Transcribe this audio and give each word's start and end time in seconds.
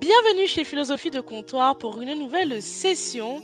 Bienvenue 0.00 0.46
chez 0.46 0.62
Philosophie 0.62 1.10
de 1.10 1.20
Comptoir 1.20 1.76
pour 1.76 2.00
une 2.00 2.14
nouvelle 2.14 2.62
session. 2.62 3.42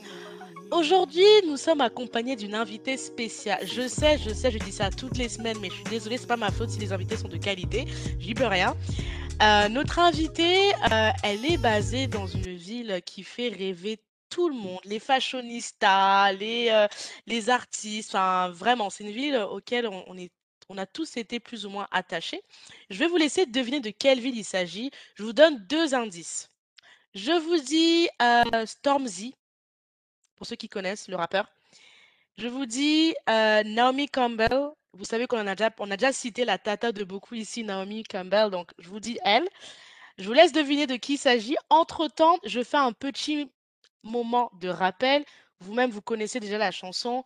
Aujourd'hui, 0.70 1.24
nous 1.48 1.56
sommes 1.56 1.80
accompagnés 1.80 2.36
d'une 2.36 2.54
invitée 2.54 2.96
spéciale. 2.96 3.66
Je 3.66 3.88
sais, 3.88 4.18
je 4.18 4.32
sais, 4.32 4.52
je 4.52 4.58
dis 4.58 4.70
ça 4.70 4.90
toutes 4.90 5.18
les 5.18 5.28
semaines, 5.28 5.56
mais 5.60 5.68
je 5.68 5.74
suis 5.74 5.84
désolée, 5.84 6.16
c'est 6.16 6.28
pas 6.28 6.36
ma 6.36 6.52
faute 6.52 6.70
si 6.70 6.78
les 6.78 6.92
invités 6.92 7.16
sont 7.16 7.26
de 7.26 7.38
qualité. 7.38 7.86
J'y 8.20 8.34
peux 8.34 8.46
rien. 8.46 8.76
Euh, 9.42 9.68
notre 9.68 9.98
invitée, 9.98 10.70
euh, 10.92 11.10
elle 11.24 11.44
est 11.44 11.58
basée 11.58 12.06
dans 12.06 12.28
une 12.28 12.54
ville 12.54 13.00
qui 13.04 13.24
fait 13.24 13.48
rêver 13.48 13.98
tout 14.30 14.48
le 14.48 14.54
monde, 14.54 14.80
les 14.84 15.00
fashionistas, 15.00 16.32
les, 16.34 16.68
euh, 16.70 16.86
les 17.26 17.50
artistes, 17.50 18.14
enfin 18.14 18.50
vraiment, 18.50 18.90
c'est 18.90 19.02
une 19.02 19.10
ville 19.10 19.36
auquel 19.50 19.88
on, 19.88 20.04
on 20.06 20.16
est 20.16 20.30
on 20.68 20.78
a 20.78 20.86
tous 20.86 21.16
été 21.16 21.40
plus 21.40 21.66
ou 21.66 21.70
moins 21.70 21.88
attachés. 21.90 22.42
Je 22.90 22.98
vais 22.98 23.06
vous 23.06 23.16
laisser 23.16 23.46
deviner 23.46 23.80
de 23.80 23.90
quelle 23.90 24.20
ville 24.20 24.36
il 24.36 24.44
s'agit. 24.44 24.90
Je 25.14 25.22
vous 25.22 25.32
donne 25.32 25.58
deux 25.66 25.94
indices. 25.94 26.48
Je 27.14 27.32
vous 27.32 27.58
dis 27.58 28.08
euh, 28.22 28.66
Stormzy, 28.66 29.34
pour 30.36 30.46
ceux 30.46 30.56
qui 30.56 30.68
connaissent 30.68 31.08
le 31.08 31.16
rappeur. 31.16 31.46
Je 32.36 32.48
vous 32.48 32.66
dis 32.66 33.14
euh, 33.28 33.62
Naomi 33.62 34.08
Campbell. 34.08 34.70
Vous 34.92 35.04
savez 35.04 35.26
qu'on 35.26 35.46
a 35.46 35.54
déjà, 35.54 35.70
a 35.76 35.96
déjà 35.96 36.12
cité 36.12 36.44
la 36.44 36.58
tata 36.58 36.92
de 36.92 37.04
beaucoup 37.04 37.34
ici, 37.34 37.62
Naomi 37.62 38.02
Campbell. 38.04 38.50
Donc, 38.50 38.70
je 38.78 38.88
vous 38.88 39.00
dis 39.00 39.18
elle. 39.24 39.48
Je 40.18 40.24
vous 40.24 40.32
laisse 40.32 40.52
deviner 40.52 40.86
de 40.86 40.96
qui 40.96 41.14
il 41.14 41.18
s'agit. 41.18 41.56
Entre-temps, 41.70 42.38
je 42.44 42.62
fais 42.62 42.76
un 42.76 42.92
petit 42.92 43.50
moment 44.02 44.50
de 44.60 44.68
rappel. 44.68 45.24
Vous-même, 45.60 45.90
vous 45.90 46.02
connaissez 46.02 46.40
déjà 46.40 46.58
la 46.58 46.70
chanson. 46.70 47.24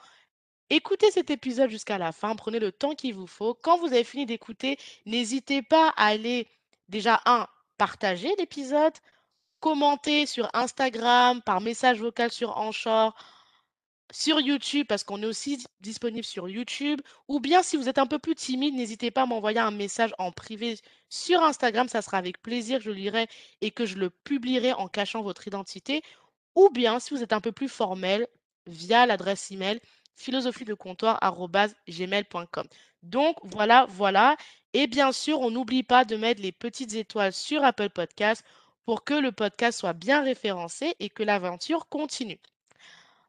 Écoutez 0.71 1.11
cet 1.11 1.31
épisode 1.31 1.71
jusqu'à 1.71 1.97
la 1.97 2.13
fin, 2.13 2.37
prenez 2.37 2.59
le 2.59 2.73
temps 2.73 2.95
qu'il 2.95 3.15
vous 3.15 3.27
faut. 3.27 3.55
Quand 3.55 3.79
vous 3.79 3.87
avez 3.87 4.05
fini 4.05 4.27
d'écouter, 4.27 4.79
n'hésitez 5.07 5.63
pas 5.63 5.95
à 5.97 6.09
aller 6.09 6.47
déjà, 6.89 7.23
un, 7.25 7.47
partager 7.79 8.35
l'épisode, 8.39 8.93
commenter 9.61 10.27
sur 10.27 10.51
Instagram, 10.53 11.41
par 11.43 11.63
message 11.63 12.01
vocal 12.01 12.31
sur 12.31 12.59
Anchor, 12.59 13.15
sur 14.13 14.41
YouTube, 14.41 14.87
parce 14.87 15.05
qu'on 15.05 15.23
est 15.23 15.27
aussi 15.27 15.65
disponible 15.81 16.25
sur 16.25 16.51
YouTube, 16.51 17.01
ou 17.29 17.41
bien 17.41 17.63
si 17.63 17.79
vous 17.79 17.89
êtes 17.89 17.99
un 17.99 18.07
peu 18.07 18.19
plus 18.19 18.35
timide, 18.35 18.75
n'hésitez 18.75 19.11
pas 19.11 19.23
à 19.23 19.27
m'envoyer 19.27 19.61
un 19.61 19.71
message 19.71 20.15
en 20.19 20.33
privé 20.33 20.79
sur 21.09 21.43
Instagram, 21.43 21.89
ça 21.89 22.03
sera 22.03 22.19
avec 22.19 22.43
plaisir, 22.43 22.81
je 22.83 22.91
lirai 22.91 23.27
et 23.63 23.71
que 23.71 23.87
je 23.87 23.97
le 23.97 24.11
publierai 24.11 24.75
en 24.75 24.89
cachant 24.89 25.23
votre 25.23 25.47
identité, 25.47 26.03
ou 26.55 26.69
bien 26.69 27.01
si 27.01 27.15
vous 27.15 27.23
êtes 27.23 27.33
un 27.33 27.41
peu 27.41 27.53
plus 27.53 27.69
formel, 27.69 28.27
via 28.69 29.07
l'adresse 29.07 29.51
email 29.51 29.81
philosophie 30.19 30.65
de 30.65 30.75
comptoir.gmail.com. 30.75 32.67
Donc 33.03 33.37
voilà, 33.43 33.87
voilà. 33.89 34.37
Et 34.75 34.87
bien 34.87 35.13
sûr, 35.13 35.41
on 35.41 35.51
n'oublie 35.51 35.83
pas 35.83 36.05
de 36.05 36.17
mettre 36.17 36.43
les 36.43 36.53
petites 36.53 36.95
étoiles 36.95 37.33
sur 37.33 37.65
Apple 37.65 37.91
Podcast 37.91 38.45
pour 38.85 39.05
que 39.05 39.15
le 39.15 39.33
podcast 39.33 39.79
soit 39.79 39.93
bien 39.93 40.23
référencé 40.23 40.95
et 40.99 41.09
que 41.09 41.23
l'aventure 41.23 41.89
continue. 41.89 42.41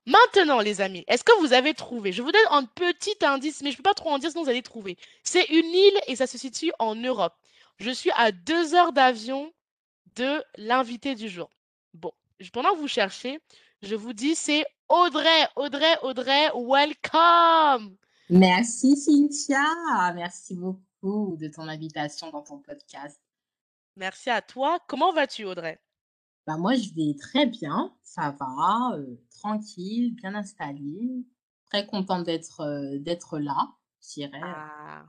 Maintenant, 0.05 0.59
les 0.59 0.81
amis, 0.81 1.03
est-ce 1.07 1.23
que 1.23 1.37
vous 1.39 1.53
avez 1.53 1.73
trouvé? 1.73 2.11
Je 2.11 2.21
vous 2.21 2.31
donne 2.31 2.41
un 2.49 2.65
petit 2.65 3.15
indice, 3.21 3.61
mais 3.61 3.69
je 3.71 3.75
ne 3.75 3.77
peux 3.77 3.83
pas 3.83 3.93
trop 3.93 4.09
en 4.09 4.17
dire 4.17 4.31
sinon 4.31 4.43
vous 4.43 4.49
allez 4.49 4.63
trouver. 4.63 4.97
C'est 5.23 5.45
une 5.45 5.67
île 5.67 5.99
et 6.07 6.15
ça 6.15 6.25
se 6.27 6.37
situe 6.37 6.71
en 6.79 6.95
Europe. 6.95 7.35
Je 7.77 7.91
suis 7.91 8.09
à 8.15 8.31
deux 8.31 8.73
heures 8.73 8.91
d'avion 8.91 9.53
de 10.15 10.43
l'invité 10.57 11.15
du 11.15 11.29
jour. 11.29 11.49
Bon, 11.93 12.11
pendant 12.53 12.73
que 12.73 12.79
vous 12.79 12.87
cherchez, 12.87 13.39
je 13.83 13.95
vous 13.95 14.13
dis 14.13 14.35
c'est 14.35 14.65
Audrey, 14.89 15.47
Audrey, 15.55 15.97
Audrey, 16.01 16.49
welcome. 16.55 17.95
Merci 18.27 18.97
Cynthia, 18.97 19.63
merci 20.15 20.55
beaucoup 20.55 21.37
de 21.39 21.47
ton 21.47 21.67
invitation 21.67 22.31
dans 22.31 22.41
ton 22.41 22.57
podcast. 22.57 23.21
Merci 23.95 24.31
à 24.31 24.41
toi. 24.41 24.79
Comment 24.87 25.13
vas-tu 25.13 25.45
Audrey? 25.45 25.79
Bah 26.47 26.57
Moi 26.57 26.73
je 26.73 26.89
vais 26.95 27.15
très 27.19 27.45
bien, 27.45 27.95
ça 28.01 28.35
va, 28.39 28.95
euh, 28.95 29.15
tranquille, 29.29 30.15
bien 30.15 30.33
installée, 30.33 31.23
très 31.65 31.85
contente 31.85 32.23
d'être 32.23 32.61
euh, 32.61 32.97
d'être 32.97 33.37
là, 33.37 33.69
je 34.01 34.13
dirais. 34.21 34.41
Ah, 34.43 35.05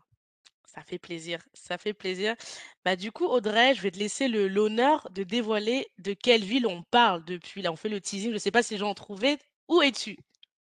ça 0.66 0.82
fait 0.82 0.98
plaisir, 0.98 1.40
ça 1.54 1.78
fait 1.78 1.94
plaisir. 1.94 2.36
Bah, 2.84 2.96
du 2.96 3.12
coup, 3.12 3.24
Audrey, 3.24 3.74
je 3.74 3.80
vais 3.80 3.90
te 3.90 3.98
laisser 3.98 4.28
l'honneur 4.28 5.08
de 5.10 5.22
dévoiler 5.22 5.86
de 5.98 6.12
quelle 6.12 6.44
ville 6.44 6.66
on 6.66 6.82
parle 6.82 7.24
depuis. 7.24 7.62
Là, 7.62 7.72
on 7.72 7.76
fait 7.76 7.88
le 7.88 8.00
teasing. 8.00 8.28
Je 8.28 8.34
ne 8.34 8.38
sais 8.38 8.50
pas 8.50 8.62
si 8.62 8.74
les 8.74 8.78
gens 8.78 8.90
ont 8.90 8.94
trouvé. 8.94 9.38
Où 9.70 9.80
es-tu? 9.82 10.18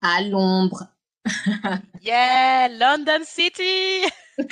À 0.01 0.23
Londres. 0.23 0.89
yeah, 2.03 2.67
London 2.69 3.25
City. 3.25 4.07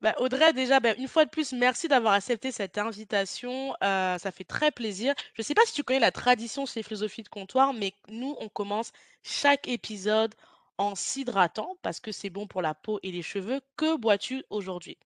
bah, 0.00 0.14
Audrey, 0.18 0.52
déjà, 0.52 0.78
bah, 0.78 0.94
une 0.96 1.08
fois 1.08 1.24
de 1.24 1.30
plus, 1.30 1.52
merci 1.52 1.88
d'avoir 1.88 2.12
accepté 2.12 2.52
cette 2.52 2.78
invitation. 2.78 3.74
Euh, 3.82 4.18
ça 4.18 4.30
fait 4.30 4.44
très 4.44 4.70
plaisir. 4.70 5.14
Je 5.34 5.42
ne 5.42 5.44
sais 5.44 5.54
pas 5.54 5.62
si 5.66 5.74
tu 5.74 5.82
connais 5.82 5.98
la 5.98 6.12
tradition 6.12 6.64
chez 6.64 6.84
Philosophie 6.84 7.24
de 7.24 7.28
Comptoir, 7.28 7.74
mais 7.74 7.92
nous, 8.08 8.36
on 8.38 8.48
commence 8.48 8.92
chaque 9.24 9.66
épisode 9.66 10.32
en 10.78 10.94
s'hydratant 10.94 11.76
parce 11.82 11.98
que 11.98 12.12
c'est 12.12 12.30
bon 12.30 12.46
pour 12.46 12.62
la 12.62 12.74
peau 12.74 13.00
et 13.02 13.10
les 13.10 13.22
cheveux. 13.22 13.60
Que 13.76 13.96
bois-tu 13.96 14.44
aujourd'hui? 14.48 14.96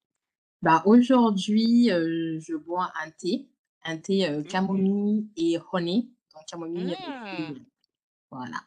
Bah, 0.60 0.82
Aujourd'hui, 0.84 1.90
euh, 1.90 2.38
je 2.40 2.56
bois 2.56 2.92
un 3.02 3.10
thé, 3.10 3.48
un 3.84 3.96
thé 3.96 4.28
euh, 4.28 4.40
mmh 4.40 4.44
camomille 4.44 5.28
et 5.38 5.56
honey 5.72 6.08
camomille. 6.42 6.96
Mmh. 6.96 7.64
Voilà. 8.30 8.60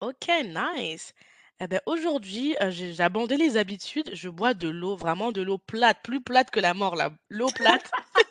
Ok, 0.00 0.28
nice. 0.44 1.14
Eh 1.60 1.66
ben, 1.68 1.80
aujourd'hui, 1.86 2.56
euh, 2.60 2.70
j'ai 2.70 3.00
abandonné 3.00 3.36
les 3.36 3.56
habitudes. 3.56 4.10
Je 4.12 4.28
bois 4.28 4.54
de 4.54 4.68
l'eau, 4.68 4.96
vraiment 4.96 5.32
de 5.32 5.40
l'eau 5.40 5.58
plate, 5.58 5.98
plus 6.02 6.20
plate 6.20 6.50
que 6.50 6.60
la 6.60 6.74
mort, 6.74 6.96
là. 6.96 7.10
L'eau 7.28 7.48
plate. 7.48 7.90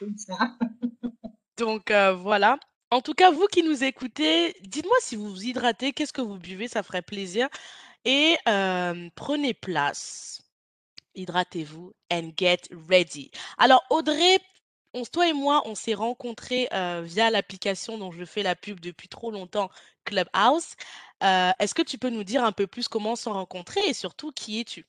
Donc 1.58 1.90
euh, 1.90 2.12
voilà. 2.12 2.58
En 2.90 3.00
tout 3.00 3.14
cas, 3.14 3.30
vous 3.30 3.46
qui 3.46 3.62
nous 3.62 3.84
écoutez, 3.84 4.56
dites-moi 4.62 4.96
si 5.00 5.14
vous 5.14 5.28
vous 5.30 5.44
hydratez, 5.44 5.92
qu'est-ce 5.92 6.12
que 6.12 6.20
vous 6.20 6.38
buvez, 6.38 6.66
ça 6.66 6.82
ferait 6.82 7.02
plaisir. 7.02 7.48
Et 8.04 8.36
euh, 8.48 9.08
prenez 9.14 9.54
place. 9.54 10.42
Hydratez-vous 11.14 11.92
and 12.12 12.32
get 12.36 12.62
ready. 12.88 13.30
Alors, 13.58 13.84
Audrey, 13.90 14.38
toi 15.12 15.28
et 15.28 15.32
moi, 15.32 15.62
on 15.66 15.74
s'est 15.74 15.94
rencontrés 15.94 16.68
via 16.70 17.30
l'application 17.30 17.98
dont 17.98 18.10
je 18.12 18.24
fais 18.24 18.42
la 18.42 18.54
pub 18.54 18.80
depuis 18.80 19.08
trop 19.08 19.30
longtemps, 19.30 19.70
Clubhouse. 20.04 20.74
Est-ce 21.20 21.74
que 21.74 21.82
tu 21.82 21.98
peux 21.98 22.10
nous 22.10 22.24
dire 22.24 22.44
un 22.44 22.52
peu 22.52 22.66
plus 22.66 22.88
comment 22.88 23.12
on 23.12 23.16
s'est 23.16 23.30
rencontrés 23.30 23.86
et 23.86 23.94
surtout 23.94 24.32
qui 24.32 24.60
es-tu? 24.60 24.86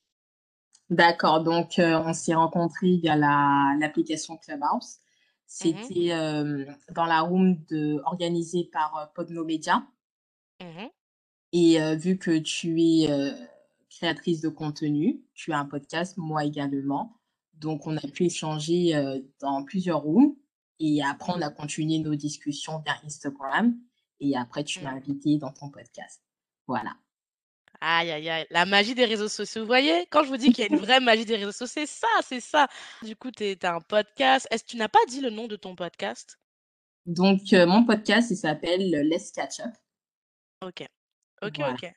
D'accord, 0.90 1.44
donc 1.44 1.74
on 1.78 2.14
s'est 2.14 2.34
rencontrés 2.34 2.98
via 2.98 3.16
l'application 3.16 4.38
Clubhouse. 4.38 4.98
Mmh 4.98 5.04
C'était 5.46 6.66
dans 6.92 7.06
la 7.06 7.22
room 7.22 7.58
de, 7.70 8.02
organisée 8.06 8.70
par 8.72 9.12
Podno 9.14 9.44
Media. 9.44 9.86
Mmh 10.62 10.88
et 11.54 11.78
vu 11.98 12.18
que 12.18 12.38
tu 12.38 12.82
es 12.82 13.10
créatrice 13.90 14.40
de 14.40 14.48
contenu, 14.48 15.22
tu 15.34 15.52
as 15.52 15.60
un 15.60 15.66
podcast, 15.66 16.16
moi 16.18 16.46
également. 16.46 17.21
Donc, 17.62 17.86
on 17.86 17.96
a 17.96 18.02
pu 18.02 18.26
échanger 18.26 19.22
dans 19.40 19.64
plusieurs 19.64 20.02
rooms. 20.02 20.36
Et 20.80 21.04
après, 21.04 21.32
on 21.36 21.42
a 21.42 21.52
continué 21.52 22.00
nos 22.00 22.16
discussions 22.16 22.80
via 22.80 22.96
Instagram. 23.06 23.78
Et 24.20 24.36
après, 24.36 24.64
tu 24.64 24.82
m'as 24.82 24.94
mmh. 24.94 24.98
invité 24.98 25.38
dans 25.38 25.52
ton 25.52 25.70
podcast. 25.70 26.24
Voilà. 26.68 26.96
Aïe, 27.80 28.12
aïe, 28.12 28.30
aïe. 28.30 28.48
La 28.50 28.66
magie 28.66 28.96
des 28.96 29.06
réseaux 29.06 29.28
sociaux. 29.28 29.62
Vous 29.62 29.68
voyez, 29.68 30.08
quand 30.12 30.24
je 30.24 30.30
vous 30.30 30.38
dis 30.38 30.52
qu'il 30.52 30.66
y 30.66 30.68
a 30.68 30.72
une 30.72 30.80
vraie 30.80 31.00
magie 31.00 31.26
des 31.26 31.36
réseaux 31.36 31.52
sociaux, 31.52 31.86
c'est 31.86 31.86
ça, 31.86 32.08
c'est 32.24 32.40
ça. 32.40 32.68
Du 33.04 33.16
coup, 33.16 33.30
tu 33.32 33.56
as 33.62 33.76
un 33.76 33.82
podcast. 33.82 34.48
Est-ce 34.50 34.64
que 34.64 34.70
tu 34.70 34.78
n'as 34.78 34.90
pas 34.90 35.04
dit 35.08 35.22
le 35.22 35.30
nom 35.30 35.48
de 35.48 35.56
ton 35.56 35.76
podcast? 35.76 36.40
Donc, 37.06 37.52
mon 37.52 37.86
podcast, 37.86 38.32
il 38.32 38.38
s'appelle 38.38 38.90
Let's 39.08 39.32
Catch 39.32 39.60
Up. 39.60 39.74
Ok. 40.62 40.88
Ok, 41.44 41.60
ok. 41.60 41.94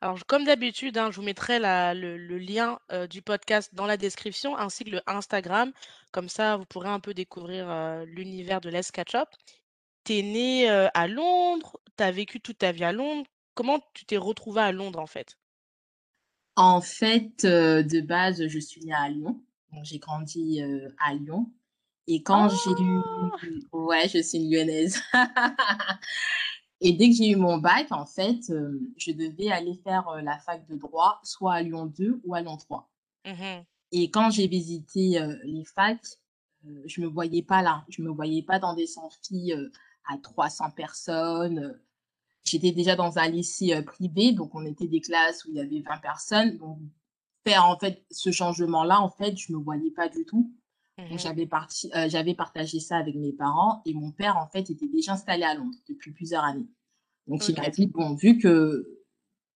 Alors, 0.00 0.24
comme 0.26 0.44
d'habitude, 0.44 0.98
hein, 0.98 1.10
je 1.10 1.16
vous 1.16 1.22
mettrai 1.22 1.58
le, 1.58 2.38
lien 2.38 2.78
du 3.10 3.22
podcast 3.22 3.74
dans 3.74 3.86
la 3.86 3.96
description 3.96 4.56
ainsi 4.56 4.84
que 4.84 4.90
le 4.90 5.02
Instagram. 5.06 5.72
Comme 6.12 6.28
ça, 6.28 6.56
vous 6.56 6.64
pourrez 6.64 6.88
un 6.88 7.00
peu 7.00 7.14
découvrir 7.14 7.66
l'univers 8.06 8.60
de 8.60 8.70
Let's 8.70 8.90
Catch 8.90 9.14
Up. 9.14 9.28
Tu 10.04 10.18
es 10.18 10.22
né 10.22 10.68
à 10.68 11.08
Londres, 11.08 11.80
tu 11.96 12.04
as 12.04 12.10
vécu 12.10 12.40
toute 12.40 12.58
ta 12.58 12.72
vie 12.72 12.84
à 12.84 12.92
Londres. 12.92 13.26
Comment 13.54 13.80
tu 13.94 14.04
t'es 14.04 14.16
retrouvé 14.16 14.60
à 14.60 14.72
Londres 14.72 15.00
en 15.00 15.06
fait? 15.06 15.36
En 16.56 16.80
fait, 16.80 17.44
de 17.44 18.00
base, 18.00 18.46
je 18.46 18.58
suis 18.58 18.82
née 18.84 18.94
à 18.94 19.08
Lyon. 19.08 19.40
J'ai 19.82 19.98
grandi 19.98 20.62
à 20.98 21.14
Lyon. 21.14 21.50
Et 22.08 22.22
quand 22.22 22.48
j'ai 22.48 22.70
eu... 22.82 23.00
Oh! 23.72 23.86
Ouais, 23.86 24.08
je 24.08 24.22
suis 24.22 24.38
une 24.38 24.50
lyonnaise. 24.50 25.02
Et 26.80 26.92
dès 26.92 27.08
que 27.08 27.16
j'ai 27.16 27.30
eu 27.30 27.36
mon 27.36 27.58
bac, 27.58 27.86
en 27.90 28.06
fait, 28.06 28.52
je 28.96 29.12
devais 29.12 29.50
aller 29.50 29.74
faire 29.82 30.08
la 30.22 30.38
fac 30.38 30.66
de 30.68 30.76
droit, 30.76 31.20
soit 31.22 31.54
à 31.54 31.62
Lyon 31.62 31.86
2 31.86 32.20
ou 32.24 32.34
à 32.34 32.42
Lyon 32.42 32.56
3. 32.56 32.90
Mmh 33.24 33.64
Et 33.92 34.10
quand 34.10 34.30
j'ai 34.30 34.46
visité 34.46 35.18
les 35.44 35.64
facs, 35.64 36.06
je 36.84 37.00
me 37.00 37.06
voyais 37.06 37.42
pas 37.42 37.62
là. 37.62 37.84
Je 37.88 38.02
me 38.02 38.10
voyais 38.10 38.42
pas 38.42 38.58
dans 38.58 38.74
des 38.74 38.98
amphis 38.98 39.52
à 40.06 40.18
300 40.18 40.70
personnes. 40.72 41.80
J'étais 42.44 42.72
déjà 42.72 42.94
dans 42.94 43.18
un 43.18 43.28
lycée 43.28 43.82
privé, 43.82 44.32
donc 44.32 44.54
on 44.54 44.64
était 44.66 44.86
des 44.86 45.00
classes 45.00 45.44
où 45.46 45.48
il 45.50 45.56
y 45.56 45.60
avait 45.60 45.80
20 45.80 45.98
personnes. 45.98 46.58
Donc 46.58 46.78
faire 47.46 47.64
en 47.64 47.78
fait 47.78 48.04
ce 48.10 48.32
changement-là, 48.32 49.00
en 49.00 49.08
fait, 49.08 49.36
je 49.36 49.52
me 49.52 49.58
voyais 49.58 49.90
pas 49.92 50.08
du 50.08 50.24
tout. 50.24 50.52
Mmh 50.98 51.18
j'avais 51.18 51.46
parti, 51.46 51.90
euh, 51.94 52.08
j'avais 52.08 52.34
partagé 52.34 52.80
ça 52.80 52.96
avec 52.96 53.16
mes 53.16 53.32
parents 53.32 53.82
et 53.84 53.92
mon 53.92 54.12
père, 54.12 54.38
en 54.38 54.46
fait, 54.46 54.70
était 54.70 54.88
déjà 54.88 55.12
installé 55.12 55.42
à 55.42 55.54
Londres 55.54 55.76
depuis 55.88 56.10
plusieurs 56.10 56.42
années. 56.42 56.68
Donc, 57.26 57.46
il 57.48 57.54
m'a 57.54 57.68
dit, 57.68 57.86
bon, 57.86 58.14
vu 58.14 58.38
que 58.38 59.02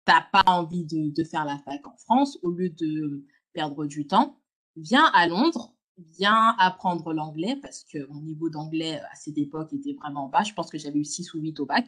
t'as 0.05 0.21
pas 0.21 0.45
envie 0.47 0.85
de, 0.85 1.15
de 1.15 1.25
faire 1.25 1.47
la 1.47 1.59
fac 1.59 1.87
en 1.87 1.97
France, 1.97 2.39
au 2.43 2.51
lieu 2.51 2.69
de 2.69 3.25
perdre 3.55 3.87
du 3.87 4.07
temps, 4.07 4.39
viens 4.77 5.07
à 5.15 5.27
Londres, 5.29 5.75
viens 6.19 6.55
apprendre 6.59 7.13
l'anglais 7.13 7.57
parce 7.63 7.85
que 7.85 8.07
mon 8.09 8.21
niveau 8.21 8.51
d'anglais 8.51 9.01
à 9.01 9.15
cette 9.15 9.39
époque 9.39 9.73
était 9.73 9.95
vraiment 9.95 10.29
bas. 10.29 10.43
Je 10.43 10.53
pense 10.53 10.71
que 10.71 10.79
j'avais 10.79 10.99
eu 10.99 11.05
6 11.05 11.33
ou 11.35 11.41
8 11.41 11.61
au 11.61 11.67
bac. 11.67 11.87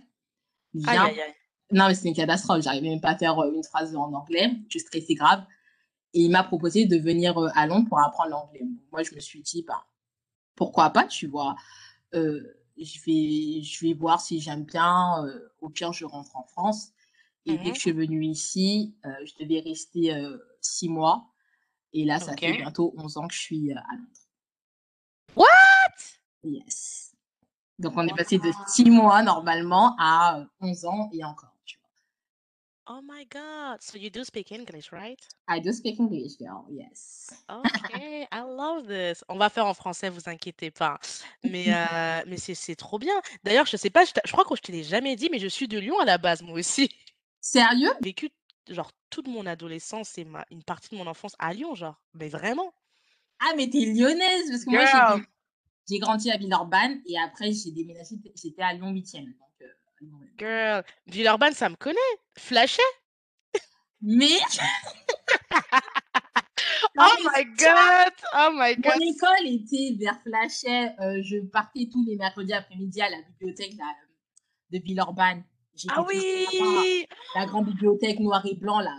Viens. 0.74 1.04
aïe, 1.04 1.20
aïe. 1.20 1.34
Non, 1.72 1.88
mais 1.88 1.94
c'était 1.94 2.08
une 2.10 2.14
catastrophe. 2.14 2.62
J'arrivais 2.62 2.90
même 2.90 3.00
pas 3.00 3.10
à 3.10 3.18
faire 3.18 3.38
euh, 3.38 3.52
une 3.52 3.64
phrase 3.64 3.96
en 3.96 4.12
anglais. 4.12 4.52
Je 4.68 4.78
stressais 4.78 5.14
grave. 5.14 5.44
Et 6.14 6.22
il 6.22 6.30
m'a 6.30 6.44
proposé 6.44 6.86
de 6.86 6.96
venir 6.98 7.38
euh, 7.38 7.48
à 7.54 7.66
Londres 7.66 7.88
pour 7.88 7.98
apprendre 7.98 8.30
l'anglais. 8.30 8.62
Moi, 8.90 9.02
je 9.02 9.14
me 9.14 9.20
suis 9.20 9.40
dit, 9.42 9.64
bah, 9.66 9.84
pourquoi 10.54 10.90
pas, 10.90 11.04
tu 11.04 11.26
vois. 11.26 11.56
Euh, 12.14 12.42
je, 12.76 12.98
vais, 13.06 13.62
je 13.62 13.86
vais 13.86 13.94
voir 13.94 14.20
si 14.20 14.40
j'aime 14.40 14.64
bien. 14.64 15.24
Euh, 15.24 15.52
au 15.60 15.68
pire, 15.68 15.92
je 15.92 16.04
rentre 16.04 16.36
en 16.36 16.44
France. 16.44 16.92
Et 17.44 17.58
dès 17.58 17.64
Mmh 17.64 17.68
que 17.70 17.74
je 17.74 17.80
suis 17.80 17.92
venue 17.92 18.24
ici, 18.24 18.94
euh, 19.04 19.10
je 19.24 19.44
devais 19.44 19.60
rester 19.60 20.14
six 20.60 20.88
mois. 20.88 21.32
Et 21.92 22.04
là, 22.04 22.18
ça 22.18 22.36
fait 22.36 22.52
bientôt 22.52 22.94
11 22.96 23.16
ans 23.16 23.28
que 23.28 23.34
je 23.34 23.40
suis 23.40 23.72
à 23.72 23.82
Londres. 23.96 24.22
What? 25.36 25.46
Yes. 26.44 27.14
Donc, 27.78 27.94
on 27.96 28.06
est 28.06 28.16
passé 28.16 28.38
de 28.38 28.50
six 28.66 28.88
mois 28.90 29.22
normalement 29.22 29.96
à 29.98 30.38
euh, 30.38 30.44
11 30.60 30.84
ans 30.86 31.10
et 31.12 31.24
encore. 31.24 31.51
Oh 32.94 33.00
my 33.00 33.24
God. 33.30 33.80
So 33.80 33.96
you 33.96 34.10
do 34.10 34.22
speak 34.22 34.52
English, 34.52 34.92
right? 34.92 35.18
I 35.48 35.60
do 35.60 35.72
speak 35.72 35.98
English, 35.98 36.36
girl. 36.36 36.66
Yes. 36.70 37.30
OK, 37.48 38.28
I 38.30 38.42
love 38.42 38.86
this. 38.86 39.24
On 39.30 39.38
va 39.38 39.48
faire 39.48 39.64
en 39.64 39.72
français, 39.72 40.10
vous 40.10 40.28
inquiétez 40.28 40.70
pas. 40.70 40.98
Mais, 41.42 41.68
heu, 41.68 42.22
mais 42.26 42.36
c'est 42.36 42.54
c'est 42.54 42.76
trop 42.76 42.98
bien. 42.98 43.14
D'ailleurs, 43.44 43.64
je 43.64 43.78
sais 43.78 43.88
pas, 43.88 44.04
je 44.04 44.12
t'a 44.12 44.20
je 44.26 44.32
crois 44.32 44.44
que 44.44 44.54
je 44.56 44.60
te 44.60 44.70
l'ai 44.70 44.84
jamais 44.84 45.16
dit, 45.16 45.30
mais 45.32 45.38
je 45.38 45.46
suis 45.46 45.68
de 45.68 45.78
Lyon 45.78 45.98
à 46.00 46.04
la 46.04 46.18
base, 46.18 46.42
moi 46.42 46.58
aussi. 46.58 46.90
Sérieux? 47.40 47.92
J'ai 47.94 48.10
vécu 48.10 48.30
genre 48.68 48.92
toute 49.08 49.26
mon 49.26 49.46
adolescence 49.46 50.18
et 50.18 50.26
ma 50.26 50.44
une 50.50 50.62
partie 50.62 50.90
de 50.90 50.96
mon 50.96 51.06
enfance 51.06 51.34
à 51.38 51.54
Lyon, 51.54 51.74
genre. 51.74 51.98
Mais 52.12 52.28
vraiment. 52.28 52.74
Ah, 53.40 53.54
mais 53.56 53.70
t'es 53.70 53.86
lyonnaise 53.86 54.50
parce 54.50 54.64
que 54.66 54.70
moi, 54.70 54.84
j'ai 54.84 54.92
Girl. 54.92 55.24
j'ai 55.88 55.98
grandi 55.98 56.30
à 56.30 56.36
Villeurbanne 56.36 57.00
et 57.06 57.18
après, 57.18 57.52
j'ai 57.52 57.70
déménagé, 57.70 58.16
j'étais 58.34 58.62
à 58.62 58.74
Lyon 58.74 58.92
8e. 58.92 59.32
Girl. 60.38 60.82
Villeurbanne, 61.06 61.54
ça 61.54 61.68
me 61.68 61.76
connaît. 61.76 61.98
Flachet. 62.38 62.82
Mais 64.00 64.38
Oh 66.98 67.16
my 67.24 67.44
God. 67.58 68.12
Oh 68.34 68.50
my 68.52 68.74
mon 68.76 68.82
God. 68.82 69.00
école 69.00 69.46
était 69.46 69.96
vers 69.98 70.20
Flachet. 70.22 70.94
euh, 71.00 71.22
je 71.22 71.38
partais 71.50 71.88
tous 71.90 72.04
les 72.04 72.16
mercredis 72.16 72.52
après-midi 72.52 73.00
à 73.00 73.08
la 73.10 73.18
bibliothèque 73.22 73.74
là, 73.78 73.84
de 74.70 74.78
Villeurbanne. 74.78 75.44
Ah 75.88 76.02
oui. 76.06 77.06
la 77.34 77.46
grande 77.46 77.66
bibliothèque 77.66 78.18
noir 78.20 78.44
et 78.44 78.54
blanc 78.54 78.80
là. 78.80 78.94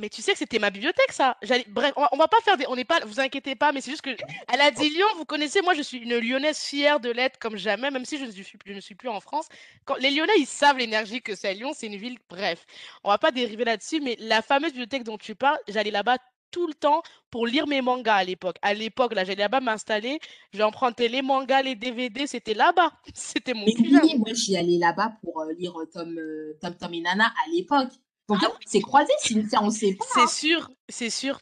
Mais 0.00 0.08
tu 0.08 0.22
sais 0.22 0.32
que 0.32 0.38
c'était 0.38 0.58
ma 0.58 0.70
bibliothèque, 0.70 1.12
ça. 1.12 1.36
J'allais- 1.42 1.66
Bref, 1.68 1.92
on 1.96 2.00
va, 2.00 2.08
on 2.12 2.16
va 2.16 2.26
pas 2.28 2.40
faire 2.42 2.56
des. 2.56 2.66
On 2.66 2.76
n'est 2.76 2.84
pas. 2.84 3.00
Vous 3.04 3.20
inquiétez 3.20 3.54
pas, 3.54 3.72
mais 3.72 3.80
c'est 3.82 3.90
juste 3.90 4.02
que. 4.02 4.10
Elle 4.52 4.60
a 4.60 4.70
dit 4.70 4.88
Lyon, 4.88 5.06
vous 5.16 5.26
connaissez, 5.26 5.60
moi 5.60 5.74
je 5.74 5.82
suis 5.82 5.98
une 5.98 6.16
lyonnaise 6.18 6.58
fière 6.60 6.98
de 6.98 7.10
l'être 7.10 7.38
comme 7.38 7.56
jamais, 7.56 7.90
même 7.90 8.06
si 8.06 8.16
je 8.18 8.24
ne 8.24 8.30
suis, 8.30 8.46
je 8.64 8.72
ne 8.72 8.80
suis 8.80 8.94
plus 8.94 9.10
en 9.10 9.20
France. 9.20 9.48
Quand, 9.84 9.96
les 9.96 10.10
Lyonnais, 10.10 10.32
ils 10.38 10.46
savent 10.46 10.78
l'énergie 10.78 11.20
que 11.20 11.34
c'est. 11.34 11.52
Lyon, 11.54 11.72
c'est 11.74 11.88
une 11.88 11.96
ville. 11.96 12.18
Bref, 12.30 12.64
on 13.04 13.10
va 13.10 13.18
pas 13.18 13.30
dériver 13.32 13.64
là-dessus, 13.64 14.00
mais 14.00 14.16
la 14.18 14.40
fameuse 14.40 14.70
bibliothèque 14.70 15.04
dont 15.04 15.18
tu 15.18 15.34
parles, 15.34 15.58
j'allais 15.68 15.90
là-bas 15.90 16.16
tout 16.50 16.66
le 16.66 16.74
temps 16.74 17.02
pour 17.30 17.46
lire 17.46 17.66
mes 17.66 17.80
mangas 17.82 18.14
à 18.14 18.24
l'époque. 18.24 18.56
À 18.62 18.74
l'époque, 18.74 19.14
là, 19.14 19.24
j'allais 19.24 19.42
là-bas 19.42 19.60
m'installer, 19.60 20.20
j'empruntais 20.52 21.08
les 21.08 21.22
mangas, 21.22 21.62
les 21.62 21.74
DVD, 21.74 22.26
c'était 22.26 22.54
là-bas. 22.54 22.92
C'était 23.14 23.54
mon 23.54 23.64
Mais 23.66 23.74
oui, 23.76 24.16
moi 24.18 24.32
j'y 24.32 24.56
allais 24.56 24.78
là-bas 24.78 25.14
pour 25.22 25.40
euh, 25.40 25.52
lire 25.58 25.74
Tom, 25.92 26.16
euh, 26.18 26.56
Tom, 26.60 26.74
Tom 26.76 26.94
et 26.94 27.00
Nana 27.00 27.26
à 27.26 27.50
l'époque. 27.50 27.92
Donc 28.28 28.38
Ah 28.42 28.80
croisés, 28.80 29.12
Cynthia, 29.18 29.62
on 29.62 29.70
sait 29.70 29.94
pas. 29.94 30.04
C'est 30.14 30.20
hein. 30.20 30.26
sûr, 30.26 30.70
c'est 30.88 31.10
sûr, 31.10 31.38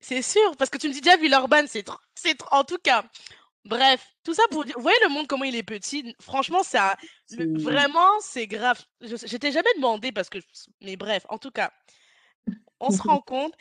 c'est 0.00 0.22
sûr. 0.22 0.56
Parce 0.56 0.70
que 0.70 0.78
tu 0.78 0.88
me 0.88 0.92
dis 0.92 1.00
déjà 1.00 1.16
Villeurbanne, 1.16 1.66
c'est 1.68 1.82
trop, 1.82 1.98
c'est 2.14 2.36
trop. 2.36 2.48
En 2.54 2.64
tout 2.64 2.78
cas, 2.78 3.04
bref, 3.64 4.04
tout 4.24 4.34
ça 4.34 4.42
pour 4.50 4.64
dire. 4.64 4.74
Vous 4.76 4.82
voyez 4.82 4.98
le 5.04 5.10
monde 5.10 5.26
comment 5.26 5.44
il 5.44 5.54
est 5.56 5.62
petit. 5.62 6.14
Franchement, 6.20 6.62
c'est 6.62 6.78
le- 6.78 6.96
C'est- 7.26 7.62
vraiment, 7.62 8.20
c'est 8.20 8.46
grave. 8.46 8.82
Je 9.00 9.16
j'étais 9.24 9.52
jamais 9.52 9.72
demandé 9.76 10.10
parce 10.12 10.28
que. 10.30 10.38
Mais 10.80 10.96
bref, 10.96 11.24
en 11.28 11.38
tout 11.38 11.50
cas, 11.50 11.70
on 12.80 12.90
se 12.90 13.02
rend 13.02 13.20
compte. 13.20 13.54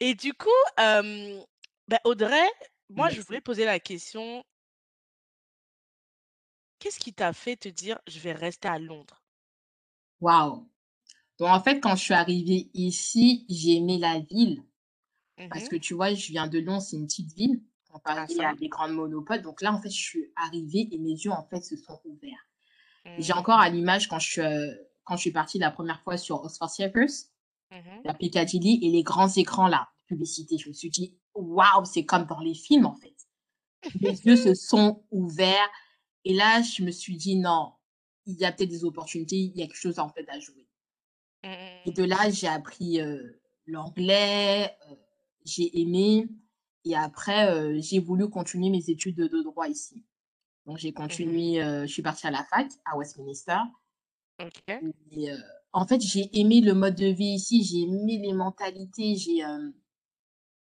Et 0.00 0.14
du 0.14 0.34
coup, 0.34 0.48
euh, 0.80 1.40
bah, 1.88 2.00
Audrey, 2.04 2.48
moi, 2.90 3.10
je 3.10 3.20
voulais 3.20 3.40
poser 3.40 3.64
la 3.64 3.78
question. 3.80 4.44
Qu'est-ce 6.78 7.00
qui 7.00 7.12
t'a 7.14 7.32
fait 7.32 7.56
te 7.56 7.68
dire, 7.68 7.98
je 8.06 8.18
vais 8.20 8.32
rester 8.32 8.68
à 8.68 8.78
Londres? 8.78 9.22
Waouh. 10.20 10.68
Donc 11.38 11.48
en 11.48 11.60
fait, 11.62 11.80
quand 11.80 11.96
je 11.96 12.02
suis 12.02 12.14
arrivée 12.14 12.70
ici, 12.74 13.46
j'ai 13.48 13.76
aimé 13.76 13.98
la 13.98 14.20
ville. 14.20 14.62
Parce 15.52 15.68
Mhm. 15.68 15.68
que 15.68 15.76
tu 15.76 15.94
vois, 15.94 16.14
je 16.14 16.28
viens 16.32 16.48
de 16.48 16.58
Lyon, 16.58 16.80
c'est 16.80 16.96
une 16.96 17.06
petite 17.06 17.32
ville 17.34 17.62
comparée 17.90 18.26
à 18.40 18.54
des 18.56 18.68
grandes 18.68 18.94
monopoles. 18.94 19.42
Donc 19.42 19.62
là, 19.62 19.72
en 19.72 19.80
fait, 19.80 19.90
je 19.90 20.00
suis 20.00 20.32
arrivée 20.36 20.88
et 20.92 20.98
mes 20.98 21.10
yeux, 21.12 21.30
en 21.32 21.44
fait, 21.48 21.62
se 21.62 21.76
sont 21.76 22.00
ouverts. 22.04 22.48
J'ai 23.18 23.32
Mhm. 23.32 23.34
encore 23.34 23.60
à 23.60 23.70
l'image 23.70 24.08
quand 24.08 24.18
je 24.20 24.30
suis, 24.30 24.40
euh, 24.42 24.74
quand 25.04 25.16
je 25.16 25.22
suis 25.22 25.32
partie 25.32 25.58
la 25.58 25.70
première 25.70 26.02
fois 26.02 26.16
sur 26.18 26.44
Oxford 26.44 26.70
Circus, 26.70 27.30
Mhm. 27.70 28.04
la 28.04 28.14
Piccadilly 28.14 28.80
et 28.82 28.90
les 28.90 29.02
grands 29.02 29.28
écrans 29.28 29.68
là, 29.68 29.88
publicité. 30.06 30.58
Je 30.58 30.68
me 30.68 30.74
suis 30.74 30.90
dit, 30.90 31.18
waouh, 31.34 31.84
c'est 31.84 32.04
comme 32.06 32.26
dans 32.26 32.40
les 32.40 32.54
films, 32.54 32.86
en 32.86 32.94
fait. 32.96 33.14
Mes 34.00 34.12
yeux 34.24 34.36
se 34.36 34.54
sont 34.54 35.04
ouverts. 35.10 35.68
Et 36.24 36.34
là, 36.34 36.62
je 36.62 36.82
me 36.84 36.90
suis 36.92 37.16
dit, 37.16 37.36
non, 37.36 37.72
il 38.26 38.36
y 38.38 38.44
a 38.44 38.52
peut-être 38.52 38.70
des 38.70 38.84
opportunités, 38.84 39.36
il 39.36 39.56
y 39.56 39.62
a 39.62 39.66
quelque 39.66 39.76
chose 39.76 39.98
en 39.98 40.08
fait 40.10 40.28
à 40.28 40.38
jouer. 40.40 40.63
Et 41.86 41.92
de 41.92 42.04
là, 42.04 42.30
j'ai 42.30 42.48
appris 42.48 43.00
euh, 43.00 43.40
l'anglais, 43.66 44.76
euh, 44.90 44.94
j'ai 45.44 45.80
aimé. 45.80 46.28
Et 46.84 46.96
après, 46.96 47.50
euh, 47.50 47.78
j'ai 47.80 47.98
voulu 47.98 48.28
continuer 48.28 48.70
mes 48.70 48.90
études 48.90 49.16
de, 49.16 49.26
de 49.26 49.42
droit 49.42 49.68
ici. 49.68 50.04
Donc, 50.66 50.78
j'ai 50.78 50.88
Mhm. 50.88 50.94
continué, 50.94 51.60
je 51.60 51.86
suis 51.92 52.02
partie 52.02 52.26
à 52.26 52.30
la 52.30 52.44
fac 52.44 52.68
à 52.86 52.96
Westminster. 52.96 53.58
Ok. 54.38 54.84
Et, 55.12 55.30
euh, 55.30 55.36
en 55.72 55.86
fait, 55.86 56.00
j'ai 56.00 56.30
aimé 56.38 56.60
le 56.60 56.72
mode 56.74 56.94
de 56.94 57.06
vie 57.06 57.34
ici, 57.34 57.64
j'ai 57.64 57.80
aimé 57.82 58.18
les 58.18 58.32
mentalités, 58.32 59.16
j'ai 59.16 59.42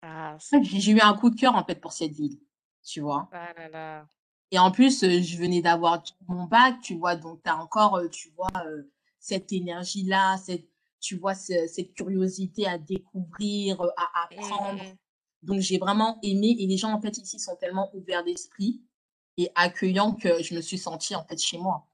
Ah, 0.01 0.37
j'ai 0.63 0.91
eu 0.91 0.99
un 1.01 1.13
coup 1.15 1.29
de 1.29 1.35
cœur 1.35 1.55
en 1.55 1.63
fait 1.65 1.79
pour 1.81 1.91
cette 1.93 2.11
ville, 2.13 2.39
tu 2.83 3.01
vois. 3.01 3.29
Ah 3.31 3.53
là 3.53 3.69
là. 3.69 4.07
Et 4.51 4.59
en 4.59 4.71
plus, 4.71 5.01
je 5.01 5.37
venais 5.37 5.61
d'avoir 5.61 6.03
mon 6.27 6.45
bac, 6.45 6.79
tu 6.81 6.95
vois, 6.95 7.15
donc 7.15 7.41
tu 7.43 7.49
as 7.49 7.57
encore, 7.57 7.99
tu 8.11 8.29
vois, 8.31 8.49
euh, 8.65 8.83
cette 9.25 9.51
énergie-là, 9.51 10.37
cette, 10.37 10.67
tu 10.99 11.17
vois, 11.17 11.33
ce- 11.33 11.65
cette 11.67 11.93
curiosité 11.95 12.67
à 12.67 12.77
découvrir, 12.77 13.81
euh, 13.81 13.89
à 13.97 14.25
apprendre. 14.25 14.83
Mhm. 14.83 14.97
Donc, 15.41 15.59
j'ai 15.61 15.79
vraiment 15.79 16.19
aimé. 16.21 16.55
Et 16.59 16.67
les 16.67 16.77
gens, 16.77 16.91
en 16.93 17.01
fait, 17.01 17.17
ici 17.17 17.39
sont 17.39 17.55
tellement 17.55 17.89
ouverts 17.95 18.23
d'esprit 18.23 18.81
et 19.37 19.49
accueillants 19.55 20.13
que 20.13 20.43
je 20.43 20.53
me 20.55 20.61
suis 20.61 20.77
sentie, 20.77 21.15
en 21.15 21.25
fait, 21.25 21.39
chez 21.41 21.57
moi. 21.57 21.87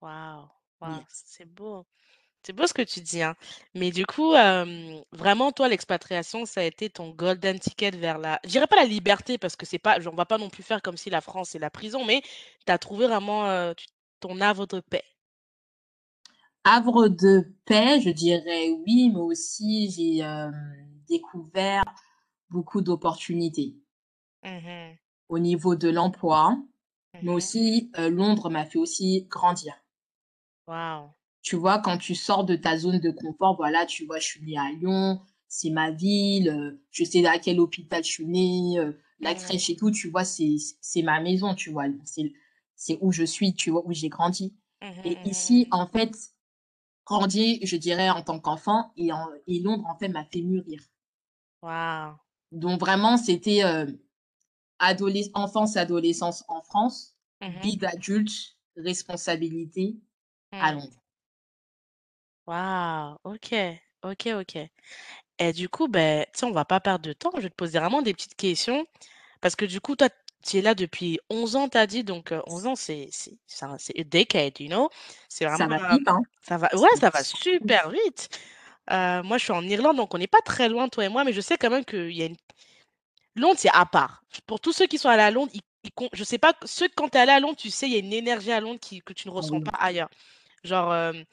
Waouh, 0.00 0.48
Yes. 0.82 1.22
c'est 1.26 1.44
beau. 1.44 1.86
C'est 2.44 2.52
beau 2.54 2.66
ce 2.66 2.74
que 2.74 2.82
tu 2.82 3.00
dis, 3.00 3.22
hein. 3.22 3.36
Mais 3.74 3.90
du 3.92 4.04
coup, 4.06 4.34
euh, 4.34 5.00
vraiment, 5.12 5.52
toi, 5.52 5.68
l'expatriation, 5.68 6.44
ça 6.46 6.60
a 6.62 6.64
été 6.64 6.90
ton 6.90 7.10
golden 7.10 7.58
ticket 7.60 7.90
vers 7.92 8.18
la... 8.18 8.40
Je 8.44 8.48
dirais 8.50 8.66
pas 8.66 8.76
la 8.76 8.84
liberté, 8.86 9.38
parce 9.38 9.54
que 9.54 9.66
c'est 9.66 9.78
pas... 9.78 9.98
On 10.08 10.14
va 10.16 10.24
pas 10.26 10.38
non 10.38 10.50
plus 10.50 10.62
faire 10.64 10.82
comme 10.82 10.96
si 10.96 11.10
la 11.10 11.20
France, 11.20 11.50
c'est 11.50 11.60
la 11.60 11.70
prison, 11.70 12.04
mais 12.04 12.22
tu 12.66 12.72
as 12.72 12.78
trouvé 12.78 13.06
vraiment 13.06 13.46
euh, 13.46 13.74
ton 14.20 14.40
havre 14.40 14.66
de 14.66 14.80
paix. 14.80 15.04
Havre 16.64 17.06
de 17.06 17.54
paix, 17.66 18.00
je 18.00 18.10
dirais 18.10 18.70
oui, 18.70 19.10
mais 19.10 19.20
aussi 19.20 19.88
j'ai 19.92 20.24
euh, 20.24 20.50
découvert 21.06 21.84
beaucoup 22.50 22.82
d'opportunités 22.82 23.76
Mhm, 24.42 24.98
au 25.28 25.40
niveau 25.40 25.74
de 25.74 25.88
l'emploi, 25.88 26.56
mais 27.20 27.32
mhm. 27.32 27.32
aussi 27.32 27.90
euh, 27.98 28.08
Londres 28.08 28.50
m'a 28.50 28.64
fait 28.66 28.78
aussi 28.78 29.26
grandir. 29.28 29.74
Waouh. 30.66 31.14
Tu 31.42 31.56
vois, 31.56 31.78
quand 31.80 31.98
tu 31.98 32.14
sors 32.14 32.44
de 32.44 32.54
ta 32.56 32.78
zone 32.78 33.00
de 33.00 33.10
confort, 33.10 33.56
voilà, 33.56 33.84
tu 33.86 34.06
vois, 34.06 34.18
je 34.18 34.26
suis 34.26 34.42
née 34.44 34.56
à 34.58 34.70
Lyon, 34.70 35.20
c'est 35.48 35.70
ma 35.70 35.90
ville, 35.90 36.48
euh, 36.48 36.80
je 36.90 37.04
sais 37.04 37.24
à 37.26 37.38
quel 37.38 37.58
hôpital 37.60 38.04
je 38.04 38.10
suis 38.10 38.26
née, 38.26 38.78
euh, 38.78 38.92
la 39.20 39.34
Mhm, 39.34 39.34
crèche 39.34 39.68
et 39.70 39.76
tout, 39.76 39.90
tu 39.90 40.08
vois, 40.10 40.24
c'est 40.24 40.56
c'est 40.80 41.02
ma 41.02 41.20
maison, 41.20 41.54
tu 41.54 41.70
vois, 41.70 41.86
c'est 42.04 42.32
c'est 42.76 42.98
où 43.00 43.10
je 43.12 43.24
suis, 43.24 43.54
tu 43.54 43.70
vois, 43.70 43.82
où 43.86 43.92
j'ai 43.92 44.08
grandi. 44.08 44.54
Et 45.04 45.20
ici, 45.28 45.66
en 45.72 45.86
fait, 45.88 46.14
grandir, 47.18 47.58
je 47.62 47.76
dirais, 47.76 48.10
en 48.10 48.22
tant 48.22 48.40
qu'enfant, 48.40 48.92
et, 48.96 49.12
en, 49.12 49.28
et 49.46 49.60
Londres, 49.60 49.84
en 49.86 49.96
fait, 49.96 50.08
m'a 50.08 50.24
fait 50.24 50.42
mûrir. 50.42 50.80
Waouh. 51.62 52.14
Donc, 52.52 52.80
vraiment, 52.80 53.16
c'était 53.16 53.64
euh, 53.64 53.86
enfance, 55.34 55.76
adolescence 55.76 56.44
en 56.48 56.62
France, 56.62 57.16
Mhm, 57.40 57.60
vie 57.62 57.76
d'adulte, 57.76 58.56
responsabilité 58.76 59.96
à 60.52 60.72
mhm. 60.72 60.80
Londres. 60.80 61.02
Waouh. 62.46 63.16
Ok, 63.24 63.54
ok, 64.02 64.28
ok. 64.40 64.58
Et 65.38 65.52
du 65.52 65.68
coup, 65.68 65.88
ben, 65.88 66.26
on 66.42 66.52
va 66.52 66.64
pas 66.64 66.80
perdre 66.80 67.04
de 67.06 67.12
temps. 67.12 67.32
Je 67.36 67.42
vais 67.42 67.50
te 67.50 67.54
poser 67.54 67.78
vraiment 67.78 68.02
des 68.02 68.14
petites 68.14 68.36
questions. 68.36 68.86
Parce 69.40 69.56
que 69.56 69.64
du 69.64 69.80
coup, 69.80 69.96
toi, 69.96 70.08
Tu 70.44 70.58
es 70.58 70.62
là 70.62 70.74
depuis 70.74 71.18
11 71.30 71.56
ans, 71.56 71.68
tu 71.68 71.78
as 71.78 71.86
dit, 71.86 72.04
donc 72.04 72.32
heu, 72.32 72.42
11 72.46 72.66
ans, 72.66 72.74
c'est 72.76 73.08
c'est 73.12 73.38
c'est 73.46 73.64
un 73.64 73.78
c'est 73.78 73.98
a 73.98 74.04
decade, 74.04 74.58
you 74.60 74.68
know? 74.68 74.90
C'est 75.28 75.46
Ça 75.46 75.46
vraiment, 75.46 75.68
va 75.68 75.78
heu, 75.78 75.82
vite, 75.88 76.08
hein. 76.08 76.20
ça 76.42 76.56
va 76.56 76.68
ouais, 76.76 76.90
ça 77.00 77.10
va 77.10 77.22
super 77.24 77.90
vite. 77.90 78.28
moi, 78.90 79.38
je 79.38 79.44
suis 79.44 79.52
en 79.52 79.62
Irlande, 79.62 79.96
donc 79.96 80.14
on 80.14 80.18
n'est 80.18 80.26
pas 80.26 80.40
très 80.44 80.68
loin, 80.68 80.88
toi 80.88 81.04
et 81.04 81.08
moi, 81.08 81.24
mais 81.24 81.32
je 81.32 81.40
sais 81.40 81.56
quand 81.58 81.70
même 81.70 81.84
qu'il 81.84 82.12
y 82.12 82.22
a 82.22 82.26
une 82.26 82.36
Londres, 83.36 83.58
c'est 83.58 83.70
à 83.72 83.86
part. 83.86 84.24
Pour 84.46 84.60
tous 84.60 84.72
ceux 84.72 84.86
qui 84.86 84.98
sont 84.98 85.08
allés 85.08 85.22
à 85.22 85.30
Londres, 85.30 85.50
ils 85.54 85.62
ils 85.84 85.90
je 86.12 86.22
sais 86.22 86.38
pas, 86.38 86.54
ceux 86.64 86.88
quand 86.96 87.08
tu 87.08 87.18
es 87.18 87.20
allé 87.20 87.32
à 87.32 87.40
Londres, 87.40 87.56
tu 87.58 87.68
sais, 87.70 87.86
il 87.88 87.92
y 87.92 87.96
a 87.96 87.98
une 87.98 88.12
énergie 88.12 88.52
à 88.52 88.60
Londres 88.60 88.78
qui 88.80 89.00
que 89.02 89.12
tu 89.12 89.26
ne 89.28 89.32
ressens 89.32 89.60
pas 89.60 89.72
ailleurs. 89.78 90.08
Genre, 90.64 90.94
hem, 90.94 91.24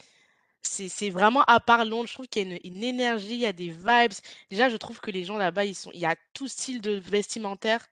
c'est 0.63 0.89
c'est 0.89 1.09
vraiment 1.11 1.43
à 1.45 1.59
part 1.61 1.85
Londres, 1.85 2.07
je 2.07 2.13
trouve 2.15 2.27
qu'il 2.27 2.47
y 2.49 2.53
a 2.53 2.55
une 2.55 2.77
une 2.77 2.83
énergie, 2.83 3.33
il 3.35 3.39
y 3.41 3.45
a 3.47 3.53
des 3.53 3.69
vibes. 3.71 4.13
Déjà, 4.51 4.69
je 4.69 4.77
trouve 4.77 5.01
que 5.01 5.11
les 5.11 5.25
gens 5.25 5.37
là-bas, 5.37 5.65
ils 5.65 5.75
sont 5.75 5.91
il 5.93 5.99
y 6.01 6.05
a 6.05 6.15
tout 6.33 6.47
style 6.49 6.81
de 6.81 6.93
vestimentaire 6.93 7.87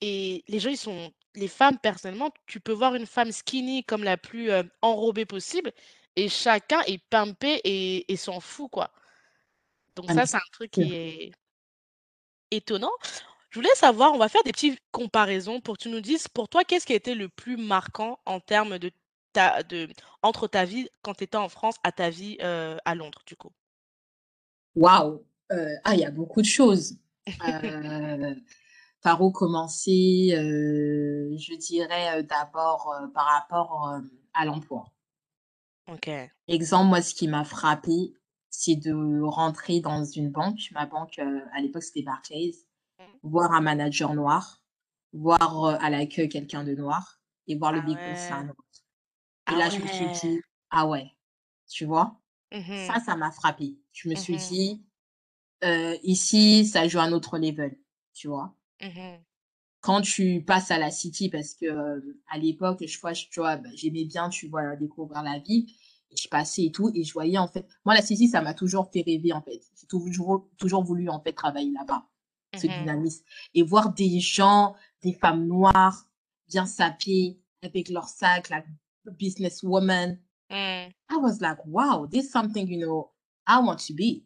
et 0.00 0.44
les 0.48 0.60
gens, 0.60 0.70
ils 0.70 0.76
sont 0.78 1.12
les 1.34 1.48
femmes, 1.48 1.78
personnellement, 1.78 2.30
tu 2.46 2.60
peux 2.60 2.72
voir 2.72 2.94
une 2.94 3.06
femme 3.06 3.32
skinny 3.32 3.84
comme 3.84 4.04
la 4.04 4.16
plus, 4.16 4.50
heu, 4.50 4.64
enrobée 4.82 5.26
possible 5.26 5.72
et 6.16 6.28
chacun 6.28 6.80
est 6.82 6.98
pimpé 7.10 7.60
et 7.64 8.12
et 8.12 8.16
s'en 8.16 8.40
fout, 8.40 8.70
quoi. 8.70 8.90
Donc 9.96 10.10
Ah 10.10 10.14
ça, 10.14 10.26
c'est 10.26 10.36
un 10.36 10.40
truc 10.52 10.70
qui 10.70 10.94
est 10.94 11.32
étonnant. 12.50 12.90
Je 13.50 13.58
voulais 13.58 13.74
savoir, 13.76 14.12
on 14.14 14.18
va 14.18 14.28
faire 14.28 14.42
des 14.44 14.52
petites 14.52 14.80
comparaisons 14.92 15.60
pour 15.60 15.76
que 15.78 15.82
tu 15.84 15.88
nous 15.90 16.00
dises, 16.00 16.28
pour 16.28 16.48
toi, 16.48 16.64
qu'est-ce 16.64 16.86
qui 16.86 16.92
a 16.92 16.96
été 16.96 17.14
le 17.14 17.28
plus 17.28 17.56
marquant 17.56 18.20
en 18.26 18.40
termes 18.40 18.78
de 18.78 18.90
ta 19.32 19.62
de 19.62 19.88
entre 20.22 20.48
ta 20.48 20.64
vie 20.64 20.88
quand 21.02 21.14
tu 21.14 21.24
étais 21.24 21.36
en 21.38 21.48
France 21.48 21.76
à 21.84 21.92
ta 21.92 22.10
vie, 22.10 22.38
heu, 22.42 22.78
à 22.84 22.94
Londres, 22.94 23.22
du 23.26 23.36
coup? 23.36 23.52
Waouh! 24.74 25.24
Heu, 25.50 25.78
ah, 25.84 25.94
il 25.94 26.00
y 26.00 26.04
a 26.04 26.10
beaucoup 26.10 26.40
de 26.42 26.46
choses. 26.46 26.96
par 29.02 29.22
où 29.22 29.30
commencer? 29.32 30.32
Heu, 30.36 31.36
je 31.38 31.54
dirais, 31.56 32.20
heu, 32.20 32.22
d'abord, 32.24 32.94
heu, 33.02 33.10
par 33.12 33.26
rapport, 33.26 33.94
hem, 33.96 34.10
à 34.34 34.44
l'emploi. 34.44 34.86
OK. 35.86 36.30
Exemple, 36.48 36.88
moi, 36.88 37.02
ce 37.02 37.14
qui 37.14 37.28
m'a 37.28 37.44
frappé, 37.44 38.14
c'est 38.50 38.76
de 38.76 39.20
rentrer 39.22 39.80
dans 39.80 40.04
une 40.04 40.30
banque. 40.30 40.70
Ma 40.72 40.86
banque, 40.86 41.18
à 41.18 41.60
l'époque, 41.60 41.82
c'était 41.82 42.02
Barclays, 42.02 42.52
Mmh. 42.98 43.18
voir 43.22 43.52
un 43.52 43.60
manager 43.62 44.14
noir, 44.14 44.62
voir, 45.12 45.66
à 45.82 45.90
l'accueil 45.90 46.28
quelqu'un 46.28 46.64
de 46.64 46.74
noir 46.74 47.20
et 47.48 47.56
voir 47.56 47.72
le 47.72 47.80
Ah 47.80 47.82
big 47.82 48.02
ouais. 48.04 48.44
noir. 48.44 48.56
Et 49.48 49.56
Ah 49.56 49.56
là, 49.56 49.70
je 49.70 49.82
me 49.82 49.86
suis 49.88 50.10
dit: 50.10 50.40
«Ah 50.70 50.86
ouais», 50.88 51.10
tu 51.68 51.86
vois? 51.86 52.20
Ça, 52.74 52.94
Mmh 52.94 53.00
ça 53.00 53.16
m'a 53.16 53.32
frappé. 53.32 53.78
Je 53.92 54.08
me 54.10 54.16
suis 54.16 54.36
Mmh 54.36 54.38
dit: 54.38 54.84
«Heu, 55.64 55.98
ici, 56.04 56.66
ça 56.66 56.88
joue 56.88 57.00
un 57.00 57.12
autre 57.12 57.38
level», 57.38 57.78
tu 58.14 58.28
vois? 58.28 58.56
Mmh 58.80 59.18
Quand 59.80 60.00
tu 60.02 60.42
passes 60.44 60.70
à 60.70 60.78
la 60.78 60.90
city 60.90 61.28
parce 61.30 61.54
que, 61.54 61.66
à 62.28 62.38
l'époque, 62.38 62.84
je 62.86 63.00
vois, 63.00 63.12
tu 63.12 63.40
vois, 63.40 63.56
bah, 63.56 63.68
j'aimais 63.74 64.04
bien, 64.04 64.28
tu 64.28 64.48
vois, 64.48 64.76
découvrir 64.76 65.22
la 65.22 65.38
ville 65.38 65.66
et 66.10 66.16
je 66.16 66.28
passais 66.28 66.64
et 66.66 66.72
tout 66.72 66.90
et 66.94 67.04
je 67.04 67.12
voyais, 67.12 67.38
en 67.38 67.48
fait 67.48 67.66
moi, 67.84 67.94
la 67.94 68.02
city, 68.02 68.28
ça 68.28 68.40
m'a 68.42 68.54
toujours 68.54 68.90
fait 68.90 69.02
rêver, 69.02 69.32
en 69.32 69.42
fait. 69.42 69.60
J'ai 69.80 69.86
toujours 69.86 70.48
toujours 70.58 70.82
voulu, 70.84 71.08
en 71.08 71.20
fait, 71.20 71.32
travailler 71.32 71.70
là-bas, 71.72 72.06
ce 72.56 72.66
Mmh 72.66 72.70
dynamisme 72.70 73.24
et 73.54 73.62
voir 73.62 73.92
des 73.94 74.20
gens, 74.20 74.74
des 75.02 75.12
femmes 75.12 75.46
noires, 75.46 76.06
bien 76.48 76.66
sapées, 76.66 77.38
avec 77.62 77.88
leur 77.88 78.08
sac, 78.08 78.48
la 78.50 78.64
businesswoman. 79.06 80.18
Mmh. 80.50 80.90
I 81.10 81.16
was 81.16 81.40
like, 81.40 81.58
"Wow, 81.66 82.06
this 82.06 82.30
something, 82.30 82.66
you 82.68 82.78
know, 82.78 83.10
I 83.46 83.58
want 83.60 83.78
to 83.86 83.94
be." 83.94 84.24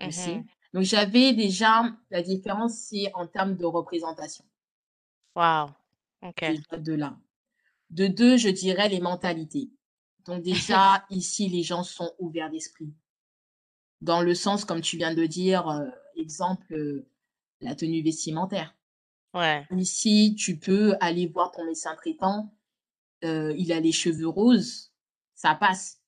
You 0.00 0.08
Mmh 0.08 0.12
see? 0.12 0.44
Donc 0.72 0.84
j'avais 0.84 1.32
déjà 1.32 1.84
la 2.10 2.22
différence, 2.22 2.74
c'est 2.78 3.10
en 3.14 3.26
termes 3.26 3.56
de 3.56 3.64
représentation, 3.64 4.44
Waouh. 5.34 5.70
OK. 6.22 6.40
déjà 6.40 6.76
de 6.78 6.92
là. 6.92 7.18
De 7.90 8.06
2, 8.06 8.36
je 8.36 8.48
dirais 8.48 8.88
les 8.88 9.00
mentalités. 9.00 9.70
Donc 10.24 10.42
déjà, 10.42 11.04
ici, 11.10 11.48
les 11.48 11.62
gens 11.62 11.82
sont 11.82 12.12
ouverts 12.18 12.50
d'esprit. 12.50 12.92
Dans 14.00 14.22
le 14.22 14.34
sens, 14.34 14.64
comme 14.64 14.80
tu 14.80 14.96
viens 14.96 15.14
de 15.14 15.26
dire, 15.26 15.68
heu, 15.68 15.90
exemple, 16.16 16.72
heu, 16.72 17.08
la 17.60 17.74
tenue 17.74 18.02
vestimentaire. 18.02 18.74
Ouais. 19.34 19.66
Ici, 19.76 20.34
tu 20.38 20.58
peux 20.58 20.94
aller 21.00 21.26
voir 21.26 21.52
ton 21.52 21.64
médecin 21.64 21.94
traitant, 21.96 22.54
heu, 23.24 23.54
il 23.56 23.72
a 23.72 23.80
les 23.80 23.92
cheveux 23.92 24.28
roses, 24.28 24.92
ça 25.34 25.54
passe. 25.54 25.99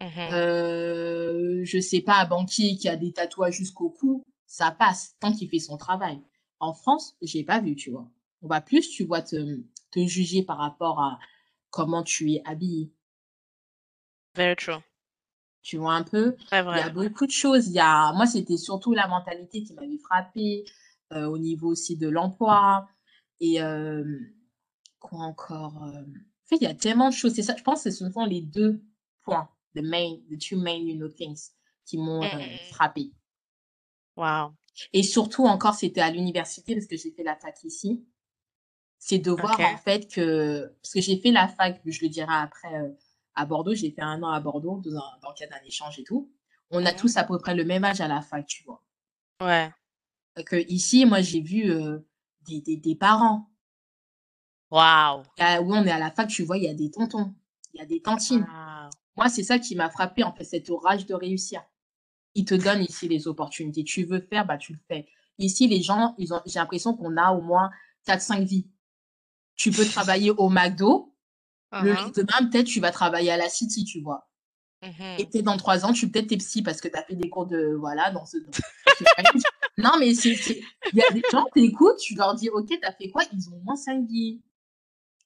Mmh 0.00 0.30
Heu, 0.32 1.62
je 1.64 1.78
sais 1.80 2.00
pas, 2.00 2.20
un 2.22 2.26
banquier 2.26 2.76
qui 2.76 2.88
a 2.88 2.96
des 2.96 3.12
tatouages 3.12 3.54
jusqu'au 3.56 3.90
cou, 3.90 4.24
ça 4.46 4.70
passe, 4.70 5.16
tant 5.20 5.32
qu'il 5.32 5.48
fait 5.48 5.58
son 5.58 5.76
travail. 5.76 6.20
En 6.60 6.74
France, 6.74 7.16
j'ai 7.22 7.44
pas 7.44 7.60
vu, 7.60 7.76
tu 7.76 7.90
vois? 7.90 8.08
On 8.42 8.48
va 8.48 8.60
plus, 8.60 8.88
tu 8.90 9.04
vois, 9.04 9.22
te 9.22 9.36
te 9.92 10.06
juger 10.06 10.42
par 10.42 10.58
rapport 10.58 11.00
à 11.00 11.18
comment 11.70 12.02
tu 12.02 12.32
es 12.32 12.42
habillé. 12.44 12.92
Very 14.36 14.54
true. 14.54 14.84
Tu 15.62 15.76
vois 15.78 15.94
un 15.94 16.02
peu? 16.04 16.36
Il 16.70 16.76
y 16.76 16.80
a 16.80 16.88
beaucoup 16.88 17.26
de 17.26 17.30
choses. 17.32 17.68
Il 17.68 17.74
y 17.74 17.80
a 17.80 18.12
moi, 18.12 18.26
c'était 18.26 18.56
surtout 18.56 18.92
la 18.94 19.08
mentalité 19.08 19.62
qui 19.62 19.74
m'avait 19.74 19.98
frappée, 19.98 20.64
heu, 21.12 21.26
au 21.26 21.38
niveau 21.38 21.68
aussi 21.68 21.96
de 21.96 22.08
l'emploi 22.08 22.88
et 23.40 23.58
quoi 25.00 25.20
encore? 25.20 25.74
Hem, 25.94 26.14
en 26.44 26.48
fait, 26.48 26.56
il 26.56 26.62
y 26.64 26.66
a 26.66 26.74
tellement 26.74 27.08
de 27.08 27.14
choses. 27.14 27.34
Ça, 27.40 27.54
je 27.56 27.62
pense 27.62 27.84
que 27.84 27.90
ce 27.90 28.10
sont 28.10 28.24
les 28.24 28.40
2 28.42 28.82
points, 29.22 29.48
the 29.76 29.82
main 29.82 30.18
the 30.30 30.38
2 30.38 30.56
main, 30.58 30.78
you 30.86 30.96
know, 30.96 31.08
things 31.08 31.52
qui 31.86 31.98
m'ont, 31.98 32.24
Mmh 32.24 32.26
heu, 32.26 32.30
mh, 32.38 32.52
mmh. 32.54 32.58
frappée 32.58 33.12
Waouh. 34.16 34.54
et 34.92 35.02
surtout 35.04 35.46
encore, 35.46 35.74
c'était 35.74 36.00
à 36.00 36.10
l'université 36.10 36.74
parce 36.74 36.86
que 36.86 36.96
j'ai 36.96 37.10
fait 37.12 37.22
la 37.22 37.36
fac 37.36 37.62
ici. 37.64 38.04
C'est 38.98 39.18
de 39.18 39.30
voir 39.32 39.60
en 39.62 39.76
fait 39.76 40.08
que 40.12 40.72
parce 40.82 40.94
que 40.94 41.00
j'ai 41.00 41.18
fait 41.18 41.32
la 41.32 41.48
fac, 41.48 41.80
je 41.86 42.02
le 42.02 42.08
dirai 42.10 42.34
après, 42.34 42.74
heu, 42.82 42.96
à 43.34 43.46
Bordeaux, 43.46 43.74
j'ai 43.74 43.90
fait 43.90 44.02
un 44.02 44.22
an 44.22 44.30
à 44.30 44.40
Bordeaux 44.40 44.80
dans 44.84 44.96
un 44.96 45.18
dans 45.22 45.30
le 45.30 45.34
cadre 45.36 45.52
d'un 45.52 45.66
échange 45.66 45.98
et 46.00 46.04
tout. 46.04 46.30
On 46.70 46.84
a 46.86 46.92
Mmh 46.92 46.94
tous 46.94 47.16
à 47.16 47.24
peu 47.24 47.38
près 47.38 47.54
le 47.54 47.64
même 47.64 47.84
âge 47.84 48.00
à 48.02 48.08
la 48.08 48.22
fac, 48.22 48.46
tu 48.46 48.64
vois? 48.64 48.82
Ouais. 49.40 49.72
Que 50.46 50.56
ici, 50.70 51.04
moi, 51.04 51.20
j'ai 51.20 51.40
vu, 51.42 51.70
heu, 51.70 52.06
des 52.46 52.60
des 52.62 52.76
des 52.78 52.94
parents. 52.94 53.50
Waouh. 54.70 55.24
Ah 55.38 55.60
oui, 55.62 55.72
on 55.78 55.84
est 55.86 55.90
à 55.90 55.98
la 55.98 56.10
fac, 56.10 56.28
tu 56.28 56.42
vois, 56.44 56.56
il 56.58 56.64
y 56.64 56.68
a 56.68 56.74
des 56.74 56.90
tontons, 56.90 57.34
il 57.74 57.78
y 57.78 57.82
a 57.82 57.86
des 57.86 58.00
tantines. 58.02 58.46
Waouh. 58.46 58.75
Moi, 59.16 59.28
c'est 59.28 59.42
ça 59.42 59.58
qui 59.58 59.74
m'a 59.76 59.90
frappé 59.90 60.22
en 60.22 60.32
fait, 60.32 60.44
cette 60.44 60.68
rage 60.82 61.06
de 61.06 61.14
réussir. 61.14 61.62
Ils 62.34 62.44
te 62.44 62.54
donnent 62.54 62.82
ici 62.82 63.08
les 63.08 63.28
opportunités. 63.28 63.84
Tu 63.84 64.04
veux 64.04 64.20
faire, 64.20 64.46
bah, 64.46 64.58
tu 64.58 64.72
le 64.72 64.78
fais. 64.88 65.06
Ici, 65.38 65.68
les 65.68 65.82
gens, 65.82 66.14
ils 66.18 66.32
ont 66.34 66.40
j'ai 66.46 66.58
l'impression 66.58 66.94
qu'on 66.94 67.16
a 67.16 67.32
au 67.32 67.40
moins 67.40 67.70
quatre 68.04 68.22
cinq 68.22 68.42
vies. 68.42 68.68
Tu 69.54 69.70
peux 69.70 69.86
travailler 69.86 70.30
au 70.30 70.50
McDo, 70.50 71.14
le 71.72 71.92
hein. 71.92 71.94
lendemain, 71.94 72.48
peut-être, 72.50 72.66
tu 72.66 72.80
vas 72.80 72.90
travailler 72.90 73.30
à 73.30 73.36
la 73.36 73.48
City, 73.48 73.84
tu 73.84 74.00
vois? 74.02 74.28
Et 75.18 75.26
peut-être 75.26 75.44
dans 75.44 75.56
3 75.56 75.84
ans, 75.84 75.92
tu 75.92 76.08
peut-être 76.10 76.28
tu 76.28 76.34
es 76.34 76.36
psy 76.36 76.62
parce 76.62 76.80
que 76.80 76.86
tu 76.86 76.96
as 76.96 77.02
fait 77.02 77.16
des 77.16 77.28
cours 77.28 77.46
de 77.46 77.74
voilà, 77.78 78.10
dans 78.10 78.24
ce. 78.24 78.36
Non, 79.78 79.90
mais 79.98 80.14
il 80.14 80.62
y 80.94 81.02
a 81.02 81.10
des 81.10 81.22
gens, 81.30 81.44
tu 81.54 81.62
écoutes, 81.62 81.98
tu 81.98 82.14
leur 82.14 82.34
dis: 82.34 82.48
«OK, 82.48 82.68
tu 82.68 82.78
as 82.82 82.92
fait 82.92 83.10
quoi?» 83.10 83.22
ils 83.32 83.48
ont 83.50 83.56
au 83.56 83.60
moins 83.60 83.76
5 83.76 84.06
vies 84.06 84.40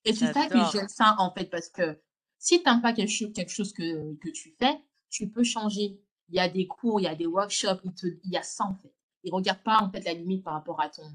et 0.04 0.14
c'est 0.14 0.32
ça 0.32 0.46
que 0.46 0.58
j'aime 0.72 0.88
ça, 0.88 1.14
en 1.18 1.32
fait, 1.32 1.46
parce 1.46 1.68
que 1.68 2.00
si 2.40 2.62
tu 2.62 2.68
aimes 2.68 2.82
pas 2.82 2.92
quelque 2.92 3.10
cho 3.12 3.30
quelque 3.30 3.52
chose 3.52 3.72
que 3.72 4.16
que 4.16 4.30
tu 4.30 4.56
fais, 4.58 4.80
tu 5.10 5.28
peux 5.28 5.44
changer. 5.44 6.00
Il 6.30 6.36
y 6.36 6.40
a 6.40 6.48
des 6.48 6.66
cours, 6.66 7.00
il 7.00 7.04
y 7.04 7.08
a 7.08 7.14
des 7.14 7.26
workshops, 7.26 7.82
te 7.96 8.06
il 8.24 8.30
y 8.32 8.36
a 8.36 8.42
ça, 8.42 8.64
en 8.64 8.74
fait. 8.76 8.92
Ils 9.24 9.32
regardent 9.32 9.62
pas, 9.62 9.78
en 9.82 9.90
fait, 9.90 10.00
la 10.04 10.14
limite 10.14 10.42
par 10.44 10.54
rapport 10.54 10.80
à 10.80 10.88
ton 10.88 11.08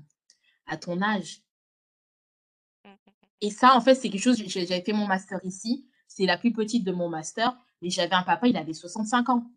à 0.68 0.78
ton 0.78 1.02
âge 1.02 1.42
et 3.42 3.50
ça, 3.50 3.76
en 3.76 3.82
fait, 3.82 3.96
c'est 3.96 4.10
quelque 4.10 4.22
chose 4.22 4.42
j'avais 4.48 4.82
fait 4.82 4.94
mon 4.94 5.08
master 5.08 5.40
ici, 5.44 5.86
c'est 6.08 6.26
la 6.26 6.38
plus 6.38 6.52
petite 6.54 6.84
de 6.84 6.92
mon 6.92 7.10
master, 7.10 7.56
mais 7.82 7.90
j'avais 7.90 8.16
un 8.16 8.24
papa, 8.24 8.48
il 8.48 8.58
avait 8.58 8.74
65 8.74 9.30
ans. 9.30 9.52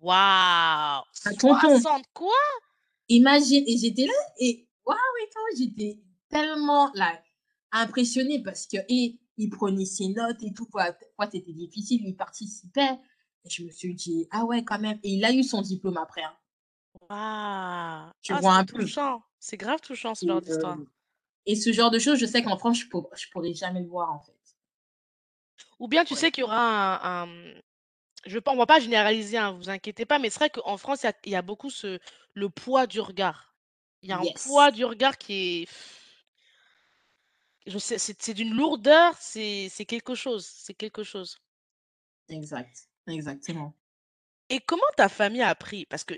Waouh! 0.00 1.02
Un 1.24 1.34
tonton. 1.34 1.78
60 1.80 2.04
quoi? 2.12 2.32
Imagine 3.08 3.64
et 3.66 3.78
j'étais 3.78 4.06
là 4.06 4.12
et 4.38 4.68
waouh 4.84 4.96
et 5.22 5.28
tout, 5.30 5.58
j'étais 5.58 6.00
tellement 6.28 6.90
là, 6.94 7.20
impressionnée 7.72 8.42
parce 8.42 8.66
que 8.66 8.78
et 8.88 9.18
il 9.38 9.50
prenait 9.50 9.84
ses 9.86 10.08
notes 10.08 10.42
et 10.42 10.52
tout, 10.52 10.66
quoi. 10.66 10.92
Quoi, 11.16 11.28
c'était 11.30 11.52
difficile, 11.52 12.02
il 12.06 12.16
participait 12.16 12.98
et 13.44 13.50
je 13.50 13.64
me 13.64 13.70
suis 13.70 13.94
dit: 13.94 14.26
«Ah 14.32 14.44
ouais, 14.44 14.64
quand 14.64 14.78
même» 14.80 14.98
et 15.02 15.10
il 15.14 15.24
a 15.24 15.32
eu 15.34 15.42
son 15.42 15.62
diplôme 15.62 15.96
après, 15.98 16.22
hein. 16.24 16.36
Tu 18.22 18.34
Ah, 18.34 18.40
vois 18.40 18.54
c'est 18.54 18.56
un 18.56 18.66
peu? 18.66 18.92
touchant. 18.92 19.22
C'est 19.40 19.56
grave 19.56 19.80
touchant 19.80 20.14
ce 20.14 20.24
genre 20.26 20.40
Et 20.42 20.42
d'histoire. 20.42 20.86
et 21.46 21.56
ce 21.56 21.72
genre 21.72 21.90
de 21.90 21.98
choses, 21.98 22.18
je 22.18 22.26
sais 22.26 22.42
qu'en 22.42 22.58
France, 22.58 22.80
je 22.80 22.88
pour 22.88 23.10
je 23.16 23.28
pourrais 23.30 23.54
jamais 23.54 23.80
le 23.82 23.88
voir, 23.88 24.12
en 24.12 24.20
fait. 24.20 24.34
Ou 25.80 25.88
bien 25.88 26.04
tu 26.04 26.14
Ouais. 26.14 26.16
sais 26.16 26.30
qu'il 26.30 26.42
y 26.42 26.44
aura 26.44 26.58
un 27.04 27.24
un, 27.28 27.54
je 28.26 28.38
on 28.46 28.56
va 28.56 28.66
pas 28.66 28.80
généraliser, 28.80 29.38
hein, 29.38 29.52
vous 29.52 29.70
inquiétez 29.70 30.06
pas, 30.06 30.18
mais 30.18 30.30
c'est 30.30 30.40
vrai 30.40 30.50
qu'en 30.50 30.78
France, 30.78 31.02
il 31.04 31.06
y 31.06 31.08
a 31.10 31.14
il 31.26 31.32
y 31.32 31.36
a 31.36 31.42
beaucoup 31.42 31.70
ce 31.70 32.00
le 32.34 32.50
poids 32.50 32.86
du 32.86 33.00
regard. 33.00 33.56
Il 34.02 34.10
y 34.10 34.12
a 34.12 34.18
un 34.18 34.26
poids 34.26 34.70
du 34.72 34.84
regard 34.86 35.18
qui 35.18 35.62
est 35.64 35.68
je 37.66 37.78
sais, 37.78 37.98
c'est 37.98 38.34
d'une 38.34 38.54
lourdeur, 38.54 39.14
c'est 39.18 39.68
c'est 39.70 39.84
quelque 39.86 40.14
chose, 40.14 40.46
c'est 40.46 40.74
quelque 40.74 41.02
chose. 41.04 41.38
exact, 42.28 42.88
exactement. 43.08 43.74
Et 44.48 44.60
comment 44.60 44.82
ta 44.96 45.08
famille 45.08 45.42
a 45.42 45.48
appris? 45.48 45.86
Parce 45.86 46.04
que 46.04 46.14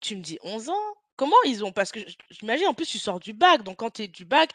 tu 0.00 0.16
me 0.16 0.22
dis 0.22 0.38
11 0.42 0.68
ans, 0.70 0.94
comment 1.16 1.36
ils 1.46 1.64
ont? 1.64 1.72
Parce 1.72 1.92
que 1.92 2.00
j'imagine 2.30 2.68
en 2.68 2.74
plus 2.74 2.86
tu 2.86 2.98
sors 2.98 3.20
du 3.20 3.32
bac, 3.32 3.62
donc 3.62 3.78
quand 3.78 3.90
tu 3.92 4.02
es 4.04 4.08
du 4.08 4.24
bac, 4.24 4.50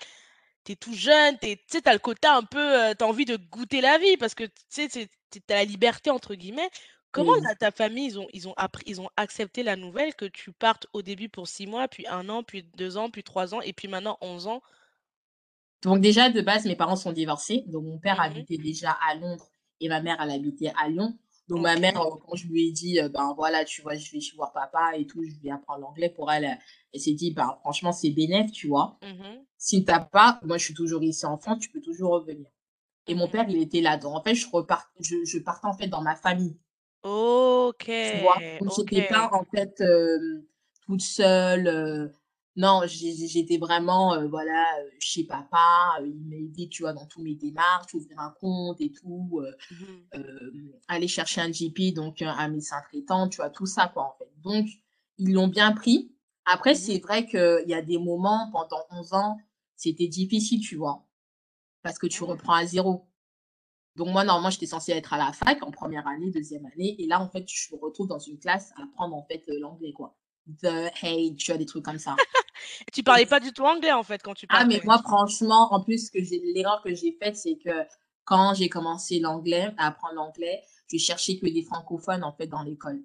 tu 0.65 0.77
tout 0.77 0.93
jeune, 0.95 1.37
tu 1.39 1.49
sais, 1.67 1.81
tu 1.83 1.89
as 1.89 1.93
le 1.93 1.99
quota 1.99 2.35
un 2.37 2.43
peu, 2.43 2.91
heu, 2.91 2.95
tu 2.97 3.03
as 3.05 3.07
envie 3.07 3.25
de 3.25 3.37
goûter 3.37 3.81
la 3.81 3.97
vie 3.99 4.17
parce 4.17 4.35
que, 4.35 4.45
tu 4.45 4.53
sais, 4.69 4.89
tu 4.89 5.41
as 5.49 5.55
«la 5.55 5.65
liberté» 5.65 6.11
entre 6.11 6.35
guillemets. 6.35 6.69
Comment 7.11 7.33
Oui. 7.33 7.55
ta 7.59 7.71
famille, 7.71 8.07
ils 8.07 8.19
ont 8.19 8.27
ils 8.33 8.47
ont 8.49 8.53
appris 8.57 8.83
ils 8.87 9.01
ont 9.01 9.09
accepté 9.17 9.63
la 9.63 9.75
nouvelle 9.77 10.15
que 10.15 10.25
tu 10.25 10.51
partes 10.53 10.87
au 10.93 11.01
début 11.03 11.29
pour 11.29 11.47
6 11.47 11.67
mois, 11.67 11.87
puis 11.89 12.07
un 12.07 12.29
an, 12.29 12.43
puis 12.43 12.63
2 12.75 12.97
ans, 12.97 13.09
puis 13.11 13.23
3 13.23 13.55
ans 13.55 13.61
et 13.61 13.73
puis 13.73 13.87
maintenant 13.89 14.17
11 14.21 14.47
ans? 14.47 14.61
Donc 15.83 16.01
déjà, 16.01 16.29
de 16.29 16.41
base, 16.41 16.65
mes 16.65 16.75
parents 16.75 16.95
sont 16.95 17.11
divorcés. 17.11 17.63
Donc 17.67 17.83
mon 17.85 17.99
père 17.99 18.19
Mmh 18.19 18.21
habitait 18.21 18.57
déjà 18.57 18.91
à 19.09 19.15
Londres 19.15 19.47
et 19.79 19.89
ma 19.89 20.01
mère, 20.01 20.17
elle 20.21 20.31
habitait 20.31 20.71
à 20.79 20.89
Lyon. 20.89 21.17
Donc 21.47 21.61
ma 21.61 21.77
mère, 21.77 21.93
OK. 21.93 22.01
heu, 22.01 22.17
quand 22.25 22.35
je 22.35 22.47
lui 22.47 22.67
ai 22.67 22.71
dit, 22.71 22.99
heu: 22.99 23.09
«Ben 23.09 23.33
voilà, 23.35 23.65
tu 23.65 23.81
vois, 23.81 23.95
je 23.95 24.11
vais 24.11 24.19
chez 24.19 24.35
voir 24.35 24.51
papa 24.51 24.97
et 24.97 25.05
tout, 25.05 25.23
je 25.23 25.35
vais 25.43 25.51
apprendre 25.51 25.81
l'anglais», 25.81 26.09
pour 26.09 26.31
elle, 26.31 26.45
heu, 26.45 26.49
elle 26.93 26.99
s'est 26.99 27.13
dit: 27.13 27.31
«Ben 27.31 27.55
franchement, 27.61 27.91
c'est 27.91 28.09
bénef», 28.09 28.51
tu 28.51 28.67
vois? 28.67 28.99
Mmh 29.01 29.19
mh. 29.21 29.45
Si 29.57 29.85
tu 29.85 29.91
as 29.91 29.99
pas 30.01 30.39
moi, 30.43 30.57
je 30.57 30.65
suis 30.65 30.73
toujours 30.75 31.03
ici 31.03 31.25
en 31.25 31.37
France, 31.37 31.59
tu 31.61 31.69
peux 31.71 31.81
toujours 31.81 32.11
revenir. 32.13 32.47
Et 33.07 33.15
mon 33.15 33.29
père, 33.29 33.45
il 33.49 33.57
était 33.61 33.81
là. 33.81 33.97
Donc 33.97 34.15
en 34.15 34.23
fait, 34.23 34.35
je 34.35 34.47
repart 34.51 34.89
je 35.01 35.25
je 35.25 35.39
partais 35.39 35.67
en 35.67 35.73
fait 35.77 35.87
dans 35.87 36.01
ma 36.03 36.15
famille, 36.15 36.57
tu 38.01 38.17
vois? 38.17 38.37
OK, 38.39 38.59
Donc 38.59 38.69
j'étais 38.75 39.01
pas 39.03 39.29
OK. 39.29 39.33
en 39.33 39.43
fait, 39.45 39.81
toute 40.85 41.01
seule, 41.01 42.11
non, 42.55 42.81
j'étais 42.85 43.57
vraiment, 43.57 44.15
heu, 44.15 44.27
voilà, 44.27 44.63
heu, 44.81 44.91
chez 44.99 45.25
papa, 45.25 45.97
heu, 46.01 46.07
il 46.07 46.25
m'a 46.29 46.35
aidée, 46.37 46.69
tu 46.69 46.83
vois, 46.83 46.93
dans 46.93 47.05
tous 47.05 47.21
mes 47.21 47.35
démarches, 47.35 47.93
ouvrir 47.93 48.19
un 48.19 48.31
compte 48.39 48.79
et 48.81 48.91
tout, 48.91 49.41
heu, 49.43 49.55
Mmh 49.71 50.05
hem, 50.13 50.71
aller 50.87 51.07
chercher 51.07 51.41
un 51.41 51.51
GP, 51.51 51.93
donc 51.93 52.21
un 52.21 52.47
médecin 52.49 52.77
traitant, 52.89 53.29
tu 53.29 53.37
vois? 53.37 53.49
Tout 53.49 53.65
ça, 53.65 53.87
quoi, 53.93 54.03
en 54.03 54.17
fait. 54.19 54.31
Donc 54.43 54.67
ils 55.17 55.33
l'ont 55.33 55.47
bien 55.49 55.71
pris. 55.73 56.11
Après, 56.45 56.75
Mmh 56.75 56.75
c'est 56.75 56.99
vrai 56.99 57.25
qu'il 57.27 57.65
y 57.67 57.73
a 57.73 57.81
des 57.81 57.97
moments 57.99 58.49
pendant 58.51 58.85
11 58.91 59.13
ans, 59.13 59.37
c'était 59.75 60.07
difficile, 60.07 60.61
tu 60.61 60.75
vois? 60.77 61.05
Parce 61.83 61.99
que 61.99 62.07
tu 62.07 62.23
Mmh. 62.23 62.27
reprends 62.31 62.53
à 62.55 62.65
zéro. 62.65 63.07
Donc 63.95 64.09
moi, 64.09 64.23
normalement, 64.23 64.49
j'étais 64.49 64.65
censée 64.65 64.91
être 64.93 65.13
à 65.13 65.17
la 65.17 65.31
fac 65.33 65.63
en 65.63 65.71
première 65.71 66.07
année, 66.07 66.31
deuxième 66.31 66.65
année, 66.67 66.95
et 67.01 67.07
là, 67.07 67.21
en 67.21 67.29
fait, 67.29 67.45
je 67.49 67.73
me 67.75 67.79
retrouve 67.81 68.07
dans 68.07 68.19
une 68.19 68.39
classe 68.39 68.71
à 68.77 68.83
apprendre, 68.83 69.15
en 69.15 69.23
fait, 69.23 69.43
l'anglais, 69.59 69.93
quoi. 69.93 70.15
The, 70.61 70.91
hey, 71.03 71.35
tu 71.35 71.51
vois? 71.51 71.57
Des 71.57 71.65
trucs 71.65 71.85
comme 71.85 71.99
ça. 71.99 72.23
Tu 72.93 73.03
parlais 73.03 73.25
pas 73.25 73.39
du 73.39 73.51
tout 73.51 73.63
anglais, 73.63 73.91
en 73.91 74.03
fait, 74.03 74.21
quand 74.21 74.33
tu 74.33 74.45
ah, 74.49 74.65
mais 74.65 74.81
moi, 74.83 74.99
franchement, 74.99 75.73
en 75.73 75.83
plus, 75.83 76.09
que 76.09 76.23
j'ai 76.23 76.41
l'erreur 76.53 76.81
que 76.83 76.93
j'ai 76.93 77.17
faite, 77.21 77.35
c'est 77.35 77.57
que 77.57 77.85
quand 78.23 78.53
j'ai 78.53 78.69
commencé 78.69 79.19
l'anglais, 79.19 79.71
à 79.77 79.87
apprendre 79.87 80.15
l'anglais, 80.15 80.61
je 80.91 80.97
cherchais 80.97 81.37
que 81.37 81.45
des 81.45 81.63
francophones, 81.63 82.23
en 82.23 82.33
fait, 82.33 82.47
dans 82.47 82.63
l'école. 82.63 83.01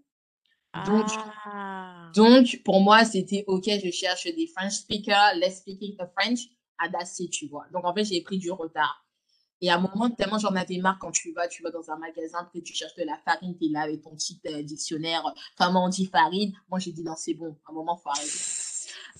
Donc 0.87 1.07
Ah! 1.45 2.11
donc 2.15 2.63
pour 2.65 2.81
moi, 2.81 3.05
c'était 3.05 3.45
OK, 3.49 3.69
je 3.83 3.91
cherche 3.91 4.25
des 4.25 4.47
French 4.47 4.73
speakers, 4.75 5.35
let's 5.37 5.59
speaking 5.59 5.97
the 5.97 6.07
French, 6.17 6.49
it, 7.19 7.31
tu 7.31 7.49
vois? 7.49 7.67
Donc 7.73 7.85
en 7.85 7.93
fait, 7.93 8.05
j'ai 8.05 8.21
pris 8.23 8.39
du 8.39 8.53
retard. 8.53 9.05
Et 9.61 9.69
à 9.69 9.77
un 9.77 9.79
moment, 9.79 10.09
tellement 10.11 10.39
j'en 10.39 10.55
avais 10.55 10.79
marre 10.79 10.99
quand 10.99 11.11
tu 11.11 11.33
vas, 11.33 11.47
tu 11.49 11.63
vas 11.63 11.71
dans 11.71 11.91
un 11.91 11.97
magasin, 11.97 12.49
que 12.53 12.61
tu 12.61 12.73
cherches 12.73 12.95
de 12.95 13.05
la 13.05 13.19
farine, 13.25 13.57
tu 13.59 13.67
es 13.67 13.69
là 13.69 13.83
avec 13.83 14.01
ton 14.03 14.15
petit 14.15 14.41
euh, 14.47 14.63
dictionnaire, 14.63 15.27
euh, 15.27 15.33
comment 15.59 15.85
on 15.85 15.89
dit 15.89 16.07
farine? 16.07 16.53
Moi, 16.71 16.79
j'ai 16.79 16.93
dit 16.93 17.03
non, 17.03 17.15
c'est 17.17 17.35
bon, 17.35 17.59
à 17.67 17.71
un 17.71 17.75
moment, 17.75 17.99
il 17.99 18.03
faut 18.03 18.09
arrêter. 18.09 18.70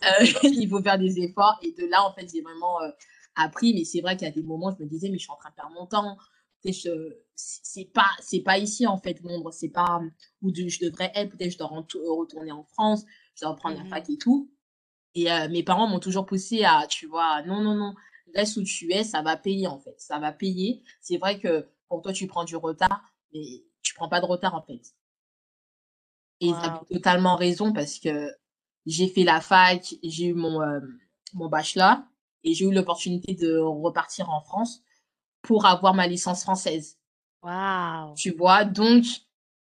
Euh, 0.05 0.25
il 0.43 0.69
faut 0.69 0.83
faire 0.83 0.99
des 0.99 1.21
efforts. 1.21 1.59
Et 1.63 1.73
de 1.73 1.87
là, 1.87 2.05
en 2.05 2.13
fait, 2.13 2.29
j'ai 2.33 2.43
vraiment 2.43 2.81
euh, 2.83 2.91
appris. 3.37 3.75
Mais 3.75 3.85
c'est 3.85 4.01
vrai 4.01 4.17
qu'il 4.17 4.27
y 4.27 4.31
a 4.31 4.35
des 4.35 4.43
moments, 4.43 4.75
je 4.77 4.83
me 4.83 4.89
disais, 4.89 5.09
mais 5.09 5.19
je 5.19 5.23
suis 5.25 5.33
en 5.33 5.37
train 5.37 5.51
de 5.51 5.55
perdre 5.55 5.75
mon 5.75 5.87
temps. 5.87 6.17
C'est 7.35 7.91
pas, 7.95 8.11
c'est 8.21 8.41
pas 8.41 8.59
ici, 8.59 8.87
en 8.87 8.99
fait, 8.99 9.21
Londres. 9.23 9.51
C'est 9.53 9.71
pas 9.71 10.01
où 10.43 10.51
de, 10.51 10.69
je 10.69 10.85
devrais 10.85 11.11
être. 11.15 11.37
Peut-être 11.37 11.53
je 11.53 11.59
dois 11.59 11.69
retourner 11.69 12.53
en 12.53 12.65
France, 12.65 13.05
je 13.35 13.43
dois 13.43 13.51
reprendre 13.51 13.77
la 13.79 13.85
Mmh 13.85 13.89
fac 13.91 14.11
et 14.11 14.19
tout. 14.19 14.51
Et 15.15 15.31
euh, 15.31 15.49
mes 15.49 15.63
parents 15.63 15.89
m'ont 15.89 15.99
toujours 15.99 16.27
poussé 16.27 16.65
à, 16.65 16.87
tu 16.87 17.07
vois, 17.07 17.43
non, 17.43 17.61
non, 17.63 17.75
non, 17.75 17.95
reste 18.35 18.57
où 18.57 18.63
tu 18.63 18.93
es, 18.93 19.05
ça 19.05 19.23
va 19.23 19.37
payer 19.37 19.67
en 19.67 19.79
fait. 19.79 19.95
Ça 19.99 20.19
va 20.19 20.33
payer. 20.33 20.83
C'est 21.01 21.17
vrai 21.19 21.39
que 21.41 21.69
pour 21.89 22.03
toi, 22.03 22.13
tu 22.13 22.27
prends 22.27 22.45
du 22.45 22.57
retard, 22.57 23.03
mais 23.33 23.65
tu 23.83 23.95
prends 23.95 24.09
pas 24.09 24.21
de 24.21 24.27
retard 24.27 24.55
en 24.55 24.63
fait. 24.63 24.81
Et 26.41 26.47
ils 26.47 26.55
avaient 26.55 26.87
totalement 26.91 27.37
raison 27.37 27.73
parce 27.73 27.99
que 27.99 28.31
j'ai 28.87 29.09
fait 29.09 29.25
la 29.25 29.41
fac, 29.41 29.95
j'ai 30.03 30.27
eu 30.27 30.35
mon, 30.35 30.61
euh, 30.63 30.81
mon 31.35 31.49
bachelor 31.49 31.99
et 32.45 32.55
j'ai 32.55 32.65
eu 32.65 32.73
l'opportunité 32.73 33.35
de 33.35 33.57
repartir 33.59 34.31
en 34.31 34.41
France 34.41 34.83
pour 35.43 35.67
avoir 35.67 35.95
ma 35.95 36.07
licence 36.07 36.43
française. 36.43 36.99
Waouh! 37.43 38.15
Tu 38.15 38.31
vois, 38.33 38.65
donc, 38.65 39.05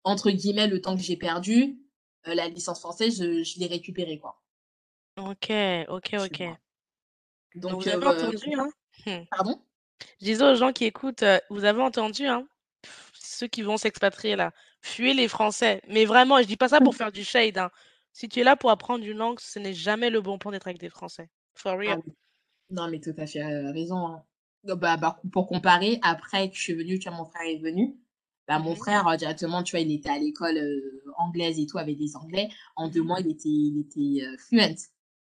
entre 0.04 0.30
guillemets, 0.30 0.66
le 0.66 0.80
temps 0.80 0.96
que 0.96 1.02
j'ai 1.02 1.16
perdu, 1.16 1.78
euh, 2.26 2.34
la 2.34 2.48
licence 2.48 2.80
française, 2.80 3.18
je, 3.18 3.42
je 3.42 3.58
l'ai 3.60 3.66
récupérée, 3.66 4.18
quoi. 4.18 4.40
OK, 5.16 5.52
OK, 5.88 6.14
OK. 6.18 6.42
Donc 7.54 7.72
Donc, 7.72 7.82
vous 7.82 7.88
avez 7.88 8.06
euh, 8.06 8.10
entendu, 8.10 8.54
hein? 8.54 8.68
Mmh. 9.06 9.26
pardon? 9.30 9.60
Je 10.20 10.26
disais 10.26 10.44
aux 10.44 10.54
gens 10.54 10.72
qui 10.72 10.84
écoutent, 10.84 11.24
vous 11.50 11.64
avez 11.64 11.82
entendu, 11.82 12.26
hein? 12.26 12.46
Pff, 12.82 13.10
Ceux 13.14 13.46
qui 13.48 13.62
vont 13.62 13.76
s'expatrier 13.76 14.36
là, 14.36 14.52
fuyez 14.80 15.14
les 15.14 15.28
Français. 15.28 15.80
Mais 15.88 16.04
vraiment, 16.04 16.38
je 16.38 16.46
dis 16.46 16.56
pas 16.56 16.68
ça 16.68 16.80
pour 16.80 16.94
faire 16.96 17.12
du 17.12 17.24
shade, 17.24 17.58
hein. 17.58 17.70
Si 18.18 18.28
tu 18.28 18.40
es 18.40 18.42
là 18.42 18.56
pour 18.56 18.70
apprendre 18.72 19.04
une 19.04 19.16
langue, 19.16 19.38
ce 19.38 19.60
n'est 19.60 19.72
jamais 19.74 20.10
le 20.10 20.20
bon 20.20 20.40
plan 20.40 20.50
d'être 20.50 20.66
avec 20.66 20.80
des 20.80 20.90
Français. 20.90 21.30
For 21.54 21.78
Ah 21.86 21.94
real. 21.94 22.02
oui. 22.06 22.12
Non, 22.70 22.88
mais 22.90 23.00
tout 23.00 23.14
à 23.18 23.26
fait, 23.26 23.42
heu, 23.42 23.70
raison, 23.72 24.08
hein. 24.08 24.24
Bah 24.64 24.96
bah 24.98 25.20
pour 25.32 25.46
comparer, 25.48 26.00
après 26.02 26.50
que 26.50 26.56
je 26.56 26.62
suis 26.62 26.74
venue, 26.74 26.98
tu 26.98 27.08
vois, 27.08 27.18
mon 27.18 27.26
frère 27.26 27.42
est 27.48 27.58
venu, 27.58 27.96
bah, 28.48 28.58
mon 28.60 28.74
Mmh 28.74 28.76
frère, 28.76 29.08
heu, 29.08 29.16
directement, 29.16 29.62
tu 29.62 29.72
vois, 29.72 29.80
il 29.80 29.92
était 29.92 30.10
à 30.10 30.18
l'école, 30.18 30.58
heu, 30.58 31.04
anglaise 31.18 31.58
et 31.60 31.66
tout 31.66 31.78
avec 31.78 31.98
des 31.98 32.16
Anglais. 32.16 32.48
En 32.76 32.88
2 32.88 33.02
Mmh 33.02 33.04
mois, 33.04 33.20
il 33.20 33.28
était 33.30 33.48
il 33.50 33.80
était, 33.80 34.26
fluent. 34.38 34.76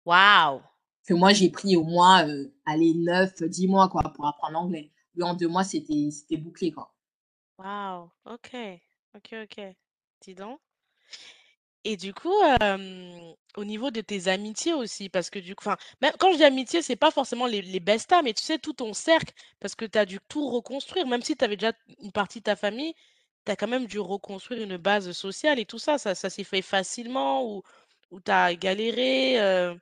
Waouh! 0.04 0.62
Que 1.06 1.14
moi, 1.14 1.32
j'ai 1.32 1.48
pris 1.48 1.76
au 1.76 1.84
moins, 1.84 2.26
allez 2.66 2.94
9-10 2.94 3.68
mois, 3.68 3.88
quoi, 3.88 4.02
pour 4.16 4.26
apprendre 4.26 4.54
l'anglais. 4.54 4.90
Lui, 5.14 5.22
en 5.22 5.34
2 5.34 5.46
mois, 5.46 5.62
c'était 5.62 6.10
c'était 6.10 6.36
bouclé, 6.36 6.72
quoi. 6.72 6.92
Waouh! 7.58 8.10
OK. 8.26 8.50
OK, 9.14 9.32
OK. 9.44 9.76
Dis 10.20 10.34
donc. 10.34 10.60
Et 11.84 11.96
du 11.96 12.14
coup, 12.14 12.32
hem, 12.60 13.34
au 13.56 13.64
niveau 13.64 13.90
de 13.90 14.00
tes 14.00 14.28
amitiés 14.28 14.72
aussi, 14.74 15.08
parce 15.08 15.30
que 15.30 15.38
du 15.40 15.54
coup 15.56 15.64
enfin, 15.66 15.76
même 16.00 16.12
quand 16.18 16.30
je 16.32 16.36
dis 16.38 16.44
amitié, 16.44 16.80
c'est 16.82 16.96
pas 16.96 17.10
forcément 17.10 17.46
les 17.46 17.60
les 17.62 17.80
bestas, 17.80 18.22
mais 18.22 18.34
tu 18.34 18.42
sais, 18.42 18.58
tout 18.58 18.72
ton 18.72 18.92
cercle, 18.94 19.32
parce 19.60 19.74
que 19.74 19.84
tu 19.84 19.98
as 19.98 20.06
dû 20.06 20.18
tout 20.28 20.48
reconstruire. 20.48 21.06
Même 21.08 21.22
si 21.22 21.36
tu 21.36 21.44
avais 21.44 21.56
déjà 21.56 21.72
une 22.00 22.12
partie 22.12 22.38
de 22.38 22.44
ta 22.44 22.54
famille, 22.56 22.94
tu 23.44 23.52
as 23.52 23.56
quand 23.56 23.66
même 23.68 23.86
dû 23.86 23.98
reconstruire 23.98 24.62
une 24.62 24.76
base 24.76 25.10
sociale 25.12 25.58
et 25.58 25.66
tout 25.66 25.78
ça. 25.78 25.98
Ça 25.98 26.14
ça 26.14 26.30
s'est 26.30 26.44
fait 26.44 26.62
facilement 26.62 27.44
ou 27.46 27.62
ou 28.12 28.20
tu 28.20 28.30
as 28.30 28.54
galéré, 28.54 29.40
heu? 29.40 29.80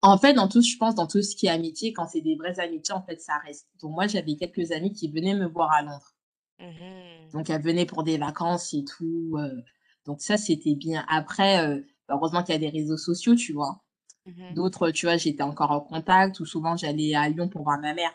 En 0.00 0.16
fait, 0.16 0.32
dans 0.34 0.46
tout 0.46 0.62
je 0.62 0.76
pense, 0.76 0.94
dans 0.94 1.08
tout 1.08 1.22
ce 1.22 1.34
qui 1.34 1.46
est 1.46 1.50
amitié, 1.50 1.92
quand 1.92 2.06
c'est 2.06 2.20
des 2.20 2.36
vraies 2.36 2.60
amitiés, 2.60 2.94
en 2.94 3.02
fait, 3.02 3.20
ça 3.20 3.38
reste. 3.38 3.66
Donc 3.80 3.90
moi, 3.90 4.06
j'avais 4.06 4.36
quelques 4.36 4.70
amis 4.70 4.92
qui 4.92 5.10
venaient 5.10 5.34
me 5.34 5.48
voir 5.48 5.72
à 5.72 5.82
Londres. 5.82 6.14
Mmh 6.58 7.34
Donc 7.34 7.50
elle 7.50 7.62
venait 7.62 7.84
pour 7.86 8.04
des 8.04 8.16
vacances 8.18 8.72
et 8.74 8.84
tout, 8.84 9.36
heu, 9.38 9.62
donc 10.06 10.20
ça, 10.20 10.36
c'était 10.36 10.74
bien. 10.74 11.04
Après, 11.08 11.66
heu, 11.66 11.86
heureusement 12.08 12.42
qu'il 12.42 12.52
y 12.54 12.56
a 12.56 12.58
des 12.58 12.68
réseaux 12.70 12.96
sociaux, 12.96 13.34
tu 13.34 13.52
vois? 13.52 13.82
Mmh 14.26 14.54
D'autres, 14.54 14.90
tu 14.90 15.06
vois, 15.06 15.16
j'étais 15.16 15.42
encore 15.42 15.70
en 15.72 15.80
contact 15.80 16.40
ou 16.40 16.46
souvent 16.46 16.76
j'allais 16.76 17.14
à 17.14 17.28
Lyon 17.28 17.48
pour 17.48 17.62
voir 17.64 17.80
ma 17.80 17.94
mère. 17.94 18.12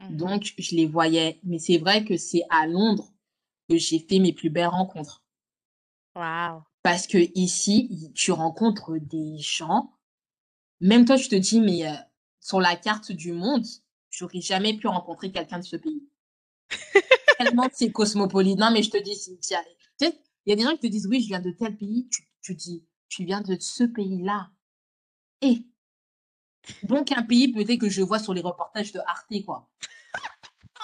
Mmh 0.00 0.16
Donc 0.16 0.52
je 0.58 0.76
les 0.76 0.86
voyais. 0.86 1.40
Mais 1.44 1.58
c'est 1.58 1.78
vrai 1.78 2.04
que 2.04 2.16
c'est 2.16 2.42
à 2.50 2.66
Londres 2.66 3.12
que 3.68 3.76
j'ai 3.78 3.98
fait 4.00 4.18
mes 4.20 4.32
plus 4.32 4.50
belles 4.50 4.66
rencontres. 4.68 5.24
Waouh! 6.14 6.64
Parce 6.82 7.06
qu'ici, 7.06 7.86
i 7.90 8.12
tu 8.14 8.32
rencontres 8.32 8.98
des 8.98 9.38
gens, 9.38 9.92
même 10.80 11.04
toi, 11.04 11.16
tu 11.18 11.28
te 11.28 11.36
dis: 11.36 11.60
«Mais, 11.60 11.86
heu, 11.88 11.96
sur 12.40 12.60
la 12.60 12.76
carte 12.76 13.12
du 13.12 13.32
monde, 13.32 13.66
j'aurais 14.10 14.40
jamais 14.40 14.76
pu 14.76 14.88
rencontrer 14.88 15.30
quelqu'un 15.32 15.58
de 15.60 15.64
ce 15.64 15.76
pays». 15.76 16.08
Tellement 17.38 17.68
c'est 17.72 17.90
cosmopolite. 17.92 18.58
Non, 18.58 18.70
mais 18.72 18.82
je 18.82 18.90
te 18.90 19.02
dis, 19.02 19.14
Cynthia, 19.14 19.62
il 20.48 20.52
y 20.52 20.54
a 20.54 20.56
des 20.56 20.62
gens 20.62 20.72
qui 20.76 20.80
te 20.80 20.86
disent: 20.86 21.06
«Oui, 21.06 21.20
je 21.20 21.26
viens 21.26 21.40
de 21.40 21.50
tel 21.50 21.76
pays», 21.76 22.08
tu 22.10 22.26
tu 22.40 22.54
dis: 22.54 22.82
«Tu 23.10 23.24
viens 23.24 23.42
de 23.42 23.54
ce 23.60 23.84
pays-là 23.84 24.50
et 25.42 25.62
donc 26.84 27.12
un 27.12 27.22
pays 27.22 27.52
peut-être 27.52 27.78
que 27.78 27.90
je 27.90 28.00
vois 28.00 28.18
sur 28.18 28.32
les 28.32 28.40
reportages 28.40 28.92
de 28.92 29.00
Arte, 29.00 29.44
quoi». 29.44 29.68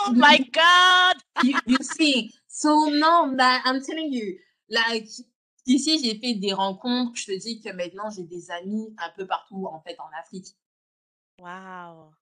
Oh 0.06 0.10
my 0.12 0.38
god! 0.50 1.16
You 1.44 1.56
you 1.66 1.78
see? 1.80 2.34
So 2.46 2.90
non, 2.90 3.34
bah, 3.36 3.62
I'm 3.64 3.80
telling 3.80 4.12
you, 4.12 4.36
like, 4.68 5.08
ici, 5.64 5.98
j'ai 6.04 6.18
fait 6.18 6.34
des 6.34 6.52
rencontres, 6.52 7.16
je 7.16 7.26
te 7.26 7.38
dis 7.40 7.62
que 7.62 7.70
maintenant 7.70 8.10
j'ai 8.10 8.24
des 8.24 8.50
amis 8.50 8.94
un 8.98 9.08
peu 9.16 9.26
partout, 9.26 9.66
en 9.66 9.80
fait, 9.80 9.98
en 9.98 10.10
Afrique. 10.20 10.48
Waouh! 11.40 12.12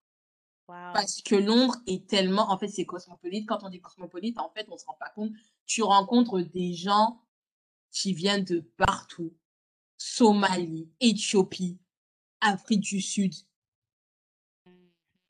Waouh! 0.68 0.92
Parce 0.92 1.20
que 1.22 1.34
Londres 1.34 1.76
est 1.88 2.06
tellement 2.08 2.52
en 2.52 2.58
fait, 2.58 2.68
c'est 2.68 2.86
cosmopolite. 2.86 3.48
Quand 3.48 3.64
on 3.64 3.68
dit 3.68 3.80
cosmopolite, 3.80 4.38
en 4.38 4.50
fait, 4.50 4.68
on 4.70 4.78
se 4.78 4.86
rend 4.86 4.96
pas 5.00 5.10
compte. 5.10 5.32
Tu 5.66 5.82
rencontres 5.82 6.40
des 6.40 6.74
gens 6.74 7.20
qui 7.92 8.14
viennent 8.14 8.44
de 8.44 8.60
partout. 8.76 9.32
Somalie, 9.98 10.90
Éthiopie, 10.98 11.78
Afrique 12.40 12.80
du 12.80 13.00
Sud. 13.00 13.32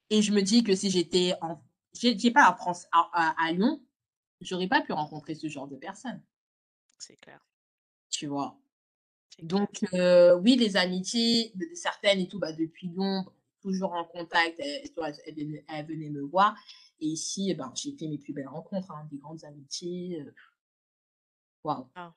Et 0.09 0.23
je 0.23 0.33
me 0.33 0.41
dis 0.41 0.63
que 0.65 0.75
si 0.75 0.91
j'étais 0.91 1.35
en 1.43 1.63
j'ai 1.95 2.31
pas 2.31 2.49
à 2.49 2.55
France 2.55 2.87
à 2.91 3.11
à 3.13 3.47
à 3.47 3.53
Lyon, 3.53 3.85
j'aurais 4.41 4.69
pas 4.69 4.81
pu 4.81 4.93
rencontrer 4.93 5.35
ce 5.35 5.47
genre 5.49 5.69
de 5.69 5.77
personnes, 5.77 6.23
c'est 6.99 7.17
clair, 7.17 7.45
tu 8.09 8.29
vois? 8.29 8.59
Donc 9.43 9.85
heu, 9.93 10.37
oui, 10.37 10.57
les 10.57 10.77
amitiés, 10.77 11.53
de 11.55 11.69
certaines 11.75 12.21
et 12.21 12.29
tout, 12.29 12.39
bah, 12.39 12.53
depuis 12.53 12.89
Londres, 12.89 13.35
toujours 13.61 13.93
en 13.93 14.05
contact. 14.05 14.59
Elle, 14.59 14.91
elle, 15.27 15.65
elle, 15.69 15.87
venait, 15.87 16.11
me 16.11 16.23
voir. 16.23 16.57
Et 17.01 17.07
ici, 17.07 17.51
eh 17.51 17.55
ben, 17.55 17.73
j'ai 17.75 17.97
fait 17.97 18.09
mes 18.09 18.19
plus 18.19 18.33
belles 18.33 18.49
rencontres, 18.49 18.91
hein, 18.91 19.07
des 19.11 19.19
grandes 19.19 19.45
amitiés. 19.45 20.25
Waouh. 21.65 21.89
Ah. 21.95 22.15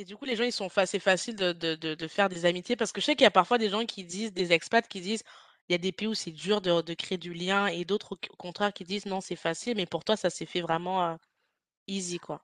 Et 0.00 0.04
du 0.06 0.16
coup, 0.16 0.24
les 0.24 0.34
gens, 0.34 0.44
ils 0.44 0.52
sont 0.52 0.70
c'est 0.86 0.98
facile 0.98 1.36
de, 1.36 1.52
de, 1.52 1.74
de, 1.74 2.08
faire 2.08 2.30
des 2.30 2.46
amitiés 2.46 2.74
parce 2.74 2.90
que 2.90 3.02
je 3.02 3.04
sais 3.04 3.14
qu'il 3.14 3.24
y 3.24 3.26
a 3.26 3.30
parfois 3.30 3.58
des 3.58 3.68
gens 3.68 3.84
qui 3.84 4.02
disent, 4.02 4.32
des 4.32 4.50
expats 4.52 4.88
qui 4.88 5.02
disent, 5.02 5.22
il 5.68 5.72
y 5.72 5.74
a 5.74 5.78
des 5.78 5.92
pays 5.92 6.08
où 6.08 6.14
c'est 6.14 6.30
dur 6.30 6.62
de, 6.62 6.80
de, 6.80 6.94
créer 6.94 7.18
du 7.18 7.34
lien 7.34 7.66
et 7.66 7.84
d'autres 7.84 8.16
au 8.30 8.36
contraire 8.36 8.72
qui 8.72 8.84
disent 8.84 9.04
non, 9.04 9.20
c'est 9.20 9.36
facile, 9.36 9.76
mais 9.76 9.84
pour 9.84 10.02
toi, 10.02 10.16
ça 10.16 10.30
s'est 10.30 10.46
fait 10.46 10.62
vraiment 10.62 11.18
easy, 11.86 12.18
quoi. 12.18 12.42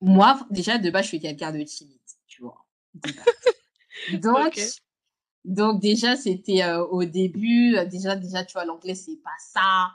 Moi, 0.00 0.40
déjà, 0.48 0.78
de 0.78 0.88
base, 0.88 1.02
je 1.02 1.08
suis 1.08 1.20
quelqu'un 1.20 1.52
de 1.52 1.62
timide, 1.62 2.00
tu 2.26 2.40
vois. 2.40 2.64
Donc, 4.22 4.58
donc 5.44 5.80
déjà, 5.80 6.16
c'était 6.16 6.64
au 6.90 7.04
début, 7.04 7.76
déjà, 7.86 8.16
déjà, 8.16 8.44
tu 8.44 8.54
vois, 8.54 8.64
l'anglais, 8.64 8.94
c'est 8.94 9.20
pas 9.22 9.30
ça. 9.38 9.90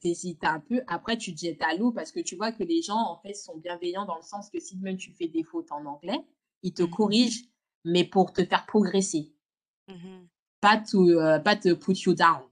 T'hésites 0.00 0.44
un 0.44 0.60
peu. 0.60 0.82
Après, 0.86 1.16
tu 1.16 1.34
te 1.34 1.40
jettes 1.40 1.62
à 1.62 1.74
l'eau 1.74 1.92
parce 1.92 2.12
que 2.12 2.20
tu 2.20 2.36
vois 2.36 2.52
que 2.52 2.62
les 2.62 2.82
gens, 2.82 2.98
en 2.98 3.16
fait, 3.16 3.34
sont 3.34 3.56
bienveillants 3.56 4.04
dans 4.04 4.16
le 4.16 4.22
sens 4.22 4.50
que 4.50 4.60
si 4.60 4.76
même 4.76 4.96
tu 4.96 5.12
fais 5.12 5.28
des 5.28 5.42
fautes 5.42 5.72
en 5.72 5.84
anglais, 5.86 6.24
ils 6.62 6.74
te 6.74 6.82
mmh 6.82 6.90
corrigent, 6.90 7.44
mais 7.84 8.04
pour 8.04 8.32
te 8.32 8.44
faire 8.44 8.66
progresser. 8.66 9.32
Mmh 9.88 10.26
pas, 10.60 10.76
te, 10.76 11.38
pas 11.38 11.56
te 11.56 11.72
put 11.72 11.96
you 12.04 12.14
down. 12.14 12.42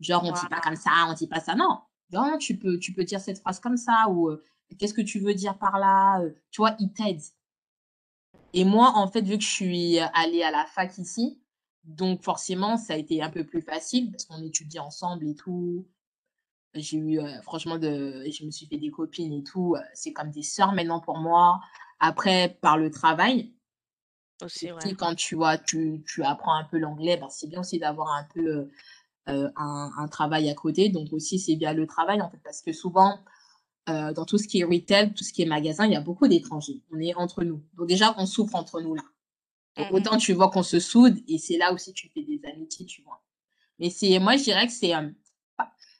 Genre, 0.00 0.22
on 0.22 0.32
dit 0.32 0.48
pas 0.50 0.60
comme 0.60 0.76
ça, 0.76 0.90
on 1.08 1.14
dit 1.14 1.26
pas 1.26 1.40
ça. 1.40 1.54
Non. 1.54 1.80
Non, 2.12 2.38
tu 2.38 2.56
peux, 2.58 2.78
tu 2.78 2.92
peux 2.92 3.04
dire 3.04 3.20
cette 3.20 3.40
phrase 3.40 3.58
comme 3.58 3.76
ça 3.76 4.06
ou 4.10 4.30
qu'est-ce 4.78 4.94
que 4.94 5.02
tu 5.02 5.18
veux 5.18 5.34
dire 5.34 5.58
par 5.58 5.78
là 5.78 6.22
Tu 6.50 6.60
vois, 6.60 6.76
ils 6.78 6.92
t'aident. 6.92 7.22
Et 8.52 8.64
moi, 8.64 8.92
en 8.94 9.08
fait, 9.08 9.22
vu 9.22 9.38
que 9.38 9.44
je 9.44 9.50
suis 9.50 9.98
allée 9.98 10.42
à 10.42 10.50
la 10.50 10.66
fac 10.66 10.96
ici, 10.98 11.40
donc 11.84 12.22
forcément, 12.22 12.76
ça 12.76 12.94
a 12.94 12.96
été 12.96 13.22
un 13.22 13.30
peu 13.30 13.44
plus 13.44 13.62
facile 13.62 14.10
parce 14.10 14.24
qu'on 14.24 14.42
étudie 14.42 14.78
ensemble 14.78 15.28
et 15.28 15.34
tout. 15.34 15.86
J'ai 16.76 16.98
eu, 16.98 17.20
franchement, 17.42 17.78
de, 17.78 18.24
je 18.30 18.44
me 18.44 18.50
suis 18.50 18.66
fait 18.66 18.76
des 18.76 18.90
copines 18.90 19.32
et 19.32 19.42
tout. 19.42 19.76
c'est 19.94 20.12
comme 20.12 20.30
des 20.30 20.42
sœurs 20.42 20.72
maintenant 20.72 21.00
pour 21.00 21.18
moi. 21.18 21.60
Après, 21.98 22.58
par 22.60 22.76
le 22.76 22.90
travail, 22.90 23.52
aussi, 24.42 24.70
ouais. 24.70 24.94
quand 24.98 25.14
tu 25.14 25.34
vois, 25.34 25.56
tu, 25.56 26.04
tu 26.06 26.22
apprends 26.22 26.54
un 26.54 26.64
peu 26.64 26.78
l'anglais, 26.78 27.16
ben, 27.16 27.28
c'est 27.30 27.46
bien 27.46 27.60
aussi 27.60 27.78
d'avoir 27.78 28.12
un 28.12 28.26
peu 28.34 28.68
un, 29.26 29.90
un, 29.96 30.08
travail 30.08 30.50
à 30.50 30.54
côté. 30.54 30.90
Donc 30.90 31.12
aussi, 31.12 31.38
c'est 31.38 31.56
bien 31.56 31.72
le 31.72 31.86
travail, 31.86 32.20
en 32.20 32.28
fait, 32.28 32.40
parce 32.44 32.60
que 32.60 32.72
souvent, 32.72 33.18
euh, 33.88 34.12
dans 34.12 34.24
tout 34.24 34.36
ce 34.36 34.48
qui 34.48 34.60
est 34.60 34.64
retail, 34.64 35.14
tout 35.14 35.22
ce 35.22 35.32
qui 35.32 35.42
est 35.42 35.46
magasin, 35.46 35.86
il 35.86 35.92
y 35.92 35.96
a 35.96 36.00
beaucoup 36.00 36.26
d'étrangers. 36.26 36.82
On 36.92 36.98
est 36.98 37.14
entre 37.14 37.44
nous. 37.44 37.62
Donc 37.76 37.86
déjà, 37.86 38.14
on 38.18 38.26
souffre 38.26 38.56
entre 38.56 38.80
nous 38.80 38.94
là. 38.94 39.02
Donc, 39.76 39.90
mmh 39.90 39.94
autant 39.94 40.16
tu 40.16 40.32
vois 40.32 40.50
qu'on 40.50 40.62
se 40.62 40.80
soude 40.80 41.18
et 41.28 41.38
c'est 41.38 41.58
là 41.58 41.72
aussi 41.72 41.92
tu 41.92 42.08
fais 42.08 42.22
des 42.22 42.40
amitiés, 42.50 42.86
tu 42.86 43.02
vois. 43.02 43.22
Mais 43.78 43.90
c'est, 43.90 44.18
moi, 44.18 44.36
je 44.36 44.42
dirais 44.42 44.66
que 44.66 44.72
c'est, 44.72 44.92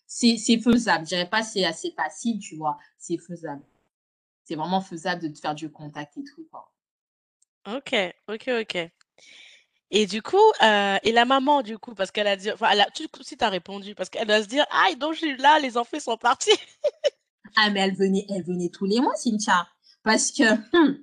c'est, 0.07 0.37
faisable. 0.59 1.05
Je 1.05 1.09
dirais 1.11 1.29
pas 1.29 1.43
c'est 1.43 1.65
assez 1.65 1.91
facile, 1.93 2.39
tu 2.39 2.57
vois. 2.57 2.79
C'est 2.99 3.19
faisable. 3.19 3.63
C'est 4.45 4.55
vraiment 4.55 4.81
faisable 4.81 5.23
de 5.23 5.29
te 5.29 5.41
faire 5.41 5.55
du 5.55 5.71
contact 5.71 6.17
et 6.17 6.25
tout, 6.25 6.47
quoi. 6.51 6.73
Ok, 7.67 7.95
ok, 8.29 8.51
ok. 8.61 8.91
Et 9.91 10.07
du 10.07 10.23
coup, 10.23 10.37
euh, 10.63 10.99
et 11.03 11.13
la 11.13 11.25
maman, 11.25 11.63
du 11.63 11.79
coup, 11.79 11.95
parce 11.95 12.11
qu'elle 12.11 12.27
a 12.27 12.37
dit, 12.37 12.51
enfin, 12.51 12.71
elle 12.73 12.81
a, 12.81 12.91
tu, 12.91 13.07
si 13.23 13.37
tu 13.37 13.45
as 13.45 13.49
répondu, 13.49 13.95
parce 13.95 14.09
qu'elle 14.09 14.27
doit 14.27 14.43
se 14.43 14.49
dire, 14.49 14.65
ah, 14.71 14.89
donc 14.97 15.15
je 15.15 15.19
suis 15.19 15.37
là, 15.37 15.59
les 15.59 15.77
enfants 15.77 16.01
sont 16.01 16.17
partis. 16.17 16.51
Ah, 17.59 17.71
mais 17.71 17.81
elle 17.81 17.95
venait, 17.95 18.27
elle 18.29 18.43
venait 18.43 18.69
tous 18.69 18.85
les 18.85 19.01
mois, 19.01 19.15
Cynthia. 19.15 19.67
Parce 20.03 20.31
que 20.31 20.43
hmm, 20.77 20.99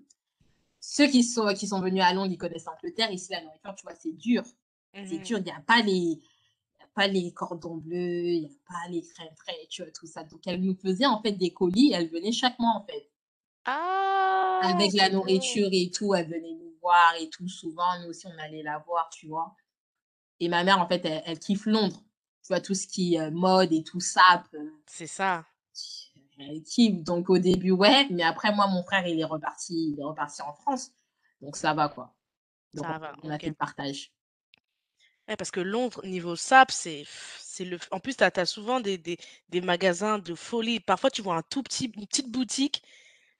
ceux 0.79 1.07
qui 1.07 1.23
sont, 1.23 1.51
qui 1.55 1.67
sont 1.67 1.81
venus 1.81 2.03
à 2.03 2.13
Londres, 2.13 2.31
ils 2.31 2.37
connaissent 2.37 2.65
l'Angleterre. 2.65 3.09
Ici, 3.11 3.31
la 3.31 3.41
nourriture, 3.41 3.73
tu 3.73 3.83
vois, 3.83 3.95
c'est 3.95 4.15
dur. 4.15 4.43
C'est 4.93 5.17
dur. 5.17 5.39
Il 5.39 5.45
n'y 5.45 5.51
a 5.51 5.63
pas 5.65 5.81
les, 5.81 6.19
pas 6.93 7.07
les 7.07 7.31
cordons 7.33 7.77
bleus, 7.77 8.23
il 8.25 8.39
n'y 8.41 8.45
a 8.45 8.49
pas 8.67 8.89
les 8.89 9.01
fraîches, 9.01 9.67
tu 9.69 9.83
vois, 9.83 9.91
tout 9.91 10.07
ça. 10.07 10.23
Donc, 10.23 10.41
elle 10.45 10.61
nous 10.61 10.75
faisait 10.75 11.05
en 11.05 11.21
fait 11.21 11.33
des 11.33 11.51
colis 11.51 11.91
elle 11.93 12.09
venait 12.09 12.31
chaque 12.31 12.57
mois 12.59 12.73
en 12.75 12.85
fait. 12.85 13.09
Ah! 13.65 14.61
Avec 14.63 14.93
la 14.93 15.09
nourriture 15.09 15.69
et 15.71 15.89
tout, 15.89 16.13
elle 16.13 16.27
venait 16.27 16.53
nous 16.53 16.73
voir 16.81 17.13
et 17.19 17.29
tout. 17.29 17.47
Souvent, 17.47 17.99
nous 18.01 18.09
aussi, 18.09 18.27
on 18.27 18.37
allait 18.39 18.63
la 18.63 18.79
voir, 18.79 19.09
tu 19.09 19.27
vois. 19.27 19.55
Et 20.39 20.49
ma 20.49 20.63
mère, 20.63 20.79
en 20.79 20.87
fait, 20.87 21.05
elle, 21.05 21.39
kiffe 21.39 21.65
Londres. 21.65 22.01
Tu 22.43 22.49
vois, 22.49 22.59
tout 22.59 22.73
ce 22.73 22.87
qui 22.87 23.15
est 23.15 23.31
mode 23.31 23.71
et 23.71 23.83
tout 23.83 24.01
ça. 24.01 24.43
C'est 24.85 25.07
ça 25.07 25.45
qui 26.65 26.93
donc 26.93 27.29
au 27.29 27.37
début, 27.37 27.71
ouais, 27.71 28.07
mais 28.09 28.23
après, 28.23 28.53
moi, 28.53 28.67
mon 28.67 28.83
frère, 28.83 29.05
il 29.07 29.19
est 29.19 29.25
reparti, 29.25 29.91
il 29.93 29.99
est 29.99 30.03
reparti 30.03 30.41
en 30.41 30.53
France. 30.53 30.91
Donc 31.41 31.55
ça 31.55 31.73
va, 31.73 31.89
quoi. 31.89 32.13
Donc, 32.73 32.85
ça 32.85 32.97
va, 32.97 33.13
on 33.23 33.29
a 33.29 33.37
fait 33.37 33.49
le 33.49 33.53
partage. 33.53 34.11
Ouais, 35.27 35.37
parce 35.37 35.51
que 35.51 35.61
Londres, 35.61 36.01
niveau 36.05 36.35
SAP, 36.35 36.71
c'est, 36.71 37.05
c'est 37.39 37.65
le. 37.65 37.77
En 37.91 37.99
plus, 37.99 38.17
tu 38.17 38.23
as, 38.23 38.45
souvent 38.45 38.79
des, 38.81 38.97
des, 38.97 39.17
des, 39.49 39.61
magasins 39.61 40.19
de 40.19 40.35
folie. 40.35 40.79
Parfois, 40.79 41.09
tu 41.09 41.21
vois 41.21 41.35
un 41.37 41.43
tout 41.43 41.63
petit, 41.63 41.91
une 41.95 42.05
petite 42.05 42.29
boutique. 42.29 42.83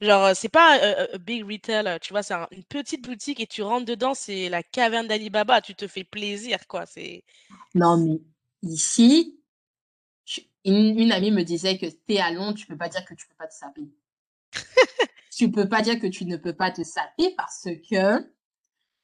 Genre, 0.02 0.36
c'est 0.36 0.50
pas 0.50 0.80
un 1.14 1.18
big 1.18 1.50
retail, 1.50 2.00
tu 2.02 2.12
vois, 2.12 2.24
c'est 2.24 2.34
une 2.52 2.64
petite 2.66 3.04
boutique 3.04 3.40
et 3.40 3.48
tu 3.48 3.62
rentres 3.62 3.86
dedans, 3.86 4.14
c'est 4.14 4.50
la 4.50 4.62
caverne 4.62 5.08
d'Alibaba. 5.08 5.62
Tu 5.62 5.76
te 5.76 5.88
fais 5.88 6.04
plaisir, 6.04 6.68
quoi. 6.68 6.86
C'est. 6.86 7.24
Non, 7.76 7.98
mais 7.98 8.20
ici, 8.64 9.40
une, 10.66 11.12
amie 11.12 11.32
me 11.32 11.44
disait 11.44 11.78
que 11.78 11.86
t'es 11.86 12.20
à 12.20 12.32
Londres, 12.32 12.58
tu 12.58 12.68
peux 12.68 12.78
pas 12.78 12.90
dire 12.90 13.04
que 13.06 13.14
tu 13.14 13.28
peux 13.28 13.36
pas 13.36 13.48
te 13.48 13.54
saper. 13.54 13.90
tu 15.36 15.52
peux 15.52 15.68
pas 15.68 15.82
dire 15.82 16.00
que 16.00 16.08
tu 16.08 16.26
ne 16.26 16.38
peux 16.38 16.54
pas 16.54 16.72
te 16.72 16.84
saper 16.84 17.34
parce 17.36 17.68
que 17.90 18.26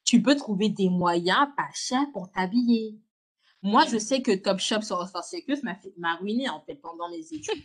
tu 0.10 0.24
peux 0.24 0.36
trouver 0.36 0.69
des 0.69 0.89
moyens 0.89 1.50
pas 1.56 1.69
chers 1.76 2.12
pour 2.13 2.32
t'habiller. 2.32 3.00
Moi, 3.62 3.86
je 3.86 4.00
sais 4.00 4.24
que 4.24 4.32
Top 4.32 4.58
Shop 4.58 4.82
sur 4.82 4.98
Oxford 4.98 5.24
Circus 5.24 5.60
m'a 5.98 6.15
ruiné 6.15 6.50
en 6.50 6.62
fait 6.62 6.78
pendant 6.78 7.08
mes 7.12 7.19
études. 7.32 7.63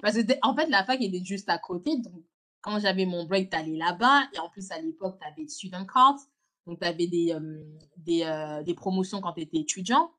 Parce 0.00 0.16
que 0.16 0.32
en 0.40 0.56
fait, 0.56 0.68
la 0.68 0.86
fac 0.86 1.02
était 1.02 1.22
juste 1.22 1.50
à 1.50 1.58
côté. 1.58 1.98
Donc, 1.98 2.24
quand 2.62 2.78
j'avais 2.78 3.04
mon 3.04 3.26
break, 3.26 3.50
t'allais 3.50 3.76
là-bas. 3.76 4.22
Et 4.32 4.38
en 4.38 4.48
plus, 4.48 4.70
à 4.70 4.80
l'époque, 4.80 5.18
tu 5.20 5.28
avais 5.28 5.46
student 5.48 5.84
cards. 5.84 6.18
Donc, 6.66 6.80
tu 6.80 6.86
avais 6.86 7.08
des, 7.08 7.34
euh, 7.34 7.62
des, 7.98 8.22
euh, 8.22 8.62
des, 8.62 8.72
promotions 8.72 9.20
quand 9.20 9.34
tu 9.34 9.42
étais 9.42 9.58
étudiant. 9.58 10.10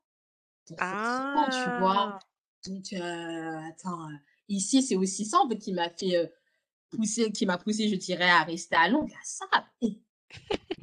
Donc, 0.70 0.78
ah. 0.80 1.48
tu 1.50 1.80
vois. 1.80 2.20
Donc, 2.68 2.92
euh, 2.92 3.68
attends, 3.68 4.10
ici, 4.48 4.80
c'est 4.80 4.94
aussi 4.94 5.24
ça, 5.24 5.40
en 5.40 5.48
fait, 5.48 5.58
qui 5.58 5.72
m'a 5.72 5.90
fait 5.90 6.32
pousser, 6.90 7.32
qui 7.32 7.46
m'a 7.46 7.58
poussé, 7.58 7.88
je 7.88 7.96
dirais, 7.96 8.30
à 8.30 8.44
rester 8.44 8.76
à 8.76 8.88
Londres. 8.88 9.12
Ça, 9.24 9.46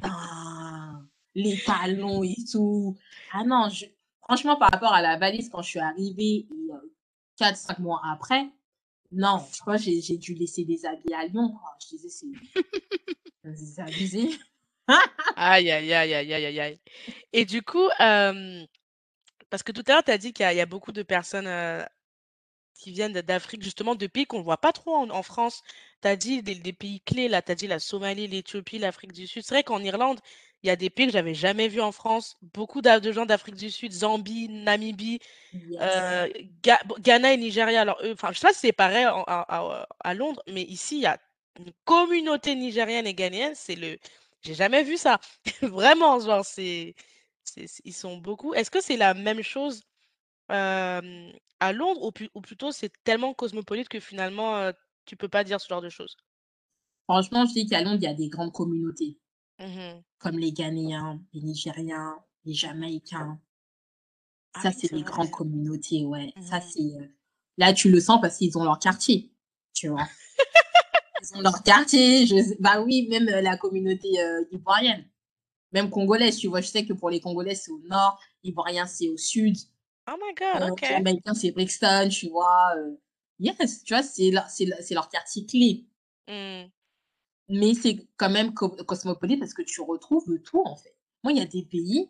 ah, 0.02 1.02
les 1.36 1.58
talons 1.60 2.24
et 2.24 2.36
tout. 2.52 2.98
Ah 3.34 3.44
non, 3.44 3.70
je, 3.70 3.86
franchement, 4.22 4.56
par 4.58 4.72
rapport 4.72 4.94
à 4.94 5.02
la 5.02 5.18
valise, 5.18 5.50
quand 5.50 5.62
je 5.62 5.70
suis 5.70 5.80
arrivée, 5.80 6.48
4-5 7.40 7.82
mois 7.82 8.02
après, 8.12 8.50
non, 9.12 9.46
je 9.54 9.60
crois 9.60 9.78
que 9.78 9.84
j'ai 9.84 10.18
dû 10.18 10.34
laisser 10.34 10.64
des 10.64 10.86
habits 10.86 11.14
à 11.14 11.26
Lyon. 11.26 11.50
Quoi. 11.50 11.76
Je 11.82 11.96
disais, 11.96 12.10
c'est 12.10 13.82
abusé. 13.82 14.30
aïe, 15.36 15.70
aïe, 15.70 15.94
aïe, 15.94 16.14
aïe, 16.14 16.34
aïe, 16.34 16.60
aïe. 16.60 16.80
Et 17.34 17.46
du 17.46 17.62
coup, 17.62 17.90
euh, 18.00 18.64
parce 19.50 19.64
que 19.64 19.74
tout 19.74 19.84
à 19.88 19.94
l'heure, 19.94 20.04
tu 20.04 20.12
as 20.12 20.18
dit 20.18 20.32
qu'il 20.32 20.46
y, 20.46 20.62
a 20.62 20.66
beaucoup 20.66 20.94
de 20.94 21.04
personnes 21.04 21.48
qui 22.82 22.92
viennent 22.92 23.14
d'Afrique, 23.14 23.62
justement, 23.62 23.94
de 23.94 24.08
pays 24.08 24.26
qu'on 24.26 24.40
ne 24.40 24.44
voit 24.44 24.58
pas 24.58 24.74
trop 24.74 24.96
en, 24.96 25.24
France. 25.24 25.62
Tu 26.02 26.08
as 26.08 26.16
dit 26.16 26.42
des, 26.42 26.74
pays 26.74 27.00
clés, 27.02 27.28
là, 27.28 27.42
tu 27.44 27.52
as 27.52 27.56
dit 27.56 27.68
la 27.68 27.80
Somalie, 27.80 28.28
l'Éthiopie, 28.28 28.80
l'Afrique 28.80 29.12
du 29.14 29.28
Sud. 29.28 29.44
C'est 29.44 29.54
vrai 29.54 29.64
qu'en 29.64 29.84
Irlande, 29.84 30.20
il 30.64 30.68
y 30.68 30.70
a 30.72 30.76
des 30.76 30.90
pays 30.90 31.06
que 31.06 31.14
j'avais 31.14 31.36
jamais 31.36 31.68
vus 31.68 31.82
en 31.82 31.92
France. 31.92 32.38
Beaucoup 32.42 32.82
de 32.82 33.12
gens 33.12 33.28
d'Afrique 33.28 33.56
du 33.56 33.70
Sud, 33.70 33.92
Zambie, 33.92 34.50
Namibie, 34.50 35.20
Ghana 35.54 37.34
et 37.34 37.38
Nigeria. 37.38 37.82
Alors, 37.82 38.02
enfin, 38.12 38.32
je 38.32 38.40
sais 38.40 38.48
pas 38.48 38.54
si 38.54 38.60
c'est 38.62 38.72
pareil 38.72 39.06
à, 39.06 39.86
à, 40.00 40.14
Londres, 40.16 40.42
mais 40.48 40.64
ici, 40.64 40.98
il 40.98 41.02
y 41.02 41.06
a 41.06 41.20
une 41.60 41.72
communauté 41.86 42.56
nigérienne 42.56 43.06
et 43.06 43.14
ghanéenne. 43.14 43.54
C'est 43.56 43.76
le, 43.76 44.00
j'ai 44.42 44.56
jamais 44.56 44.84
vu 44.84 44.98
ça. 44.98 45.20
Vraiment, 45.62 46.20
genre, 46.20 46.44
c'est, 46.44 46.96
ils 47.86 47.94
sont 47.94 48.18
beaucoup. 48.18 48.56
Est-ce 48.56 48.72
que 48.72 48.82
c'est 48.82 48.98
la 48.98 49.14
même 49.14 49.44
chose 49.44 49.84
à 51.62 51.72
Londres 51.72 52.04
ou, 52.04 52.12
ou 52.34 52.42
plutôt 52.42 52.72
c'est 52.72 52.92
tellement 53.06 53.34
cosmopolite 53.34 53.88
que 53.88 54.02
finalement 54.02 54.72
tu 55.06 55.16
peux 55.16 55.30
pas 55.30 55.46
dire 55.46 55.62
ce 55.62 55.68
genre 55.68 55.82
de 55.82 55.90
choses? 55.90 56.18
Franchement, 57.06 57.46
je 57.46 57.54
dis 57.54 57.66
qu'à 57.66 57.82
Londres, 57.82 58.00
il 58.02 58.04
y 58.04 58.08
a 58.08 58.14
des 58.14 58.28
grandes 58.28 58.52
communautés, 58.52 59.18
mmh 59.60 60.02
comme 60.20 60.38
les 60.38 60.52
Ghanéens, 60.52 61.20
les 61.34 61.42
Nigériens, 61.42 62.16
les 62.46 62.54
Jamaïcains. 62.54 63.40
Ah 64.54 64.62
ça, 64.62 64.72
c'est 64.72 64.94
des 64.94 65.02
grandes 65.02 65.32
communautés, 65.32 66.06
ouais. 66.06 66.34
Ça, 66.42 66.60
mmh 66.60 66.64
c'est. 66.70 67.12
Là, 67.58 67.74
tu 67.74 67.90
le 67.90 68.00
sens 68.00 68.20
parce 68.22 68.38
qu'ils 68.38 68.58
ont 68.58 68.64
leur 68.64 68.78
quartier, 68.78 69.32
tu 69.74 69.88
vois. 69.88 70.08
Ils 71.24 71.38
ont 71.38 71.42
leur 71.42 71.64
quartier. 71.64 72.26
Je... 72.26 72.36
Bah 72.60 72.82
oui, 72.82 73.08
même 73.10 73.26
la 73.26 73.58
communauté 73.58 74.10
ivoirienne 74.52 75.06
même 75.72 75.90
congolaise, 75.90 76.38
tu 76.38 76.48
vois. 76.48 76.62
Je 76.62 76.68
sais 76.68 76.86
que 76.86 76.94
pour 76.94 77.10
les 77.10 77.20
Congolais, 77.20 77.56
c'est 77.56 77.72
au 77.72 77.82
nord, 77.88 78.20
Ivoirien, 78.44 78.86
c'est 78.86 79.10
au 79.10 79.18
sud. 79.18 79.56
Oh 80.08 80.16
my 80.20 80.34
God, 80.34 80.62
euh, 80.64 80.72
ok. 80.72 81.36
C'est 81.36 81.52
Brixton, 81.52 82.10
tu 82.10 82.30
vois. 82.30 82.74
Euh, 82.78 82.96
yes, 83.40 83.84
tu 83.84 83.94
vois, 83.94 84.04
c'est 84.04 84.32
leur, 84.32 84.48
leur 84.92 85.10
quartier 85.10 85.46
clé. 85.46 85.86
Mmh. 86.28 86.70
Mais 87.50 87.74
c'est 87.74 88.08
quand 88.18 88.30
même 88.30 88.54
cosmopolite 88.54 89.40
parce 89.40 89.54
que 89.54 89.62
tu 89.62 89.82
retrouves 89.82 90.40
tout, 90.42 90.62
en 90.66 90.76
fait. 90.76 90.96
Moi, 91.24 91.34
il 91.34 91.40
y 91.40 91.42
a 91.42 91.46
des 91.46 91.64
pays, 91.64 92.10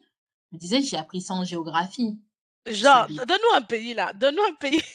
je 0.52 0.56
me 0.56 0.60
disais, 0.60 0.82
j'ai 0.82 0.98
appris 0.98 1.22
ça 1.22 1.34
en 1.34 1.44
géographie. 1.44 2.20
Genre, 2.68 3.08
donne-nous 3.08 3.56
un 3.56 3.62
pays 3.62 3.94
là, 3.94 4.14
donne-nous 4.14 4.44
un 4.44 4.56
pays. 4.56 4.82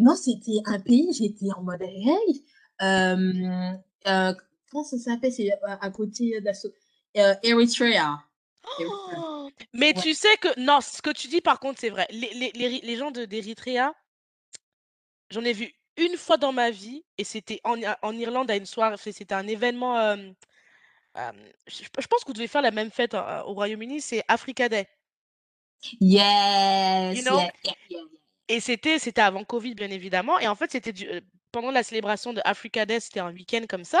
Non, 0.00 0.16
c'était 0.16 0.62
un 0.64 0.80
pays, 0.80 1.12
j'étais 1.12 1.52
en 1.54 1.62
mode 1.62 1.82
hey, 1.82 2.42
euh, 2.80 3.72
euh, 4.06 4.34
comment 4.70 4.82
ça 4.82 4.96
s'appelle 4.96 5.30
C'est 5.30 5.52
euh, 5.52 5.76
à 5.78 5.90
côté 5.90 6.40
de 6.40 6.48
euh, 7.18 7.34
Eritrea. 7.42 8.24
Oh! 8.78 9.50
mais 9.72 9.94
tu 9.94 10.14
sais 10.14 10.36
que 10.36 10.60
non, 10.60 10.80
ce 10.80 11.02
que 11.02 11.10
tu 11.10 11.28
dis 11.28 11.40
par 11.40 11.60
contre, 11.60 11.80
c'est 11.80 11.90
vrai. 11.90 12.06
Les, 12.10 12.32
les, 12.34 12.52
les, 12.54 12.80
les 12.80 12.96
gens 12.96 13.10
d'Eritrea, 13.10 13.94
j'en 15.30 15.44
ai 15.44 15.52
vu 15.52 15.72
une 15.96 16.16
fois 16.16 16.36
dans 16.36 16.52
ma 16.52 16.70
vie 16.70 17.04
et 17.18 17.24
c'était 17.24 17.60
en, 17.64 17.76
en 18.02 18.18
Irlande 18.18 18.50
à 18.50 18.56
une 18.56 18.66
soirée. 18.66 18.96
C'était 18.98 19.34
un 19.34 19.46
événement. 19.46 19.98
Euh, 19.98 20.16
euh, 21.16 21.32
je, 21.66 21.82
je, 21.84 22.06
pense 22.06 22.22
que 22.22 22.28
vous 22.28 22.34
devez 22.34 22.48
faire 22.48 22.62
la 22.62 22.70
même 22.70 22.90
fête 22.90 23.14
euh, 23.14 23.42
au 23.42 23.54
Royaume-Uni. 23.54 24.00
C'est 24.00 24.24
Africa 24.28 24.68
Day. 24.68 24.88
Yes. 26.00 27.16
You 27.16 27.24
know? 27.24 27.38
yeah, 27.38 27.52
yeah, 27.64 27.74
yeah, 27.88 28.00
et 28.48 28.58
c'était 28.58 28.98
c'était 28.98 29.20
avant 29.20 29.44
Covid 29.44 29.74
bien 29.74 29.90
évidemment. 29.90 30.38
Et 30.40 30.48
en 30.48 30.56
fait 30.56 30.72
c'était 30.72 30.92
pendant 31.52 31.70
la 31.70 31.82
célébration 31.82 32.32
de 32.32 32.40
Africa 32.44 32.84
Day, 32.84 32.98
c'était 33.00 33.20
un 33.20 33.32
week-end 33.32 33.64
comme 33.68 33.84
ça. 33.84 34.00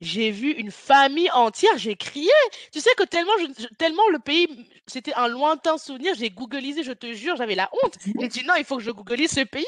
J'ai 0.00 0.30
vu 0.30 0.52
une 0.52 0.70
famille 0.70 1.30
entière, 1.30 1.76
j'ai 1.76 1.94
crié. 1.94 2.30
Tu 2.72 2.80
sais 2.80 2.90
que 2.96 3.02
tellement, 3.04 3.32
tellement 3.76 4.08
le 4.12 4.18
pays, 4.18 4.48
c'était 4.86 5.12
un 5.14 5.28
lointain 5.28 5.76
souvenir, 5.76 6.14
j'ai 6.14 6.30
googlisé, 6.30 6.82
je 6.82 6.92
te 6.92 7.12
jure, 7.12 7.36
j'avais 7.36 7.54
la 7.54 7.70
honte. 7.82 7.98
J'ai 8.18 8.28
dit 8.28 8.42
non, 8.46 8.54
il 8.56 8.64
faut 8.64 8.78
que 8.78 8.82
je 8.82 8.90
googlise 8.90 9.30
ce 9.30 9.44
pays. 9.44 9.66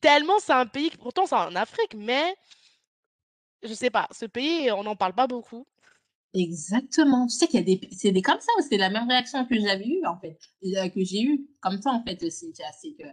Tellement 0.00 0.38
c'est 0.40 0.52
un 0.52 0.66
pays, 0.66 0.90
pourtant 0.98 1.26
c'est 1.26 1.36
en 1.36 1.54
Afrique, 1.54 1.94
mais 1.94 2.34
je 3.62 3.74
sais 3.74 3.90
pas, 3.90 4.08
ce 4.10 4.24
pays, 4.26 4.72
on 4.72 4.82
n'en 4.82 4.96
parle 4.96 5.14
pas 5.14 5.26
beaucoup. 5.26 5.66
Exactement. 6.32 7.26
Tu 7.26 7.36
sais 7.36 7.46
qu'il 7.46 7.60
y 7.60 7.62
a 7.62 7.66
des, 7.66 7.88
c'est 7.92 8.12
des 8.12 8.22
comme 8.22 8.40
ça, 8.40 8.52
c'est 8.68 8.76
la 8.76 8.88
même 8.88 9.08
réaction 9.08 9.44
que 9.44 9.58
j'avais 9.60 9.86
eue, 9.86 10.06
en 10.06 10.16
fait, 10.18 10.38
que 10.62 11.04
j'ai 11.04 11.22
eu 11.22 11.46
comme 11.60 11.80
ça, 11.82 11.90
en 11.90 12.02
fait, 12.04 12.18
c'est 12.30 12.52
que 12.92 13.04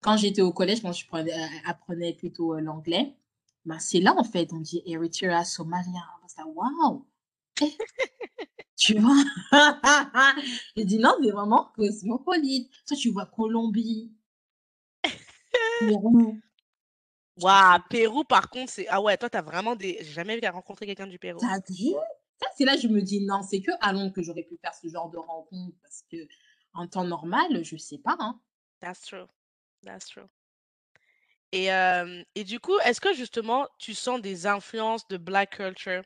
quand 0.00 0.16
j'étais 0.16 0.42
au 0.42 0.52
collège, 0.52 0.82
moi, 0.82 0.92
je 0.92 1.04
prenais, 1.06 1.32
apprenais 1.66 2.14
plutôt 2.14 2.58
l'anglais. 2.58 3.14
Ben, 3.68 3.78
c'est 3.78 4.00
là, 4.00 4.14
en 4.16 4.24
fait, 4.24 4.48
on 4.54 4.60
dit 4.60 4.82
Eritrea, 4.86 5.44
Somalia. 5.44 6.00
Waouh! 6.46 7.06
Eh, 7.60 7.66
tu 8.76 8.98
vois? 8.98 9.22
je 10.76 10.82
dis 10.84 10.98
non, 10.98 11.14
c'est 11.22 11.30
vraiment 11.30 11.70
cosmopolite. 11.76 12.70
Toi, 12.86 12.96
tu 12.96 13.10
vois 13.10 13.26
Colombie, 13.26 14.10
Pérou. 15.80 16.40
Waouh, 17.42 17.78
Pérou, 17.90 18.24
par 18.24 18.48
contre, 18.48 18.72
c'est. 18.72 18.86
Ah 18.88 19.02
ouais, 19.02 19.18
toi, 19.18 19.28
t'as 19.28 19.42
vraiment 19.42 19.76
des. 19.76 19.98
J'ai 20.00 20.12
jamais 20.12 20.40
rencontré 20.48 20.86
quelqu'un 20.86 21.06
du 21.06 21.18
Pérou. 21.18 21.38
T'as 21.38 21.60
vu? 21.68 21.92
c'est 22.56 22.64
là 22.64 22.76
je 22.76 22.88
me 22.88 23.02
dis 23.02 23.26
non, 23.26 23.42
c'est 23.42 23.60
que 23.60 23.72
à 23.80 23.92
Londres 23.92 24.12
que 24.14 24.22
j'aurais 24.22 24.44
pu 24.44 24.56
faire 24.56 24.74
ce 24.74 24.88
genre 24.88 25.10
de 25.10 25.18
rencontre 25.18 25.76
parce 25.82 26.04
que 26.10 26.16
en 26.72 26.86
temps 26.86 27.04
normal, 27.04 27.62
je 27.64 27.76
sais 27.76 27.98
pas. 27.98 28.16
Hein. 28.18 28.40
That's 28.80 29.02
true. 29.02 29.26
That's 29.82 30.06
true. 30.06 30.28
Et, 31.52 31.72
euh, 31.72 32.22
et 32.34 32.44
du 32.44 32.60
coup, 32.60 32.78
est-ce 32.84 33.00
que 33.00 33.14
justement 33.14 33.66
tu 33.78 33.94
sens 33.94 34.20
des 34.20 34.46
influences 34.46 35.08
de 35.08 35.16
black 35.16 35.56
culture 35.56 36.02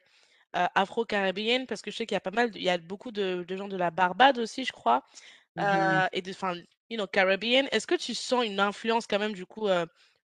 euh, 0.56 0.66
afro-caribéenne? 0.74 1.66
Parce 1.66 1.82
que 1.82 1.90
je 1.90 1.96
sais 1.96 2.06
qu'il 2.06 2.14
y 2.14 2.18
a 2.18 2.20
pas 2.20 2.30
mal, 2.30 2.50
il 2.54 2.62
y 2.62 2.70
a 2.70 2.78
beaucoup 2.78 3.12
de, 3.12 3.44
de 3.46 3.56
gens 3.56 3.68
de 3.68 3.76
la 3.76 3.90
Barbade 3.90 4.38
aussi, 4.38 4.64
je 4.64 4.72
crois, 4.72 5.04
euh, 5.60 6.06
et 6.12 6.22
de, 6.22 6.30
enfin, 6.32 6.54
you 6.90 6.96
know, 6.98 7.06
caribéenne. 7.06 7.68
Est-ce 7.72 7.86
que 7.86 7.96
tu 7.96 8.14
sens 8.14 8.44
une 8.44 8.60
influence 8.60 9.06
quand 9.06 9.18
même 9.18 9.34
du 9.34 9.46
coup 9.46 9.68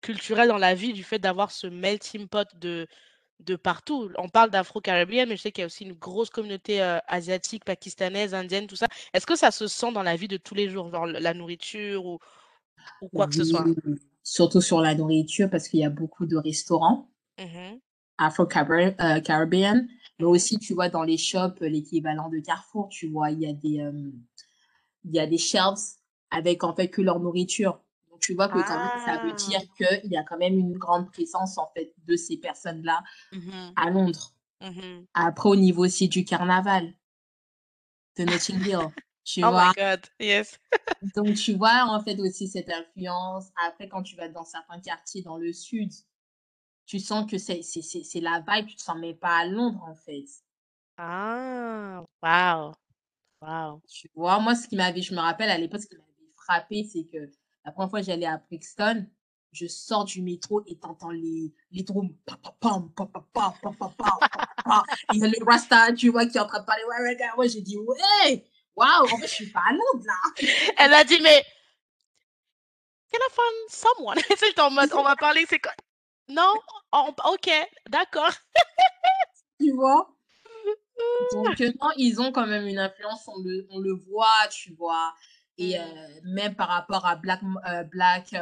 culturelle 0.02 0.48
dans 0.48 0.58
la 0.58 0.74
vie 0.74 0.92
du 0.92 1.04
fait 1.04 1.18
d'avoir 1.18 1.50
ce 1.52 1.66
melting 1.66 2.28
pot 2.28 2.48
de, 2.56 2.86
de 3.40 3.56
partout? 3.56 4.10
On 4.18 4.28
parle 4.28 4.50
d'afro-caribéenne, 4.50 5.28
mais 5.30 5.36
je 5.36 5.42
sais 5.42 5.52
qu'il 5.52 5.62
y 5.62 5.64
a 5.64 5.66
aussi 5.66 5.84
une 5.84 5.94
grosse 5.94 6.30
communauté 6.30 6.80
asiatique, 7.08 7.64
pakistanaise, 7.64 8.34
indienne, 8.34 8.66
tout 8.68 8.76
ça. 8.76 8.88
Est-ce 9.14 9.26
que 9.26 9.36
ça 9.36 9.50
se 9.50 9.68
sent 9.68 9.92
dans 9.92 10.02
la 10.04 10.16
vie 10.16 10.28
de 10.28 10.36
tous 10.38 10.54
les 10.54 10.68
jours, 10.70 10.90
genre 10.90 11.06
la 11.06 11.34
nourriture 11.34 12.06
ou, 12.06 12.18
ou 13.00 13.08
quoi 13.10 13.28
que 13.28 13.34
ce 13.36 13.44
soit? 13.44 13.70
Surtout 14.30 14.60
sur 14.60 14.80
la 14.80 14.94
nourriture, 14.94 15.50
parce 15.50 15.66
qu'il 15.68 15.80
y 15.80 15.84
a 15.84 15.90
beaucoup 15.90 16.24
de 16.24 16.36
restaurants 16.36 17.10
mmh 17.38 17.78
afro-caribéennes. 18.22 19.88
mais 20.18 20.24
aussi, 20.26 20.58
tu 20.58 20.74
vois, 20.74 20.90
dans 20.90 21.02
les 21.02 21.16
shops, 21.16 21.58
l'équivalent 21.62 22.28
de 22.28 22.38
Carrefour, 22.38 22.88
tu 22.90 23.08
vois, 23.08 23.30
il 23.30 23.40
y 23.40 23.46
a 23.46 23.54
des, 23.54 23.82
il 25.04 25.14
y 25.14 25.18
a 25.18 25.26
des 25.26 25.38
shelves 25.38 25.96
avec 26.30 26.62
en 26.62 26.74
fait 26.74 26.88
que 26.88 27.00
leur 27.00 27.18
nourriture 27.18 27.80
tu 28.20 28.34
vois 28.34 28.48
que 28.48 28.58
quand 28.58 28.78
même, 28.78 29.04
ça 29.04 29.22
veut 29.24 29.32
dire 29.32 29.60
ah. 29.62 30.00
qu'il 30.00 30.12
y 30.12 30.16
a 30.16 30.22
quand 30.22 30.38
même 30.38 30.58
une 30.58 30.76
grande 30.76 31.10
présence 31.10 31.58
en 31.58 31.68
fait 31.74 31.94
de 32.06 32.16
ces 32.16 32.36
personnes-là 32.36 33.02
mmh 33.32 33.72
à 33.76 33.90
Londres. 33.90 34.34
Mmh 34.60 35.06
Après, 35.14 35.48
au 35.48 35.56
niveau 35.56 35.84
aussi 35.84 36.08
du 36.08 36.24
carnaval 36.24 36.92
de 38.18 38.24
Notting 38.24 38.60
Hill. 38.66 38.90
Tu 39.24 39.44
oh 39.44 39.50
my 39.52 39.72
God, 39.76 40.00
yes. 40.18 40.58
Donc, 41.14 41.34
tu 41.34 41.54
vois 41.54 41.84
en 41.88 42.02
fait 42.02 42.18
aussi 42.18 42.48
cette 42.48 42.70
influence. 42.70 43.48
Après, 43.66 43.88
quand 43.88 44.02
tu 44.02 44.16
vas 44.16 44.28
dans 44.28 44.44
certains 44.44 44.80
quartiers 44.80 45.22
dans 45.22 45.36
le 45.36 45.52
sud, 45.52 45.92
tu 46.86 46.98
sens 46.98 47.30
que 47.30 47.38
c'est 47.38 47.62
la 48.20 48.44
vibe, 48.46 48.66
tu 48.66 48.76
te 48.76 48.82
sens 48.82 48.98
même 48.98 49.16
pas 49.16 49.38
à 49.38 49.46
Londres 49.46 49.82
en 49.86 49.94
fait. 49.94 50.24
Ah, 50.96 52.02
wow. 52.22 52.74
Wow. 53.42 53.80
Tu 53.88 54.10
vois, 54.14 54.38
moi, 54.40 54.54
ce 54.54 54.68
qui 54.68 54.76
m'avait, 54.76 55.00
je 55.00 55.14
me 55.14 55.20
rappelle 55.20 55.50
à 55.50 55.56
l'époque, 55.56 55.80
ce 55.80 55.86
qui 55.86 55.96
m'avait 55.96 56.32
frappé, 56.36 56.84
c'est 56.84 57.04
que 57.04 57.30
la 57.64 57.72
première 57.72 57.90
fois, 57.90 58.02
j'allais 58.02 58.26
à 58.26 58.38
Brixton, 58.38 59.06
je 59.52 59.66
sors 59.66 60.04
du 60.04 60.22
métro 60.22 60.62
et 60.66 60.76
t'entends 60.78 61.10
les, 61.10 61.52
les 61.70 61.82
drums. 61.82 62.14
Il 65.12 65.20
y 65.20 65.24
a 65.24 65.28
le 65.28 65.44
Rasta, 65.44 65.92
tu 65.92 66.10
vois, 66.10 66.26
qui 66.26 66.36
est 66.36 66.40
en 66.40 66.46
train 66.46 66.60
de 66.60 66.66
parler. 66.66 66.82
Ouais, 66.84 67.02
ouais, 67.02 67.18
ouais. 67.36 67.48
J'ai 67.48 67.62
dit, 67.62 67.78
ouais, 67.78 68.44
waouh, 68.80 69.04
en 69.04 69.18
fait, 69.18 69.26
je 69.26 69.34
suis 69.34 69.50
pas 69.50 69.62
à 69.68 69.72
Londres, 69.72 70.06
là. 70.06 70.48
Elle 70.78 70.94
a 70.94 71.04
dit, 71.04 71.20
mais, 71.22 71.44
can 73.12 73.18
I 73.18 73.30
find 73.30 73.68
someone? 73.68 74.18
C'est 74.38 74.58
en 74.58 74.70
mode, 74.70 74.92
on 74.94 75.02
va 75.02 75.16
parler, 75.16 75.44
c'est 75.48 75.58
quoi? 75.58 75.74
Non? 76.28 76.54
ok, 76.92 77.50
d'accord. 77.88 78.32
tu 79.60 79.72
vois? 79.72 80.10
Donc, 81.32 81.60
non, 81.60 81.90
ils 81.96 82.20
ont 82.20 82.30
quand 82.32 82.46
même 82.46 82.66
une 82.66 82.78
influence, 82.78 83.26
on 83.26 83.38
le, 83.42 83.66
on 83.70 83.78
le 83.78 83.92
voit, 83.92 84.48
tu 84.50 84.72
vois. 84.74 85.14
Et 85.58 85.78
mmh. 85.78 85.82
euh, 85.82 86.20
même 86.24 86.54
par 86.54 86.68
rapport 86.68 87.06
à 87.06 87.16
Black, 87.16 87.40
euh, 87.68 87.84
Black 87.84 88.34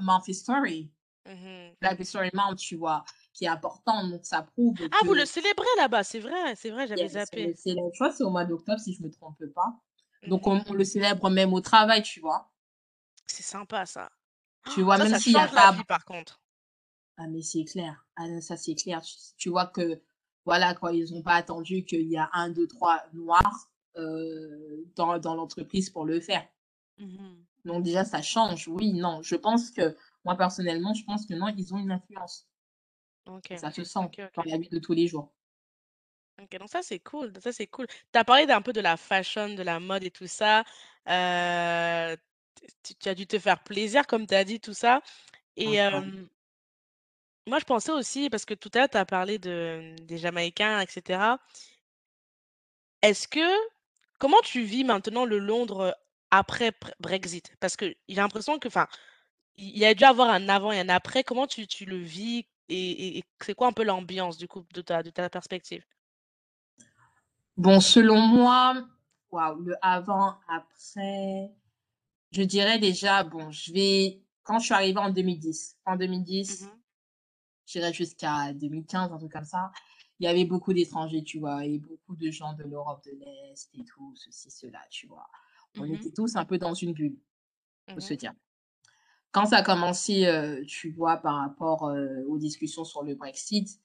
Month 0.00 0.28
History, 0.28 0.90
mmh 1.26 1.70
Black 1.80 2.00
History 2.00 2.30
Month, 2.34 2.58
tu 2.58 2.76
vois, 2.76 3.04
qui 3.32 3.44
est 3.44 3.48
important. 3.48 4.06
Donc, 4.08 4.24
ça 4.24 4.42
prouve. 4.42 4.76
Ah, 4.92 5.04
vous 5.04 5.14
le 5.14 5.24
célébrez 5.24 5.66
là-bas, 5.78 6.04
c'est 6.04 6.20
vrai, 6.20 6.54
c'est 6.56 6.70
vrai, 6.70 6.86
j'avais 6.86 7.08
zappé. 7.08 7.54
C'est, 7.56 7.70
je 7.72 7.94
crois 7.94 8.12
c'est 8.12 8.24
au 8.24 8.30
mois 8.30 8.44
d'octobre, 8.44 8.80
si 8.80 8.94
je 8.94 9.02
ne 9.02 9.08
me 9.08 9.12
trompe 9.12 9.44
pas. 9.54 9.80
Donc, 10.28 10.46
on, 10.46 10.62
le 10.72 10.84
célèbre 10.84 11.30
même 11.30 11.52
au 11.52 11.60
travail, 11.60 12.02
tu 12.02 12.20
vois. 12.20 12.52
C'est 13.26 13.42
sympa, 13.42 13.86
ça. 13.86 14.10
Tu 14.72 14.82
vois, 14.82 14.98
ça, 14.98 15.04
même 15.04 15.18
s'il 15.18 15.32
y 15.32 15.36
a 15.36 15.48
pas. 15.48 15.72
Vie, 15.72 15.84
par 15.84 16.04
contre. 16.04 16.40
Ah, 17.16 17.26
mais 17.28 17.42
c'est 17.42 17.64
clair. 17.64 18.06
Ah, 18.16 18.40
ça, 18.40 18.56
c'est 18.56 18.74
clair. 18.74 19.02
Tu, 19.02 19.14
tu, 19.36 19.48
vois 19.48 19.66
que, 19.66 20.00
voilà, 20.44 20.74
quoi, 20.74 20.92
ils 20.92 21.12
n'ont 21.12 21.22
pas 21.22 21.34
attendu 21.34 21.84
qu'il 21.84 22.08
y 22.08 22.16
a 22.16 22.30
un, 22.32 22.50
deux, 22.50 22.68
trois 22.68 23.02
noirs 23.12 23.68
euh, 23.96 24.84
dans, 24.96 25.18
dans 25.18 25.34
l'entreprise 25.34 25.90
pour 25.90 26.04
le 26.04 26.20
faire. 26.20 26.46
Mmh 26.98 27.34
Donc 27.64 27.82
déjà, 27.82 28.04
ça 28.04 28.22
change. 28.22 28.68
Oui, 28.68 28.92
non. 28.92 29.22
Je 29.22 29.34
pense 29.34 29.70
que, 29.70 29.96
moi 30.24 30.36
personnellement, 30.36 30.94
je 30.94 31.04
pense 31.04 31.26
que 31.26 31.34
non, 31.34 31.48
ils 31.56 31.74
ont 31.74 31.78
une 31.78 31.92
influence. 31.92 32.46
Ça 33.56 33.70
se 33.70 33.84
sent 33.84 34.00
dans 34.34 34.42
la 34.44 34.58
vie 34.58 34.68
de 34.68 34.78
tous 34.78 34.92
les 34.92 35.06
jours. 35.06 35.32
Ok, 36.42 36.58
donc 36.58 36.70
ça 36.70 36.82
c'est 36.82 36.98
cool, 36.98 37.32
ça 37.40 37.52
c'est 37.52 37.66
cool. 37.66 37.86
Tu 37.86 38.18
as 38.18 38.24
parlé 38.24 38.46
d'un 38.46 38.62
peu 38.62 38.72
de 38.72 38.80
la 38.80 38.96
fashion, 38.96 39.54
de 39.54 39.62
la 39.62 39.80
mode 39.80 40.02
et 40.02 40.10
tout 40.10 40.26
ça. 40.26 40.64
Euh, 41.08 42.16
tu, 42.82 43.08
as 43.08 43.14
dû 43.14 43.26
te 43.26 43.38
faire 43.38 43.62
plaisir, 43.62 44.06
comme 44.06 44.26
tu 44.26 44.34
as 44.34 44.44
dit, 44.44 44.60
tout 44.60 44.74
ça. 44.74 45.02
Et 45.56 45.78
moi, 47.48 47.58
je 47.58 47.64
pensais 47.64 47.90
aussi, 47.90 48.30
parce 48.30 48.44
que 48.44 48.54
tout 48.54 48.70
à 48.74 48.78
l'heure, 48.78 48.88
tu 48.88 48.96
as 48.96 49.04
parlé 49.04 49.38
de, 49.38 49.94
des 50.02 50.16
Jamaïcains, 50.16 50.80
etc. 50.80 51.36
Est-ce 53.02 53.26
que 53.26 53.40
Comment 54.22 54.40
tu 54.44 54.62
vis 54.62 54.84
maintenant 54.84 55.24
le 55.24 55.40
Londres 55.40 55.96
après 56.30 56.70
Brexit? 57.00 57.56
Parce 57.58 57.74
que 57.76 57.92
j'ai 58.08 58.14
l'impression 58.14 58.60
que, 58.60 58.68
enfin, 58.68 58.86
il 59.56 59.76
y 59.76 59.84
a 59.84 59.94
dû 59.94 60.04
avoir 60.04 60.30
un 60.30 60.48
avant 60.48 60.70
et 60.70 60.78
un 60.78 60.88
après. 60.90 61.24
Comment 61.24 61.48
tu, 61.48 61.66
tu 61.66 61.86
le 61.86 61.96
vis? 61.96 62.46
Et, 62.68 63.22
c'est 63.40 63.54
quoi 63.54 63.68
un 63.68 63.72
peu 63.72 63.84
l'ambiance 63.84 64.36
du 64.38 64.48
coup 64.48 64.64
de 64.72 64.82
ta, 64.82 65.02
de 65.02 65.10
ta 65.10 65.28
perspective? 65.28 65.84
Bon, 67.56 67.80
selon 67.80 68.20
moi, 68.20 68.86
waouh, 69.30 69.60
le 69.60 69.76
avant, 69.82 70.38
après, 70.48 71.52
je 72.32 72.42
dirais 72.42 72.78
déjà, 72.78 73.24
bon, 73.24 73.50
je 73.50 73.72
vais, 73.72 74.22
quand 74.42 74.58
je 74.58 74.66
suis 74.66 74.74
arrivée 74.74 74.98
en 75.00 75.10
2010, 75.10 75.76
en 75.84 75.96
2010, 75.96 76.62
mmh 76.62 76.68
j'irai 77.64 77.92
jusqu'à 77.92 78.52
2015, 78.52 79.12
un 79.12 79.18
truc 79.18 79.32
comme 79.32 79.44
ça 79.44 79.70
il 80.22 80.26
y 80.26 80.28
avait 80.28 80.44
beaucoup 80.44 80.72
d'étrangers, 80.72 81.24
tu 81.24 81.40
vois, 81.40 81.64
et 81.66 81.78
beaucoup 81.78 82.14
de 82.14 82.30
gens 82.30 82.52
de 82.52 82.62
l'Europe 82.62 83.04
de 83.04 83.10
l'Est 83.10 83.68
et 83.74 83.84
tout, 83.84 84.14
ceci, 84.14 84.52
cela, 84.52 84.80
tu 84.88 85.08
vois. 85.08 85.26
On 85.76 85.84
mmh 85.84 85.94
était 85.94 86.12
tous 86.12 86.36
un 86.36 86.44
peu 86.44 86.58
dans 86.58 86.74
une 86.74 86.92
bulle, 86.92 87.18
faut 87.88 87.96
mmh 87.96 88.00
se 88.00 88.14
dire. 88.14 88.32
Quand 89.32 89.46
ça 89.46 89.56
a 89.56 89.62
commencé, 89.62 90.26
euh, 90.26 90.62
tu 90.66 90.90
vois, 90.92 91.16
par 91.16 91.36
rapport 91.36 91.88
euh, 91.88 92.22
aux 92.28 92.36
discussions 92.36 92.84
sur 92.84 93.02
le 93.02 93.14
Brexit, 93.14 93.80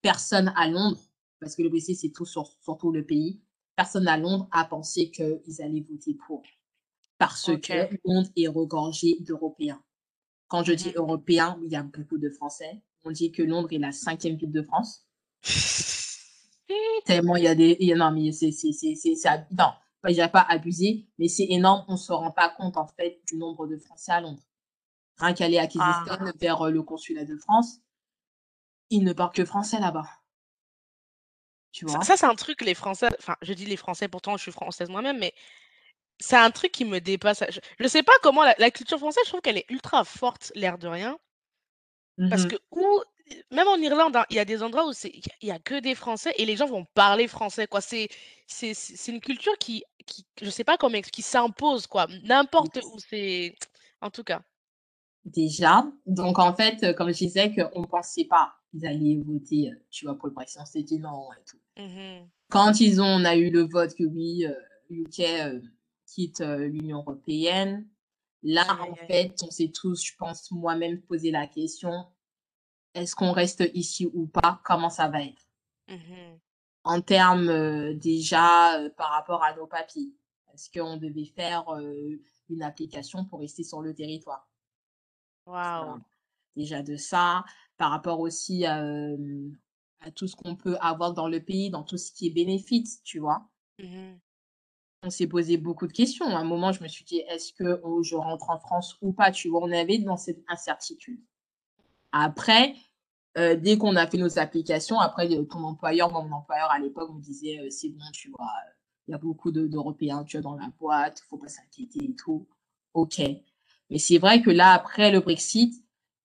personne 0.00 0.52
à 0.56 0.68
Londres, 0.68 1.00
parce 1.40 1.56
que 1.56 1.62
le 1.62 1.68
Brexit, 1.68 1.98
c'est 1.98 2.10
tout 2.10 2.24
sur, 2.24 2.48
tout 2.78 2.92
le 2.92 3.04
pays, 3.04 3.40
personne 3.74 4.06
à 4.06 4.16
Londres 4.16 4.48
a 4.52 4.64
pensé 4.64 5.10
qu'ils 5.10 5.60
allaient 5.60 5.84
voter 5.90 6.16
pour. 6.26 6.42
parce 7.18 7.50
que 7.60 7.88
Londres 8.04 8.30
est 8.36 8.46
regorgé 8.46 9.16
d'Européens. 9.20 9.82
Quand 10.48 10.62
je 10.62 10.72
dis 10.72 10.90
Mmh 10.90 10.98
Européens, 10.98 11.58
il 11.64 11.72
y 11.72 11.76
a 11.76 11.82
beaucoup 11.82 12.18
de 12.18 12.30
Français. 12.30 12.80
On 13.02 13.10
dit 13.10 13.32
que 13.32 13.42
Londres 13.42 13.68
est 13.72 13.78
la 13.78 13.90
cinquième 13.90 14.36
ville 14.36 14.52
de 14.52 14.62
France. 14.62 15.04
Tellement 17.04 17.36
il 17.36 17.44
y 17.44 17.48
a 17.48 17.54
des... 17.56 17.76
Non, 17.96 18.12
mais 18.12 18.30
c'est... 18.30 18.50
Non, 19.50 19.72
je 20.04 20.12
dirais 20.12 20.30
pas 20.30 20.46
abusé, 20.48 21.08
mais 21.18 21.26
c'est 21.26 21.46
énorme. 21.50 21.84
On 21.88 21.92
ne 21.92 21.98
se 21.98 22.12
rend 22.12 22.30
pas 22.30 22.50
compte, 22.50 22.76
en 22.76 22.86
fait, 22.86 23.20
du 23.26 23.36
nombre 23.36 23.66
de 23.66 23.76
Français 23.76 24.12
à 24.12 24.20
Londres. 24.20 24.42
Rien 25.18 25.34
qu'aller 25.34 25.58
à 25.58 25.66
Kyrgyzstan 25.66 26.16
Ah. 26.20 26.32
vers 26.40 26.62
euh, 26.62 26.70
le 26.70 26.82
consulat 26.82 27.24
de 27.24 27.36
France, 27.36 27.80
ils 28.90 29.04
ne 29.04 29.12
parlent 29.12 29.30
que 29.32 29.44
français 29.44 29.78
là-bas. 29.78 30.08
Tu 31.72 31.86
Ça, 31.86 31.98
vois? 31.98 32.02
ça, 32.02 32.16
c'est 32.16 32.26
un 32.26 32.34
truc, 32.34 32.60
les 32.62 32.74
Français, 32.74 33.08
enfin, 33.18 33.36
je 33.42 33.52
dis 33.52 33.64
les 33.66 33.76
Français, 33.76 34.08
pourtant 34.08 34.36
je 34.36 34.42
suis 34.42 34.52
française 34.52 34.88
moi-même, 34.88 35.18
mais 35.18 35.32
c'est 36.20 36.36
un 36.36 36.50
truc 36.52 36.72
qui 36.72 36.84
me 36.86 37.00
dépasse. 37.00 37.44
Je, 37.50 37.60
je 37.80 37.88
sais 37.88 38.02
pas 38.04 38.12
comment 38.22 38.44
la, 38.44 38.54
la 38.58 38.70
culture 38.72 38.98
française, 38.98 39.24
je 39.26 39.30
trouve 39.30 39.42
qu'elle 39.42 39.58
est 39.58 39.70
ultra 39.70 40.04
forte, 40.04 40.52
l'air 40.56 40.78
de 40.78 40.88
rien. 40.88 41.18
Parce 42.28 42.44
Mhm. 42.44 42.48
que, 42.48 42.56
où, 42.72 43.02
même 43.50 43.68
en 43.68 43.76
Irlande, 43.76 44.16
hein, 44.16 44.24
il 44.30 44.36
y 44.36 44.38
a 44.38 44.44
des 44.44 44.62
endroits 44.62 44.88
où 44.88 44.92
il 45.04 45.22
y 45.42 45.50
a- 45.50 45.58
que 45.58 45.78
des 45.80 45.94
Français 45.94 46.32
et 46.38 46.44
les 46.44 46.56
gens 46.56 46.66
vont 46.66 46.84
parler 46.94 47.28
français, 47.28 47.66
quoi. 47.66 47.80
C'est, 47.80 48.08
c'est, 48.46 48.74
c'est 48.74 48.96
c'est 48.96 49.12
une 49.12 49.20
culture 49.20 49.56
qui, 49.58 49.84
qui, 50.06 50.26
je 50.42 50.50
sais 50.50 50.64
pas 50.64 50.76
comment, 50.78 51.00
qui 51.02 51.22
s'impose, 51.22 51.86
quoi. 51.86 52.06
N'importe 52.24 52.78
où, 52.84 52.98
c'est, 52.98 53.54
en 54.00 54.10
tout 54.10 54.24
cas. 54.24 54.42
Déjà. 55.26 55.84
Donc, 56.06 56.38
en 56.38 56.54
fait, 56.54 56.82
euh, 56.84 56.92
comme 56.94 57.08
je 57.08 57.18
disais, 57.18 57.52
qu'on 57.54 57.82
ne 57.82 57.86
pensait 57.86 58.24
pas 58.24 58.54
qu'ils 58.70 58.86
allaient 58.86 59.20
voter, 59.26 59.72
euh, 59.72 59.76
tu 59.90 60.06
vois, 60.06 60.14
pour 60.16 60.28
le 60.28 60.34
Brexit. 60.34 60.60
On 60.60 60.64
s'est 60.64 60.82
dit 60.82 60.98
non 61.00 61.28
et 61.32 61.44
tout. 61.44 61.58
Mhm. 61.76 62.28
Quand 62.48 62.80
ils 62.80 63.02
ont, 63.02 63.06
on 63.06 63.24
a 63.24 63.36
eu 63.36 63.50
le 63.50 63.62
vote 63.62 63.94
que 63.94 64.04
oui, 64.04 64.46
euh, 64.46 64.54
UK 64.88 65.20
euh, 65.20 65.60
quitte 66.06 66.40
euh, 66.40 66.68
l'Union 66.68 66.98
européenne, 66.98 67.88
là, 68.44 68.64
en 68.88 68.94
fait, 68.94 69.34
on 69.42 69.50
s'est 69.50 69.72
tous, 69.74 70.04
je 70.04 70.12
pense, 70.16 70.50
moi-même 70.52 71.02
posé 71.02 71.32
la 71.32 71.48
question, 71.48 72.06
est-ce 72.94 73.14
qu'on 73.14 73.32
reste 73.32 73.64
ici 73.74 74.08
ou 74.14 74.26
pas? 74.26 74.60
Comment 74.64 74.90
ça 74.90 75.08
va 75.08 75.22
être? 75.22 75.46
Mhm. 75.88 76.38
En 76.84 77.00
termes 77.00 77.48
euh, 77.48 77.94
déjà 77.94 78.78
euh, 78.78 78.90
par 78.90 79.10
rapport 79.10 79.42
à 79.42 79.54
nos 79.54 79.66
papiers. 79.66 80.12
Est-ce 80.54 80.70
qu'on 80.70 80.96
devait 80.96 81.26
faire 81.26 81.68
euh, 81.74 82.16
une 82.48 82.62
application 82.62 83.24
pour 83.24 83.40
rester 83.40 83.64
sur 83.64 83.82
le 83.82 83.92
territoire? 83.92 84.48
Waouh. 85.46 86.00
Déjà 86.56 86.82
de 86.82 86.96
ça, 86.96 87.44
par 87.76 87.90
rapport 87.90 88.20
aussi 88.20 88.64
à, 88.64 88.82
euh, 88.82 89.50
à 90.00 90.10
tout 90.10 90.26
ce 90.26 90.36
qu'on 90.36 90.56
peut 90.56 90.76
avoir 90.80 91.12
dans 91.12 91.28
le 91.28 91.40
pays, 91.42 91.70
dans 91.70 91.82
tout 91.84 91.98
ce 91.98 92.12
qui 92.12 92.26
est 92.28 92.30
bénéfice, 92.30 93.02
tu 93.04 93.18
vois? 93.18 93.48
Mhm. 93.78 94.18
On 95.02 95.10
s'est 95.10 95.26
posé 95.26 95.56
beaucoup 95.56 95.86
de 95.86 95.92
questions. 95.92 96.26
À 96.26 96.38
un 96.40 96.44
moment, 96.44 96.72
je 96.72 96.82
me 96.82 96.88
suis 96.88 97.04
dit, 97.04 97.18
est-ce 97.28 97.52
que 97.52 97.80
oh, 97.84 98.02
je 98.02 98.16
rentre 98.16 98.50
en 98.50 98.58
France 98.58 98.96
ou 99.02 99.12
pas? 99.12 99.30
Tu 99.30 99.48
vois, 99.48 99.60
on 99.62 99.70
avait 99.72 99.98
dans 99.98 100.16
cette 100.16 100.42
incertitude. 100.48 101.20
Après, 102.12 102.74
euh, 103.38 103.56
dès 103.56 103.78
qu'on 103.78 103.96
a 103.96 104.06
fait 104.06 104.18
nos 104.18 104.38
applications, 104.38 104.98
après, 105.00 105.28
ton 105.46 105.62
employeur, 105.64 106.10
moi, 106.10 106.22
mon 106.22 106.36
employeur 106.36 106.70
à 106.70 106.78
l'époque 106.78 107.12
me 107.14 107.20
disait, 107.20 107.60
euh, 107.60 107.70
c'est 107.70 107.90
bon, 107.90 108.04
tu 108.12 108.30
vois, 108.30 108.50
il 109.08 109.12
y 109.12 109.14
a 109.14 109.18
beaucoup 109.18 109.50
de- 109.52 109.66
d'Européens, 109.66 110.24
tu 110.24 110.38
vois, 110.38 110.42
dans 110.42 110.56
la 110.56 110.68
boîte, 110.78 111.20
faut 111.28 111.38
pas 111.38 111.48
s'inquiéter 111.48 112.04
et 112.04 112.14
tout. 112.16 112.46
OK. 112.94 113.20
Mais 113.90 113.98
c'est 113.98 114.18
vrai 114.18 114.42
que 114.42 114.50
là, 114.50 114.72
après 114.72 115.10
le 115.10 115.20
Brexit, 115.20 115.74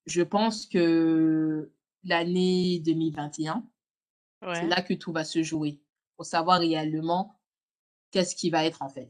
je 0.06 0.21
pense 0.21 0.65
que 0.65 1.71
l'année 2.04 2.80
2021, 2.80 3.63
c'est 4.54 4.67
là 4.67 4.82
que 4.82 4.93
tout 4.93 5.12
va 5.12 5.24
se 5.24 5.43
jouer. 5.43 5.80
Pour 6.15 6.26
savoir 6.26 6.60
réellement 6.60 7.39
qu'est-ce 8.12 8.36
qui 8.36 8.50
va 8.50 8.65
être 8.65 8.82
en 8.82 8.89
fait. 8.89 9.10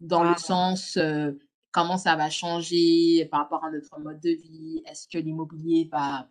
Dans 0.00 0.22
le 0.22 0.30
Waouh. 0.30 0.38
sens, 0.38 0.96
euh, 0.96 1.32
comment 1.72 1.98
ça 1.98 2.16
va 2.16 2.30
changer 2.30 3.26
par 3.30 3.40
rapport 3.40 3.64
à 3.64 3.70
notre 3.70 3.98
mode 4.00 4.20
de 4.20 4.30
vie. 4.30 4.82
Est-ce 4.86 5.08
que 5.08 5.18
l'immobilier 5.18 5.88
va, 5.90 6.28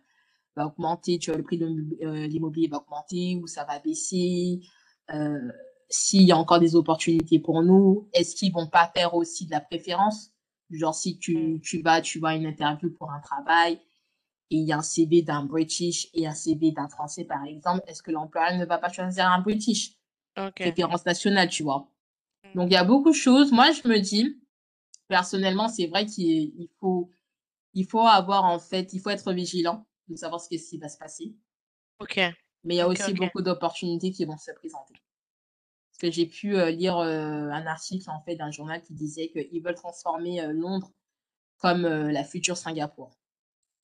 va 0.56 0.66
augmenter, 0.66 1.18
tu 1.18 1.30
vois, 1.30 1.38
le 1.38 1.44
prix 1.44 1.58
de 1.58 1.66
euh, 2.02 2.26
l'immobilier 2.26 2.68
va 2.68 2.78
augmenter 2.78 3.36
ou 3.36 3.46
ça 3.46 3.64
va 3.64 3.78
baisser? 3.78 4.60
Euh, 5.12 5.50
S'il 5.88 6.22
y 6.22 6.32
a 6.32 6.36
encore 6.36 6.60
des 6.60 6.76
opportunités 6.76 7.38
pour 7.38 7.62
nous, 7.62 8.08
est-ce 8.12 8.34
qu'ils 8.34 8.52
vont 8.52 8.68
pas 8.68 8.90
faire 8.94 9.14
aussi 9.14 9.46
de 9.46 9.50
la 9.52 9.60
préférence? 9.60 10.32
Genre 10.70 10.94
si 10.94 11.18
tu, 11.18 11.36
Mm. 11.36 11.60
tu 11.60 11.82
vas, 11.82 12.00
tu 12.00 12.18
vois 12.20 12.34
une 12.34 12.46
interview 12.46 12.90
pour 12.90 13.10
un 13.10 13.20
travail 13.20 13.74
et 14.50 14.56
il 14.56 14.64
y 14.64 14.72
a 14.72 14.78
un 14.78 14.82
CV 14.82 15.22
d'un 15.22 15.44
British 15.44 16.08
et 16.14 16.26
un 16.26 16.34
CV 16.34 16.72
d'un 16.72 16.88
Français 16.88 17.24
par 17.24 17.44
exemple, 17.44 17.82
est-ce 17.86 18.02
que 18.02 18.10
l'employeur 18.10 18.56
ne 18.56 18.64
va 18.64 18.78
pas 18.78 18.90
choisir 18.92 19.26
un 19.26 19.40
British? 19.40 19.92
Ok. 20.38 20.54
Préférence 20.54 21.04
nationale, 21.04 21.48
tu 21.48 21.62
vois. 21.64 21.88
Mm. 22.44 22.58
Donc 22.58 22.70
il 22.70 22.74
y 22.74 22.76
a 22.76 22.84
beaucoup 22.84 23.10
de 23.10 23.14
choses. 23.16 23.52
Moi, 23.52 23.72
je 23.72 23.86
me 23.88 23.98
dis, 23.98 24.40
personnellement, 25.08 25.68
c'est 25.68 25.86
vrai 25.88 26.06
qu'il 26.06 26.52
il 26.56 26.68
faut, 26.78 27.10
il 27.74 27.86
faut 27.86 28.06
avoir 28.06 28.44
en 28.44 28.58
fait, 28.58 28.92
il 28.92 29.00
faut 29.00 29.10
être 29.10 29.32
vigilant 29.32 29.84
de 30.08 30.16
savoir 30.16 30.40
ce 30.40 30.48
qui 30.48 30.78
va 30.78 30.88
se 30.88 30.98
passer. 30.98 31.34
Ok. 31.98 32.16
Mais 32.64 32.74
il 32.74 32.78
y 32.78 32.80
a 32.80 32.88
aussi 32.88 33.12
beaucoup 33.14 33.42
d'opportunités 33.42 34.10
qui 34.10 34.24
vont 34.24 34.36
se 34.36 34.52
présenter. 34.52 34.94
Que 36.00 36.10
j'ai 36.10 36.24
pu 36.24 36.56
euh, 36.56 36.70
lire 36.70 36.96
euh, 36.96 37.50
un 37.50 37.66
article 37.66 38.08
en 38.08 38.22
fait 38.22 38.34
d'un 38.34 38.50
journal 38.50 38.82
qui 38.82 38.94
disait 38.94 39.28
qu'ils 39.28 39.62
veulent 39.62 39.74
transformer 39.74 40.40
euh, 40.40 40.50
Londres 40.50 40.90
comme 41.58 41.82
la 41.82 42.24
future 42.24 42.56
Singapour. 42.56 43.18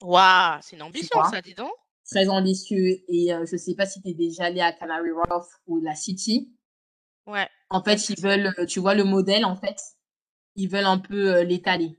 Waouh, 0.00 0.58
c'est 0.62 0.76
une 0.76 0.82
ambition, 0.82 1.22
ça, 1.24 1.42
dis 1.42 1.52
donc. 1.52 1.70
Très 2.06 2.26
ambitieux. 2.30 3.02
Et 3.06 3.28
je 3.44 3.56
sais 3.58 3.74
pas 3.74 3.84
si 3.84 4.00
tu 4.00 4.08
es 4.08 4.14
déjà 4.14 4.44
allé 4.44 4.62
à 4.62 4.72
Canary 4.72 5.10
Wharf 5.10 5.46
ou 5.66 5.78
la 5.82 5.94
City. 5.94 6.56
Ouais. 7.26 7.46
En 7.68 7.82
fait, 7.82 8.08
ils 8.08 8.18
veulent, 8.18 8.54
tu 8.66 8.80
vois 8.80 8.94
le 8.94 9.04
modèle 9.04 9.44
en 9.44 9.56
fait, 9.56 9.78
ils 10.54 10.70
veulent 10.70 10.86
un 10.86 10.96
peu 10.96 11.42
l'étaler. 11.42 11.98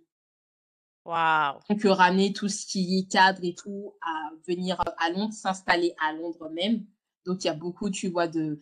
Waouh. 1.06 1.60
Donc 1.70 1.84
ramener 1.84 2.34
tout 2.34 2.50
ce 2.50 2.66
qui 2.66 2.98
est 2.98 3.12
cadre 3.12 3.42
et 3.44 3.54
tout 3.54 3.94
à 4.02 4.32
venir 4.48 4.84
à 4.98 5.12
Londres, 5.12 5.34
s'installer 5.34 5.94
à 6.04 6.12
Londres 6.14 6.50
même. 6.50 6.88
Donc 7.28 7.44
il 7.44 7.48
y 7.48 7.52
a 7.52 7.54
beaucoup, 7.54 7.92
tu 7.92 8.10
vois, 8.10 8.28
de, 8.28 8.58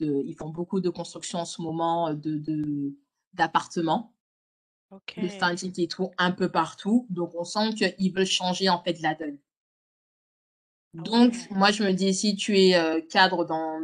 de 0.00 0.22
ils 0.24 0.34
font 0.34 0.50
beaucoup 0.50 0.80
de 0.80 0.90
construction 0.90 1.40
en 1.40 1.44
ce 1.44 1.62
moment 1.62 2.12
de 2.14 2.36
de 2.38 2.94
d'appartements, 3.34 4.14
Ok. 4.90 5.18
de 5.20 5.28
syndic 5.28 5.78
et 5.78 5.88
tout 5.88 6.10
un 6.18 6.32
peu 6.32 6.50
partout. 6.50 7.06
Donc 7.10 7.34
on 7.34 7.44
sent 7.44 7.74
qu'ils 7.74 8.12
veulent 8.12 8.26
changer 8.26 8.68
en 8.68 8.82
fait 8.82 9.00
la 9.00 9.14
donne. 9.14 9.38
Donc 10.94 11.34
moi 11.50 11.70
je 11.70 11.82
me 11.84 11.92
dis 11.92 12.14
si 12.14 12.36
tu 12.36 12.58
es 12.58 12.74
euh, 12.76 13.00
cadre 13.00 13.44
dans 13.44 13.80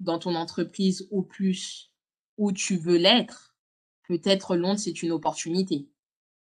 dans 0.00 0.18
ton 0.18 0.34
entreprise 0.34 1.06
ou 1.10 1.22
plus 1.22 1.92
où 2.36 2.52
tu 2.52 2.76
veux 2.76 2.96
l'être, 2.96 3.54
peut-être 4.08 4.56
Londres 4.56 4.78
c'est 4.78 5.02
une 5.02 5.12
opportunité, 5.12 5.88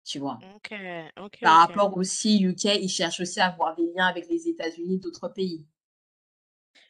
tu 0.04 0.19
vois. 0.19 0.39
Ok, 0.56 0.74
ok, 1.19 1.39
Par 1.41 1.60
rapport 1.60 1.95
aussi, 1.98 2.41
UK, 2.41 2.65
ils 2.82 2.89
cherchent 2.89 3.19
aussi 3.22 3.39
à 3.39 3.48
avoir 3.48 3.76
des 3.76 3.91
liens 3.95 4.08
avec 4.08 4.28
les 4.30 4.48
États-Unis, 4.48 5.00
d'autres 5.00 5.30
pays. 5.30 5.65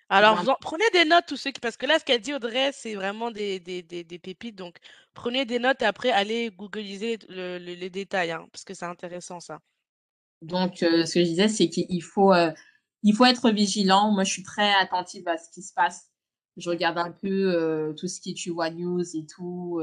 Alors, 0.10 0.38
vous 0.38 0.50
en- 0.50 0.56
prenez 0.62 0.84
des 0.94 1.06
notes, 1.06 1.26
tous 1.28 1.38
ceux 1.38 1.52
qui... 1.52 1.60
Parce 1.60 1.78
que 1.78 1.86
là, 1.86 2.00
ce 2.00 2.06
qu'a 2.06 2.18
dit 2.18 2.34
Audrey, 2.34 2.72
c'est 2.74 2.96
vraiment 2.96 3.30
des, 3.32 3.60
des, 3.60 3.84
des, 3.84 4.04
des 4.04 4.20
pépites. 4.20 4.56
Donc, 4.56 4.78
prenez 5.14 5.46
des 5.46 5.60
notes 5.60 5.82
et 5.82 5.86
après, 5.86 6.12
allez 6.12 6.50
googliser 6.52 7.18
le- 7.30 7.60
le- 7.60 7.74
les 7.76 7.90
détails, 7.90 8.32
hein, 8.32 8.48
parce 8.52 8.64
que 8.64 8.74
c'est 8.74 8.86
intéressant, 8.86 9.40
ça. 9.40 9.60
Donc, 10.42 10.84
euh, 10.84 11.06
ce 11.06 11.16
que 11.16 11.20
je 11.22 11.26
disais, 11.26 11.48
c'est 11.50 11.70
qu'il 11.70 12.04
faut, 12.04 12.34
euh, 12.34 12.52
il 13.04 13.14
faut 13.16 13.26
être 13.26 13.50
vigilant. 13.52 14.12
Moi, 14.12 14.24
je 14.24 14.32
suis 14.32 14.44
très 14.44 14.74
attentive 14.76 15.28
à 15.28 15.38
ce 15.38 15.50
qui 15.52 15.62
se 15.62 15.74
passe. 15.74 16.10
Je 16.58 16.70
regarde 16.70 16.98
un 16.98 17.12
peu 17.12 17.28
euh, 17.56 17.94
tout 17.94 18.08
ce 18.08 18.20
qui 18.22 18.32
est, 18.32 18.34
tu 18.34 18.50
vois, 18.52 18.70
news 18.70 19.02
et 19.16 19.26
tout, 19.26 19.82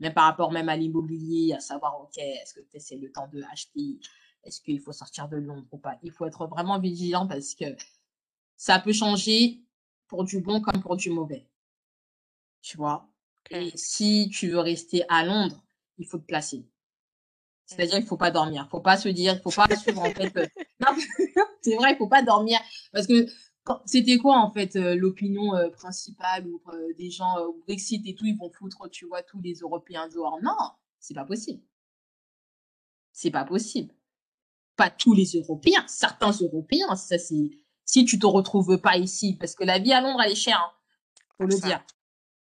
même 0.00 0.14
par 0.14 0.24
rapport 0.24 0.52
même 0.52 0.68
à 0.68 0.76
l'immobilier, 0.76 1.52
à 1.54 1.60
savoir, 1.60 2.00
OK, 2.00 2.18
est-ce 2.18 2.54
que 2.54 2.78
c'est 2.78 2.96
le 2.96 3.10
temps 3.12 3.28
de 3.28 3.42
acheter? 3.52 3.98
Est-ce 4.44 4.60
qu'il 4.60 4.80
faut 4.80 4.92
sortir 4.92 5.28
de 5.28 5.36
Londres 5.36 5.66
ou 5.72 5.78
pas? 5.78 5.96
Il 6.02 6.10
faut 6.12 6.26
être 6.26 6.46
vraiment 6.46 6.78
vigilant 6.78 7.26
parce 7.26 7.54
que 7.54 7.64
ça 8.64 8.78
peut 8.78 8.94
changer 8.94 9.60
pour 10.06 10.24
du 10.24 10.40
bon 10.40 10.62
comme 10.62 10.80
pour 10.80 10.96
du 10.96 11.10
mauvais. 11.10 11.46
Tu 12.62 12.78
vois? 12.78 13.10
Et 13.50 13.70
si 13.74 14.30
tu 14.32 14.48
veux 14.48 14.60
rester 14.60 15.04
à 15.10 15.22
Londres, 15.22 15.62
il 15.98 16.06
faut 16.06 16.16
te 16.16 16.24
placer. 16.24 16.66
C'est-à-dire, 17.66 17.98
il 17.98 18.06
faut 18.06 18.16
pas 18.16 18.30
dormir. 18.30 18.64
Il 18.66 18.70
faut 18.70 18.80
pas 18.80 18.96
se 18.96 19.10
dire, 19.10 19.34
il 19.34 19.42
faut 19.42 19.50
pas 19.50 19.68
suivre 19.76 20.00
en 20.00 20.10
fait. 20.10 20.34
euh, 20.38 20.46
Non, 20.80 20.96
c'est 21.60 21.76
vrai, 21.76 21.92
il 21.92 21.98
faut 21.98 22.08
pas 22.08 22.22
dormir 22.22 22.58
parce 22.90 23.06
que 23.06 23.26
c'était 23.84 24.16
quoi 24.16 24.38
en 24.38 24.50
fait 24.50 24.76
euh, 24.76 24.94
l'opinion 24.94 25.54
euh, 25.54 25.68
principale 25.68 26.46
ou 26.46 26.62
euh, 26.72 26.94
des 26.96 27.10
gens 27.10 27.36
au 27.44 27.60
Brexit 27.66 28.06
et 28.06 28.14
tout, 28.14 28.24
ils 28.24 28.38
vont 28.38 28.50
foutre, 28.50 28.88
tu 28.88 29.04
vois, 29.04 29.22
tous 29.22 29.42
les 29.42 29.56
Européens 29.56 30.08
dehors? 30.08 30.38
Non, 30.42 30.56
c'est 31.00 31.12
pas 31.12 31.26
possible. 31.26 31.62
C'est 33.12 33.30
pas 33.30 33.44
possible. 33.44 33.92
Pas 34.74 34.88
tous 34.88 35.12
les 35.12 35.32
Européens, 35.32 35.84
certains 35.86 36.30
Européens. 36.30 36.96
Ça 36.96 37.18
c'est 37.18 37.50
si 37.84 38.04
tu 38.04 38.18
te 38.18 38.26
retrouves 38.26 38.78
pas 38.78 38.96
ici, 38.96 39.36
parce 39.38 39.54
que 39.54 39.64
la 39.64 39.78
vie 39.78 39.92
à 39.92 40.00
Londres 40.00 40.20
elle 40.22 40.32
est 40.32 40.36
chère, 40.36 40.60
hein, 40.60 40.72
faut 41.38 41.46
le 41.46 41.56
Ça. 41.56 41.66
dire. 41.66 41.84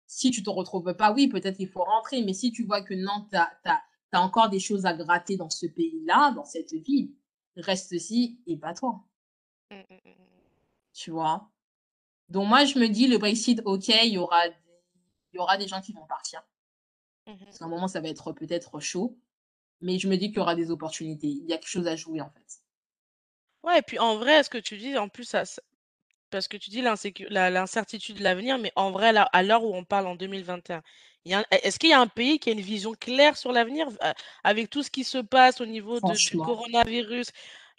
Si 0.07 0.29
tu 0.31 0.43
te 0.43 0.49
retrouves 0.49 0.93
pas, 0.93 1.11
oui, 1.11 1.27
peut-être 1.27 1.59
il 1.59 1.67
faut 1.67 1.83
rentrer, 1.83 2.23
mais 2.23 2.33
si 2.33 2.51
tu 2.51 2.63
vois 2.65 2.81
que 2.81 2.93
non, 2.93 3.27
t'as 3.31 3.49
as, 3.65 3.81
as 4.11 4.21
encore 4.21 4.49
des 4.49 4.59
choses 4.59 4.85
à 4.85 4.93
gratter 4.93 5.37
dans 5.37 5.49
ce 5.49 5.65
pays-là, 5.65 6.31
dans 6.31 6.45
cette 6.45 6.73
ville, 6.73 7.11
reste 7.57 7.91
ici 7.93 8.39
et 8.45 8.57
pas 8.57 8.73
toi. 8.73 9.03
Mm, 9.71 9.75
mm, 9.77 9.95
mm. 10.05 10.13
Tu 10.93 11.11
vois? 11.11 11.49
Donc 12.29 12.47
moi 12.47 12.65
je 12.65 12.77
me 12.77 12.87
dis 12.87 13.07
le 13.07 13.17
Brexit, 13.17 13.61
ok, 13.65 13.87
il 13.87 14.13
y 14.13 14.17
aura, 14.17 14.45
il 14.47 15.37
y 15.37 15.39
aura 15.39 15.57
des 15.57 15.67
gens 15.67 15.81
qui 15.81 15.93
vont 15.93 16.05
partir. 16.05 16.43
Mmh 17.27 17.45
Parce 17.45 17.57
qu'à 17.57 17.65
un 17.65 17.69
moment, 17.69 17.87
ça 17.87 18.01
va 18.01 18.09
être 18.09 18.31
peut-être 18.33 18.79
chaud, 18.79 19.17
mais 19.81 19.97
je 19.99 20.07
me 20.07 20.17
dis 20.17 20.27
qu'il 20.27 20.37
y 20.37 20.41
aura 20.41 20.55
des 20.55 20.71
opportunités. 20.71 21.27
Il 21.27 21.45
y 21.45 21.53
a 21.53 21.57
quelque 21.57 21.69
chose 21.69 21.87
à 21.87 21.95
jouer, 21.95 22.21
en 22.21 22.29
fait. 22.29 22.62
Ouais 23.63 23.79
et 23.79 23.81
puis 23.81 23.97
en 23.97 24.17
vrai, 24.17 24.43
ce 24.43 24.49
que 24.49 24.57
tu 24.57 24.77
dis 24.77 24.97
en 24.97 25.07
plus 25.07 25.23
ça 25.23 25.45
ça 25.45 25.61
parce 26.31 26.47
que 26.49 26.57
tu 26.57 26.69
dis 26.71 26.81
l'insécu 26.81 27.27
la 27.29 27.49
l'incertitude 27.51 28.17
de 28.17 28.23
l'avenir, 28.23 28.57
mais 28.59 28.71
en 28.75 28.91
vrai 28.91 29.13
là, 29.13 29.23
à 29.33 29.43
l'heure 29.43 29.63
où 29.65 29.75
on 29.75 29.85
parle 29.85 30.07
en 30.07 30.15
2021, 30.15 30.81
il 31.25 31.31
y 31.33 31.35
a 31.35 31.39
un 31.39 31.45
est 31.51 31.65
est-ce 31.67 31.79
qu'il 31.79 31.89
y 31.91 31.93
a 31.93 31.99
un 32.01 32.07
pays 32.07 32.39
qui 32.39 32.49
a 32.49 32.53
une 32.53 32.61
vision 32.61 32.93
claire 32.93 33.37
sur 33.37 33.51
l'avenir? 33.53 33.87
A 34.01 34.15
avec 34.43 34.69
tout 34.69 34.83
ce 34.83 34.91
qui 34.91 35.03
se 35.05 35.19
passe 35.19 35.61
au 35.61 35.65
niveau 35.67 36.01
de 36.01 36.19
du 36.19 36.37
Franchement. 36.37 36.39
coronavirus, 36.39 37.27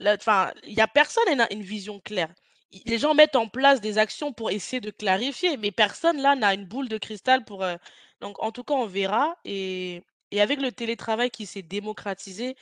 enfin, 0.06 0.52
il 0.64 0.74
y 0.74 0.80
a 0.82 0.88
personne 0.88 1.24
n'a 1.36 1.52
une 1.52 1.62
vision 1.62 2.00
claire. 2.00 2.30
I 2.72 2.82
les 2.86 2.98
gens 2.98 3.14
mettent 3.14 3.36
en 3.36 3.48
place 3.48 3.80
des 3.80 3.98
actions 3.98 4.32
pour 4.32 4.50
essayer 4.50 4.80
de 4.80 4.90
clarifier, 4.90 5.56
mais 5.58 5.72
personne 5.72 6.20
là 6.22 6.36
n'a 6.36 6.54
une 6.54 6.66
boule 6.66 6.88
de 6.88 6.98
cristal 6.98 7.44
pour, 7.44 7.64
heu 7.64 7.76
donc 8.20 8.42
en 8.42 8.52
tout 8.52 8.64
cas, 8.64 8.74
on 8.74 8.86
verra 8.86 9.36
et 9.44 10.02
et 10.32 10.40
avec 10.42 10.60
le 10.60 10.72
télétravail 10.72 11.30
qui 11.30 11.46
s'est 11.46 11.62
démocratisé, 11.62 12.56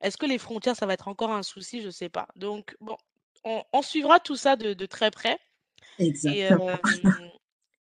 est-ce 0.00 0.16
que 0.16 0.26
les 0.26 0.38
frontières, 0.38 0.76
ça 0.76 0.86
va 0.86 0.92
être 0.94 1.08
encore 1.08 1.30
un 1.32 1.42
souci? 1.42 1.82
Je 1.82 1.90
sais 1.90 2.08
pas. 2.08 2.28
Donc 2.36 2.76
bon, 2.80 2.96
on 3.44 3.62
on 3.72 3.82
suivra 3.82 4.20
tout 4.20 4.36
ça 4.36 4.56
de 4.56 4.74
de 4.74 4.86
très 4.86 5.10
près 5.10 5.38
et 5.98 6.06
Exactement. 6.06 6.78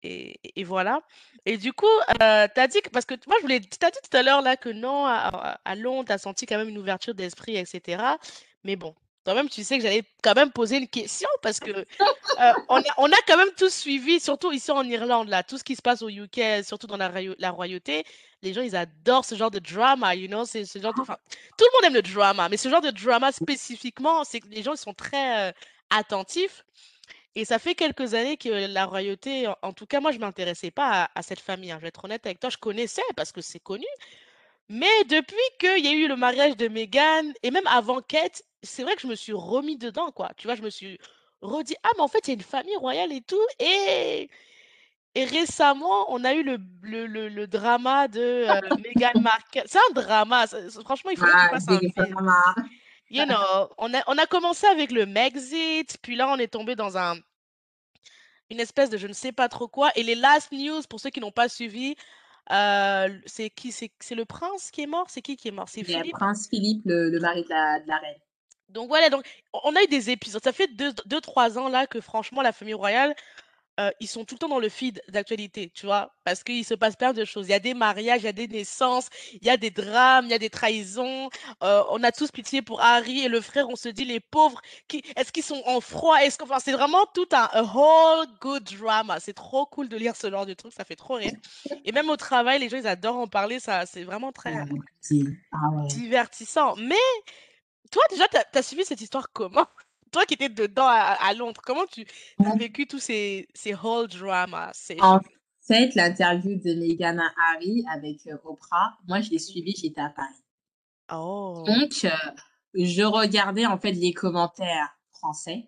et 0.03 0.39
et 0.55 0.63
voilà 0.63 1.01
et 1.45 1.57
du 1.57 1.73
coup, 1.73 1.85
heu, 2.21 2.47
tu 2.53 2.61
as 2.61 2.67
dit 2.67 2.81
que 2.81 2.89
parce 2.89 3.05
que 3.05 3.15
moi 3.27 3.35
je 3.39 3.41
voulais 3.41 3.59
tu 3.59 3.85
as 3.85 3.91
dit 3.91 3.99
tout 4.09 4.17
à 4.17 4.23
l'heure 4.23 4.41
là 4.41 4.55
que 4.55 4.69
non, 4.69 5.05
à 5.05 5.75
Londres, 5.75 6.05
tu 6.07 6.13
as 6.13 6.17
senti 6.19 6.45
quand 6.45 6.57
même 6.57 6.69
une 6.69 6.77
ouverture 6.77 7.15
d'esprit 7.15 7.55
et 7.57 7.65
cetera. 7.65 8.17
Mais 8.63 8.75
bon, 8.75 8.95
toi 9.23 9.33
même 9.33 9.49
tu 9.49 9.63
sais 9.63 9.77
que 9.77 9.83
j'allais 9.83 10.03
quand 10.23 10.35
même 10.35 10.51
poser 10.51 10.77
une 10.77 10.87
question 10.87 11.29
parce 11.41 11.59
que, 11.59 11.85
on 12.69 12.77
a 12.77 12.93
on 12.97 13.11
a 13.11 13.17
quand 13.27 13.37
même 13.37 13.53
tous 13.57 13.73
suivi, 13.73 14.19
surtout 14.19 14.51
ici 14.51 14.71
en 14.71 14.83
Irlande 14.83 15.29
là, 15.29 15.43
tout 15.43 15.57
ce 15.57 15.63
qui 15.63 15.75
se 15.75 15.81
passe 15.81 16.01
au 16.03 16.09
UK, 16.09 16.63
surtout 16.63 16.87
dans 16.87 16.97
la 16.97 17.51
royauté. 17.51 18.03
Les 18.45 18.53
gens, 18.53 18.61
ils 18.63 18.75
adorent 18.77 19.25
ce 19.25 19.35
genre 19.35 19.51
de 19.51 19.59
drama, 19.59 20.15
you 20.15 20.27
know? 20.29 20.45
C'est 20.45 20.65
ce 20.65 20.79
genre 20.79 20.93
de 20.93 21.01
enfin, 21.01 21.17
tout 21.57 21.65
le 21.65 21.71
monde 21.77 21.85
aime 21.91 21.95
le 21.95 22.03
drama, 22.13 22.49
mais 22.49 22.57
ce 22.57 22.69
genre 22.69 22.81
de 22.81 22.91
drama 22.91 23.31
spécifiquement, 23.33 24.23
c'est 24.25 24.41
que 24.41 24.47
les 24.49 24.63
gens, 24.63 24.73
ils 24.73 24.77
sont 24.77 24.93
très, 24.95 25.49
heu, 25.51 25.53
attentifs 25.91 26.63
et 27.35 27.45
ça 27.45 27.59
fait 27.59 27.75
quelques 27.75 28.13
années 28.15 28.37
que 28.37 28.49
la 28.49 28.85
royauté 28.85 29.47
en 29.61 29.73
tout 29.73 29.85
cas, 29.87 29.99
moi, 30.01 30.11
je 30.11 30.19
m'intéressais 30.19 30.71
pas 30.71 31.03
à 31.05 31.11
à 31.15 31.23
cette 31.23 31.39
famille, 31.41 31.71
hein, 31.71 31.77
je 31.79 31.83
vais 31.83 31.89
être 31.89 32.05
honnête 32.05 32.25
avec 32.27 32.39
toi. 32.39 32.49
Je 32.51 32.57
connaissais 32.57 33.03
parce 33.17 33.31
que 33.33 33.41
c'est 33.41 33.59
connu, 33.59 33.85
mais 34.69 35.03
depuis 35.09 35.37
qu'il 35.59 35.85
y 35.85 35.87
a 35.89 35.93
eu 35.93 36.07
le 36.07 36.15
mariage 36.15 36.57
de 36.57 36.67
Meghan 36.67 37.33
et 37.43 37.51
même 37.51 37.67
avant 37.67 38.01
Kate, 38.01 38.43
c'est 38.63 38.83
vrai 38.83 38.95
que 38.95 39.01
je 39.01 39.07
me 39.07 39.15
suis 39.15 39.33
remis 39.33 39.77
dedans, 39.77 40.11
quoi. 40.11 40.31
Tu 40.37 40.47
vois? 40.47 40.55
Je 40.55 40.61
me 40.63 40.69
suis 40.71 40.97
redit: 41.41 41.75
«Ah 41.83 41.89
mais 41.97 42.01
en 42.03 42.07
fait, 42.07 42.27
il 42.27 42.29
y 42.29 42.33
a 42.33 42.35
une 42.35 42.41
famille 42.41 42.75
royale 42.77 43.11
et 43.13 43.21
tout» 43.21 43.41
et 43.59 44.29
et 45.15 45.25
récemment, 45.25 46.11
on 46.13 46.23
a 46.25 46.33
eu 46.33 46.43
le 46.43 46.57
le 46.83 47.07
le 47.07 47.29
le 47.29 47.47
drama 47.47 48.07
de, 48.09 48.19
heu, 48.21 48.75
Meghan 48.83 49.15
Markle. 49.21 49.63
C'est 49.65 49.79
un 49.79 49.93
drama, 49.93 50.45
franchement, 50.83 51.11
il 51.11 51.17
qu'ils 51.17 51.47
Ah, 51.47 51.49
fassent 51.49 51.69
un 51.69 51.81
big 51.81 51.93
film. 51.93 52.15
drama. 52.15 52.55
You 53.09 53.25
know, 53.25 53.69
on 53.77 53.93
a 53.93 54.03
on 54.07 54.17
a 54.17 54.27
commencé 54.27 54.67
avec 54.67 54.91
le 54.91 55.05
Megxit, 55.05 55.97
puis 56.01 56.15
là, 56.15 56.29
on 56.29 56.37
est 56.37 56.47
tombé 56.49 56.75
dans 56.75 56.97
un 56.97 57.15
une 58.51 58.59
espèce 58.59 58.89
de 58.89 58.97
je 58.97 59.07
ne 59.07 59.13
sais 59.13 59.31
pas 59.31 59.49
trop 59.49 59.67
quoi 59.67 59.91
et 59.95 60.03
les 60.03 60.15
last 60.15 60.51
news 60.51 60.81
pour 60.89 60.99
ceux 60.99 61.09
qui 61.09 61.19
n'ont 61.19 61.31
pas 61.31 61.49
suivi, 61.49 61.95
heu, 62.51 62.55
l 62.55 63.21
c'est 63.25 63.49
qui? 63.49 63.71
C'est 63.71 64.15
le 64.15 64.25
prince 64.25 64.71
qui 64.71 64.81
est 64.83 64.87
mort? 64.87 65.09
C'est 65.09 65.21
qui 65.21 65.35
qui 65.37 65.47
est 65.47 65.51
mort? 65.51 65.69
C'est 65.69 65.83
Philippe? 65.83 66.17
Prince 66.17 66.47
Philippe, 66.49 66.83
le 66.85 67.09
le 67.09 67.19
mari 67.19 67.43
de 67.43 67.49
la 67.49 67.79
de 67.79 67.87
la 67.87 67.97
reine. 67.97 68.19
Donc 68.69 68.87
voilà, 68.87 69.09
donc 69.09 69.25
on 69.53 69.75
a 69.75 69.83
eu 69.83 69.87
des 69.87 70.09
épisodes. 70.09 70.43
Ça 70.43 70.51
fait 70.51 70.67
deux 70.67 70.91
deux 71.05 71.21
3 71.21 71.57
ans 71.59 71.69
là 71.69 71.85
que 71.87 72.01
franchement 72.01 72.41
la 72.41 72.51
famille 72.51 72.73
royale, 72.73 73.15
heu, 73.79 73.91
ils 73.99 74.07
sont 74.07 74.25
tout 74.25 74.35
le 74.35 74.39
temps 74.39 74.49
dans 74.49 74.59
le 74.59 74.69
feed 74.69 75.01
d'actualité, 75.09 75.71
tu 75.73 75.85
vois? 75.85 76.15
Parce 76.23 76.43
qu'il 76.43 76.65
se 76.65 76.73
passe 76.73 76.95
plein 76.95 77.13
de 77.13 77.25
choses. 77.25 77.47
Il 77.47 77.51
y 77.51 77.53
a 77.53 77.59
des 77.59 77.73
mariages, 77.73 78.21
il 78.21 78.25
y 78.25 78.27
a 78.27 78.31
des 78.33 78.47
naissances, 78.47 79.07
il 79.33 79.45
y 79.45 79.49
a 79.49 79.57
des 79.57 79.71
drames, 79.71 80.25
il 80.25 80.31
y 80.31 80.33
a 80.33 80.39
des 80.39 80.49
trahisons. 80.49 81.29
Heu, 81.63 81.81
on 81.89 82.03
a 82.03 82.11
tous 82.11 82.31
pitié 82.31 82.61
pour 82.61 82.81
Harry 82.81 83.21
et 83.25 83.27
le 83.29 83.41
frère, 83.41 83.67
on 83.69 83.75
se 83.75 83.89
dit: 83.89 84.05
«Les 84.05 84.19
pauvres, 84.19 84.61
qui 84.87 85.01
est-ce 85.15 85.31
qu'ils 85.31 85.43
sont 85.43 85.61
en 85.65 85.81
froid? 85.81 86.17
Est-ce 86.17 86.37
que» 86.37 86.43
enfin, 86.43 86.59
c'est 86.59 86.71
vraiment 86.73 87.05
tout 87.13 87.27
un 87.33 87.49
a 87.51 87.63
whole 87.63 88.27
good 88.41 88.63
drama? 88.63 89.19
C'est 89.19 89.33
trop 89.33 89.65
cool 89.65 89.89
de 89.89 89.97
lire 89.97 90.15
ce 90.15 90.29
genre 90.31 90.45
de 90.45 90.53
truc, 90.53 90.73
ça 90.73 90.85
fait 90.85 90.95
trop 90.95 91.15
rire 91.15 91.33
et 91.83 91.91
même 91.91 92.09
au 92.09 92.17
travail, 92.17 92.59
les 92.59 92.69
gens, 92.69 92.77
ils 92.77 92.87
adorent 92.87 93.17
en 93.17 93.27
parler, 93.27 93.59
ça 93.59 93.85
c'est 93.85 94.03
vraiment 94.03 94.31
très 94.31 94.55
Ah 95.53 95.69
ouais. 95.71 95.95
divertissant. 95.95 96.75
Mais 96.77 96.95
toi, 97.91 98.03
déjà, 98.11 98.27
tu 98.29 98.37
as 98.37 98.43
tu 98.45 98.59
as 98.59 98.63
suivi 98.63 98.85
cette 98.85 99.01
histoire 99.01 99.31
comment? 99.33 99.67
Toi 100.15 100.25
qui 100.25 100.35
étais 100.35 100.47
dedans 100.47 100.87
à 100.87 101.17
à 101.19 101.33
Londres, 101.33 101.59
comment 101.61 101.85
tu 101.87 102.05
as 102.45 102.55
vécu 102.55 102.87
tous 102.87 102.99
ces 102.99 103.49
ces 103.53 103.73
whole 103.75 104.07
drama 104.07 104.71
En 105.01 105.19
fait, 105.67 105.93
l'interview 105.93 106.55
de 106.57 106.73
Meghan 106.73 107.17
Harry 107.37 107.83
avec, 107.91 108.25
heu, 108.27 108.39
Oprah, 108.45 108.97
moi 109.09 109.19
je 109.19 109.29
l'ai 109.31 109.39
suivie, 109.39 109.75
j'étais 109.75 109.99
à 109.99 110.07
Paris. 110.07 110.41
Oh. 111.09 111.65
Donc 111.65 112.05
heu, 112.05 112.31
je 112.75 113.03
regardais 113.03 113.65
en 113.65 113.77
fait 113.77 113.91
les 113.91 114.13
commentaires 114.13 114.97
français 115.11 115.67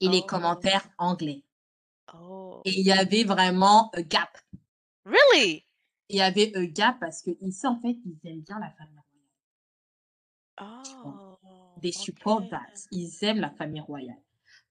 et 0.00 0.08
les 0.08 0.22
Oh. 0.22 0.26
commentaires 0.26 0.88
anglais 0.96 1.42
Oh. 2.14 2.62
et 2.64 2.80
il 2.80 2.86
y 2.86 2.92
avait 2.92 3.24
vraiment 3.24 3.90
a 3.90 4.00
gap. 4.00 4.38
Really? 5.04 5.64
Il 6.08 6.16
y 6.16 6.22
avait 6.22 6.50
a 6.56 6.64
gap 6.64 6.96
parce 6.98 7.20
qu'ici, 7.20 7.66
en 7.66 7.78
fait, 7.78 7.96
ils 8.06 8.18
aiment 8.24 8.40
bien 8.40 8.58
la 8.58 8.70
famille 8.70 8.94
royale. 8.94 9.26
Oh, 10.58 11.35
They 11.86 11.92
support 11.92 12.48
that. 12.50 12.88
Ils 12.90 13.22
aiment 13.22 13.38
la 13.38 13.50
famille 13.50 13.80
royale. 13.80 14.18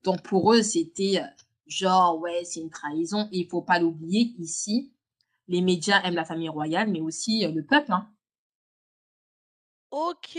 Donc 0.03 0.21
pour 0.21 0.53
eux, 0.53 0.61
c'était, 0.61 1.21
heu, 1.21 1.27
genre, 1.65 2.19
ouais, 2.19 2.43
c'est 2.43 2.59
une 2.59 2.69
trahison 2.69 3.29
et 3.31 3.39
il 3.39 3.47
faut 3.47 3.61
pas 3.61 3.79
l'oublier, 3.79 4.35
ici, 4.37 4.91
les 5.47 5.61
médias 5.61 6.01
aiment 6.03 6.15
la 6.15 6.25
famille 6.25 6.49
royale, 6.49 6.89
mais 6.91 6.99
aussi, 6.99 7.45
heu, 7.45 7.53
le 7.53 7.63
peuple, 7.63 7.93
hein. 7.93 8.09
OK, 9.91 10.37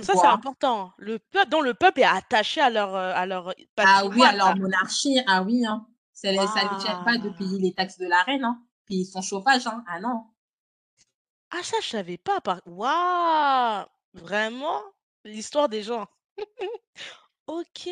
ça, 0.00 0.14
c'est 0.16 0.26
important. 0.26 0.92
Le 0.98 1.18
peuple 1.18 1.48
donc 1.50 1.64
le 1.64 1.74
peuple 1.74 2.00
est 2.00 2.04
attaché 2.04 2.60
à 2.60 2.70
leur, 2.70 2.94
heu, 2.94 2.98
à 2.98 3.26
leur 3.26 3.52
Ah 3.78 4.06
oui, 4.06 4.24
à 4.24 4.32
leur 4.36 4.56
monarchie, 4.56 5.18
ah 5.26 5.42
oui, 5.42 5.64
hein. 5.66 5.86
Ça 6.12 6.32
les 6.32 6.46
gêne 6.46 7.02
pas 7.04 7.18
de 7.18 7.28
Waouh! 7.28 7.36
payer 7.36 7.58
les 7.58 7.74
taxes 7.74 7.98
de 7.98 8.06
la 8.06 8.22
reine, 8.22 8.44
hein, 8.44 8.62
payer 8.86 9.04
son 9.04 9.22
chauffage, 9.22 9.66
hein. 9.66 9.82
Ah 9.88 9.98
non. 10.00 10.24
Ah 11.50 11.62
ça, 11.62 11.76
je 11.82 11.88
savais 11.88 12.18
pas 12.18 12.40
par 12.40 12.60
waouh! 12.66 13.86
Vraiment? 14.14 14.82
L'histoire 15.26 15.68
des 15.68 15.82
gens. 15.82 16.06
OK. 17.48 17.88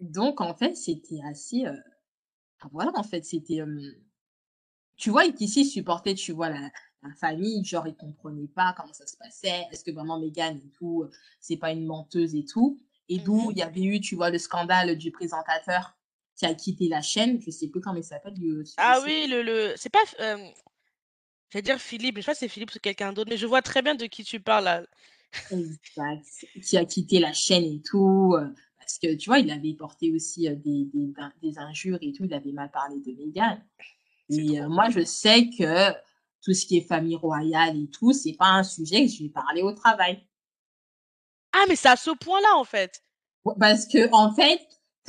Donc 0.00 0.40
en 0.40 0.52
fait, 0.54 0.74
c'était 0.76 1.20
assez, 1.24 1.64
ah 1.66 1.74
voilà, 2.72 2.92
en 2.96 3.02
fait, 3.02 3.24
c'était, 3.24 3.60
tu 4.96 5.10
vois, 5.10 5.30
qu'ici, 5.32 5.62
ils 5.62 5.64
supportaient, 5.66 6.14
tu 6.14 6.32
vois, 6.32 6.48
la 6.50 6.70
la 7.02 7.14
famille, 7.14 7.64
genre, 7.64 7.86
ils 7.86 7.96
comprenaient 7.96 8.46
pas 8.46 8.74
comment 8.76 8.92
ça 8.92 9.06
se 9.06 9.16
passait. 9.16 9.64
Est-ce 9.72 9.84
que 9.84 9.90
vraiment 9.90 10.18
Meghan 10.20 10.56
et 10.62 10.68
tout, 10.76 11.06
c'est 11.40 11.56
pas 11.56 11.72
une 11.72 11.86
menteuse 11.86 12.34
et 12.34 12.44
tout? 12.44 12.78
Et 13.08 13.20
d'où 13.20 13.50
Mmh 13.50 13.52
il 13.52 13.56
y 13.56 13.62
avait 13.62 13.82
eu, 13.84 14.00
tu 14.00 14.16
vois, 14.16 14.28
le 14.30 14.36
scandale 14.36 14.98
du 14.98 15.10
présentateur 15.10 15.96
qui 16.36 16.44
a 16.44 16.52
quitté 16.54 16.88
la 16.88 17.00
chaîne, 17.00 17.40
je 17.40 17.50
sais 17.50 17.68
plus 17.68 17.80
comment 17.80 17.96
il 17.96 18.04
s'appelle 18.04 18.34
lui 18.34 18.52
aussi 18.52 18.76
Ah 18.76 19.00
aussi. 19.00 19.04
oui, 19.04 19.26
le 19.28 19.42
le 19.42 19.74
c'est 19.76 19.90
pas 19.90 20.00
hem, 20.18 20.52
j'allais 21.50 21.62
dire 21.62 21.80
Philippe, 21.80 22.16
mais 22.16 22.22
je 22.22 22.26
sais 22.26 22.30
pas 22.32 22.34
si 22.34 22.40
c'est 22.40 22.48
Philippe 22.48 22.74
ou 22.74 22.78
quelqu'un 22.80 23.12
d'autre, 23.12 23.30
mais 23.30 23.36
je 23.36 23.46
vois 23.46 23.62
très 23.62 23.82
bien 23.82 23.94
de 23.94 24.06
qui 24.06 24.24
tu 24.24 24.40
parles 24.40 24.64
là. 24.64 24.82
Exact. 25.50 26.24
Qui 26.62 26.76
a 26.76 26.84
quitté 26.84 27.18
la 27.18 27.32
chaîne 27.32 27.64
et 27.64 27.82
tout, 27.82 28.34
heu, 28.38 28.54
parce 28.78 28.98
que 28.98 29.14
tu 29.16 29.28
vois, 29.30 29.38
il 29.40 29.50
avait 29.50 29.74
porté 29.74 30.12
aussi, 30.12 30.48
heu, 30.48 30.56
des 30.56 30.84
des 30.92 31.12
in 31.18 31.32
des 31.42 31.58
injures 31.58 31.98
et 32.02 32.12
tout, 32.12 32.24
il 32.24 32.34
avait 32.34 32.52
mal 32.52 32.70
parlé 32.70 33.00
de 33.00 33.12
Meghan 33.12 33.58
C'est 34.28 34.42
et 34.42 34.60
trop. 34.60 34.68
moi 34.68 34.90
je 34.90 35.04
sais 35.04 35.50
que 35.50 35.92
tout 36.42 36.54
ce 36.54 36.66
qui 36.66 36.78
est 36.78 36.82
famille 36.82 37.16
royale 37.16 37.76
et 37.78 37.88
tout, 37.90 38.12
c'est 38.12 38.34
pas 38.34 38.48
un 38.50 38.62
sujet 38.64 39.06
que 39.06 39.12
je 39.12 39.24
vais 39.24 39.28
parler 39.30 39.62
au 39.62 39.72
travail. 39.72 40.24
Ah 41.52 41.64
mais 41.68 41.76
c'est 41.76 41.88
à 41.88 41.96
ce 41.96 42.10
point-là, 42.10 42.56
en 42.56 42.64
fait? 42.64 43.02
Ouais, 43.44 43.54
parce 43.58 43.86
qu'en 43.86 44.32
fait 44.34 44.60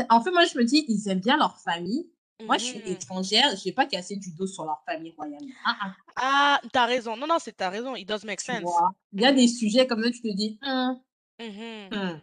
en 0.09 0.21
fait, 0.23 0.31
moi 0.31 0.45
je 0.45 0.57
me 0.57 0.63
dis: 0.63 0.85
«Ils 0.87 1.09
aiment 1.09 1.19
bien 1.19 1.37
leur 1.37 1.59
famille». 1.59 2.09
Moi 2.47 2.57
je 2.57 2.63
suis 2.65 2.79
Mmh 2.79 2.91
étrangère, 2.91 3.55
je 3.55 3.63
vais 3.65 3.71
pas 3.71 3.85
casser 3.85 4.15
du 4.15 4.31
dos 4.31 4.47
sur 4.47 4.65
leur 4.65 4.81
famille 4.85 5.13
royale. 5.17 5.43
Ah 5.65 5.77
ah, 5.81 5.95
Ah, 6.15 6.61
tu 6.71 6.77
as 6.77 6.85
raison. 6.85 7.15
Non, 7.15 7.27
non, 7.27 7.37
c'est 7.39 7.55
tu 7.55 7.63
as 7.63 7.69
raison, 7.69 7.95
it 7.95 8.07
does 8.07 8.23
make 8.25 8.41
sense. 8.41 8.63
Il 9.13 9.21
y 9.21 9.25
a 9.25 9.31
Mmh 9.31 9.35
des 9.35 9.47
sujets 9.47 9.87
comme 9.87 10.03
ça, 10.03 10.11
tu 10.11 10.21
te 10.21 10.35
dis: 10.35 10.59
«Mmh, 10.61 10.93
Mmh 11.39 11.95
mmh». 11.95 12.21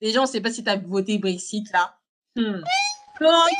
Déjà 0.00 0.22
on 0.22 0.26
sait 0.26 0.40
pas 0.40 0.50
si 0.50 0.64
tu 0.64 0.70
as 0.70 0.76
voté 0.76 1.18
Brexit 1.18 1.70
là. 1.72 1.96
Mmh. 2.36 2.62
Donc 3.20 3.50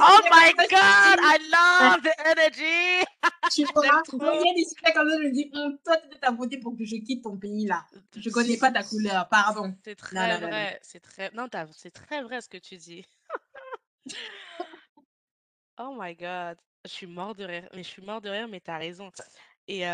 Oh 0.00 0.20
my 0.30 0.52
god, 0.54 1.18
I 1.20 1.38
love 1.50 2.02
the 2.02 2.14
energy! 2.24 3.04
tu 3.52 3.64
vois? 3.74 4.02
Il 4.12 4.46
y 4.46 4.50
a 4.50 4.54
des 4.54 4.64
sujets 4.64 4.92
comme 4.94 5.08
ça, 5.08 5.16
je 5.18 5.22
me 5.24 5.32
dis: 5.32 5.50
«Mmh, 5.52 5.78
toi 5.84 5.96
tu 5.96 6.18
as 6.22 6.30
voté 6.30 6.58
pour 6.58 6.76
que 6.76 6.84
je 6.84 6.96
quitte 6.96 7.24
ton 7.24 7.36
pays 7.36 7.66
là. 7.66 7.84
Je 8.16 8.30
connais 8.30 8.56
pas 8.56 8.70
ta 8.70 8.82
couleur, 8.82 9.28
pardon». 9.28 9.74
C'est 9.84 9.96
très 9.96 10.40
non, 10.40 10.46
vrai, 10.46 10.78
c'est 10.82 11.00
très 11.00 11.30
non, 11.32 11.48
c'est 11.72 11.90
très 11.90 12.22
vrai 12.22 12.40
ce 12.40 12.48
que 12.48 12.58
tu 12.58 12.76
dis. 12.76 13.04
Oh 15.78 15.94
my 15.96 16.14
god, 16.14 16.58
je 16.84 16.90
suis 16.90 17.06
mort 17.06 17.34
de 17.34 17.44
rire, 17.44 17.68
mais 17.72 17.82
je 17.82 17.88
suis 17.88 18.02
mort 18.02 18.20
de 18.20 18.28
rire, 18.28 18.48
mais 18.48 18.60
tu 18.60 18.70
as 18.70 18.78
raison 18.78 19.10
et 19.68 19.84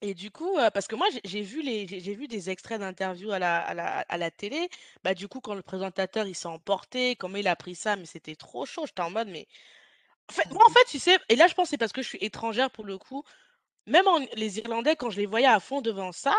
et 0.00 0.14
du 0.14 0.30
coup, 0.32 0.56
parce 0.74 0.88
que 0.88 0.96
moi 0.96 1.06
j'ai 1.12 1.20
j'ai 1.24 1.42
vu 1.42 1.62
les 1.62 1.86
j'ai 1.86 2.00
j'ai 2.00 2.14
vu 2.16 2.26
des 2.26 2.50
extraits 2.50 2.80
d'interviews 2.80 3.30
à 3.32 3.38
la 3.38 3.60
à 3.60 3.72
la 3.74 4.00
à 4.00 4.16
la 4.18 4.30
télé, 4.32 4.68
bah, 5.04 5.14
du 5.14 5.28
coup, 5.28 5.40
quand 5.40 5.54
le 5.54 5.62
présentateur 5.62 6.26
il 6.26 6.34
s'est 6.34 6.48
emporté, 6.48 7.14
comment 7.16 7.36
il 7.36 7.46
a 7.48 7.54
pris 7.56 7.74
ça, 7.76 7.94
mais 7.96 8.06
c'était 8.06 8.34
trop 8.36 8.66
chaud. 8.66 8.84
J'étais 8.86 9.02
en 9.02 9.10
mode: 9.10 9.28
«Mais» 9.28 9.46
En 10.30 10.34
fait, 10.34 10.50
moi, 10.52 10.62
en 10.66 10.70
fait, 10.70 10.84
tu 10.90 10.98
sais, 11.00 11.18
et 11.30 11.36
là, 11.36 11.48
je 11.48 11.54
pense 11.54 11.66
que 11.68 11.70
c'est 11.72 11.78
parce 11.78 11.92
que 11.92 12.02
je 12.02 12.08
suis 12.08 12.18
étrangère 12.22 12.70
pour 12.72 12.84
le 12.86 12.98
coup. 12.98 13.24
Même 13.86 14.08
en- 14.08 14.20
les 14.36 14.58
Irlandais, 14.60 14.96
quand 14.96 15.10
je 15.10 15.18
les 15.20 15.26
voyais 15.26 15.46
à 15.48 15.60
fond 15.60 15.80
devant 15.82 16.12
ça, 16.12 16.34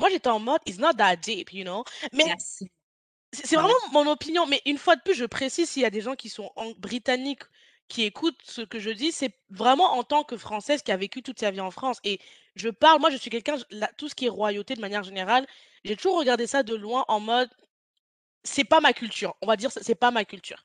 moi, 0.00 0.10
j'étais 0.10 0.28
en 0.30 0.40
mode, 0.40 0.60
it's 0.66 0.78
not 0.78 0.94
that 0.94 1.16
deep, 1.18 1.52
you 1.54 1.64
know? 1.64 1.84
Mais 2.12 2.24
Merci. 2.24 2.70
C'est 3.44 3.56
vraiment 3.56 3.74
mon 3.92 4.06
opinion. 4.10 4.46
Mais 4.46 4.62
une 4.66 4.78
fois 4.78 4.96
de 4.96 5.02
plus, 5.02 5.14
je 5.14 5.24
précise 5.24 5.68
s'il 5.68 5.82
y 5.82 5.86
a 5.86 5.90
des 5.90 6.00
gens 6.00 6.14
qui 6.14 6.28
sont 6.28 6.50
britanniques 6.78 7.42
qui 7.88 8.02
écoutent 8.02 8.40
ce 8.44 8.62
que 8.62 8.78
je 8.80 8.90
dis, 8.90 9.12
c'est 9.12 9.32
vraiment 9.50 9.92
en 9.96 10.02
tant 10.02 10.24
que 10.24 10.36
Française 10.36 10.82
qui 10.82 10.90
a 10.90 10.96
vécu 10.96 11.22
toute 11.22 11.38
sa 11.38 11.50
vie 11.50 11.60
en 11.60 11.70
France. 11.70 11.98
Et 12.04 12.18
je 12.56 12.68
parle, 12.68 13.00
moi, 13.00 13.10
je 13.10 13.16
suis 13.16 13.30
quelqu'un, 13.30 13.56
tout 13.96 14.08
ce 14.08 14.14
qui 14.14 14.26
est 14.26 14.30
royauté 14.30 14.74
de 14.74 14.80
manière 14.80 15.04
générale, 15.04 15.46
j'ai 15.84 15.96
toujours 15.96 16.18
regardé 16.18 16.46
ça 16.46 16.62
de 16.62 16.74
loin 16.74 17.04
en 17.08 17.20
mode, 17.20 17.48
c'est 18.42 18.64
pas 18.64 18.80
ma 18.80 18.92
culture. 18.92 19.36
On 19.40 19.46
va 19.46 19.56
dire, 19.56 19.70
c'est 19.70 19.94
pas 19.94 20.10
ma 20.10 20.24
culture. 20.24 20.64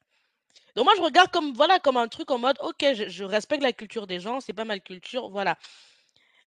Donc 0.75 0.85
moi, 0.85 0.93
je 0.97 1.01
regarde 1.01 1.29
comme, 1.31 1.53
voilà, 1.53 1.79
comme 1.79 1.97
un 1.97 2.07
truc 2.07 2.31
en 2.31 2.39
mode, 2.39 2.57
ok, 2.61 2.93
je, 2.93 3.09
je 3.09 3.23
respecte 3.23 3.61
la 3.61 3.73
culture 3.73 4.07
des 4.07 4.19
gens, 4.19 4.39
c'est 4.39 4.53
pas 4.53 4.65
ma 4.65 4.79
culture, 4.79 5.29
voilà. 5.29 5.57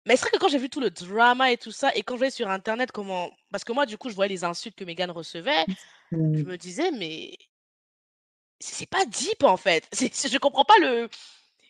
Mais 0.06 0.16
c'est 0.16 0.22
vrai 0.22 0.30
que 0.32 0.38
quand 0.38 0.48
j'ai 0.48 0.58
vu 0.58 0.68
tout 0.68 0.80
le 0.80 0.90
drama 0.90 1.50
et 1.50 1.56
tout 1.56 1.70
ça, 1.70 1.94
et 1.94 2.02
quand 2.02 2.14
je 2.14 2.18
voyais 2.18 2.30
sur 2.30 2.50
Internet 2.50 2.92
comment... 2.92 3.30
Parce 3.50 3.64
que 3.64 3.72
moi, 3.72 3.86
du 3.86 3.96
coup, 3.96 4.10
je 4.10 4.14
voyais 4.14 4.28
les 4.32 4.44
insultes 4.44 4.76
que 4.76 4.84
Meghan 4.84 5.12
recevait, 5.12 5.64
je 6.10 6.16
Mm. 6.16 6.42
me 6.44 6.56
disais, 6.58 6.90
mais 6.92 7.34
c'est 8.60 8.88
pas 8.88 9.04
deep 9.06 9.42
en 9.42 9.56
fait. 9.56 9.88
Je 9.92 10.38
comprends 10.38 10.64
pas 10.64 10.78
le... 10.80 11.08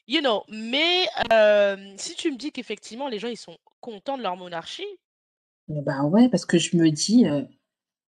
You 0.07 0.21
know, 0.21 0.45
mais 0.49 1.07
euh, 1.33 1.95
si 1.97 2.15
tu 2.15 2.31
me 2.31 2.37
dis 2.37 2.53
qu'effectivement, 2.53 3.09
les 3.09 3.19
gens, 3.19 3.29
ils 3.29 3.39
sont 3.39 3.57
contents 3.81 4.19
de 4.19 4.23
leur 4.23 4.37
monarchie, 4.37 4.87
Ben 5.67 6.05
ouais, 6.05 6.29
parce 6.29 6.45
que 6.45 6.59
je 6.59 6.77
me 6.77 6.91
dis, 6.91 7.27
euh, 7.27 7.43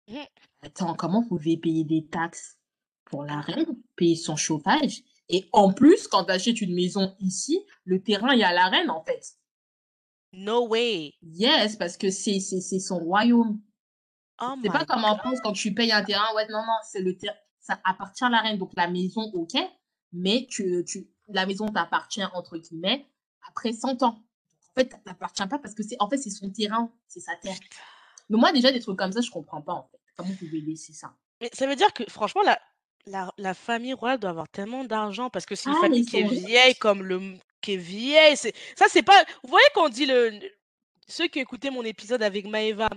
hmm, 0.06 0.18
attends, 0.62 0.94
comment 0.94 1.22
vous 1.22 1.28
pouvez 1.28 1.56
payer 1.56 1.82
des 1.82 2.06
taxes 2.06 2.58
pour 3.06 3.24
la 3.24 3.40
reine, 3.40 3.66
payer 3.96 4.14
son 4.14 4.36
chauffage, 4.36 5.02
et 5.28 5.48
en 5.52 5.72
plus, 5.72 6.06
quand 6.06 6.26
tu 6.26 6.30
achètes 6.30 6.60
une 6.60 6.74
maison 6.74 7.16
ici, 7.18 7.58
le 7.84 8.00
terrain, 8.00 8.34
il 8.34 8.38
y 8.38 8.44
a 8.44 8.52
la 8.52 8.68
reine, 8.68 8.90
en 8.90 9.02
fait. 9.02 9.34
No 10.32 10.66
way. 10.68 11.14
Yes, 11.22 11.76
parce 11.76 11.96
que 11.96 12.10
c'est 12.10 12.40
son 12.40 12.98
royaume. 12.98 13.60
Oh 14.40 14.54
C'est 14.62 14.70
pas 14.70 14.84
comme 14.84 15.04
en 15.04 15.12
God. 15.12 15.18
France, 15.18 15.38
quand 15.42 15.52
tu 15.52 15.74
payes 15.74 15.92
un 15.92 16.02
terrain, 16.02 16.34
ouais, 16.34 16.46
non, 16.48 16.58
non, 16.60 16.72
c'est 16.90 17.00
le 17.02 17.16
terrain, 17.16 17.36
ça 17.58 17.78
appartient 17.84 18.24
à 18.24 18.30
la 18.30 18.40
reine, 18.40 18.58
donc 18.58 18.72
la 18.74 18.88
maison, 18.88 19.22
ok, 19.34 19.54
mais 20.12 20.46
tu, 20.48 20.82
tu, 20.86 21.08
la 21.28 21.44
maison 21.46 21.66
t'appartient, 21.66 22.24
entre 22.34 22.56
guillemets, 22.56 23.06
après 23.48 23.72
100 23.72 24.02
ans. 24.02 24.22
En 24.70 24.80
fait, 24.80 24.90
ça 24.92 24.98
t'appartient 25.04 25.46
pas 25.46 25.58
parce 25.58 25.74
que 25.74 25.82
c'est, 25.82 25.96
en 26.00 26.08
fait, 26.08 26.16
c'est 26.16 26.30
son 26.30 26.50
terrain, 26.50 26.90
c'est 27.06 27.20
sa 27.20 27.36
terre. 27.36 27.58
Mais 28.30 28.38
moi, 28.38 28.52
déjà, 28.52 28.72
des 28.72 28.80
trucs 28.80 28.98
comme 28.98 29.12
ça, 29.12 29.20
je 29.20 29.30
comprends 29.30 29.60
pas, 29.62 29.74
en 29.74 29.88
fait. 29.90 29.98
Comment 30.16 30.30
vous 30.30 30.36
pouvez 30.36 30.60
laisser 30.60 30.92
ça? 30.92 31.12
Mais 31.40 31.50
ça 31.52 31.66
veut 31.66 31.76
dire 31.76 31.92
que 31.92 32.04
franchement, 32.08 32.42
la, 32.42 32.58
la, 33.06 33.32
la 33.38 33.54
famille 33.54 33.94
royale 33.94 34.18
doit 34.20 34.30
avoir 34.30 34.48
tellement 34.48 34.84
d'argent 34.84 35.28
parce 35.30 35.46
que 35.46 35.54
c'est 35.54 35.70
une 35.70 35.76
Ah, 35.76 35.80
famille 35.82 36.04
qui 36.04 36.18
est 36.18 36.24
vieille 36.28 36.74
comme 36.76 37.02
le 37.02 37.20
qui 37.60 37.74
est 37.74 37.76
vieille. 37.76 38.36
Ça, 38.36 38.86
c'est 38.88 39.02
pas. 39.02 39.24
Vous 39.42 39.50
voyez 39.50 39.66
qu'on 39.74 39.88
dit 39.88 40.06
le 40.06 40.38
ceux 41.10 41.26
qui 41.26 41.40
écoutaient 41.40 41.70
mon 41.70 41.82
épisode 41.82 42.22
avec 42.22 42.46
Maeva, 42.46 42.88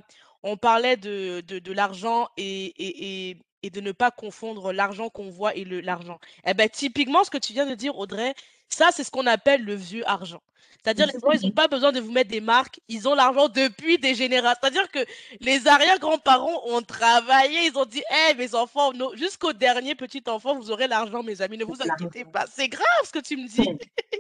on 0.44 0.56
parlait 0.56 0.98
de, 0.98 1.42
de, 1.42 1.72
l'argent 1.74 2.30
et, 2.38 3.38
et 3.64 3.70
de 3.70 3.82
ne 3.82 3.92
pas 3.92 4.12
confondre 4.12 4.72
l'argent 4.72 5.10
qu'on 5.10 5.30
voit 5.30 5.56
et 5.56 5.66
l'argent. 5.66 6.20
Eh 6.46 6.54
ben 6.54 6.70
typiquement 6.70 7.24
ce 7.24 7.32
que 7.32 7.38
tu 7.38 7.54
viens 7.54 7.66
de 7.66 7.76
dire, 7.76 7.98
Audrey, 7.98 8.36
ça 8.70 8.90
c'est 8.92 9.04
ce 9.04 9.12
qu'on 9.12 9.26
appelle 9.26 9.64
le 9.64 9.76
vieux 9.76 10.08
argent. 10.08 10.42
C'est-à-dire 10.84 11.08
les 11.08 11.14
gens, 11.14 11.32
ils 11.32 11.48
n'ont 11.48 11.54
pas 11.54 11.70
besoin 11.70 11.94
de 11.94 12.02
vous 12.02 12.12
mettre 12.12 12.30
des 12.30 12.42
marques, 12.42 12.82
ils 12.90 13.08
ont 13.08 13.16
l'argent 13.16 13.48
depuis 13.48 13.98
des 14.00 14.16
générations. 14.16 14.60
C'est-à-dire 14.62 14.92
que 14.92 15.00
les 15.40 15.66
arrière-grands-parents 15.66 16.62
ont 16.66 16.82
travaillé, 16.82 17.68
ils 17.68 17.78
ont 17.78 17.86
dit, 17.86 18.04
hé, 18.10 18.34
mes 18.36 18.54
enfants, 18.54 18.92
jusqu'au 19.16 19.54
dernier 19.54 19.96
petit 19.96 20.24
enfant, 20.28 20.56
vous 20.56 20.72
aurez 20.72 20.88
l'argent, 20.88 21.24
mes 21.24 21.42
amis, 21.42 21.58
ne 21.58 21.64
vous 21.64 21.82
inquiétez 21.82 22.26
pas. 22.26 22.46
C'est 22.52 22.68
grave 22.68 22.84
ce 23.06 23.12
que 23.12 23.20
tu 23.20 23.38
me 23.38 23.48
dis. 23.48 23.70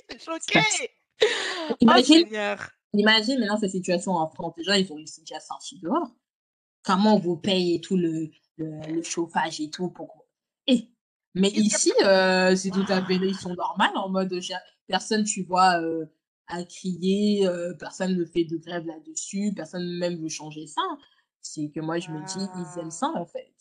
Je 0.09 0.17
suis 0.17 0.25
choquée. 0.25 0.89
Oh 1.69 1.75
Imagine, 1.81 2.27
imagine 2.93 3.39
maintenant 3.39 3.57
cette 3.57 3.71
situation 3.71 4.13
en 4.13 4.29
France. 4.29 4.53
Déjà, 4.57 4.77
ils 4.77 4.91
ont 4.91 5.05
sont 5.05 5.21
déjà 5.21 5.39
sortis 5.39 5.79
dehors. 5.79 6.11
Comment 6.83 7.19
vous 7.19 7.37
payez 7.37 7.81
tout 7.81 7.97
le, 7.97 8.29
le, 8.57 8.91
le 8.91 9.03
chauffage 9.03 9.59
et 9.59 9.69
tout 9.69 9.89
pour. 9.89 10.25
Et, 10.67 10.89
mais 11.35 11.49
ici, 11.49 11.91
euh, 12.03 12.55
c'est 12.55 12.69
tout 12.71 12.85
à 12.87 13.03
fait, 13.03 13.15
ils 13.15 13.35
sont 13.35 13.53
normaux 13.55 13.95
en 13.95 14.09
mode 14.09 14.39
personne, 14.87 15.23
tu 15.23 15.43
vois, 15.43 15.81
euh, 15.81 16.05
a 16.47 16.63
crié, 16.63 17.47
euh, 17.47 17.73
personne 17.73 18.15
ne 18.17 18.25
fait 18.25 18.43
de 18.43 18.57
grève 18.57 18.85
là-dessus, 18.85 19.53
personne 19.55 19.97
même 19.97 20.21
veut 20.21 20.29
changer 20.29 20.67
ça. 20.67 20.81
C'est 21.41 21.69
que 21.69 21.79
moi, 21.79 21.99
je 21.99 22.09
me 22.11 22.23
dis, 22.25 22.39
ils 22.55 22.79
aiment 22.79 22.91
ça 22.91 23.07
en 23.15 23.25
fait. 23.25 23.53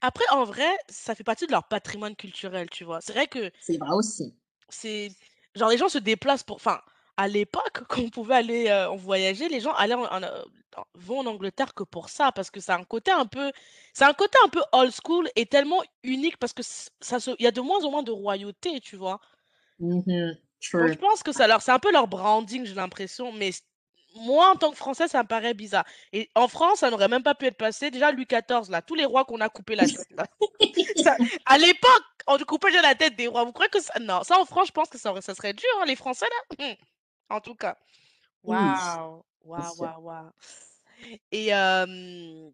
Après, 0.00 0.24
en 0.30 0.44
vrai, 0.44 0.68
ça 0.88 1.14
fait 1.14 1.24
partie 1.24 1.46
de 1.46 1.52
leur 1.52 1.66
patrimoine 1.68 2.14
culturel, 2.16 2.68
tu 2.70 2.84
vois. 2.84 3.00
C'est 3.00 3.12
vrai 3.12 3.26
que 3.26 3.50
C'est 3.60 3.78
vrai 3.78 3.94
aussi. 3.94 4.34
c'est. 4.68 5.10
Genre, 5.54 5.68
les 5.68 5.76
gens 5.78 5.88
se 5.88 5.98
déplacent 5.98 6.44
pour. 6.44 6.56
Enfin, 6.56 6.80
à 7.16 7.28
l'époque, 7.28 7.82
quand 7.88 8.02
on 8.02 8.10
pouvait 8.10 8.34
aller 8.36 8.68
euh, 8.68 8.90
en 8.90 8.96
voyager, 8.96 9.48
les 9.48 9.60
gens 9.60 9.72
allaient 9.74 9.94
en- 9.94 10.04
en, 10.04 10.22
euh, 10.22 10.42
en- 10.76 10.84
vont 10.94 11.20
en 11.20 11.26
Angleterre 11.26 11.74
que 11.74 11.82
pour 11.84 12.08
ça, 12.08 12.32
parce 12.32 12.50
que 12.50 12.60
c'est 12.60 12.72
un 12.72 12.84
côté 12.84 13.10
un 13.10 13.26
peu. 13.26 13.52
C'est 13.92 14.04
un 14.04 14.14
côté 14.14 14.38
un 14.44 14.48
peu 14.48 14.62
old 14.72 14.92
school 14.92 15.28
et 15.36 15.46
tellement 15.46 15.82
unique 16.02 16.36
parce 16.38 16.52
que 16.52 16.62
ça 17.00 17.20
se... 17.20 17.30
il 17.38 17.44
y 17.44 17.46
a 17.46 17.50
de 17.50 17.60
moins 17.60 17.84
en 17.84 17.90
moins 17.90 18.02
de 18.02 18.10
royauté, 18.12 18.80
tu 18.80 18.96
vois? 18.96 19.20
Donc, 20.60 20.78
true. 20.86 20.92
je 20.92 20.98
pense 20.98 21.22
que 21.22 21.32
ça 21.32 21.46
leur. 21.46 21.60
C'est 21.62 21.72
un 21.72 21.78
peu 21.78 21.92
leur 21.92 22.06
branding, 22.08 22.64
j'ai 22.64 22.74
l'impression. 22.74 23.32
Mais 23.32 23.50
moi, 24.14 24.50
en 24.50 24.56
tant 24.56 24.70
que 24.70 24.76
Français, 24.76 25.08
ça 25.08 25.22
me 25.22 25.28
paraît 25.28 25.54
bizarre. 25.54 25.84
Et 26.12 26.30
en 26.34 26.46
France, 26.48 26.78
ça 26.80 26.90
n'aurait 26.90 27.08
même 27.08 27.22
pas 27.22 27.34
pu 27.34 27.46
être 27.46 27.56
passé. 27.56 27.90
Déjà, 27.90 28.12
Louis 28.12 28.26
XIV, 28.26 28.70
là, 28.70 28.80
tous 28.82 28.94
les 28.94 29.04
rois 29.06 29.24
qu'on 29.24 29.40
a 29.40 29.48
coupé 29.48 29.74
la 29.74 29.86
tête, 29.86 30.06
là. 30.16 30.26
Ça- 31.02 31.16
à 31.46 31.58
l'époque, 31.58 32.04
on 32.26 32.38
coupait 32.38 32.68
déjà 32.70 32.82
la 32.82 32.94
tête 32.94 33.16
des 33.16 33.26
rois. 33.26 33.44
Vous 33.44 33.52
croyez 33.52 33.70
que 33.70 33.80
ça. 33.80 33.98
Non, 34.00 34.22
ça 34.22 34.38
en 34.38 34.44
France, 34.44 34.68
je 34.68 34.72
pense 34.72 34.88
que 34.88 34.98
ça, 34.98 35.12
serait 35.34 35.52
dur, 35.54 35.68
hein, 35.80 35.84
les 35.86 35.96
Français, 35.96 36.26
là? 36.58 36.66
En 37.32 37.40
tout 37.40 37.54
cas. 37.54 37.76
Waouh, 38.44 39.24
waouh, 39.44 39.74
waouh, 39.78 40.02
waouh. 40.02 40.30
Et, 41.30 41.54
euh, 41.54 42.50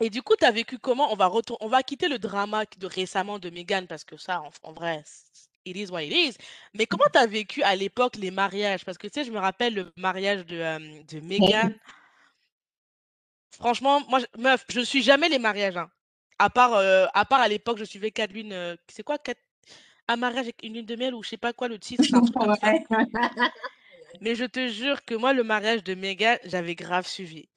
et 0.00 0.10
du 0.10 0.20
coup, 0.22 0.34
tu 0.38 0.44
as 0.44 0.50
vécu 0.50 0.78
comment? 0.78 1.10
On 1.12 1.16
va, 1.16 1.26
retour... 1.26 1.56
on 1.60 1.68
va 1.68 1.82
quitter 1.82 2.08
le 2.08 2.18
drama 2.18 2.64
de 2.76 2.86
récemment 2.86 3.38
de 3.38 3.48
Meghan 3.48 3.86
parce 3.88 4.04
que 4.04 4.18
ça, 4.18 4.42
en, 4.42 4.50
en 4.64 4.72
vrai, 4.72 5.02
it 5.64 5.76
is 5.76 5.90
what 5.90 6.02
it 6.02 6.12
is. 6.12 6.36
Mais 6.74 6.84
comment 6.86 7.06
tu 7.10 7.18
as 7.18 7.26
vécu 7.26 7.62
à 7.62 7.74
l'époque 7.74 8.16
les 8.16 8.30
mariages? 8.30 8.84
Parce 8.84 8.98
que 8.98 9.06
tu 9.06 9.14
sais, 9.14 9.24
je 9.24 9.32
me 9.32 9.38
rappelle 9.38 9.74
le 9.74 9.92
mariage 9.96 10.44
de, 10.44 10.58
euh, 10.58 10.78
de 11.04 11.20
Meghan. 11.20 11.72
Franchement, 13.56 14.02
moi, 14.08 14.18
je- 14.18 14.40
meuf, 14.40 14.64
je 14.68 14.80
ne 14.80 14.84
suis 14.84 15.02
jamais 15.02 15.30
les 15.30 15.38
mariages. 15.38 15.76
hein. 15.78 15.90
À 16.38 16.50
part, 16.50 16.74
euh, 16.74 17.06
à 17.14 17.24
part 17.24 17.40
à 17.40 17.48
l'époque, 17.48 17.78
je 17.78 17.84
suivais 17.84 18.12
euh, 18.18 18.76
c'est 18.88 19.02
quoi, 19.04 19.16
Cat- 19.18 19.34
un 20.08 20.16
mariage 20.16 20.42
avec 20.44 20.62
une 20.62 20.74
lune 20.74 20.86
de 20.86 20.96
miel 20.96 21.14
ou 21.14 21.22
je 21.22 21.30
sais 21.30 21.36
pas 21.38 21.52
quoi 21.54 21.68
le 21.68 21.78
titre, 21.78 22.04
Mais 24.20 24.34
je 24.34 24.44
te 24.44 24.68
jure 24.68 25.04
que 25.04 25.14
moi, 25.14 25.32
le 25.32 25.42
mariage 25.44 25.82
de 25.84 25.94
Meghan, 25.94 26.36
j'avais 26.44 26.74
grave 26.74 27.06
suivi. 27.06 27.48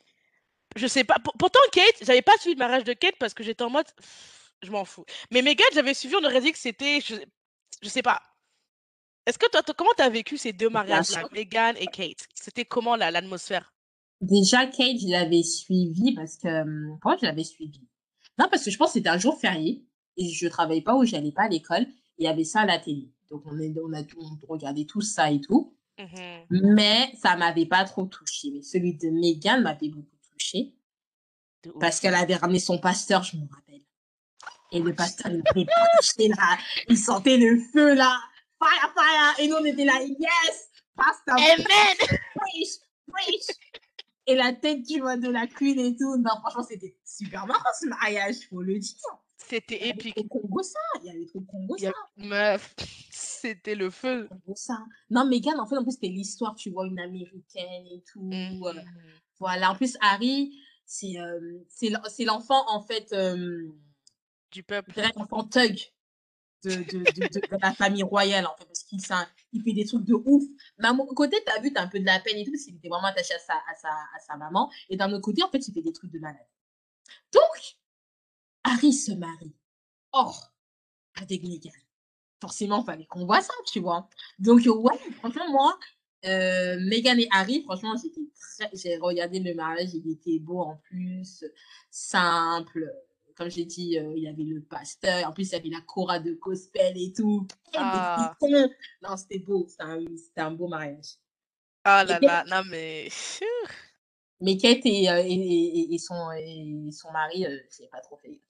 Je 0.76 0.88
sais 0.88 1.04
pas. 1.04 1.16
pour- 1.24 1.34
Pourtant, 1.34 1.60
Kate, 1.72 1.96
j'avais 2.02 2.22
pas 2.22 2.38
suivi 2.40 2.56
le 2.56 2.60
mariage 2.60 2.84
de 2.84 2.94
Kate 2.94 3.16
parce 3.20 3.34
que 3.34 3.44
j'étais 3.44 3.64
en 3.64 3.70
mode, 3.70 3.86
pff, 3.96 4.52
je 4.62 4.72
m'en 4.72 4.86
fous. 4.86 5.06
Mais 5.32 5.42
Meghan, 5.42 5.64
j'avais 5.74 5.94
suivi, 5.94 6.16
on 6.16 6.24
aurait 6.26 6.42
dit 6.42 6.52
que 6.52 6.58
c'était, 6.58 7.00
je, 7.02 7.16
je 7.82 7.90
sais 7.90 8.02
pas. 8.02 8.22
Est-ce 9.26 9.38
que 9.40 9.50
toi, 9.50 9.62
comment 9.76 9.92
t'as 9.98 10.10
vécu 10.10 10.38
ces 10.38 10.54
deux 10.54 10.70
mariages-là, 10.70 11.22
sûr. 11.22 11.30
Meghan 11.32 11.74
et 11.78 11.88
Kate? 11.88 12.28
C'était 12.34 12.66
comment 12.66 12.96
l'atmosphère? 12.96 13.74
Déjà, 14.22 14.66
Kate, 14.68 15.00
je 15.02 15.10
l'avais 15.12 15.44
suivi 15.44 16.14
parce 16.14 16.38
que. 16.38 16.48
hum, 16.48 16.98
Pourquoi 17.02 17.18
je 17.18 17.26
l'avais 17.26 17.44
suivi? 17.44 17.82
Non, 18.38 18.48
parce 18.50 18.64
que 18.66 18.72
je 18.72 18.78
pense 18.78 18.90
que 18.90 18.94
c'était 18.94 19.10
un 19.10 19.18
jour 19.18 19.40
férié 19.40 19.84
et 20.18 20.30
je 20.30 20.48
travaillais 20.48 20.82
pas 20.82 20.96
ou 20.96 21.06
j'allais 21.06 21.32
pas 21.32 21.44
à 21.44 21.48
l'école. 21.50 21.86
Il 22.18 22.26
y 22.26 22.28
avait 22.28 22.44
ça 22.44 22.62
à 22.62 22.66
la 22.66 22.80
télé. 22.80 23.10
Donc, 23.30 23.44
on, 23.46 23.60
est, 23.60 23.74
on, 23.84 23.94
a, 23.94 24.02
on 24.18 24.48
regardait 24.48 24.86
tout 24.86 25.02
ça 25.02 25.32
et 25.32 25.42
tout. 25.42 25.76
Mhm. 25.98 26.74
Mais 26.74 27.14
ça 27.22 27.36
m'avait 27.36 27.66
pas 27.66 27.86
trop 27.86 28.06
touché. 28.06 28.52
Mais 28.54 28.62
celui 28.62 28.96
de 28.96 29.10
Meghan 29.10 29.62
m'avait 29.62 29.90
beaucoup 29.90 30.18
touché 30.32 30.76
parce 31.80 32.00
qu'elle 32.00 32.16
avait 32.16 32.36
ramené 32.36 32.60
son 32.60 32.78
pasteur, 32.78 33.24
je 33.24 33.38
me 33.38 33.48
rappelle. 33.52 33.82
Et 34.72 34.80
le 34.80 34.94
pasteur, 34.94 35.32
il 35.32 35.42
avait 35.46 35.66
prêché 35.66 36.28
là. 36.30 36.58
Il 36.90 36.98
sentait 36.98 37.38
le 37.38 37.60
feu 37.60 37.94
là. 37.96 38.20
Fire, 38.62 38.94
fire. 38.96 39.40
Et 39.40 39.48
nous, 39.48 39.56
on 39.56 39.66
était 39.66 39.86
là. 39.86 40.00
Yes! 40.02 40.70
Pasteur, 40.96 41.38
Amen! 41.38 42.20
preach, 42.36 42.70
preach. 43.08 43.58
Et 44.28 44.36
la 44.36 44.54
tête, 44.54 44.84
tu 44.88 45.02
vois, 45.02 45.18
de 45.18 45.30
la 45.30 45.46
queen 45.46 45.80
et 45.80 45.96
tout. 45.96 46.18
Non, 46.18 46.32
franchement, 46.42 46.66
c'était 46.68 46.98
super 47.06 47.46
marrant 47.46 47.64
ce 47.80 47.88
mariage, 47.88 48.36
faut 48.50 48.62
le 48.62 48.80
dire. 48.80 48.96
C'était 49.48 49.88
épique. 49.90 50.16
Congo. 50.30 50.62
Il 51.02 51.06
y 51.06 51.10
avait 51.10 51.26
trop 51.26 51.42
Congo 51.42 51.76
Il 51.78 51.84
y 51.84 51.86
ça. 51.86 51.94
Meuf, 52.18 52.76
c'était 53.12 53.76
le 53.76 53.90
feu. 53.90 54.28
Congo 54.30 54.56
ça. 54.56 54.84
Non, 55.10 55.26
Meghan, 55.26 55.60
en 55.60 55.66
fait, 55.68 55.78
en 55.78 55.84
plus, 55.84 55.94
c'était 55.94 56.08
l'histoire, 56.08 56.56
tu 56.56 56.72
vois, 56.72 56.88
une 56.88 57.00
américaine 57.00 57.86
et 57.92 58.04
tout. 58.12 58.24
Mhm. 58.24 58.64
euh, 58.64 58.74
voilà. 59.40 59.72
En 59.72 59.76
plus, 59.76 59.98
Harry, 60.02 60.58
c'est 60.86 61.20
euh, 61.20 61.60
l'enfant, 62.22 62.64
en 62.70 62.82
fait, 62.82 63.12
euh, 63.14 63.68
Du 64.52 64.64
peuple. 64.64 65.00
l'enfant 65.16 65.44
thug 65.44 65.80
de, 66.64 66.72
de, 66.72 66.82
de, 66.82 67.04
de- 67.04 67.48
de 67.48 67.58
la 67.62 67.74
famille 67.74 68.02
royale, 68.04 68.48
en 68.48 68.56
fait, 68.58 68.66
parce 68.66 68.84
qu'il 68.84 69.00
il 69.54 69.62
fait 69.62 69.74
des 69.74 69.86
trucs 69.86 70.04
de 70.06 70.16
ouf. 70.16 70.44
D'un 70.80 70.98
autre 70.98 71.14
côté, 71.14 71.38
t'as 71.46 71.60
vu, 71.62 71.72
t'as 71.72 71.84
un 71.84 71.88
peu 71.88 72.00
de 72.00 72.06
la 72.06 72.20
peine 72.20 72.38
et 72.38 72.46
tout, 72.46 72.52
parce 72.52 72.64
qu'il 72.64 72.76
était 72.76 72.90
vraiment 72.90 73.08
attaché 73.08 73.36
à 73.36 73.40
sa, 73.40 73.54
à 73.54 73.76
sa, 73.76 73.90
à 73.90 74.20
sa 74.26 74.38
maman. 74.38 74.72
Et 74.90 74.98
d'un 74.98 75.12
autre 75.12 75.22
côté, 75.22 75.44
en 75.44 75.50
fait, 75.50 75.68
il 75.68 75.74
fait 75.74 75.82
des 75.84 75.94
trucs 75.94 76.12
de 76.12 76.18
malade. 76.20 76.48
Donc, 77.32 77.75
Harry 78.66 78.94
se 78.94 79.12
marie. 79.14 79.54
Or, 80.12 80.52
avec 81.22 81.44
Meghan. 81.44 81.72
forcément, 82.42 82.82
il 82.82 82.86
fallait 82.86 83.06
qu'on 83.06 83.26
voit 83.26 83.42
ça, 83.42 83.54
tu 83.72 83.80
vois. 83.80 84.10
Donc, 84.40 84.62
ouais, 84.66 84.98
franchement, 85.20 85.50
moi, 85.52 85.78
euh, 86.26 86.78
Meghan 86.80 87.18
et 87.18 87.28
Harry, 87.32 87.62
franchement, 87.62 87.96
j'ai 88.74 88.98
regardé 88.98 89.40
le 89.40 89.54
mariage, 89.54 89.94
il 89.94 90.12
était 90.12 90.40
beau 90.40 90.62
en 90.62 90.78
plus, 90.78 91.46
simple. 91.92 92.92
Comme 93.36 93.52
j'ai 93.52 93.66
dit, 93.66 94.00
euh, 94.00 94.14
il 94.16 94.24
y 94.24 94.28
avait 94.28 94.44
le 94.44 94.62
pasteur, 94.62 95.28
en 95.28 95.34
plus, 95.34 95.50
il 95.50 95.52
y 95.52 95.56
avait 95.56 95.70
la 95.70 95.82
chora 95.82 96.20
de 96.20 96.34
gospel 96.34 96.94
et 96.96 97.12
tout. 97.14 97.48
Ah. 97.76 98.36
Non, 99.02 99.18
c'était 99.18 99.40
beau, 99.40 99.68
c'était 99.68 100.42
un, 100.42 100.52
beau 100.52 100.68
mariage. 100.68 101.18
Ah 101.84 102.04
là 102.04 102.18
là, 102.20 102.44
non 102.48 102.64
mais. 102.70 103.10
mais 104.40 104.58
Kate 104.58 104.86
et, 104.86 105.10
euh, 105.10 105.22
et, 105.24 105.98
son, 106.00 106.32
et 106.32 106.90
son 106.92 107.12
mari, 107.12 107.46
c'est 107.70 107.90
pas 107.92 108.00
trop 108.00 108.18
fait. 108.18 108.42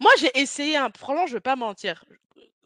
Moi, 0.00 0.10
j'ai 0.18 0.30
essayé, 0.38 0.76
un... 0.76 0.90
franchement, 0.96 1.26
je 1.26 1.34
vais 1.34 1.40
pas 1.40 1.56
mentir 1.56 2.04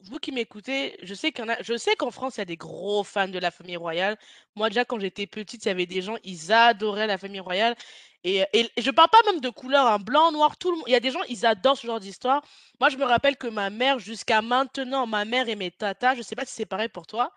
vous 0.03 0.19
qui 0.19 0.33
m'écoutez, 0.33 0.97
je 1.03 1.15
sais 1.15 1.33
qu'en 1.33 1.47
je 1.61 1.77
sais 1.77 1.95
qu'en 1.97 2.11
France, 2.11 2.37
il 2.37 2.41
y 2.41 2.43
a 2.43 2.47
des 2.47 2.57
gros 2.57 3.05
fans 3.05 3.29
de 3.29 3.39
la 3.39 3.51
famille 3.51 3.77
royale. 3.77 4.17
Moi, 4.57 4.69
déjà, 4.69 4.85
quand 4.85 4.99
j'étais 4.99 5.27
petite, 5.27 5.65
il 5.65 5.69
y 5.69 5.71
avait 5.71 5.87
des 5.87 6.03
gens, 6.03 6.17
ils 6.25 6.53
adoraient 6.53 7.07
la 7.07 7.19
famille 7.19 7.41
royale. 7.41 7.77
Et, 8.25 8.45
et, 8.53 8.71
je 8.79 8.91
parle 8.91 9.09
pas 9.11 9.23
même 9.27 9.41
de 9.41 9.49
couleur, 9.49 9.87
hein, 9.87 9.99
blanc, 9.99 10.33
noir, 10.33 10.57
tout 10.57 10.71
le 10.71 10.77
monde. 10.77 10.85
Il 10.89 10.93
y 10.93 10.97
a 10.97 11.01
des 11.01 11.11
gens, 11.11 11.23
ils 11.29 11.47
adorent 11.47 11.77
ce 11.79 11.87
genre 11.87 12.01
d'histoire. 12.01 12.43
Moi, 12.81 12.91
je 12.91 12.97
me 12.97 13.05
rappelle 13.05 13.37
que 13.37 13.47
ma 13.47 13.71
mère, 13.71 13.99
jusqu'à 13.99 14.43
maintenant, 14.43 15.07
ma 15.07 15.25
mère 15.25 15.49
et 15.49 15.57
mes 15.57 15.71
tatas, 15.71 16.15
je 16.17 16.23
sais 16.23 16.37
pas 16.37 16.45
si 16.45 16.53
c'est 16.55 16.67
pareil 16.67 16.89
pour 16.89 17.07
toi, 17.07 17.33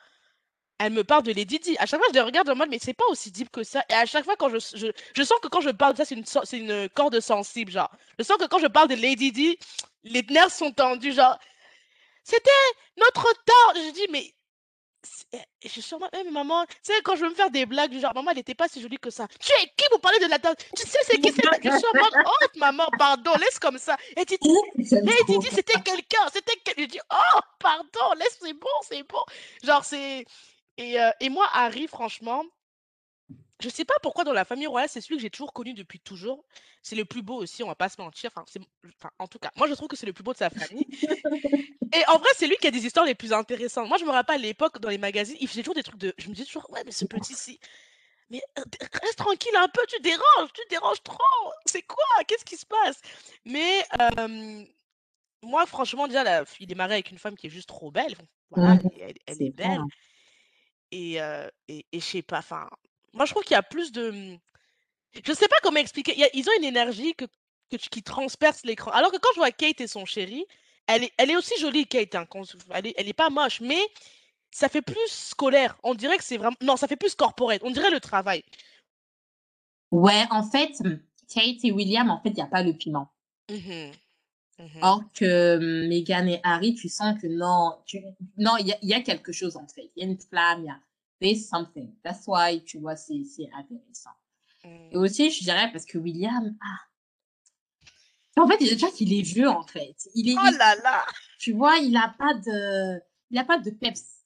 elle 0.80 0.94
me 0.94 1.04
parle 1.04 1.24
de 1.24 1.32
Lady 1.32 1.60
Di. 1.60 1.78
À 1.80 1.86
chaque 1.86 2.00
fois, 2.00 2.08
je 2.10 2.16
les 2.16 2.22
regarde 2.22 2.50
en 2.50 2.56
mode, 2.56 2.70
mais 2.70 2.80
c'est 2.82 2.94
pas 2.94 3.06
aussi 3.10 3.32
deep 3.32 3.50
que 3.52 3.64
ça. 3.64 3.84
Et 3.90 3.94
à 3.94 4.06
chaque 4.06 4.26
fois, 4.26 4.36
quand 4.36 4.50
je, 4.50 4.58
je, 4.76 4.88
je 5.16 5.24
sens 5.24 5.40
que 5.42 5.48
quand 5.48 5.62
je 5.62 5.70
parle 5.70 5.94
de 5.94 5.98
ça, 6.00 6.06
c'est 6.06 6.16
une, 6.16 6.26
c'est 6.26 6.58
une 6.58 6.90
corde 6.90 7.20
sensible, 7.20 7.72
genre. 7.72 7.92
Je 8.20 8.24
sens 8.24 8.38
que 8.38 8.48
quand 8.48 8.60
je 8.60 8.68
parle 8.68 8.88
de 8.90 8.96
Lady 8.96 9.32
Di, 9.32 9.58
les 10.04 10.24
nerfs 10.24 10.52
sont 10.52 10.72
tendus, 10.72 11.14
genre. 11.14 11.38
C'était 12.24 12.50
notre 12.98 13.24
temps. 13.46 13.74
Je 13.76 13.92
dis, 13.94 14.08
mais. 14.12 14.34
Je 15.62 15.68
suis 15.68 15.82
sûrement, 15.82 16.10
maman, 16.32 16.66
tu 16.66 16.76
sais, 16.84 17.02
quand 17.04 17.16
je 17.18 17.22
veux 17.24 17.30
me 17.30 17.36
faire 17.36 17.52
des 17.52 17.66
blagues 17.66 17.92
du 17.92 18.00
genre, 18.00 18.14
maman, 18.16 18.32
elle 18.32 18.38
n'était 18.38 18.56
pas 18.56 18.70
si 18.70 18.82
jolie 18.82 18.98
que 18.98 19.10
ça. 19.10 19.28
Tu 19.40 19.52
es 19.52 19.66
qui 19.76 19.86
vous 19.92 20.00
parlez 20.00 20.20
de 20.20 20.28
la 20.28 20.40
table 20.40 20.56
Tu 20.78 20.88
sais, 20.88 21.00
c'est 21.04 21.18
qui 21.20 21.30
c'est 21.34 21.44
Je 21.44 21.76
suis 21.76 21.86
en 21.88 21.98
mode, 21.98 22.14
oh, 22.26 22.48
maman, 22.58 22.88
pardon, 22.98 23.32
laisse 23.36 23.60
comme 23.60 23.78
ça. 23.78 23.98
Et 24.16 24.26
tu 24.26 24.38
dis, 24.42 24.50
c'était 25.52 25.82
quelqu'un, 25.82 26.26
c'était 26.34 26.56
quelqu'un. 26.64 26.82
Je 26.84 26.88
dis, 26.88 27.00
oh, 27.12 27.40
pardon, 27.60 28.14
laisse, 28.18 28.38
c'est 28.42 28.54
bon, 28.54 28.70
c'est 28.88 29.04
bon. 29.04 29.24
Genre, 29.64 29.84
c'est. 29.84 30.26
Et, 30.78 31.00
euh, 31.00 31.12
et 31.20 31.30
moi, 31.30 31.48
Harry, 31.54 31.88
franchement, 31.88 32.44
je 33.60 33.70
sais 33.70 33.86
pas 33.86 33.96
pourquoi 34.02 34.24
dans 34.24 34.34
la 34.34 34.46
famille 34.46 34.68
royale, 34.68 34.90
c'est 34.90 35.02
celui 35.02 35.16
que 35.16 35.22
j'ai 35.22 35.30
toujours 35.30 35.54
connu 35.54 35.74
depuis 35.74 36.00
toujours. 36.00 36.44
C'est 36.82 36.96
le 36.96 37.06
plus 37.06 37.22
beau 37.22 37.36
aussi, 37.36 37.64
on 37.64 37.68
va 37.68 37.76
pas 37.76 37.90
se 37.90 38.02
mentir. 38.02 38.32
Enfin, 38.36 39.10
en 39.20 39.28
tout 39.28 39.40
cas, 39.40 39.52
moi 39.56 39.68
je 39.68 39.74
trouve 39.74 39.88
que 39.88 39.96
c'est 39.96 40.06
le 40.06 40.14
plus 40.14 40.24
beau 40.24 40.34
de 40.34 40.38
sa 40.38 40.50
famille. 40.50 40.86
Et 41.94 42.04
en 42.08 42.18
vrai, 42.18 42.30
c'est 42.36 42.48
lui 42.48 42.58
qui 42.58 42.68
a 42.68 42.72
des 42.72 42.86
histoires 42.86 43.06
les 43.06 43.16
plus 43.16 43.32
intéressantes. 43.32 43.88
Moi, 43.88 43.98
je 43.98 44.06
me 44.06 44.10
rappelle 44.10 44.36
à 44.36 44.40
l'époque, 44.40 44.80
dans 44.80 44.90
les 44.90 44.98
magazines, 44.98 45.38
il 45.40 45.48
faisait 45.48 45.62
toujours 45.62 45.76
des 45.76 45.84
trucs 45.84 46.00
de. 46.00 46.14
Je 46.18 46.28
me 46.28 46.34
disais 46.34 46.46
toujours, 46.46 46.70
ouais, 46.72 46.82
mais 46.86 46.92
ce 46.92 47.06
petit-ci. 47.06 47.60
Mais 48.30 48.42
reste 49.02 49.18
tranquille 49.18 49.56
un 49.56 49.68
peu, 49.68 49.82
tu 49.88 50.02
déranges, 50.02 50.52
tu 50.54 50.62
déranges 50.70 51.04
trop. 51.04 51.52
C'est 51.66 51.84
quoi 51.84 52.04
Qu'est-ce 52.28 52.46
qui 52.46 52.58
se 52.58 52.66
passe? 52.66 53.00
Mais 53.46 53.86
moi, 55.44 55.66
franchement, 55.66 56.08
déjà, 56.08 56.44
il 56.60 56.72
est 56.72 56.76
marié 56.76 56.96
avec 56.96 57.12
une 57.12 57.20
femme 57.20 57.36
qui 57.36 57.48
est 57.48 57.52
juste 57.52 57.70
trop 57.70 57.92
belle. 57.92 58.16
Voilà, 58.50 58.80
elle, 59.28 59.42
est 59.42 59.50
belle. 59.52 59.82
Et, 60.94 61.18
et, 61.68 61.86
et 61.92 62.00
je 62.00 62.06
sais 62.06 62.22
pas, 62.22 62.38
enfin, 62.38 62.70
moi, 63.14 63.26
je 63.26 63.32
trouve 63.32 63.44
qu'il 63.44 63.56
y 63.56 63.58
a 63.58 63.64
plus 63.64 63.92
de. 63.92 64.12
Mmh, 64.12 64.40
je 65.26 65.34
sais 65.34 65.48
pas 65.48 65.58
comment 65.62 65.80
expliquer. 65.80 66.16
ils 66.34 66.48
ont 66.50 66.54
une 66.58 66.66
énergie 66.66 67.14
que, 67.14 67.26
qui 67.70 68.04
transperce 68.04 68.64
l'écran. 68.66 68.92
Alors 68.92 69.12
que 69.12 69.18
quand 69.18 69.30
je 69.34 69.40
vois 69.40 69.52
Kate 69.52 69.82
et 69.82 69.88
son 69.88 70.06
chéri, 70.06 70.46
elle 70.88 71.04
est, 71.04 71.14
elle 71.18 71.32
est 71.32 71.36
aussi 71.36 71.60
jolie, 71.60 71.86
Kate. 71.86 72.16
Hein, 72.16 72.28
elle, 72.72 72.88
est, 72.88 72.94
elle 72.98 73.08
est 73.08 73.14
pas 73.14 73.30
moche, 73.30 73.62
mais 73.62 73.80
ça 74.52 74.70
fait 74.70 74.82
plus 74.82 75.08
scolaire. 75.08 75.78
On 75.84 75.94
dirait 75.94 76.18
que 76.18 76.24
c'est 76.24 76.38
vraiment. 76.38 76.58
Non, 76.62 76.76
ça 76.76 76.88
fait 76.88 76.96
plus 76.96 77.16
corporate. 77.16 77.62
On 77.64 77.72
dirait 77.72 77.92
le 77.92 78.00
travail. 78.00 78.44
Ouais, 79.92 80.26
en 80.32 80.44
fait, 80.44 80.80
mmh, 80.80 81.00
Kate 81.34 81.64
et 81.64 81.72
William, 81.72 82.10
en 82.10 82.20
fait, 82.22 82.30
il 82.30 82.36
n'y 82.36 82.42
a 82.42 82.48
pas 82.48 82.64
le 82.64 82.74
piment. 82.74 83.14
Mmh 84.64 84.80
Or 84.82 85.04
que 85.14 85.58
Meghan 85.88 86.28
et 86.28 86.40
Harry, 86.44 86.74
tu 86.74 86.88
sens 86.88 87.20
que 87.20 87.28
non, 87.28 87.78
non, 88.38 88.56
il 88.58 88.68
y, 88.82 88.88
y, 88.88 88.94
a 88.94 89.02
quelque 89.02 89.34
chose 89.34 89.58
en 89.58 89.68
fait. 89.68 89.92
Il 89.96 90.04
y 90.04 90.06
a 90.06 90.10
une 90.10 90.18
flamme, 90.18 90.62
il 90.62 90.68
y 90.68 90.70
a, 90.70 90.80
there's 91.20 91.48
something. 91.50 91.94
That's 92.02 92.24
why, 92.28 92.64
tu 92.64 92.80
vois, 92.80 92.96
c'est 92.96 93.26
intéressant. 93.54 94.12
Et 94.64 94.96
mm. 94.96 95.02
aussi, 95.02 95.32
je 95.32 95.44
dirais, 95.44 95.70
parce 95.72 95.86
que 95.86 95.98
William, 95.98 96.56
ah. 96.62 98.42
En 98.42 98.48
fait, 98.48 98.58
déjà 98.58 98.90
qu'il 98.90 99.14
est 99.14 99.22
vieux, 99.22 99.50
en 99.50 99.64
fait. 99.64 99.96
Il 100.16 100.30
est, 100.30 100.36
oh 100.38 100.58
là 100.58 100.76
là 100.84 101.06
Tu 101.38 101.52
vois, 101.52 101.78
il 101.78 101.92
n'a 101.92 102.16
pas 102.18 102.34
de... 102.34 103.00
Il 103.30 103.38
a 103.38 103.44
pas 103.44 103.60
de 103.60 103.70
peps. 103.70 104.24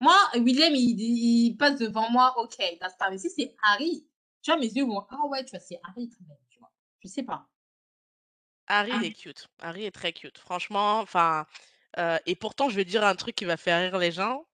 Moi, 0.00 0.14
William, 0.34 0.74
il, 0.74 1.56
passe 1.56 1.78
devant 1.78 2.10
moi, 2.10 2.34
ok, 2.38 2.56
that's 2.80 2.96
pas. 2.98 3.16
si 3.16 3.30
c'est 3.30 3.54
Harry, 3.62 4.06
tu 4.42 4.50
vois, 4.50 4.60
mes 4.60 4.66
yeux 4.66 4.84
vont, 4.84 5.06
ah 5.10 5.26
ouais, 5.28 5.44
tu 5.44 5.50
vois, 5.52 5.60
c'est 5.60 5.80
Harry 5.84 6.08
quand 6.10 6.26
même, 6.28 6.38
tu 6.50 6.58
vois. 6.58 6.70
Je 7.00 7.08
sais 7.08 7.22
pas. 7.22 7.48
Harry, 8.66 8.92
il 8.94 9.04
est 9.04 9.12
cute. 9.12 9.48
Harry 9.60 9.84
est 9.84 9.90
très 9.90 10.12
cute. 10.12 10.38
Franchement, 10.38 11.00
enfin... 11.00 11.46
Euh, 11.98 12.18
et 12.26 12.34
pourtant, 12.36 12.68
je 12.68 12.76
vais 12.76 12.84
dire 12.84 13.04
un 13.04 13.14
truc 13.14 13.34
qui 13.34 13.46
va 13.46 13.56
faire 13.56 13.80
rire 13.80 13.98
les 13.98 14.12
gens. 14.12 14.46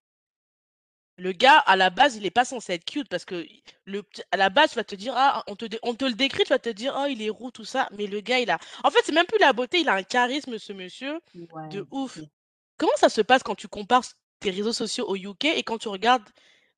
Le 1.16 1.32
gars, 1.32 1.58
à 1.58 1.76
la 1.76 1.90
base, 1.90 2.16
il 2.16 2.24
est 2.24 2.30
pas 2.30 2.44
censé 2.44 2.72
être 2.74 2.84
cute 2.84 3.08
parce 3.08 3.24
que 3.24 3.46
le, 3.84 4.02
à 4.30 4.36
la 4.36 4.48
base, 4.48 4.70
tu 4.70 4.76
vas 4.76 4.84
te 4.84 4.94
dire, 4.94 5.12
ah, 5.16 5.42
on 5.46 5.56
te, 5.56 5.66
on 5.82 5.94
te 5.94 6.04
le 6.04 6.14
décrit, 6.14 6.44
tu 6.44 6.50
vas 6.50 6.58
te 6.58 6.68
dire, 6.68 6.94
oh, 6.96 7.06
il 7.08 7.20
est 7.22 7.30
roux, 7.30 7.50
tout 7.50 7.64
ça. 7.64 7.88
Mais 7.92 8.06
le 8.06 8.20
gars, 8.20 8.38
il 8.40 8.50
a. 8.50 8.58
En 8.84 8.90
fait, 8.90 9.00
c'est 9.04 9.12
même 9.12 9.26
plus 9.26 9.38
la 9.38 9.52
beauté, 9.52 9.80
il 9.80 9.88
a 9.88 9.94
un 9.94 10.02
charisme, 10.04 10.58
ce 10.58 10.72
monsieur, 10.72 11.20
de 11.64 11.86
ouf. 11.90 12.24
Comment 12.76 12.92
ça 12.96 13.08
se 13.08 13.20
passe 13.20 13.42
quand 13.42 13.54
tu 13.56 13.68
compares 13.68 14.04
tes 14.40 14.50
réseaux 14.50 14.72
sociaux 14.72 15.06
au 15.08 15.16
UK 15.16 15.46
et 15.46 15.62
quand 15.64 15.78
tu 15.78 15.88
regardes 15.88 16.28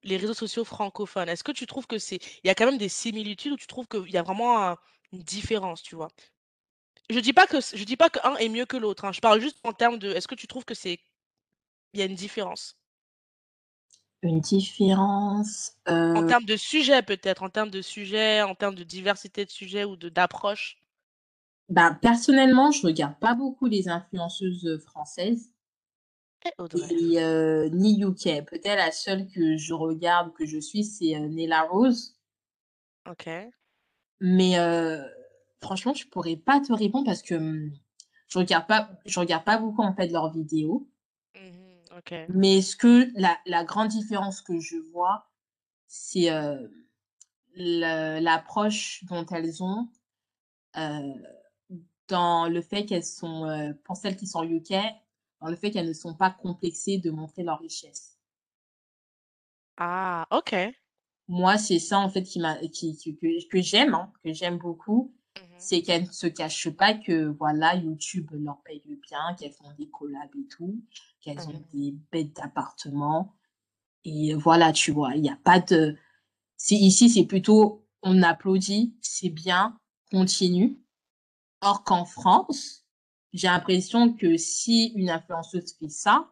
les 0.02 0.16
réseaux 0.16 0.34
sociaux 0.34 0.64
francophones? 0.64 1.28
Est-ce 1.28 1.44
que 1.44 1.52
tu 1.52 1.66
trouves 1.66 1.86
que 1.86 1.98
c'est. 1.98 2.16
Il 2.42 2.46
y 2.46 2.50
a 2.50 2.54
quand 2.54 2.66
même 2.66 2.78
des 2.78 2.88
similitudes 2.88 3.52
ou 3.52 3.56
tu 3.56 3.66
trouves 3.66 3.86
qu'il 3.88 4.10
y 4.10 4.16
a 4.18 4.22
vraiment 4.22 4.76
une 5.12 5.22
différence, 5.22 5.82
tu 5.82 5.94
vois? 5.96 6.08
Je 7.10 7.20
dis 7.20 7.32
pas 7.32 7.46
que 7.46 7.60
je 7.60 7.84
dis 7.84 7.96
pas 7.96 8.08
qu'un 8.10 8.36
est 8.36 8.48
mieux 8.48 8.66
que 8.66 8.76
l'autre. 8.76 9.04
Hein. 9.04 9.12
Je 9.12 9.20
parle 9.20 9.40
juste 9.40 9.58
en 9.64 9.72
termes 9.72 9.98
de. 9.98 10.10
Est-ce 10.10 10.28
que 10.28 10.34
tu 10.34 10.46
trouves 10.46 10.64
que 10.64 10.74
c'est. 10.74 11.00
Il 11.92 12.00
y 12.00 12.02
a 12.02 12.06
une 12.06 12.14
différence? 12.14 12.76
Une 14.22 14.40
différence. 14.40 15.76
En 15.86 16.26
termes 16.26 16.46
de 16.46 16.56
sujet, 16.56 17.02
peut-être, 17.02 17.42
en 17.42 17.50
termes 17.50 17.70
de 17.70 17.82
sujet, 17.82 18.42
en 18.42 18.54
termes 18.54 18.74
de 18.74 18.84
diversité 18.84 19.44
de 19.44 19.50
sujets 19.50 19.84
ou 19.84 19.96
de 19.96 20.08
d'approche? 20.08 20.78
Bah, 21.68 21.96
personnellement, 22.00 22.70
je 22.70 22.86
regarde 22.86 23.18
pas 23.18 23.34
beaucoup 23.34 23.66
les 23.66 23.88
influenceuses 23.88 24.82
françaises. 24.86 25.50
Et 26.46 27.70
ni 27.70 28.00
UK. 28.02 28.44
Peut-être 28.46 28.76
la 28.76 28.92
seule 28.92 29.26
que 29.28 29.56
je 29.56 29.72
regarde, 29.72 30.32
que 30.34 30.46
je 30.46 30.58
suis, 30.58 30.84
c'est 30.84 31.18
Nella 31.20 31.62
Rose. 31.62 32.18
Ok. 33.08 33.28
Mais 34.20 34.56
franchement, 35.64 35.94
je 35.94 36.06
pourrais 36.06 36.36
pas 36.36 36.60
te 36.60 36.72
répondre 36.72 37.06
parce 37.06 37.22
que 37.22 37.34
mmh, 37.34 37.72
je 38.28 38.38
regarde 38.38 38.66
pas, 38.66 38.90
je 39.06 39.18
regarde 39.18 39.44
pas 39.44 39.58
beaucoup 39.58 39.82
en 39.82 39.94
fait 39.94 40.08
leurs 40.08 40.32
vidéos. 40.32 40.88
Mais 42.28 42.60
ce 42.60 42.76
que 42.76 43.08
la, 43.14 43.38
la, 43.46 43.64
grande 43.64 43.88
différence 43.88 44.42
que 44.42 44.58
je 44.58 44.76
vois, 44.92 45.30
c'est 45.86 46.28
euh, 46.28 46.68
l'approche 47.54 49.04
dont 49.04 49.24
elles 49.26 49.62
ont 49.62 49.88
euh, 50.76 51.14
dans 52.08 52.48
le 52.48 52.60
fait 52.60 52.84
qu'elles 52.84 53.04
sont, 53.04 53.46
euh, 53.46 53.72
pour 53.84 53.96
celles 53.96 54.16
qui 54.16 54.26
sont 54.26 54.42
UK, 54.42 54.74
dans 55.40 55.48
le 55.48 55.56
fait 55.56 55.70
qu'elles 55.70 55.88
ne 55.88 55.92
sont 55.92 56.14
pas 56.14 56.30
complexées 56.30 56.98
de 56.98 57.10
montrer 57.10 57.44
leur 57.44 57.60
richesse. 57.60 58.18
Ah, 59.76 60.26
ok. 60.30 60.54
Moi, 61.28 61.56
c'est 61.58 61.78
ça 61.78 61.98
en 62.00 62.10
fait 62.10 62.22
qui 62.22 62.40
m'a, 62.40 62.58
qui, 62.68 62.98
que, 62.98 63.48
que 63.48 63.62
j'aime, 63.62 63.94
hein, 63.94 64.12
que 64.22 64.32
j'aime 64.32 64.58
beaucoup, 64.58 65.14
mmh 65.36 65.54
c'est 65.58 65.82
qu'elles 65.82 66.04
ne 66.04 66.12
se 66.12 66.26
cachent 66.26 66.70
pas 66.70 66.94
que 66.94 67.26
voilà, 67.26 67.74
YouTube 67.74 68.30
leur 68.32 68.60
paye 68.62 68.82
bien, 69.02 69.34
qu'elles 69.38 69.52
font 69.52 69.72
des 69.78 69.88
collabs 69.88 70.34
et 70.36 70.46
tout, 70.46 70.82
qu'elles 71.20 71.40
ont 71.48 71.52
mmh 71.52 71.66
des 71.72 71.94
bêtes 72.12 72.36
d'appartements. 72.36 73.34
Et 74.04 74.34
voilà, 74.34 74.72
tu 74.72 74.90
vois, 74.90 75.14
il 75.14 75.22
n'y 75.22 75.30
a 75.30 75.38
pas 75.42 75.60
de. 75.60 75.96
Ici, 76.70 77.08
c'est 77.08 77.26
plutôt 77.26 77.86
on 78.02 78.22
applaudit, 78.22 78.94
c'est 79.00 79.30
bien, 79.30 79.78
continue. 80.10 80.78
Or 81.62 81.82
qu'en 81.84 82.04
France, 82.04 82.84
j'ai 83.32 83.48
l'impression 83.48 84.12
que 84.12 84.36
si 84.36 84.92
une 84.94 85.08
influenceuse 85.08 85.74
fait 85.78 85.88
ça, 85.88 86.30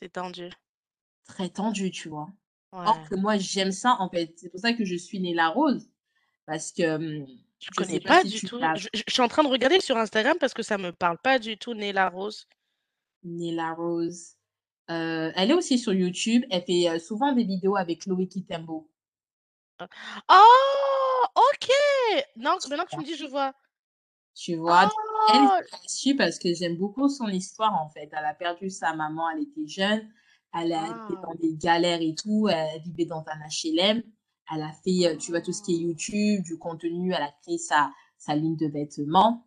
c'est 0.00 0.12
tendu. 0.12 0.50
Très 1.26 1.48
tendu, 1.48 1.90
tu 1.90 2.08
vois. 2.08 2.28
Or 2.72 3.08
que 3.08 3.14
moi, 3.14 3.38
j'aime 3.38 3.72
ça, 3.72 3.96
en 4.00 4.08
fait. 4.08 4.34
C'est 4.36 4.48
pour 4.48 4.60
ça 4.60 4.72
que 4.72 4.84
je 4.84 4.96
suis 4.96 5.20
née 5.20 5.32
la 5.32 5.48
rose. 5.48 5.88
Parce 6.46 6.72
que 6.72 6.98
mmh, 6.98 7.26
je 7.58 7.68
ne 7.70 7.76
connais 7.76 8.00
pas, 8.00 8.22
du 8.24 8.40
tout. 8.40 8.60
Je, 8.76 9.02
suis 9.08 9.22
en 9.22 9.28
train 9.28 9.42
de 9.42 9.48
regarder 9.48 9.80
sur 9.80 9.96
Instagram 9.96 10.36
parce 10.38 10.54
que 10.54 10.62
ça 10.62 10.78
me 10.78 10.92
parle 10.92 11.18
pas 11.18 11.38
du 11.38 11.56
tout, 11.56 11.74
Nella 11.74 12.08
Rose. 12.08 12.46
Nella 13.22 13.72
Rose. 13.72 14.36
Euh, 14.90 15.32
elle 15.34 15.50
est 15.50 15.54
aussi 15.54 15.78
sur 15.78 15.94
YouTube. 15.94 16.44
Elle 16.50 16.64
fait 16.64 16.88
euh, 16.88 16.98
souvent 16.98 17.32
des 17.32 17.44
vidéos 17.44 17.76
avec 17.76 18.02
Chloé 18.02 18.28
Kitembo. 18.28 18.90
Oh, 20.30 21.24
ok. 21.34 21.70
Non, 22.36 22.56
maintenant 22.68 22.84
que 22.84 22.90
tu 22.90 22.98
me 22.98 23.04
dis, 23.04 23.16
je 23.16 23.26
vois. 23.26 23.54
Tu 24.34 24.56
vois? 24.56 24.90
elle, 25.32 25.40
Oh! 25.42 25.60
j'ai 25.82 25.88
su 25.88 26.16
parce 26.16 26.38
que 26.38 26.52
j'aime 26.52 26.76
beaucoup 26.76 27.08
son 27.08 27.28
histoire, 27.28 27.72
en 27.80 27.88
fait. 27.88 28.10
Elle 28.12 28.24
a 28.24 28.34
perdu 28.34 28.68
sa 28.68 28.94
maman, 28.94 29.30
elle 29.30 29.42
était 29.44 29.66
jeune, 29.66 30.10
elle 30.52 30.72
a 30.72 30.84
été 30.86 31.14
dans 31.22 31.28
Waouh! 31.28 31.38
des 31.40 31.54
galères 31.56 32.02
et 32.02 32.14
tout, 32.14 32.48
elle 32.48 32.82
vivait 32.82 33.06
dans 33.06 33.24
un 33.26 33.38
HLM. 33.48 34.02
Elle 34.52 34.62
a 34.62 34.72
fait, 34.72 35.14
heu, 35.14 35.16
tu 35.18 35.30
vois, 35.30 35.40
tout 35.40 35.52
ce 35.52 35.62
qui 35.62 35.74
est! 35.74 35.78
YouTube, 35.78 36.42
du 36.42 36.58
contenu, 36.58 37.12
elle 37.12 37.22
a 37.22 37.32
créé 37.42 37.58
sa 37.58 37.92
sa 38.18 38.34
ligne 38.34 38.56
de 38.56 38.66
vêtements. 38.66 39.46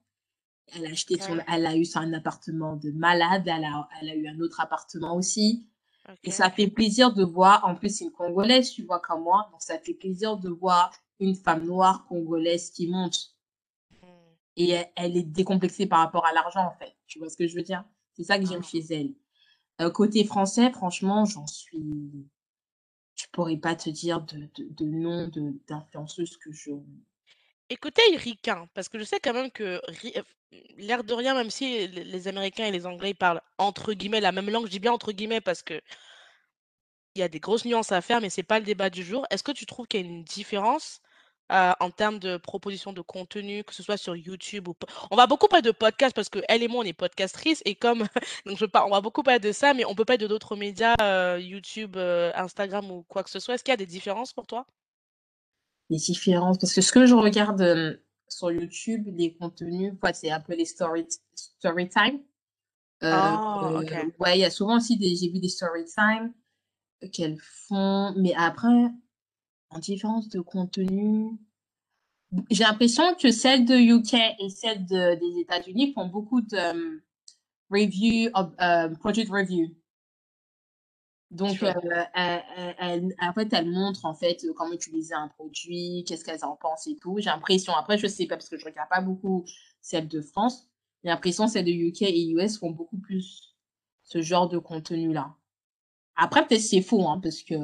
Elle 0.76 0.86
a 0.88 0.92
acheté 0.92 1.20
son 1.22 1.40
elle 1.48 1.66
a 1.68 1.76
eu 1.78 1.86
son 1.86 2.14
appartement 2.14 2.76
de 2.78 2.92
malade, 2.92 3.44
elle 3.48 3.66
a 3.66 3.90
elle 4.02 4.10
a 4.10 4.16
eu 4.16 4.28
un 4.28 4.40
autre 4.42 4.60
appartement 4.62 5.16
aussi 5.18 5.68
et 6.24 6.32
ça 6.32 6.50
fait 6.52 6.68
plaisir 6.70 7.14
de 7.14 7.24
voir 7.26 7.66
en 7.68 7.76
plus, 7.76 7.90
c'est 7.98 8.06
une 8.06 8.12
Congolaise, 8.12 8.72
tu 8.72 8.84
vois, 8.84 9.00
comme 9.02 9.24
moi, 9.24 9.48
donc 9.52 9.62
ça 9.62 9.80
fait 9.80 9.94
plaisir 9.96 10.38
de 10.38 10.50
voir 10.50 10.92
une 11.20 11.36
femme 11.36 11.66
noire 11.66 12.06
congolaise 12.08 12.72
qui 12.72 12.88
monte 12.90 13.34
Mmh. 13.92 14.08
et 14.58 14.70
elle 14.72 14.88
elle 14.96 15.18
est 15.18 15.24
décomplexée 15.24 15.86
par 15.88 16.00
rapport 16.00 16.26
à 16.26 16.34
l'argent, 16.34 16.66
en 16.66 16.72
fait. 16.80 16.94
Tu 17.08 17.20
vois 17.20 17.30
ce 17.30 17.38
que 17.38 17.48
je 17.48 17.56
veux 17.56 17.64
dire? 17.64 17.84
C'est 18.14 18.24
ça 18.24 18.40
que 18.40 18.46
j'aime 18.46 18.64
Ah. 18.64 18.68
chez 18.68 18.80
elle. 18.92 19.14
Heu, 19.82 19.90
côté 19.92 20.24
français, 20.26 20.72
franchement, 20.72 21.26
j'en 21.26 21.48
suis 21.48 21.80
je 23.20 23.26
pourrais 23.32 23.58
pas 23.58 23.76
te 23.76 23.90
dire 23.90 24.22
de 24.22 24.38
de 24.56 24.64
de 24.70 24.86
nom 24.86 25.28
d'influenceuse 25.68 26.38
que 26.38 26.52
je 26.52 26.72
Et 27.70 27.76
côté 27.76 28.02
ricain, 28.16 28.68
parce 28.74 28.88
que 28.88 28.98
je 28.98 29.04
sais 29.04 29.20
quand 29.20 29.34
même 29.34 29.52
que 29.52 29.82
f 29.92 30.06
l'air 30.78 31.04
de 31.04 31.14
rien, 31.14 31.34
même 31.36 31.50
si 31.50 31.88
les 31.88 32.28
Américains 32.30 32.66
et 32.66 32.72
les 32.72 32.86
Anglais, 32.86 33.14
parlent 33.14 33.42
entre 33.58 33.92
guillemets 33.94 34.22
«la 34.22 34.32
même 34.32 34.50
langue», 34.50 34.66
je 34.68 34.72
dis 34.72 34.80
bien 34.80 34.94
entre 34.94 35.12
guillemets 35.12 35.42
parce 35.42 35.62
que 35.64 35.82
il 37.16 37.20
y 37.20 37.24
a 37.24 37.28
des 37.30 37.40
grosses 37.40 37.66
nuances 37.66 37.92
à 37.92 38.02
faire, 38.02 38.22
mais 38.22 38.30
c'est 38.30 38.44
pas 38.44 38.60
le 38.60 38.66
débat 38.66 38.90
du 38.90 39.04
jour. 39.04 39.26
Est-ce 39.30 39.44
que 39.44 39.52
tu 39.52 39.66
trouves 39.66 39.88
qu'il 39.88 40.02
y 40.02 40.04
a 40.04 40.08
une 40.08 40.24
différence, 40.24 41.02
heu, 41.52 41.72
en 41.80 41.90
termes 41.92 42.20
de 42.20 42.38
proposition 42.38 42.94
de 42.94 43.02
contenu, 43.02 43.64
que 43.64 43.74
ce 43.74 43.84
soit 43.84 43.98
sur 43.98 44.16
YouTube 44.16 44.68
ou 44.68 44.76
on 45.12 45.16
va 45.16 45.28
beaucoup 45.28 45.48
parler 45.48 45.64
de 45.64 45.72
podcast 45.72 46.16
parce 46.16 46.30
qu'elle 46.30 46.64
et 46.64 46.68
moi, 46.68 46.82
on 46.84 46.88
est 46.88 46.94
podcastrices 46.94 47.62
et 47.66 47.76
comme 47.76 48.06
donc 48.46 48.58
je 48.58 48.66
par 48.66 48.88
on 48.88 48.92
va 48.92 49.02
beaucoup 49.02 49.24
parler 49.24 49.40
de 49.40 49.52
ça, 49.52 49.74
mais 49.74 49.86
on 49.86 49.96
peut 49.96 50.06
parler 50.06 50.18
de 50.18 50.28
d'autres 50.28 50.56
médias, 50.56 50.96
heu, 51.02 51.42
YouTube, 51.42 51.96
heu, 51.98 52.32
Instagram 52.36 52.90
ou 52.92 53.04
quoi 53.08 53.24
que 53.24 53.30
ce 53.30 53.40
soit. 53.40 53.56
Est-ce 53.56 53.64
qu'il 53.64 53.72
y 53.72 53.74
a 53.74 53.78
des 53.78 53.86
différences 53.86 54.34
pour 54.34 54.48
toi? 54.48 54.66
Les 55.90 55.98
différences, 55.98 56.58
parce 56.58 56.74
que 56.74 56.82
ce 56.82 56.92
que 56.92 57.06
je 57.06 57.16
regarde, 57.16 57.98
sur 58.28 58.52
YouTube, 58.52 59.08
les 59.16 59.34
contenus, 59.36 59.94
quoi, 60.00 60.14
c'est 60.14 60.32
un 60.32 60.40
peu 60.40 60.54
les 60.56 60.66
story 60.66 61.08
story 61.34 61.90
time. 61.90 62.20
Oh, 63.02 63.80
OK. 63.80 63.94
ouais, 64.20 64.38
il 64.38 64.42
y 64.42 64.46
a 64.46 64.50
souvent 64.50 64.78
aussi 64.78 64.98
des 64.98 65.16
j'ai 65.16 65.30
vu 65.30 65.40
des 65.40 65.50
story 65.50 65.86
time 65.86 66.34
qu'elles 67.14 67.38
font, 67.40 68.14
mais 68.18 68.34
après, 68.36 68.90
en 69.70 69.80
différence 69.80 70.30
de 70.30 70.40
contenu, 70.40 71.38
j'ai 72.52 72.64
l'impression 72.64 73.16
que 73.16 73.32
celles 73.32 73.66
de 73.66 73.76
UK 73.76 74.14
et 74.40 74.50
celles 74.50 74.86
de 74.86 75.16
des 75.16 75.40
États-Unis 75.42 75.94
font 75.94 76.08
beaucoup 76.08 76.42
de, 76.42 76.56
hem, 76.58 77.02
review 77.72 78.30
of, 78.34 78.52
heu, 78.62 78.94
product 79.00 79.30
review. 79.32 79.76
Donc, 81.32 81.62
elles 81.62 82.08
elles 82.16 82.74
elles 82.80 83.16
en 83.22 83.34
fait, 83.34 83.52
elles 83.54 83.70
montrent, 83.70 84.06
en 84.06 84.14
fait, 84.14 84.46
comment 84.56 84.74
utiliser 84.74 85.14
un 85.14 85.28
produit, 85.28 86.06
qu'est-ce 86.08 86.24
qu'elles 86.24 86.46
en 86.46 86.56
pensent 86.56 86.88
et 86.88 86.96
tout. 86.98 87.18
J'ai 87.20 87.30
l'impression, 87.30 87.74
après 87.76 87.98
je 87.98 88.08
sais 88.08 88.28
pas 88.28 88.38
parce 88.38 88.48
que 88.50 88.58
je 88.58 88.66
regarde 88.66 88.90
pas 88.90 89.02
beaucoup 89.02 89.46
celles 89.82 90.08
de 90.08 90.22
France. 90.22 90.70
J'ai 91.04 91.10
l'impression 91.10 91.48
celles 91.48 91.66
de 91.66 91.72
UK 91.72 92.04
et 92.04 92.30
US 92.32 92.58
font 92.60 92.72
beaucoup 92.72 92.98
plus 92.98 93.56
ce 94.04 94.22
genre 94.22 94.48
de 94.48 94.58
contenu-là. 94.58 95.36
Après 96.16 96.48
peut-être 96.48 96.62
c'est 96.62 96.82
faux, 96.82 97.08
hein, 97.08 97.20
parce 97.22 97.44
que 97.44 97.56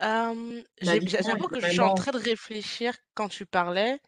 Hem, 0.00 0.62
j'ai 0.80 1.00
j'a 1.06 1.22
vision 1.22 1.22
j'avoue 1.22 1.48
est 1.48 1.48
que 1.48 1.60
je 1.60 1.66
suis 1.68 1.80
en 1.80 1.90
vraiment 1.90 1.94
train 1.94 2.12
de 2.12 2.18
réfléchir 2.18 2.94
quand 3.14 3.28
tu 3.28 3.46
parlais, 3.46 3.98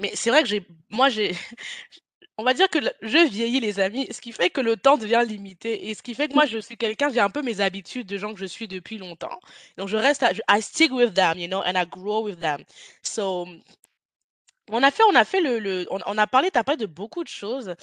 mais 0.00 0.12
c'est 0.16 0.30
vrai 0.30 0.42
que 0.42 0.48
j'ai 0.48 0.66
moi 0.90 1.08
j'ai 1.10 1.32
on 2.38 2.44
va 2.44 2.54
dire 2.54 2.68
que 2.70 2.78
le 2.80 2.90
je 3.02 3.18
vieillis 3.30 3.60
les 3.60 3.80
amis, 3.80 4.08
ce 4.12 4.20
qui 4.20 4.32
fait 4.32 4.50
que 4.50 4.60
le 4.62 4.76
temps 4.76 4.98
devient 4.98 5.24
limité 5.26 5.88
et 5.90 5.94
ce 5.94 6.02
qui 6.02 6.14
fait 6.14 6.28
que 6.28 6.34
moi 6.34 6.46
je 6.46 6.58
suis 6.58 6.76
quelqu'un 6.78 7.10
j'ai 7.12 7.20
un 7.20 7.30
peu 7.30 7.42
mes 7.42 7.60
habitudes 7.60 8.06
de 8.08 8.18
gens 8.18 8.34
que 8.34 8.40
je 8.40 8.46
suis 8.46 8.68
depuis 8.68 8.98
longtemps. 8.98 9.40
Donc 9.78 9.88
je 9.88 9.96
reste 9.98 10.22
à 10.24 10.34
je 10.34 10.42
I 10.50 10.62
stick 10.62 10.92
with 10.92 11.14
them, 11.14 11.38
you 11.38 11.48
know, 11.48 11.62
and 11.66 11.76
I 11.76 11.86
grow 11.86 12.22
with 12.24 12.40
them. 12.40 12.64
So, 13.02 13.46
on 14.70 14.82
a 14.82 14.90
fait 14.90 15.02
on 15.10 15.14
a 15.14 15.24
fait 15.24 15.40
le 15.40 15.58
le 15.58 15.86
on 15.90 16.00
on 16.06 16.18
a 16.18 16.26
parlé 16.26 16.50
tu 16.50 16.58
as 16.58 16.64
parlé 16.64 16.78
de 16.78 16.86
beaucoup 16.86 17.22
de 17.24 17.28
choses 17.28 17.74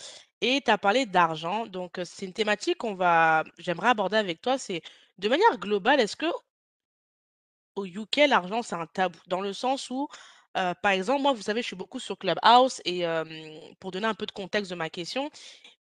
et 0.42 0.62
tu 0.66 0.72
as 0.72 0.78
parlé 0.78 1.06
d'argent, 1.06 1.66
donc 1.68 2.00
heu, 2.00 2.06
c'est 2.06 2.26
une 2.26 2.34
thématique 2.34 2.78
qu'on 2.78 2.96
va 2.96 3.44
j'aimerais 3.58 3.90
aborder 3.90 4.18
avec 4.18 4.42
toi, 4.42 4.58
c'est 4.58 4.82
de 5.20 5.30
manière 5.30 5.58
globale, 5.60 6.00
est-ce 6.02 6.16
que 6.16 6.26
au 7.76 7.86
UK, 7.86 8.28
l'argent, 8.28 8.62
c'est 8.62 8.76
un 8.76 8.86
tabou 8.88 9.20
dans 9.28 9.42
le 9.42 9.54
sens 9.54 9.90
où, 9.90 10.08
heu, 10.58 10.74
par 10.82 10.92
exemple, 10.92 11.22
moi, 11.22 11.34
vous 11.34 11.42
savez, 11.42 11.62
je 11.62 11.68
suis 11.68 11.76
beaucoup 11.76 12.00
sur 12.00 12.18
Clubhouse 12.18 12.82
et 12.86 13.04
pour 13.80 13.92
donner 13.92 14.08
un 14.08 14.14
peu 14.16 14.26
de 14.26 14.32
contexte 14.32 14.72
de 14.72 14.76
ma 14.76 14.90
question 14.90 15.30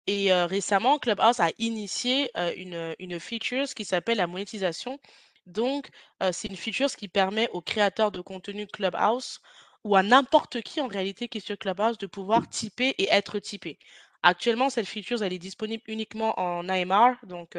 et 0.07 0.33
récemment, 0.33 0.99
Clubhouse 0.99 1.39
a 1.39 1.49
initié, 1.59 2.31
une, 2.57 2.95
une 2.99 3.19
features 3.19 3.73
qui 3.75 3.85
s'appelle 3.85 4.17
la 4.17 4.27
monétisation. 4.27 4.99
Donc 5.45 5.89
c'est 6.31 6.47
une 6.47 6.57
features 6.57 6.95
qui 6.95 7.07
permet 7.07 7.49
aux 7.51 7.61
créateurs 7.61 8.11
de 8.11 8.21
contenu 8.21 8.67
Clubhouse 8.67 9.39
ou 9.83 9.95
à 9.95 10.03
n'importe 10.03 10.61
qui 10.61 10.81
en 10.81 10.87
réalité 10.87 11.27
qui 11.27 11.37
est 11.39 11.41
sur 11.41 11.57
Clubhouse 11.57 11.97
de 11.97 12.07
pouvoir 12.07 12.47
tiper 12.49 12.95
et 12.97 13.07
être 13.11 13.39
tipé. 13.39 13.79
Actuellement, 14.23 14.69
cette 14.69 14.87
features, 14.87 15.23
elle 15.23 15.33
est 15.33 15.39
disponible 15.39 15.83
uniquement 15.87 16.37
en 16.39 16.67
AMR, 16.69 17.15
donc 17.23 17.55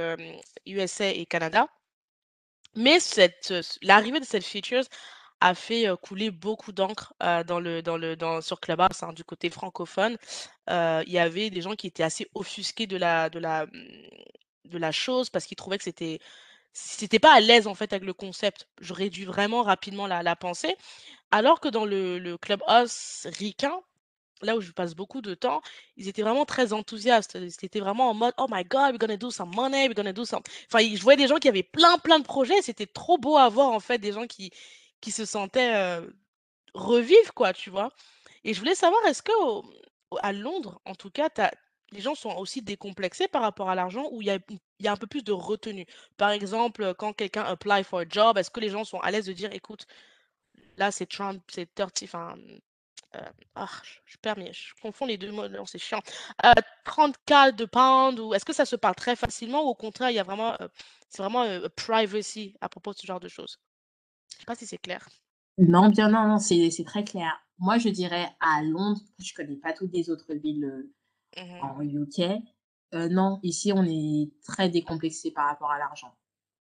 USA 0.67 1.09
et 1.11 1.27
Canada. 1.27 1.69
Mais 2.75 3.01
cette, 3.01 3.53
l'arrivée 3.83 4.21
de 4.21 4.25
cette 4.25 4.45
features 4.45 4.85
a 5.41 5.55
fait, 5.55 5.87
couler 6.03 6.31
beaucoup 6.31 6.73
d'encre, 6.73 7.15
dans 7.47 7.61
le 7.61 7.83
dans 7.83 7.97
le 7.97 8.17
dans 8.17 8.41
sur 8.41 8.61
Clubhouse, 8.61 9.03
hein, 9.03 9.13
du 9.13 9.25
côté 9.25 9.51
francophone. 9.51 10.17
Il 10.69 11.05
y 11.13 11.19
avait 11.19 11.51
des 11.51 11.63
gens 11.63 11.75
qui 11.77 11.87
étaient 11.89 12.03
assez 12.03 12.29
offusqués 12.35 12.87
de 12.87 12.97
la 12.97 13.31
de 13.31 13.39
la, 13.39 13.67
mmh, 13.67 13.71
de 14.67 14.79
la 14.79 14.93
chose 14.93 15.31
parce 15.31 15.47
qu'ils 15.47 15.57
trouvaient 15.57 15.79
que 15.79 15.85
c'était 15.85 16.21
c'était 16.73 17.19
pas 17.19 17.35
à 17.35 17.41
l'aise, 17.41 17.67
en 17.67 17.75
fait, 17.75 17.93
avec 17.93 18.05
le 18.05 18.15
concept. 18.15 18.69
Je 18.81 18.95
réduis 18.95 19.25
vraiment 19.25 19.63
rapidement 19.63 20.07
la 20.07 20.23
la 20.23 20.37
pensée. 20.37 20.77
Alors 21.33 21.61
que 21.61 21.69
dans 21.69 21.85
le 21.87 22.19
le 22.19 22.39
Clubhouse 22.39 23.27
ricain, 23.39 23.81
là 24.43 24.57
où 24.57 24.61
je 24.61 24.71
passe 24.73 24.95
beaucoup 24.95 25.21
de 25.23 25.35
temps, 25.35 25.63
ils 25.97 26.09
étaient 26.09 26.23
vraiment 26.23 26.45
très 26.45 26.73
enthousiastes. 26.73 27.35
Ils 27.41 27.49
étaient 27.65 27.81
vraiment 27.81 28.11
en 28.11 28.15
mode: 28.15 28.35
«Oh 28.39 28.47
my 28.51 28.65
god, 28.65 28.93
we're 28.93 28.99
gonna 28.99 29.17
do 29.17 29.31
some 29.31 29.51
money, 29.55 29.89
we're 29.89 29.95
gonna 29.95 30.13
do 30.13 30.25
some» 30.25 30.43
enfin, 30.73 30.85
je 30.95 31.03
voyais 31.03 31.17
des 31.19 31.29
gens 31.29 31.37
qui 31.39 31.49
avaient 31.49 31.63
plein, 31.63 31.99
plein 31.99 32.19
de 32.19 32.25
projets. 32.25 32.63
C'était 32.63 32.87
trop 32.87 33.19
beau 33.19 33.37
à 33.37 33.49
voir, 33.49 33.71
en 33.71 33.81
fait, 33.81 33.99
des 33.99 34.13
gens 34.13 34.27
qui 34.27 34.51
qui 35.01 35.11
se 35.13 35.25
sentaient, 35.25 35.75
heu, 36.01 36.15
revivre, 36.75 37.35
quoi, 37.35 37.53
tu 37.53 37.71
vois? 37.71 37.91
Et 38.45 38.55
je 38.55 38.61
voulais 38.61 38.75
savoir, 38.75 39.05
est-ce 39.07 39.23
au 39.41 39.65
à 40.23 40.33
Londres, 40.33 40.81
en 40.87 40.95
tout 40.95 41.11
cas, 41.11 41.29
les 41.93 42.01
gens 42.01 42.15
sont 42.15 42.31
aussi 42.37 42.63
décomplexés 42.63 43.29
par 43.29 43.43
rapport 43.43 43.71
à 43.71 43.75
l'argent 43.75 44.09
ou 44.13 44.23
il 44.23 44.27
y 44.29 44.31
a 44.31 44.39
y 44.81 44.89
a 44.89 44.93
un 44.93 44.97
peu 44.97 45.07
plus 45.07 45.23
de 45.25 45.33
retenue? 45.33 45.87
Par 46.17 46.31
exemple, 46.31 46.95
quand 46.95 47.13
quelqu'un 47.13 47.43
apply 47.45 47.85
for 47.85 48.01
a 48.01 48.05
job, 48.09 48.39
est-ce 48.39 48.51
que 48.51 48.61
les 48.61 48.71
gens 48.71 48.85
sont 48.85 49.01
à 49.01 49.11
l'aise 49.11 49.27
de 49.27 49.33
dire: 49.33 49.53
«Écoute, 49.53 49.87
là, 50.77 50.91
c'est 50.93 51.07
Trump, 51.07 51.43
c'est 51.53 51.73
30» 51.75 52.03
enfin, 52.05 52.37
ah, 53.55 53.69
je 54.07 54.17
perds 54.19 54.37
je 54.53 54.75
confonds 54.83 55.07
les 55.07 55.19
2 55.19 55.33
mots, 55.33 55.49
non, 55.49 55.67
c'est 55.67 55.79
chiant. 55.79 56.01
Heu, 56.45 56.53
30 56.85 57.17
K 57.27 57.53
de 57.57 57.65
pounds 57.65 58.21
ou 58.21 58.35
est-ce 58.35 58.45
que 58.45 58.53
ça 58.53 58.65
se 58.67 58.77
parle 58.77 58.95
très 58.95 59.17
facilement 59.17 59.65
ou 59.65 59.69
au 59.69 59.75
contraire, 59.75 60.11
il 60.11 60.15
y 60.17 60.19
a 60.19 60.23
vraiment, 60.25 60.55
heu, 60.61 60.69
c'est 61.09 61.23
vraiment, 61.23 61.45
privacy 61.77 62.55
à 62.61 62.69
propos 62.69 62.93
de 62.93 62.99
ce 62.99 63.07
genre 63.07 63.21
de 63.21 63.29
choses? 63.29 63.59
Je 64.35 64.39
sais 64.41 64.47
pas 64.47 64.57
si 64.57 64.67
c'est 64.67 64.79
clair? 64.79 65.09
non, 65.59 65.89
bien 65.91 66.09
non, 66.09 66.27
non, 66.27 66.39
c'est 66.39 66.71
c'est 66.71 66.85
très 66.85 67.05
clair. 67.05 67.33
Moi, 67.59 67.79
je 67.79 67.89
dirais 67.89 68.29
à 68.41 68.63
Londres, 68.63 69.01
je 69.19 69.33
connais 69.35 69.57
pas 69.57 69.73
toutes 69.73 69.93
les 69.93 70.09
autres 70.11 70.35
villes, 70.35 70.89
Mmh 71.37 71.43
mh. 71.43 71.71
en 71.71 71.81
UK. 71.83 72.23
Non, 72.95 73.41
ici, 73.43 73.73
on 73.75 73.85
est 73.85 74.31
très 74.45 74.69
décomplexé 74.71 75.31
par 75.33 75.47
rapport 75.49 75.71
à 75.73 75.79
l'argent. 75.79 76.15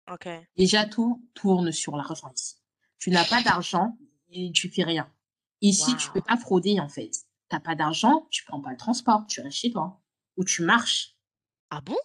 OK. 0.08 0.48
Déjà, 0.58 0.86
tout 0.86 1.24
tourne 1.34 1.72
sur 1.72 1.96
l'argent 1.96 2.30
ici. 2.36 2.56
Tu 3.00 3.10
n'as 3.10 3.24
pas 3.26 3.42
d'argent 3.42 3.98
et 4.30 4.52
tu 4.52 4.70
fais 4.70 4.84
rien. 4.84 5.10
Ici, 5.66 5.96
tu 5.98 6.12
peux 6.12 6.22
pas 6.22 6.38
frauder, 6.38 6.80
en 6.80 6.90
fait. 6.90 7.12
Tu 7.50 7.56
as 7.56 7.60
pas 7.60 7.76
d'argent, 7.76 8.28
tu 8.32 8.44
prends 8.46 8.62
pas 8.62 8.72
le 8.72 8.78
transport, 8.78 9.26
tu 9.28 9.42
restes 9.42 9.58
chez 9.58 9.72
toi 9.72 10.02
ou 10.38 10.46
tu 10.46 10.64
marches. 10.64 11.18
Ah 11.70 11.82
bon? 11.82 11.98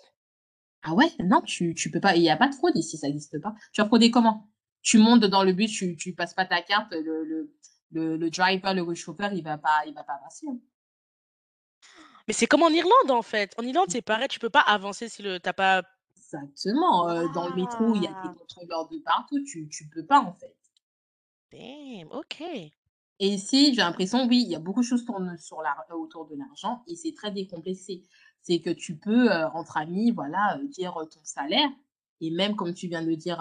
Ah 0.83 0.95
ouais, 0.95 1.11
non, 1.21 1.43
tu 1.43 1.75
tu 1.75 1.91
peux 1.91 2.01
pas 2.01 2.17
il 2.17 2.23
y 2.23 2.31
a 2.31 2.37
pas 2.37 2.49
de 2.49 2.55
fraude 2.55 2.77
ici, 2.77 2.99
ça 2.99 3.09
existe 3.09 3.41
pas. 3.41 3.55
Tu 3.73 3.81
vas 3.83 3.87
frauder 3.89 4.11
comment? 4.11 4.51
Tu 4.83 4.99
montes 4.99 5.25
dans 5.25 5.45
le 5.45 5.53
bus, 5.53 5.73
tu 5.73 5.97
tu 5.97 6.15
passes 6.15 6.35
pas 6.35 6.47
ta 6.47 6.63
carte, 6.63 6.93
le 6.93 7.25
le 7.25 7.55
le 7.93 8.17
le 8.17 8.31
driver, 8.31 8.75
le 8.75 8.95
chauffeur, 8.95 9.33
il 9.35 9.43
va 9.45 9.59
pas 9.59 9.85
il 9.87 9.95
va 9.95 10.05
pas 10.05 10.19
passer, 10.25 10.47
hein. 10.49 10.59
Mais 12.27 12.35
c'est 12.35 12.47
comme 12.47 12.63
en 12.63 12.69
Irlande, 12.71 13.11
en 13.11 13.23
fait. 13.23 13.55
En 13.59 13.63
Irlande, 13.65 13.87
c'est 13.91 14.03
pareil, 14.03 14.29
tu 14.29 14.39
peux 14.39 14.51
pas 14.51 14.61
avancer 14.61 15.09
si 15.09 15.23
le 15.23 15.41
tu 15.41 15.49
as 15.49 15.53
pas 15.53 15.83
Exactement, 16.17 17.09
heu, 17.11 17.29
dans 17.29 17.49
le 17.49 17.55
métro, 17.55 17.97
il 17.97 18.03
y 18.03 18.07
a 18.07 18.15
des 18.15 18.31
contrôleurs 18.31 18.89
de 18.89 18.99
partout, 19.01 19.43
tu 19.45 19.69
tu 19.69 19.89
peux 19.89 20.07
pas, 20.07 20.21
en 20.21 20.33
fait. 20.33 20.57
Damn, 21.53 22.11
OK. 22.11 22.73
Et 23.21 23.29
ici, 23.29 23.75
j'ai 23.75 23.83
l'impression, 23.83 24.27
oui, 24.27 24.43
il 24.47 24.51
y 24.51 24.57
a 24.57 24.59
beaucoup 24.59 24.81
de 24.81 24.87
choses 24.87 25.05
tournent 25.05 25.37
sur 25.37 25.61
l'ar 25.61 25.85
autour 25.91 26.27
de 26.27 26.35
l'argent 26.35 26.83
et 26.89 26.97
c'est 26.97 27.13
très 27.13 27.31
décomplexé. 27.31 28.03
C'est 28.41 28.61
que 28.61 28.71
tu 28.71 28.97
peux, 28.97 29.31
heu, 29.31 29.45
entre 29.53 29.77
amis, 29.77 30.11
voilà, 30.11 30.59
heu, 30.59 30.67
dire, 30.69 30.95
ton 31.11 31.21
salaire 31.23 31.69
et 32.23 32.31
même 32.31 32.57
comme 32.57 32.73
tu 32.73 32.89
viens 32.89 33.05
de 33.05 33.13
dire, 33.15 33.39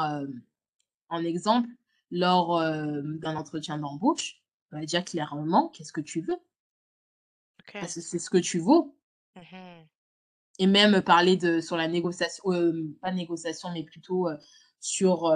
en 1.09 1.23
exemple, 1.23 1.69
lors, 2.11 2.59
d'un 2.59 3.35
entretien 3.35 3.77
d'embauche, 3.77 4.41
bah, 4.71 4.85
dire 4.85 5.03
clairement 5.05 5.69
qu'est-ce 5.69 5.93
que 5.93 6.01
tu 6.01 6.21
veux? 6.21 6.37
Parce 7.73 7.95
que 7.95 8.01
c'est 8.01 8.19
ce 8.19 8.29
que 8.29 8.37
tu 8.37 8.59
vaux. 8.59 8.95
Mmh 9.35 9.85
Et 10.59 10.67
même 10.67 11.01
parler 11.01 11.37
de, 11.37 11.61
sur 11.61 11.77
la 11.77 11.87
négociation, 11.87 12.43
pas 13.01 13.11
négociation, 13.11 13.69
mais 13.73 13.83
plutôt 13.83 14.27
sur 14.81 15.33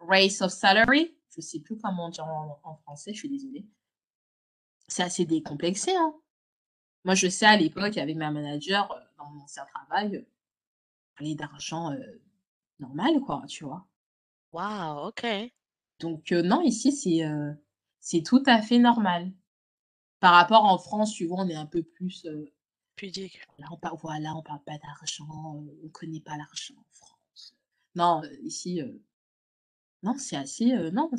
race 0.00 0.40
of 0.40 0.52
salary. 0.52 1.17
Je 1.38 1.42
sais 1.42 1.60
plus 1.60 1.78
comment 1.78 2.08
dire 2.08 2.24
en, 2.26 2.58
en 2.64 2.74
français, 2.78 3.14
je 3.14 3.18
suis 3.20 3.28
désolée. 3.28 3.64
C'est 4.88 5.04
assez 5.04 5.24
décomplexé. 5.24 5.94
Hein. 5.94 6.12
Moi, 7.04 7.14
je 7.14 7.28
sais 7.28 7.46
à 7.46 7.56
l'époque, 7.56 7.96
avec 7.96 8.16
ma 8.16 8.32
manager, 8.32 8.88
dans 9.16 9.30
mon 9.30 9.42
ancien 9.42 9.64
travail, 9.66 10.26
parler 11.16 11.36
d'argent 11.36 11.94
normal, 12.80 13.20
quoi, 13.20 13.44
tu 13.48 13.64
vois. 13.64 13.86
Waouh, 14.52 15.08
ok. 15.08 15.26
Donc, 16.00 16.32
non, 16.32 16.60
ici, 16.62 16.90
c'est 16.90 17.22
c'est 18.00 18.22
tout 18.22 18.42
à 18.46 18.60
fait 18.60 18.78
normal. 18.78 19.32
Par 20.18 20.34
rapport 20.34 20.64
en 20.64 20.78
France, 20.78 21.12
tu 21.12 21.26
vois, 21.26 21.42
on 21.42 21.48
est 21.48 21.54
un 21.54 21.66
peu 21.66 21.84
plus. 21.84 22.26
Pudique. 22.96 23.40
Là, 23.58 23.68
on 23.70 23.76
parle, 23.76 23.96
voilà, 24.02 24.34
on 24.34 24.42
parle 24.42 24.62
pas 24.64 24.78
d'argent, 24.78 25.64
on 25.84 25.88
connaît 25.90 26.20
pas 26.20 26.36
l'argent 26.36 26.74
en 26.76 26.92
France. 26.92 27.54
Non, 27.94 28.22
ici, 28.42 28.82
non, 30.02 30.14
c'est 30.18 30.36
assez. 30.36 30.66
non, 30.92 31.10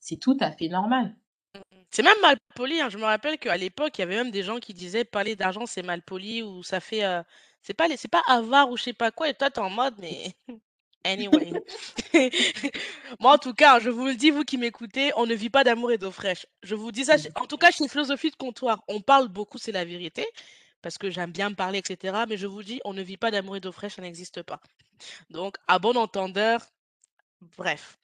c'est 0.00 0.16
tout 0.16 0.36
à 0.40 0.52
fait 0.52 0.68
normal. 0.68 1.16
Mmh 1.54 1.60
c'est 1.90 2.02
même 2.02 2.20
mal 2.20 2.36
poli, 2.54 2.80
hein. 2.82 2.90
Je 2.90 2.98
me 2.98 3.04
rappelle 3.04 3.38
qu'à 3.38 3.56
l'époque, 3.56 3.96
il 3.96 4.02
y 4.02 4.04
avait 4.04 4.16
même 4.16 4.30
des 4.30 4.42
gens 4.42 4.58
qui 4.58 4.74
disaient 4.74 5.04
parler 5.04 5.36
d'argent, 5.36 5.64
c'est 5.64 5.82
mal 5.82 6.02
poli 6.02 6.42
ou 6.42 6.62
ça 6.62 6.80
fait. 6.80 7.02
c'est 7.62 7.74
pas, 7.74 7.86
c'est 7.96 8.08
pas 8.08 8.22
avare 8.28 8.70
ou 8.70 8.76
je 8.76 8.82
sais 8.84 8.92
pas 8.92 9.10
quoi. 9.10 9.28
Et 9.30 9.34
toi, 9.34 9.50
t'es 9.50 9.60
en 9.60 9.70
mode, 9.70 9.94
mais. 9.98 10.34
Anyway. 11.04 11.52
Moi, 13.20 13.32
en 13.32 13.38
tout 13.38 13.54
cas, 13.54 13.78
je 13.80 13.88
vous 13.88 14.06
le 14.06 14.14
dis, 14.14 14.30
vous 14.30 14.44
qui 14.44 14.58
m'écoutez, 14.58 15.12
on 15.16 15.26
ne 15.26 15.34
vit 15.34 15.50
pas 15.50 15.64
d'amour 15.64 15.92
et 15.92 15.98
d'eau 15.98 16.10
fraîche. 16.10 16.46
Je 16.62 16.74
vous 16.74 16.92
dis 16.92 17.04
ça, 17.04 17.16
en 17.36 17.46
tout 17.46 17.56
cas, 17.56 17.70
chez 17.70 17.88
Philosophie 17.88 18.30
de 18.30 18.36
Comptoir, 18.36 18.82
on 18.88 19.00
parle 19.00 19.28
beaucoup, 19.28 19.58
c'est 19.58 19.72
la 19.72 19.84
vérité, 19.84 20.26
parce 20.82 20.98
que 20.98 21.10
j'aime 21.10 21.32
bien 21.32 21.50
me 21.50 21.54
parler, 21.54 21.78
etc. 21.78 22.24
Mais 22.28 22.36
je 22.36 22.46
vous 22.46 22.62
dis, 22.62 22.80
on 22.84 22.92
ne 22.92 23.02
vit 23.02 23.16
pas 23.16 23.30
d'amour 23.30 23.56
et 23.56 23.60
d'eau 23.60 23.72
fraîche, 23.72 23.94
ça 23.94 24.02
n'existe 24.02 24.42
pas. 24.42 24.60
Donc, 25.30 25.56
à 25.68 25.78
bon 25.78 25.96
entendeur, 25.96 26.60
bref. 27.56 27.98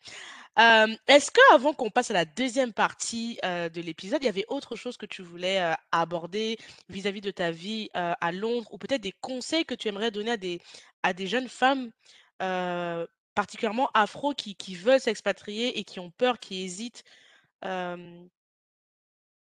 Est-ce 0.56 1.30
que 1.30 1.54
avant 1.54 1.72
qu'on 1.72 1.90
passe 1.90 2.10
à 2.10 2.14
la 2.14 2.24
deuxième 2.24 2.72
partie 2.72 3.38
de 3.42 3.80
l'épisode, 3.80 4.22
il 4.22 4.26
y 4.26 4.28
avait 4.28 4.46
autre 4.48 4.76
chose 4.76 4.96
que 4.96 5.06
tu 5.06 5.22
voulais 5.22 5.74
aborder 5.90 6.58
vis-à-vis 6.88 7.20
de 7.20 7.30
ta 7.32 7.50
vie 7.50 7.90
à 7.94 8.32
Londres 8.32 8.68
ou 8.72 8.78
peut-être 8.78 9.02
des 9.02 9.14
conseils 9.20 9.64
que 9.64 9.74
tu 9.74 9.88
aimerais 9.88 10.10
donner 10.10 10.32
à 10.32 10.36
des, 10.36 10.60
à 11.02 11.12
des 11.12 11.26
jeunes 11.26 11.48
femmes 11.48 11.90
particulièrement 13.34 13.90
afro 13.94 14.32
qui, 14.32 14.54
qui 14.54 14.76
veulent 14.76 15.00
s'expatrier 15.00 15.78
et 15.78 15.84
qui 15.84 15.98
ont 15.98 16.12
peur, 16.12 16.38
qui 16.38 16.62
hésitent 16.62 17.02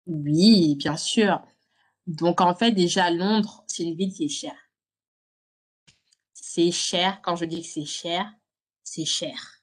Oui, 0.05 0.75
bien 0.75 0.95
sûr. 0.95 1.41
Donc 2.05 2.41
en 2.41 2.55
fait, 2.55 2.71
déjà, 2.71 3.09
Londres, 3.11 3.63
c'est 3.67 3.83
une 3.83 3.95
ville 3.95 4.13
qui 4.13 4.25
est 4.25 4.29
chère. 4.29 4.57
C'est 6.33 6.71
cher. 6.71 7.19
Quand 7.23 7.35
je 7.35 7.45
dis 7.45 7.61
que 7.61 7.67
c'est 7.67 7.85
cher, 7.85 8.31
c'est 8.83 9.05
cher. 9.05 9.59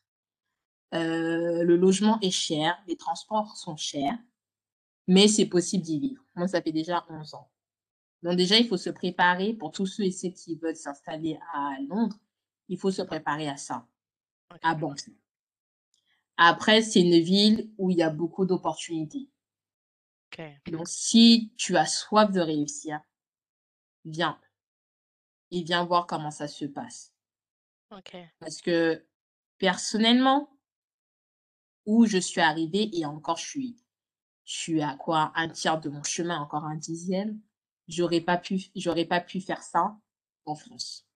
Le 0.98 1.76
logement 1.76 2.18
est 2.20 2.30
cher, 2.30 2.76
les 2.86 2.96
transports 2.96 3.56
sont 3.56 3.76
chers, 3.76 4.18
mais 5.06 5.28
c'est 5.28 5.46
possible 5.46 5.84
d'y 5.84 6.00
vivre. 6.00 6.24
Moi, 6.34 6.48
ça 6.48 6.62
fait 6.62 6.72
déjà 6.72 7.04
11 7.08 7.34
ans. 7.34 7.50
Donc 8.22 8.36
déjà, 8.36 8.56
il 8.58 8.66
faut 8.66 8.76
se 8.76 8.90
préparer 8.90 9.54
pour 9.54 9.72
tous 9.72 9.86
ceux 9.86 10.04
et 10.04 10.10
celles 10.10 10.34
qui 10.34 10.56
veulent 10.56 10.76
s'installer 10.76 11.38
à 11.52 11.76
Londres 11.88 12.18
il 12.68 12.78
faut 12.78 12.90
se 12.90 13.02
préparer 13.02 13.48
à 13.48 13.56
ça, 13.56 13.86
à 14.62 14.74
bon. 14.74 14.94
Après, 16.36 16.82
c'est 16.82 17.00
une 17.00 17.20
ville 17.20 17.72
où 17.78 17.90
il 17.90 17.98
y 17.98 18.02
a 18.02 18.10
beaucoup 18.10 18.44
d'opportunités. 18.44 19.30
Donc, 20.66 20.86
si 20.86 21.52
tu 21.56 21.76
as 21.76 21.86
soif 21.86 22.30
de 22.30 22.40
réussir, 22.40 23.00
viens. 24.04 24.38
Et 25.50 25.62
viens 25.62 25.84
voir 25.84 26.06
comment 26.06 26.30
ça 26.30 26.48
se 26.48 26.66
passe. 26.66 27.14
Parce 28.40 28.60
que 28.60 29.06
personnellement, 29.58 30.55
où 31.86 32.04
je 32.06 32.18
suis 32.18 32.40
arrivée, 32.40 32.90
et 32.92 33.06
encore 33.06 33.38
je 33.38 33.46
suis, 33.46 33.76
je 34.44 34.54
suis 34.54 34.82
à 34.82 34.96
quoi 34.96 35.32
un 35.34 35.48
tiers 35.48 35.80
de 35.80 35.88
mon 35.88 36.02
chemin, 36.02 36.38
encore 36.38 36.64
un 36.64 36.76
dixième, 36.76 37.40
j'aurais 37.88 38.20
pas 38.20 38.36
pu, 38.36 38.60
j'aurais 38.74 39.04
pas 39.04 39.20
pu 39.20 39.40
faire 39.40 39.62
ça 39.62 39.96
en 40.44 40.54
France. 40.54 41.06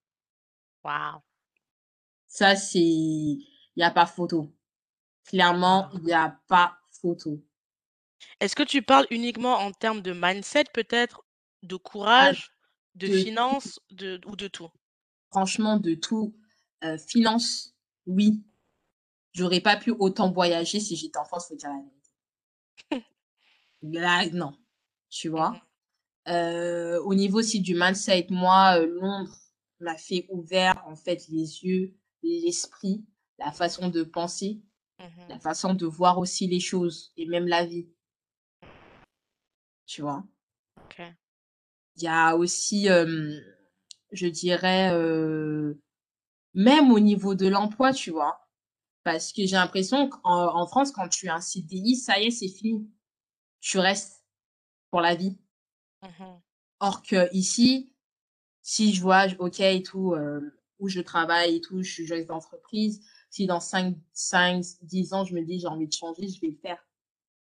Wow. 0.85 1.23
Ça, 2.27 2.57
c'est, 2.57 2.81
il 2.81 3.47
n'y 3.77 3.83
a 3.83 3.91
pas 3.91 4.07
photo. 4.07 4.55
Clairement, 5.25 5.89
ah. 5.89 5.91
il 5.95 6.03
n'y 6.05 6.13
a 6.13 6.41
pas 6.49 6.79
photo. 6.91 7.45
Est-ce 8.39 8.55
que 8.55 8.63
tu 8.63 8.83
parles 8.83 9.07
uniquement 9.11 9.57
en 9.57 9.73
termes 9.73 10.03
de 10.03 10.13
mindset, 10.13 10.65
peut-être, 10.73 11.25
de 11.63 11.77
ah, 11.77 11.79
courage, 11.83 12.53
de, 12.95 13.07
finances, 13.07 13.81
de, 13.91 14.21
ou 14.27 14.37
de 14.37 14.49
tout? 14.49 14.71
Franchement, 15.31 15.79
de 15.79 15.95
tout. 15.95 16.37
Euh, 16.85 16.99
finance, 16.99 17.75
oui. 18.07 18.43
J'aurais 19.33 19.61
pas 19.61 19.77
pu 19.77 19.93
autant 19.93 20.31
voyager 20.31 20.81
si 20.81 20.97
j'étais 20.97 21.19
en 21.19 21.25
France, 21.25 21.49
faut 21.49 21.55
dire 21.55 21.71
la 21.71 21.77
vérité. 21.77 23.07
Là, 23.83 24.29
non. 24.31 24.53
Tu 25.09 25.29
vois 25.29 25.51
mmh 25.51 25.61
euh, 26.29 27.03
Au 27.03 27.15
niveau 27.15 27.39
aussi 27.39 27.61
du 27.61 27.75
mindset, 27.75 28.27
moi, 28.31 28.79
euh, 28.79 28.87
Londres 28.87 29.35
m'a 29.81 29.97
fait 29.97 30.27
ouvert, 30.29 30.85
en 30.87 30.97
fait, 30.97 31.27
les 31.29 31.65
yeux 31.65 31.95
l'esprit, 32.23 33.03
la 33.39 33.51
façon 33.51 33.89
de 33.89 34.03
penser, 34.03 34.61
la 34.99 35.37
mmh 35.37 35.41
façon 35.41 35.73
de 35.73 35.87
voir 35.87 36.19
aussi 36.19 36.47
les 36.47 36.61
choses 36.61 37.13
et 37.17 37.27
même 37.27 37.47
la 37.47 37.65
vie. 37.65 37.89
Tu 39.87 40.03
vois 40.03 40.23
Il 41.97 42.03
y 42.03 42.07
a 42.07 42.37
aussi, 42.37 42.89
je 44.13 44.27
dirais, 44.27 44.93
même 46.53 46.93
au 46.93 47.01
niveau 47.01 47.35
de 47.35 47.49
l'emploi, 47.49 47.93
tu 47.93 48.11
vois. 48.11 48.50
Parce 49.03 49.33
que 49.33 49.47
j'ai 49.47 49.57
l'impression 49.57 50.09
qu'en 50.09 50.67
France, 50.67 50.93
quand 50.93 51.09
tu 51.09 51.29
as 51.29 51.35
un 51.35 51.41
CDI, 51.41 51.97
ça 51.97 52.21
y 52.21 52.27
est, 52.27 52.31
c'est 52.31 52.49
fini. 52.49 52.91
Tu 53.61 53.79
restes 53.79 54.25
pour 54.91 55.01
la 55.01 55.15
vie. 55.15 55.39
Mmh 56.03 56.25
Or 56.83 57.03
que 57.03 57.29
ici, 57.35 57.93
si 58.63 58.95
je 58.95 59.03
vois, 59.03 59.27
ok 59.39 59.61
et 59.61 59.83
tout, 59.83 60.15
où 60.79 60.89
je 60.89 61.01
travaille 61.01 61.57
et 61.57 61.61
tout, 61.61 61.83
je 61.83 61.91
suis 61.91 62.07
joyeuse 62.07 62.27
d'entreprise. 62.27 63.03
Si 63.29 63.47
dans 63.47 63.61
5, 63.61 63.97
5, 64.15 64.65
10 64.83 65.13
ans, 65.13 65.25
je 65.25 65.35
me 65.35 65.43
dis 65.43 65.61
j'ai 65.61 65.67
envie 65.67 65.87
de 65.87 65.93
changer, 65.93 66.27
je 66.29 66.41
vais 66.41 66.49
le 66.49 66.57
faire. 66.57 66.83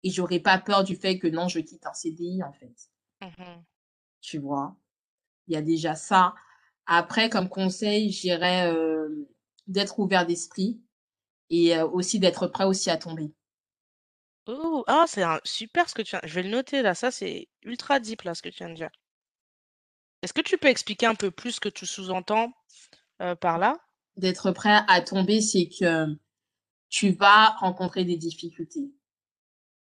Et 0.02 0.10
j'aurais 0.10 0.40
pas 0.40 0.58
peur 0.58 0.82
du 0.82 0.96
fait 0.96 1.20
que 1.20 1.28
non, 1.28 1.46
je 1.46 1.60
quitte 1.60 1.86
un 1.86 1.94
CDI, 1.94 2.42
en 2.42 2.52
fait. 2.52 2.74
Mmh 3.20 3.62
tu 4.22 4.38
vois, 4.38 4.76
il 5.48 5.54
y 5.54 5.56
a 5.56 5.62
déjà 5.62 5.94
ça. 5.94 6.34
Après, 6.86 7.28
comme 7.28 7.48
conseil, 7.48 8.10
j'irais 8.10 8.72
euh, 8.72 9.28
d'être 9.66 9.98
ouvert 9.98 10.26
d'esprit 10.26 10.80
et 11.52 11.78
aussi 11.82 12.18
d'être 12.18 12.46
prêt 12.46 12.64
aussi 12.64 12.90
à 12.90 12.96
tomber. 12.96 13.30
Oh, 14.46 14.82
ah, 14.88 15.04
c'est 15.06 15.22
super 15.44 15.88
ce 15.88 15.94
que 15.94 16.02
tu 16.02 16.10
viens. 16.10 16.20
Je 16.24 16.34
vais 16.34 16.42
le 16.42 16.48
noter 16.48 16.82
là. 16.82 16.94
Ça, 16.94 17.10
c'est 17.10 17.48
ultra 17.62 18.00
deep 18.00 18.22
là 18.22 18.34
ce 18.34 18.42
que 18.42 18.48
tu 18.48 18.58
viens 18.58 18.70
de 18.70 18.74
dire. 18.74 18.90
Est-ce 20.22 20.32
que 20.32 20.40
tu 20.40 20.56
peux 20.56 20.68
expliquer 20.68 21.06
un 21.06 21.14
peu 21.14 21.30
plus 21.30 21.52
ce 21.52 21.60
que 21.60 21.68
tu 21.68 21.84
sous-entends 21.84 22.52
euh, 23.20 23.36
par 23.36 23.58
là? 23.58 23.78
D'être 24.16 24.50
prêt 24.50 24.80
à 24.88 25.00
tomber, 25.02 25.40
c'est 25.40 25.68
que 25.68 26.06
tu 26.88 27.12
vas 27.12 27.50
rencontrer 27.58 28.04
des 28.04 28.16
difficultés. 28.16 28.90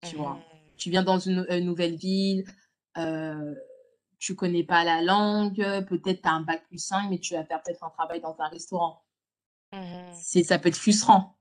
Tu 0.08 0.16
vois, 0.16 0.34
mmh. 0.34 0.42
tu 0.78 0.90
viens 0.90 1.02
dans 1.02 1.18
une, 1.18 1.46
nouvelle 1.62 1.96
ville, 1.96 2.44
euh, 2.96 3.54
tu 4.18 4.34
connais 4.34 4.64
pas 4.64 4.82
la 4.82 5.02
langue, 5.02 5.56
peut-être 5.88 6.22
tu 6.22 6.28
as 6.28 6.32
un 6.32 6.40
bac 6.40 6.66
plus 6.68 6.78
5, 6.78 7.10
mais 7.10 7.18
tu 7.18 7.34
vas 7.34 7.44
faire 7.44 7.62
peut-être 7.62 7.84
un 7.84 7.90
travail 7.90 8.20
dans 8.20 8.34
un 8.38 8.48
restaurant. 8.48 9.04
Mmh. 9.72 10.12
C'est, 10.14 10.42
ça 10.42 10.58
peut 10.58 10.68
être 10.70 10.76
frustrant. 10.76 11.36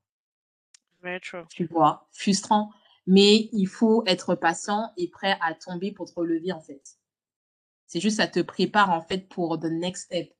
Tu 1.48 1.64
vois, 1.66 2.08
frustrant. 2.12 2.70
Mais 3.06 3.48
il 3.52 3.66
faut 3.66 4.04
être 4.06 4.34
patient 4.34 4.92
et 4.96 5.08
prêt 5.08 5.36
à 5.40 5.54
tomber 5.54 5.92
pour 5.92 6.08
te 6.08 6.14
relever, 6.18 6.52
en 6.52 6.60
fait. 6.60 6.98
C'est 7.86 8.00
juste, 8.00 8.18
ça 8.18 8.28
te 8.28 8.40
prépare, 8.40 8.90
en 8.90 9.02
fait, 9.02 9.28
pour 9.28 9.58
the 9.58 9.64
next 9.64 10.04
step. 10.04 10.32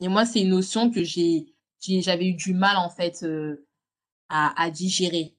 Et 0.00 0.08
moi, 0.08 0.24
c'est 0.24 0.40
une 0.40 0.48
notion 0.48 0.90
que 0.90 1.04
j'ai, 1.04 1.54
j'avais 1.80 2.26
eu 2.26 2.34
du 2.34 2.54
mal, 2.54 2.76
en 2.78 2.90
fait, 2.90 3.22
euh, 3.22 3.66
à, 4.28 4.60
à, 4.60 4.70
digérer. 4.70 5.36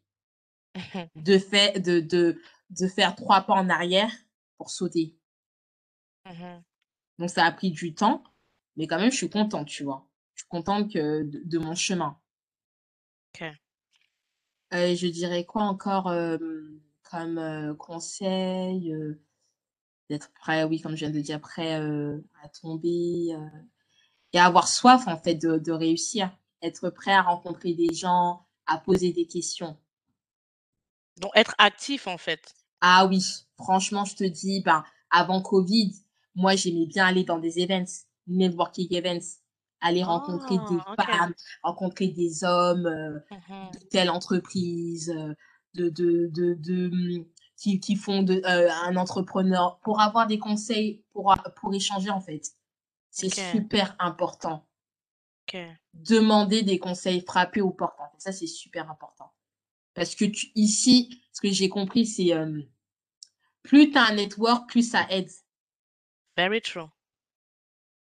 de, 1.15 1.37
fait, 1.37 1.79
de, 1.79 1.99
de, 1.99 2.39
de 2.69 2.87
faire 2.87 3.15
trois 3.15 3.41
pas 3.41 3.55
en 3.55 3.69
arrière 3.69 4.11
pour 4.57 4.69
sauter. 4.69 5.17
Mmh 6.25 6.61
Donc, 7.17 7.29
ça 7.29 7.45
a 7.45 7.51
pris 7.51 7.71
du 7.71 7.93
temps, 7.95 8.23
mais 8.77 8.87
quand 8.87 8.99
même, 8.99 9.11
je 9.11 9.17
suis 9.17 9.29
contente, 9.29 9.67
tu 9.67 9.83
vois. 9.83 10.07
Je 10.35 10.43
suis 10.43 10.49
contente 10.49 10.91
que, 10.91 11.23
de, 11.23 11.57
mon 11.57 11.75
chemin. 11.75 12.20
Ok. 13.33 13.47
Je 14.71 15.07
dirais 15.07 15.45
quoi 15.45 15.63
encore 15.63 16.13
comme 17.03 17.75
conseil 17.77 18.95
D'être 20.09 20.31
prêt, 20.33 20.63
oui, 20.65 20.81
comme 20.81 20.95
je 20.95 21.05
viens 21.05 21.09
de 21.09 21.21
dire, 21.21 21.39
prêt 21.39 21.73
à 21.73 22.49
tomber, 22.61 23.35
et 24.33 24.39
avoir 24.39 24.67
soif 24.67 25.07
en 25.07 25.17
fait 25.17 25.35
de, 25.35 25.71
réussir, 25.71 26.29
être 26.61 26.89
prêt 26.89 27.13
à 27.13 27.21
rencontrer 27.21 27.73
des 27.73 27.93
gens, 27.93 28.45
à 28.65 28.77
poser 28.77 29.11
des 29.11 29.25
questions. 29.25 29.77
Donc 31.17 31.31
être 31.35 31.55
actif 31.57 32.07
en 32.07 32.17
fait. 32.17 32.53
Ah 32.81 33.05
oui, 33.05 33.23
franchement, 33.57 34.05
je 34.05 34.15
te 34.15 34.23
dis, 34.23 34.61
ben, 34.61 34.83
avant 35.09 35.41
Covid, 35.41 35.93
moi, 36.35 36.55
j'aimais 36.55 36.85
bien 36.85 37.05
aller 37.05 37.23
dans 37.23 37.37
des 37.37 37.59
events, 37.59 38.05
networking 38.27 38.93
events, 38.95 39.40
aller 39.81 40.03
rencontrer 40.03 40.57
des 40.57 40.77
Ah, 40.85 40.95
femmes, 41.03 41.33
rencontrer 41.63 42.07
des 42.07 42.43
hommes 42.43 42.85
euh, 42.85 43.19
Mhm. 43.31 43.71
de 43.73 43.79
telle 43.89 44.09
entreprise, 44.09 45.09
euh, 45.09 45.33
de, 45.73 45.89
de, 45.89 46.27
de, 46.31 46.53
de, 46.55 46.89
hum, 47.19 47.25
qui, 47.57 47.79
qui 47.79 47.95
font 47.95 48.23
de, 48.23 48.41
euh, 48.45 48.71
un 48.85 48.95
entrepreneur, 48.95 49.79
pour 49.83 49.99
avoir 50.01 50.27
des 50.27 50.39
conseils, 50.39 51.03
pour, 51.13 51.35
pour 51.57 51.73
échanger 51.73 52.09
en 52.09 52.21
fait. 52.21 52.41
C'est 53.09 53.29
super 53.53 53.95
important. 53.99 54.65
OK. 55.47 55.57
Demander 55.93 56.63
des 56.63 56.79
conseils, 56.79 57.21
frapper 57.21 57.61
aux 57.61 57.71
portes. 57.71 57.97
Ça, 58.17 58.31
c'est 58.31 58.47
super 58.47 58.89
important. 58.89 59.31
Parce 59.93 60.15
que 60.15 60.25
tu, 60.25 60.47
ici, 60.55 61.21
ce 61.33 61.41
que 61.41 61.51
j'ai 61.51 61.67
compris, 61.67 62.05
c'est 62.05 62.33
euh, 62.33 62.61
plus 63.63 63.91
tu 63.91 63.97
as 63.97 64.05
un 64.05 64.15
network, 64.15 64.69
plus 64.69 64.89
ça 64.89 65.05
aide. 65.09 65.29
Very 66.37 66.61
true. 66.61 66.89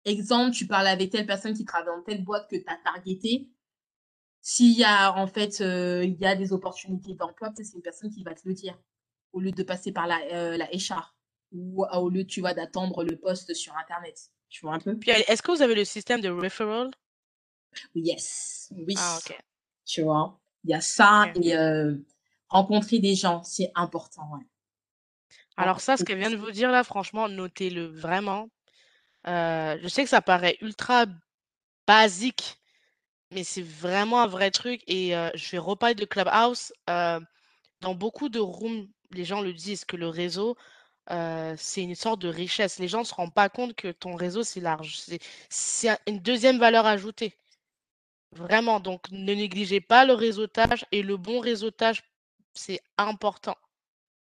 Exemple, 0.05 0.55
tu 0.55 0.65
parles 0.65 0.87
avec 0.87 1.11
telle 1.11 1.25
personne 1.25 1.53
qui 1.53 1.65
travaille 1.65 1.95
dans 1.95 2.01
telle 2.01 2.23
boîte 2.23 2.49
que 2.49 2.55
tu 2.55 2.65
as 2.67 2.77
targeté. 2.77 3.49
S'il 4.41 4.77
y 4.77 4.83
a, 4.83 5.13
en 5.13 5.27
fait, 5.27 5.61
euh, 5.61 6.03
il 6.03 6.17
y 6.19 6.25
a 6.25 6.35
des 6.35 6.51
opportunités 6.53 7.13
d'emploi, 7.13 7.49
peut-être 7.51 7.67
c'est 7.67 7.75
une 7.75 7.83
personne 7.83 8.09
qui 8.09 8.23
va 8.23 8.33
te 8.33 8.47
le 8.47 8.53
dire. 8.53 8.77
Au 9.33 9.39
lieu 9.39 9.51
de 9.51 9.63
passer 9.63 9.91
par 9.91 10.07
la, 10.07 10.19
euh, 10.33 10.57
la 10.57 10.65
HR. 10.65 11.15
Ou 11.51 11.85
au 11.85 12.09
lieu, 12.09 12.25
tu 12.25 12.39
vois, 12.39 12.53
d'attendre 12.53 13.03
le 13.03 13.15
poste 13.15 13.53
sur 13.53 13.75
Internet. 13.77 14.17
Tu 14.49 14.65
vois 14.65 14.73
un 14.73 14.79
peu? 14.79 14.97
Puis, 14.97 15.11
est-ce 15.11 15.41
que 15.41 15.51
vous 15.51 15.61
avez 15.61 15.75
le 15.75 15.85
système 15.85 16.21
de 16.21 16.29
referral? 16.29 16.91
Yes. 17.93 18.71
Oui. 18.75 18.95
Ah, 18.97 19.19
OK. 19.19 19.37
Tu 19.85 20.01
vois? 20.01 20.39
Il 20.63 20.71
y 20.71 20.73
a 20.73 20.81
ça 20.81 21.31
et 21.35 21.55
euh, 21.55 21.95
rencontrer 22.49 22.99
des 22.99 23.15
gens, 23.15 23.43
c'est 23.43 23.71
important, 23.75 24.29
ouais. 24.33 24.45
Alors 25.57 25.81
ça, 25.81 25.97
ce 25.97 26.03
des 26.03 26.15
vient 26.15 26.29
de 26.29 26.35
vous 26.35 26.51
dire 26.51 26.71
là, 26.71 26.83
franchement, 26.83 27.27
notez-le 27.27 27.85
vraiment. 27.85 28.49
Euh, 29.27 29.77
je 29.81 29.87
sais 29.87 30.03
que 30.03 30.09
ça 30.09 30.21
paraît 30.21 30.57
ultra 30.61 31.05
basique, 31.87 32.57
mais 33.31 33.43
c'est 33.43 33.61
vraiment 33.63 34.21
un 34.21 34.27
vrai 34.27 34.51
truc. 34.51 34.81
Et 34.87 35.11
je 35.35 35.51
vais 35.51 35.57
reparler 35.59 35.95
de 35.95 36.05
Clubhouse. 36.05 36.73
Dans 37.81 37.95
beaucoup 37.95 38.29
de 38.29 38.39
rooms, 38.39 38.87
les 39.11 39.25
gens 39.25 39.41
le 39.41 39.53
disent 39.53 39.85
que 39.85 39.97
le 39.97 40.07
réseau, 40.09 40.57
c'est 41.57 41.83
une 41.83 41.95
sorte 41.95 42.21
de 42.21 42.29
richesse. 42.29 42.79
Les 42.79 42.87
gens 42.87 42.99
ne 42.99 43.05
se 43.05 43.13
rendent 43.15 43.33
pas 43.33 43.49
compte 43.49 43.75
que 43.75 43.91
ton 43.91 44.15
réseau, 44.15 44.43
c'est 44.43 44.61
large. 44.61 44.97
C'est, 44.99 45.19
c'est 45.49 45.89
un- 45.89 45.99
une 46.07 46.19
deuxième 46.19 46.59
valeur 46.59 46.85
ajoutée. 46.85 47.37
Vraiment. 48.33 48.79
Donc, 48.79 49.09
ne 49.11 49.33
négligez 49.33 49.81
pas 49.81 50.05
le 50.05 50.13
réseautage 50.13 50.85
et 50.91 51.03
le 51.03 51.17
bon 51.17 51.39
réseautage, 51.39 52.03
c'est 52.53 52.81
important. 52.97 53.57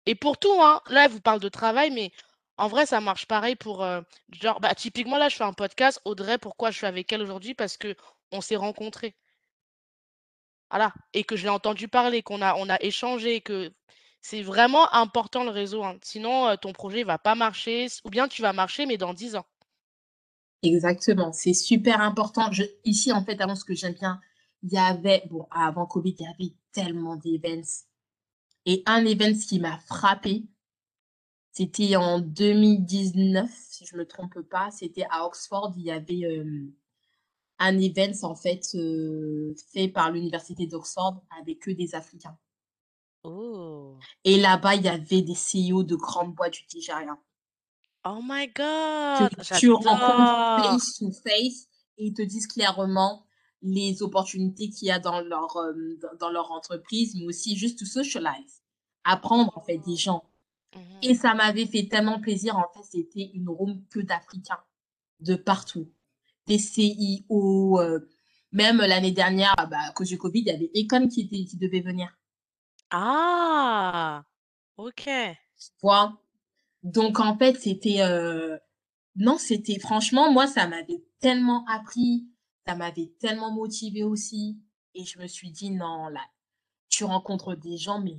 Et 0.07 0.15
pour 0.15 0.39
tout, 0.39 0.53
hein, 0.63 0.81
là, 0.89 1.05
elle 1.07 1.11
vous 1.13 1.21
parle 1.21 1.41
de 1.41 1.49
travail, 1.49 1.91
mais 1.91 2.13
en 2.59 2.69
vrai, 2.69 2.87
ça 2.87 3.01
marche 3.01 3.27
pareil 3.27 3.57
pour, 3.57 3.83
euh, 3.83 4.01
genre, 4.31 4.61
bah, 4.61 4.75
typiquement, 4.75 5.19
là, 5.19 5.29
je 5.29 5.37
fais 5.37 5.45
un 5.45 5.53
podcast. 5.53 6.01
Audrey, 6.05 6.39
pourquoi 6.39 6.71
je 6.71 6.77
suis 6.79 6.87
avec 6.87 7.13
elle 7.13 7.23
aujourd'hui? 7.23 7.55
Parce 7.55 7.77
que 7.77 7.97
on 8.33 8.41
s'est 8.41 8.57
rencontrés. 8.57 9.17
Voilà. 10.71 10.93
Et 11.15 11.25
que 11.25 11.37
je 11.37 11.43
l'ai 11.45 11.49
entendu 11.51 11.89
parler, 11.89 12.23
qu'on 12.23 12.41
a, 12.43 12.55
on 12.57 12.69
a 12.71 12.81
échangé, 12.83 13.41
que 13.43 13.71
c'est 14.23 14.43
vraiment 14.43 14.93
important 14.95 15.45
le 15.45 15.51
réseau. 15.51 15.85
hein. 15.85 15.99
Sinon, 16.03 16.49
euh, 16.49 16.57
ton 16.57 16.73
projet 16.73 17.05
va 17.05 17.19
pas 17.19 17.35
marcher, 17.35 17.87
ou 18.05 18.11
bien 18.11 18.29
tu 18.29 18.43
vas 18.43 18.53
marcher, 18.53 18.87
mais 18.87 18.97
dans 18.99 19.15
10 19.15 19.37
ans. 19.37 19.47
Exactement, 20.63 21.33
c'est 21.33 21.55
super 21.55 22.01
important. 22.01 22.51
Ici, 22.85 23.13
en 23.13 23.25
fait, 23.25 23.41
avant 23.41 23.55
ce 23.55 23.65
que 23.65 23.75
j'aime 23.75 23.95
bien, 23.95 24.21
il 24.63 24.73
y 24.73 24.79
avait, 24.79 25.23
bon, 25.31 25.47
avant 25.51 25.87
Covid, 25.87 26.17
il 26.19 26.25
y 26.25 26.27
avait 26.27 26.55
tellement 26.73 27.17
d'events. 27.17 27.63
Et 28.67 28.83
un 28.87 29.05
event 29.07 29.33
qui 29.39 29.61
m'a 29.61 29.79
frappé, 29.79 30.45
c'était 31.59 31.97
en 31.97 32.21
2019, 32.21 33.51
si 33.53 33.85
je 33.85 33.97
me 33.97 34.07
trompe 34.07 34.41
pas, 34.43 34.71
c'était 34.71 35.07
à 35.11 35.27
Oxford, 35.27 35.73
il 35.77 35.87
y 35.87 35.91
avait 35.91 36.25
euh, 36.25 36.73
un 37.59 37.79
event, 37.81 38.13
en 38.23 38.37
fait, 38.37 38.65
euh, 38.77 39.57
fait 39.73 39.89
par 39.89 40.13
l'université 40.13 40.69
d'Oxford 40.69 41.21
avec 41.41 41.59
que 41.59 41.73
des 41.73 41.97
Africains. 41.97 42.39
Oh. 43.25 43.99
Et 44.23 44.41
là-bas, 44.41 44.77
il 44.77 44.85
y 44.85 44.89
avait 44.89 45.23
des 45.23 45.35
CEO 45.35 45.83
de 45.83 45.97
grandes 45.97 46.33
boîtes 46.37 46.53
du 46.53 46.77
Nigeria. 46.77 47.19
Oh 48.05 48.21
my 48.23 48.47
God, 48.47 49.31
tu 49.59 49.73
rencontres 49.73 50.63
face 50.63 50.99
to 50.99 51.11
face 51.11 51.67
et 51.97 52.07
ils 52.07 52.15
te 52.15 52.23
disent 52.23 52.47
clairement 52.47 53.27
les 53.63 54.01
opportunités 54.05 54.71
qu'il 54.71 54.87
y 54.87 54.93
a 54.93 55.01
dans 55.01 55.21
leur, 55.23 55.57
euh, 55.57 55.99
dans 56.21 56.31
leur 56.31 56.53
entreprise, 56.53 57.17
mais 57.17 57.27
aussi 57.27 57.57
juste 57.57 57.81
to 57.81 57.85
socialize, 57.85 58.63
apprendre 59.03 59.59
en 59.59 59.61
fait 59.61 59.79
des 59.79 59.97
gens. 59.97 60.23
Et 61.03 61.15
Mhm. 61.15 61.15
ça 61.15 61.35
m'avait 61.35 61.67
fait 61.67 61.89
tellement 61.89 62.21
plaisir, 62.21 62.57
en 62.59 62.67
fait, 62.75 62.85
c'était 62.85 63.31
une 63.35 63.49
room 63.49 63.85
que 63.91 64.01
d'Africains, 64.01 64.63
de 65.21 65.37
partout. 65.37 65.91
Des 66.47 66.59
CIO, 66.59 67.81
euh, 67.81 68.01
même 68.53 68.79
l'année 68.79 69.13
dernière, 69.13 69.55
bah, 69.71 69.79
à 69.89 69.93
cause 69.93 70.09
du 70.09 70.19
Covid, 70.19 70.41
il 70.41 70.47
y 70.47 70.51
avait 70.51 70.71
Econ 70.75 71.09
qui, 71.09 71.23
était, 71.23 71.45
qui 71.45 71.57
devait 71.59 71.81
venir. 71.81 72.17
Ah, 72.91 74.25
ok. 74.77 75.09
Tu 75.59 75.71
vois? 75.83 76.21
Donc, 76.83 77.21
en 77.21 77.37
fait, 77.39 77.57
c'était... 77.61 78.03
euh, 78.03 78.59
non, 79.17 79.39
c'était 79.39 79.79
franchement, 79.81 80.33
moi, 80.33 80.47
ça 80.47 80.67
m'avait 80.69 81.05
tellement 81.21 81.65
appris, 81.67 82.29
ça 82.67 82.77
m'avait 82.77 83.13
tellement 83.21 83.53
motivé 83.53 84.05
aussi. 84.05 84.61
Et 84.95 85.05
je 85.05 85.19
me 85.21 85.27
suis 85.27 85.51
dit, 85.51 85.71
non, 85.71 86.09
là, 86.09 86.23
tu 86.89 87.05
rencontres 87.05 87.57
des 87.57 87.77
gens, 87.79 88.01
mais 88.01 88.17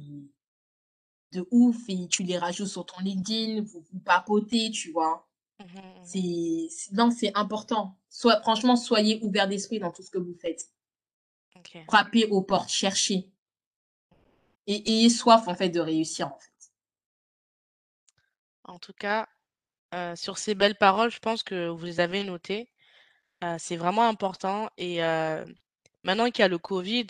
de 1.32 1.48
ouf, 1.52 1.78
et 1.90 2.08
tu 2.08 2.24
les 2.24 2.38
rajoutes 2.38 2.68
sur 2.68 2.86
ton 2.86 3.00
LinkedIn, 3.02 3.62
vous 3.64 3.84
vous 3.92 4.00
papotez, 4.00 4.72
tu 4.72 4.92
vois. 4.92 5.28
Mhm, 5.60 5.66
mhm. 5.68 6.04
C'est, 6.04 6.68
c'est- 6.72 6.94
non, 6.94 7.12
c'est 7.12 7.32
important. 7.36 7.98
Soit, 8.10 8.42
franchement, 8.42 8.76
soyez 8.76 9.20
ouverts 9.24 9.48
d'esprit 9.48 9.80
dans 9.80 9.92
tout 9.92 10.04
ce 10.04 10.12
que 10.12 10.18
vous 10.18 10.36
faites. 10.42 10.70
Frappez 11.88 12.26
aux 12.28 12.42
portes, 12.42 12.70
cherchez. 12.70 13.30
Et 14.68 14.90
ayez 14.90 15.10
soif, 15.10 15.48
en 15.48 15.56
fait, 15.56 15.70
de 15.70 15.80
réussir, 15.82 16.28
en 16.28 16.38
fait. 16.40 16.72
En 18.64 18.80
tout 18.80 18.94
cas, 18.94 19.28
euh, 19.94 20.16
sur 20.16 20.38
ces 20.38 20.56
belles 20.56 20.78
paroles, 20.78 21.12
je 21.12 21.20
pense 21.20 21.44
que 21.44 21.70
vous 21.70 21.86
les 21.86 22.00
avez 22.00 22.24
notées. 22.24 22.72
Euh, 23.44 23.58
c'est 23.60 23.78
vraiment 23.78 24.08
important. 24.08 24.70
Et 24.78 25.04
euh, 25.04 25.46
maintenant 26.04 26.28
qu'il 26.32 26.42
y 26.42 26.46
a 26.46 26.50
le 26.50 26.58
Covid, 26.60 27.08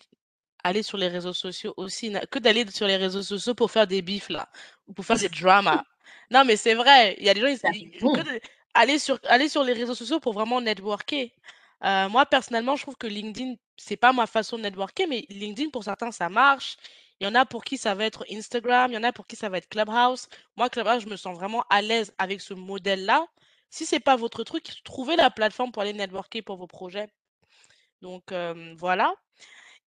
aller 0.64 0.84
sur 0.84 0.98
les 0.98 1.08
réseaux 1.08 1.34
sociaux 1.34 1.74
aussi, 1.78 2.14
que 2.32 2.40
d'aller 2.40 2.70
sur 2.72 2.88
les 2.88 2.98
réseaux 2.98 3.24
sociaux 3.24 3.56
pour 3.56 3.72
faire 3.72 3.88
des 3.88 4.02
bifs 4.02 4.30
là, 4.30 4.50
ou 4.88 4.94
pour 4.94 5.06
faire 5.06 5.18
des 5.18 5.30
dramas. 5.30 5.84
Non, 6.32 6.44
mais 6.46 6.58
c'est 6.58 6.76
vrai, 6.76 7.16
il 7.20 7.26
y 7.26 7.30
a 7.30 7.34
des 7.34 7.42
gens, 7.42 7.48
ils- 7.48 7.60
ils- 7.76 8.00
que 8.02 8.22
de- 8.22 8.40
aller 8.74 9.00
sur, 9.00 9.20
aller 9.26 9.50
sur 9.50 9.64
les 9.64 9.74
réseaux 9.74 9.96
sociaux 9.96 10.20
pour 10.20 10.34
vraiment 10.34 10.62
networker. 10.62 11.34
Euh, 11.84 12.10
moi, 12.10 12.26
personnellement, 12.26 12.76
je 12.76 12.84
trouve 12.84 12.96
que 12.98 13.08
LinkedIn, 13.08 13.56
c'est 13.78 13.98
pas 13.98 14.14
ma 14.14 14.28
façon 14.28 14.58
de 14.58 14.64
networker, 14.64 15.08
mais 15.08 15.26
LinkedIn, 15.30 15.70
pour 15.72 15.84
certains, 15.84 16.12
ça 16.12 16.30
marche. 16.30 16.78
Il 17.20 17.26
y 17.26 17.28
en 17.30 17.36
a 17.36 17.46
pour 17.46 17.64
qui 17.64 17.78
ça 17.78 17.96
va 17.96 18.06
être 18.06 18.26
Instagram, 18.32 18.92
il 18.92 18.96
y 18.96 18.98
en 18.98 19.04
a 19.04 19.12
pour 19.12 19.28
qui 19.28 19.36
ça 19.36 19.50
va 19.50 19.58
être 19.58 19.70
Clubhouse. 19.70 20.28
Moi, 20.56 20.70
Clubhouse, 20.70 21.04
je 21.04 21.10
me 21.10 21.16
sens 21.16 21.36
vraiment 21.36 21.64
à 21.70 21.82
l'aise 21.82 22.14
avec 22.18 22.42
ce 22.42 22.54
modèle-là. 22.54 23.26
Si 23.70 23.86
c'est 23.86 24.00
pas 24.00 24.16
votre 24.16 24.44
truc, 24.44 24.82
trouvez 24.84 25.16
la 25.16 25.30
plateforme 25.30 25.72
pour 25.72 25.82
aller 25.82 25.94
networker 25.94 26.42
pour 26.44 26.58
vos 26.58 26.68
projets. 26.68 27.08
Donc, 28.02 28.32
euh, 28.32 28.74
voilà. 28.78 29.14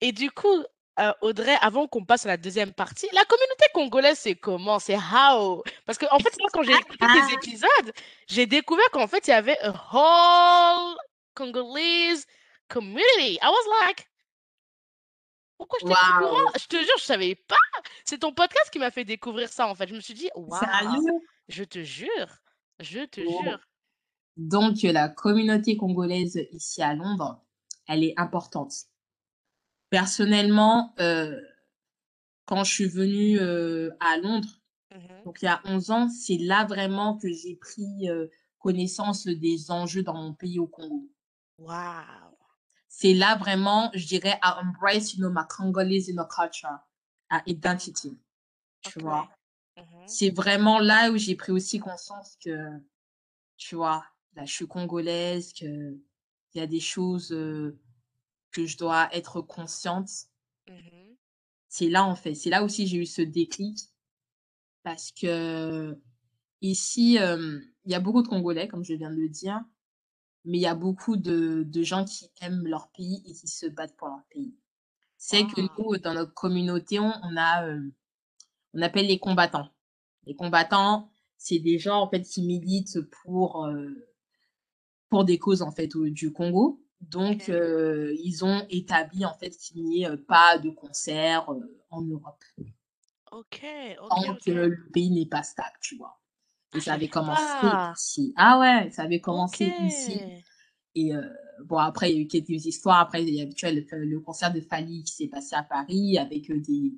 Et 0.02 0.10
du 0.10 0.32
coup, 0.32 0.64
euh, 0.98 1.12
Audrey, 1.22 1.56
avant 1.60 1.86
qu'on 1.86 2.04
passe 2.04 2.26
à 2.26 2.28
la 2.28 2.36
deuxième 2.36 2.72
partie, 2.72 3.06
la 3.12 3.24
communauté 3.24 3.64
congolaise, 3.72 4.18
c'est 4.18 4.34
comment? 4.34 4.80
C'est 4.80 4.96
how? 4.96 5.62
Parce 5.86 5.96
que, 5.96 6.06
en 6.10 6.18
fait, 6.18 6.36
moi, 6.40 6.50
quand 6.52 6.64
j'ai 6.64 6.72
écouté 6.72 6.98
Ah, 7.00 7.28
épisodes, 7.32 7.92
j'ai 8.26 8.46
découvert 8.46 8.90
qu'en 8.90 9.06
fait, 9.06 9.28
il 9.28 9.30
y 9.30 9.32
avait 9.32 9.56
a 9.60 9.70
whole 9.92 10.96
Congolese 11.34 12.26
community. 12.68 13.38
I 13.40 13.46
was 13.46 13.86
like, 13.86 14.08
pourquoi 15.56 15.78
je 15.80 15.86
courant? 15.86 16.34
waouh. 16.34 16.48
Je 16.60 16.66
te 16.66 16.76
jure, 16.76 16.98
je 16.98 17.04
savais 17.04 17.36
pas. 17.36 17.56
C'est 18.04 18.18
ton 18.18 18.34
podcast 18.34 18.68
qui 18.72 18.80
m'a 18.80 18.90
fait 18.90 19.04
découvrir 19.04 19.50
ça, 19.50 19.68
en 19.68 19.76
fait. 19.76 19.86
Je 19.86 19.94
me 19.94 20.00
suis 20.00 20.14
dit, 20.14 20.28
waouh, 20.34 20.60
je 21.48 21.62
te 21.62 21.84
jure, 21.84 22.38
je 22.80 23.04
te 23.04 23.20
jure. 23.20 23.60
Donc, 24.36 24.82
la 24.82 25.08
communauté 25.08 25.76
congolaise 25.76 26.44
ici 26.50 26.82
à 26.82 26.94
Londres, 26.94 27.40
elle 27.86 28.02
est 28.02 28.14
importante. 28.16 28.72
Personnellement, 29.92 30.94
euh, 31.00 31.38
quand 32.46 32.64
je 32.64 32.72
suis 32.72 32.86
venue 32.88 33.38
euh, 33.38 33.90
à 34.00 34.16
Londres, 34.16 34.48
Mhm. 34.90 35.24
donc 35.26 35.42
il 35.42 35.44
y 35.44 35.48
a 35.48 35.60
11 35.66 35.90
ans, 35.90 36.08
c'est 36.08 36.38
là 36.38 36.64
vraiment 36.64 37.18
que 37.18 37.30
j'ai 37.30 37.56
pris 37.56 38.08
euh, 38.08 38.26
connaissance 38.58 39.26
des 39.26 39.70
enjeux 39.70 40.02
dans 40.02 40.14
mon 40.14 40.32
pays 40.32 40.58
au 40.58 40.66
Congo. 40.66 41.10
Waouh. 41.58 42.04
C'est 42.88 43.12
là 43.12 43.36
vraiment, 43.36 43.90
je 43.92 44.06
dirais, 44.06 44.38
à 44.40 44.62
embrace, 44.62 45.12
you 45.12 45.18
know, 45.18 45.30
ma 45.30 45.44
Congolese 45.44 46.08
you 46.08 46.14
know, 46.14 46.24
culture, 46.24 46.78
à 47.28 47.42
identity, 47.46 48.18
tu 48.80 48.98
vois. 48.98 49.28
Mhm. 49.76 49.84
C'est 50.06 50.30
vraiment 50.30 50.78
là 50.78 51.10
où 51.10 51.18
j'ai 51.18 51.36
pris 51.36 51.52
aussi 51.52 51.80
conscience 51.80 52.38
que, 52.42 52.70
tu 53.58 53.74
vois, 53.74 54.06
là, 54.36 54.46
je 54.46 54.54
suis 54.54 54.66
congolaise, 54.66 55.52
que 55.52 55.98
il 56.54 56.58
y 56.58 56.60
a 56.60 56.66
des 56.66 56.80
choses 56.80 57.30
euh, 57.32 57.78
que 58.52 58.66
je 58.66 58.76
dois 58.78 59.08
être 59.14 59.40
consciente. 59.42 60.10
Mhm. 60.68 61.16
C'est 61.68 61.88
là, 61.88 62.04
en 62.04 62.14
fait, 62.14 62.34
c'est 62.36 62.50
là 62.50 62.62
aussi 62.62 62.86
j'ai 62.86 62.98
eu 62.98 63.06
ce 63.06 63.20
déclic. 63.22 63.76
parce 64.82 65.12
que 65.12 65.96
ici, 66.62 67.14
il 67.14 67.92
y 67.92 67.94
a 67.94 68.00
beaucoup 68.00 68.22
de 68.22 68.28
Congolais, 68.28 68.68
comme 68.68 68.84
je 68.84 68.94
viens 68.94 69.10
de 69.10 69.16
le 69.20 69.28
dire, 69.28 69.60
mais 70.44 70.58
il 70.58 70.62
y 70.62 70.66
a 70.66 70.74
beaucoup 70.74 71.16
de, 71.16 71.64
de 71.66 71.82
gens 71.82 72.04
qui 72.04 72.30
aiment 72.42 72.66
leur 72.66 72.90
pays 72.92 73.22
et 73.26 73.34
qui 73.34 73.48
se 73.48 73.66
battent 73.66 73.96
pour 73.96 74.08
leur 74.08 74.24
pays. 74.30 74.54
C'est 75.18 75.46
que 75.46 75.60
Ah, 75.60 75.68
nous, 75.78 75.98
dans 75.98 76.14
notre 76.14 76.34
communauté, 76.34 77.00
on, 77.00 77.12
on 77.22 77.36
a, 77.36 77.66
euh, 77.66 77.80
on 78.74 78.82
appelle 78.82 79.06
les 79.06 79.18
combattants. 79.18 79.70
Les 80.26 80.34
combattants, 80.36 81.10
c'est 81.38 81.58
des 81.60 81.78
gens 81.78 82.00
en 82.00 82.10
fait 82.10 82.22
qui 82.22 82.42
militent 82.42 83.00
pour 83.22 83.66
euh, 83.66 83.90
pour 85.10 85.24
des 85.24 85.38
causes 85.38 85.62
en 85.62 85.70
fait 85.70 85.88
du 85.96 86.32
Congo. 86.32 86.81
Donc, 87.02 87.48
euh, 87.50 88.14
ils 88.24 88.44
ont 88.44 88.66
établi 88.70 89.24
en 89.26 89.34
fait 89.34 89.50
qu'il 89.50 89.84
n'y 89.84 90.02
ait 90.04 90.08
euh, 90.10 90.16
pas 90.16 90.58
de 90.58 90.70
concert 90.70 91.52
euh, 91.52 91.60
en 91.90 92.02
Europe 92.02 92.42
ok, 93.32 93.58
ok, 93.98 94.22
tant 94.24 94.36
que 94.36 94.50
le 94.50 94.88
pays 94.92 95.10
n'est 95.10 95.26
pas 95.26 95.42
stable, 95.42 95.76
tu 95.80 95.96
vois. 95.96 96.20
Et 96.74 96.80
Ah, 96.80 96.80
ça 96.80 96.94
avait 96.94 97.08
commencé 97.08 97.56
pas. 97.56 97.94
ici. 97.94 98.32
Ah 98.36 98.58
ouais, 98.60 98.90
ça 98.90 99.02
avait 99.02 99.20
commencé 99.20 99.74
ici. 99.78 100.32
Et 100.94 101.14
euh, 101.14 101.22
bon, 101.64 101.78
après, 101.78 102.12
il 102.12 102.16
y 102.16 102.20
a 102.20 102.22
eu 102.22 102.28
quelques 102.28 102.66
histoires. 102.66 103.00
Après, 103.00 103.22
il 103.24 103.34
y 103.34 103.42
a 103.42 103.46
tu 103.46 103.66
vois, 103.66 103.74
le, 103.74 104.04
le 104.04 104.20
concert 104.20 104.52
de 104.52 104.60
Fali 104.60 105.04
qui 105.04 105.14
s'est 105.14 105.28
passé 105.28 105.54
à 105.56 105.62
Paris 105.64 106.18
avec 106.18 106.52
des, 106.52 106.94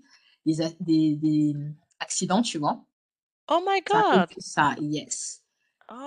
des, 0.47 0.63
a- 0.63 0.71
des, 0.81 1.17
des 1.17 1.55
accidents, 2.01 2.43
tu 2.43 2.59
vois. 2.59 2.85
Oh 3.49 3.59
my 3.61 3.81
God. 3.81 4.37
ça, 4.39 4.75
yes. 4.81 5.43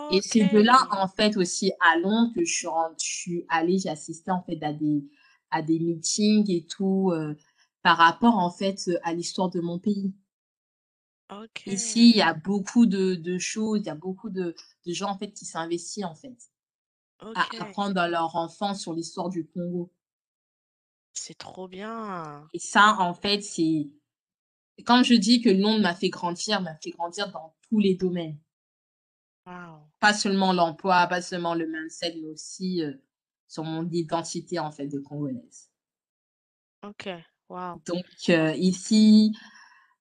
Et 0.10 0.22
c'est 0.22 0.46
de 0.46 0.60
là, 0.60 0.88
en 0.92 1.08
fait, 1.08 1.38
aussi 1.38 1.72
à 1.82 1.98
Londres 2.00 2.34
que 2.36 2.44
je 2.46 2.54
suis, 2.54 2.68
ren- 2.68 2.94
je 3.02 3.06
suis 3.06 3.46
allée, 3.50 3.80
j'ai 3.80 3.90
assisté, 3.90 4.32
en 4.32 4.42
fait, 4.44 4.62
à 4.64 4.74
des, 4.74 5.06
à 5.52 5.62
des 5.62 5.80
meetings 5.80 6.50
et 6.52 6.66
tout, 6.66 7.12
euh, 7.14 7.36
par 7.84 7.98
rapport, 7.98 8.38
en 8.38 8.50
fait, 8.52 8.90
à 9.04 9.14
l'histoire 9.14 9.50
de 9.50 9.62
mon 9.62 9.80
pays. 9.80 10.14
Ici, 11.68 12.10
il 12.10 12.18
y 12.18 12.22
a 12.24 12.34
beaucoup 12.34 12.88
de, 12.88 13.14
de 13.14 13.38
choses, 13.38 13.82
il 13.82 13.86
y 13.86 13.90
a 13.92 13.96
beaucoup 13.96 14.32
de, 14.32 14.56
de 14.88 14.92
gens, 14.94 15.10
en 15.12 15.18
fait, 15.20 15.32
qui 15.34 15.46
s'investissent, 15.46 16.04
en 16.04 16.16
fait, 16.16 16.36
à 17.36 17.48
apprendre 17.62 18.02
à 18.02 18.10
leurs 18.10 18.36
enfants 18.36 18.76
sur 18.76 18.94
l'histoire 18.94 19.30
du 19.30 19.48
Congo. 19.48 19.94
C'est 21.14 21.38
trop 21.38 21.68
bien. 21.68 22.50
Et 22.54 22.60
ça, 22.60 22.98
en 23.00 23.14
fait, 23.14 23.42
c'est, 23.42 23.90
quand 24.86 25.04
je 25.04 25.16
dis 25.16 25.42
que 25.42 25.50
Londres 25.50 25.82
m'a 25.84 25.96
fait 25.96 26.10
grandir, 26.10 26.62
m'a 26.62 26.76
fait 26.78 26.92
grandir 26.92 27.32
dans 27.32 27.56
tous 27.70 27.80
les 27.80 27.96
domaines. 27.96 28.40
Wow. 29.48 29.80
Pas 30.02 30.14
seulement 30.14 30.52
l'emploi, 30.52 31.08
pas 31.08 31.22
seulement 31.22 31.56
le 31.56 31.68
mindset, 31.68 32.16
mais 32.22 32.28
aussi 32.28 32.84
euh, 32.84 32.92
sur 33.48 33.64
mon 33.64 33.90
identité, 33.90 34.60
en 34.60 34.72
fait, 34.72 34.88
de 34.88 35.00
Congolaise. 35.00 35.72
Ok. 36.84 37.08
Wow. 37.50 37.82
Donc, 37.86 38.06
euh, 38.28 38.54
ici, 38.56 39.32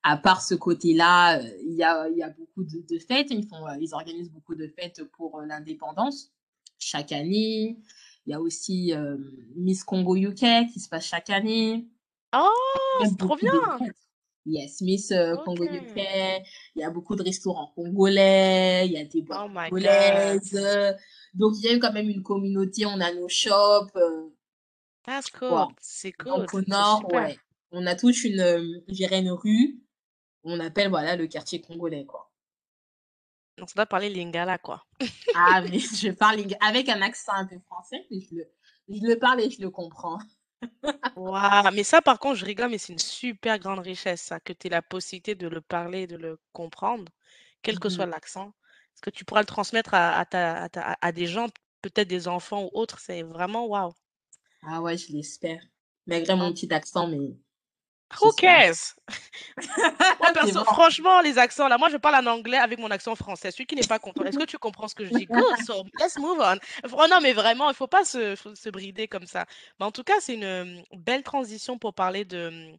à 0.03 0.17
part 0.17 0.43
ce 0.43 0.57
côté-là, 0.57 1.39
euh, 1.39 1.49
il 1.65 1.75
y 1.75 1.85
a, 1.85 2.09
y 2.09 2.23
a 2.25 2.31
beaucoup 2.31 2.65
de, 2.65 2.85
de 2.89 2.99
fêtes. 2.99 3.29
Ils, 3.31 3.47
font, 3.47 3.69
euh, 3.69 3.77
ils 3.81 3.95
organisent 3.95 4.33
beaucoup 4.33 4.57
de 4.57 4.67
fêtes 4.67 5.05
pour 5.17 5.41
l'indépendance 5.41 6.33
chaque 6.79 7.13
année. 7.13 7.79
Il 8.27 8.31
y 8.31 8.35
a 8.35 8.41
aussi 8.41 8.93
euh, 8.93 9.17
Miss 9.55 9.85
Congo 9.85 10.17
UK 10.17 10.69
qui 10.73 10.81
se 10.81 10.89
passe 10.89 11.07
chaque 11.07 11.31
année. 11.31 11.87
Oh, 12.37 12.49
c'est 13.05 13.17
trop 13.17 13.37
beaucoup 13.41 13.91
bien. 14.47 14.67
d'événements. 14.67 14.71
Yes, 14.71 14.81
Miss 14.83 15.13
euh, 15.13 15.35
Ok. 15.35 15.45
Congo 15.45 15.65
UK. 15.65 15.97
Il 16.75 16.81
y 16.81 16.85
a 16.85 16.91
beaucoup 16.91 17.17
de 17.17 17.23
restaurants 17.23 17.73
congolais. 17.75 18.87
Il 18.87 18.93
y 18.93 18.99
a 18.99 19.05
des 19.05 19.23
boîtes 19.23 19.41
Oh 19.45 19.49
congolaises. 19.49 20.55
euh, 20.55 20.93
Donc, 21.35 21.55
il 21.59 21.65
y 21.65 21.69
a 21.69 21.75
eu 21.75 21.79
quand 21.79 21.93
même 21.93 22.09
une 22.09 22.23
communauté. 22.23 22.87
On 22.87 23.01
a 23.01 23.13
nos 23.13 23.29
shops. 23.29 23.97
euh, 23.97 24.29
That's 25.05 25.31
wow. 25.41 25.67
cool. 25.67 25.75
C'est 25.81 26.13
cool. 26.13 26.33
Donc, 26.43 26.55
au 26.55 26.63
nord, 26.63 27.13
ouais. 27.13 27.39
On 27.73 27.87
a 27.87 27.95
toute 27.95 28.23
une, 28.25 28.41
euh, 28.41 28.81
une 28.89 29.31
rue. 29.31 29.81
On 30.45 30.61
appelle, 30.61 30.89
voilà, 30.89 31.17
le 31.17 31.27
quartier 31.27 31.61
congolais, 31.61 32.05
quoi. 32.07 32.31
Donc, 33.59 33.69
ça 33.71 33.75
doit 33.77 33.87
parler 33.87 34.11
lingala, 34.11 34.59
quoi. 34.59 34.85
Ah, 35.35 35.61
mais 35.71 35.79
je 35.79 36.11
parle 36.13 36.45
avec 36.61 36.89
un 36.89 37.03
accent 37.03 37.33
un 37.35 37.47
peu 37.47 37.59
français, 37.61 38.07
mais 38.11 38.21
je 38.21 38.35
le, 38.37 38.45
je 38.89 39.01
le 39.07 39.19
parle 39.19 39.41
et 39.41 39.51
je 39.51 39.61
le 39.61 39.71
comprends. 39.71 40.19
Waouh. 41.17 41.71
Mais 41.73 41.83
ça, 41.85 42.01
par 42.03 42.19
contre, 42.21 42.37
je 42.37 42.45
rigole, 42.45 42.71
mais 42.71 42.79
c'est 42.79 42.93
une 42.93 42.99
super 42.99 43.59
grande 43.59 43.81
richesse, 43.81 44.23
ça, 44.23 44.39
que 44.41 44.53
tu 44.53 44.67
aies 44.67 44.71
la 44.71 44.83
possibilité 44.83 45.35
de 45.35 45.49
le 45.49 45.61
parler 45.61 46.07
de 46.07 46.17
le 46.17 46.39
comprendre, 46.53 47.11
quel 47.63 47.79
que 47.81 47.89
soit 47.89 48.07
Mhm. 48.07 48.11
l'accent. 48.11 48.53
Parce 48.95 49.01
que 49.03 49.11
tu 49.11 49.25
pourras 49.25 49.41
le 49.41 49.47
transmettre 49.47 49.95
à, 49.95 50.19
à 50.19 50.25
ta- 50.27 50.63
à 50.65 50.69
ta- 50.69 50.97
à 51.01 51.13
des 51.13 51.27
gens, 51.27 51.49
peut-être 51.83 52.09
des 52.09 52.29
enfants 52.29 52.65
ou 52.65 52.71
autres. 52.75 52.99
C'est 53.01 53.23
vraiment 53.23 53.67
waouh. 53.67 53.95
Ah 54.63 54.83
ouais, 54.83 54.99
je 54.99 55.13
l'espère. 55.13 55.63
Malgré 56.07 56.37
mon 56.37 56.49
En- 56.49 56.53
petit 56.53 56.71
accent, 56.75 57.07
mais 57.09 57.37
Who 58.21 58.33
cares? 58.33 58.95
Moi, 60.21 60.33
perso, 60.33 60.65
franchement, 60.65 61.21
les 61.21 61.39
accents, 61.39 61.69
là, 61.69 61.77
moi, 61.77 61.89
je 61.91 61.97
parle 61.97 62.27
en 62.27 62.31
anglais 62.31 62.57
avec 62.57 62.79
mon 62.79 62.91
accent 62.91 63.17
français. 63.17 63.51
Celui 63.51 63.67
qui 63.67 63.75
n'est 63.75 63.87
pas 63.87 63.99
content, 63.99 64.25
est-ce 64.25 64.39
que 64.39 64.45
tu 64.45 64.59
comprends 64.59 64.87
ce 64.87 64.95
que 64.95 65.05
je 65.05 65.11
dis? 65.11 65.27
Good, 65.27 65.57
so 65.67 65.85
let's 65.99 66.17
move 66.19 66.39
on. 66.41 66.57
Oh, 66.93 67.07
non, 67.11 67.21
mais 67.21 67.33
vraiment, 67.33 67.69
il 67.69 67.75
faut 67.75 67.89
pas 67.89 68.05
se, 68.05 68.37
se 68.37 68.69
brider 68.71 69.09
comme 69.09 69.27
ça. 69.27 69.45
Mais 69.81 69.87
en 69.87 69.91
tout 69.91 70.05
cas, 70.05 70.15
c'est 70.21 70.35
une 70.35 70.45
euh, 70.45 70.83
belle 70.93 71.25
transition 71.25 71.79
pour 71.79 71.95
parler 71.95 72.25
de, 72.25 72.73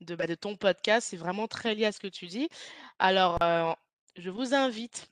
de, 0.00 0.14
bah, 0.14 0.26
de 0.26 0.34
ton 0.34 0.56
podcast. 0.56 1.08
C'est 1.10 1.16
vraiment 1.18 1.48
très 1.48 1.74
lié 1.74 1.84
à 1.84 1.92
ce 1.92 2.00
que 2.00 2.08
tu 2.08 2.26
dis. 2.26 2.48
Alors, 2.98 3.38
euh, 3.42 3.72
je 4.16 4.30
vous 4.30 4.54
invite 4.54 5.08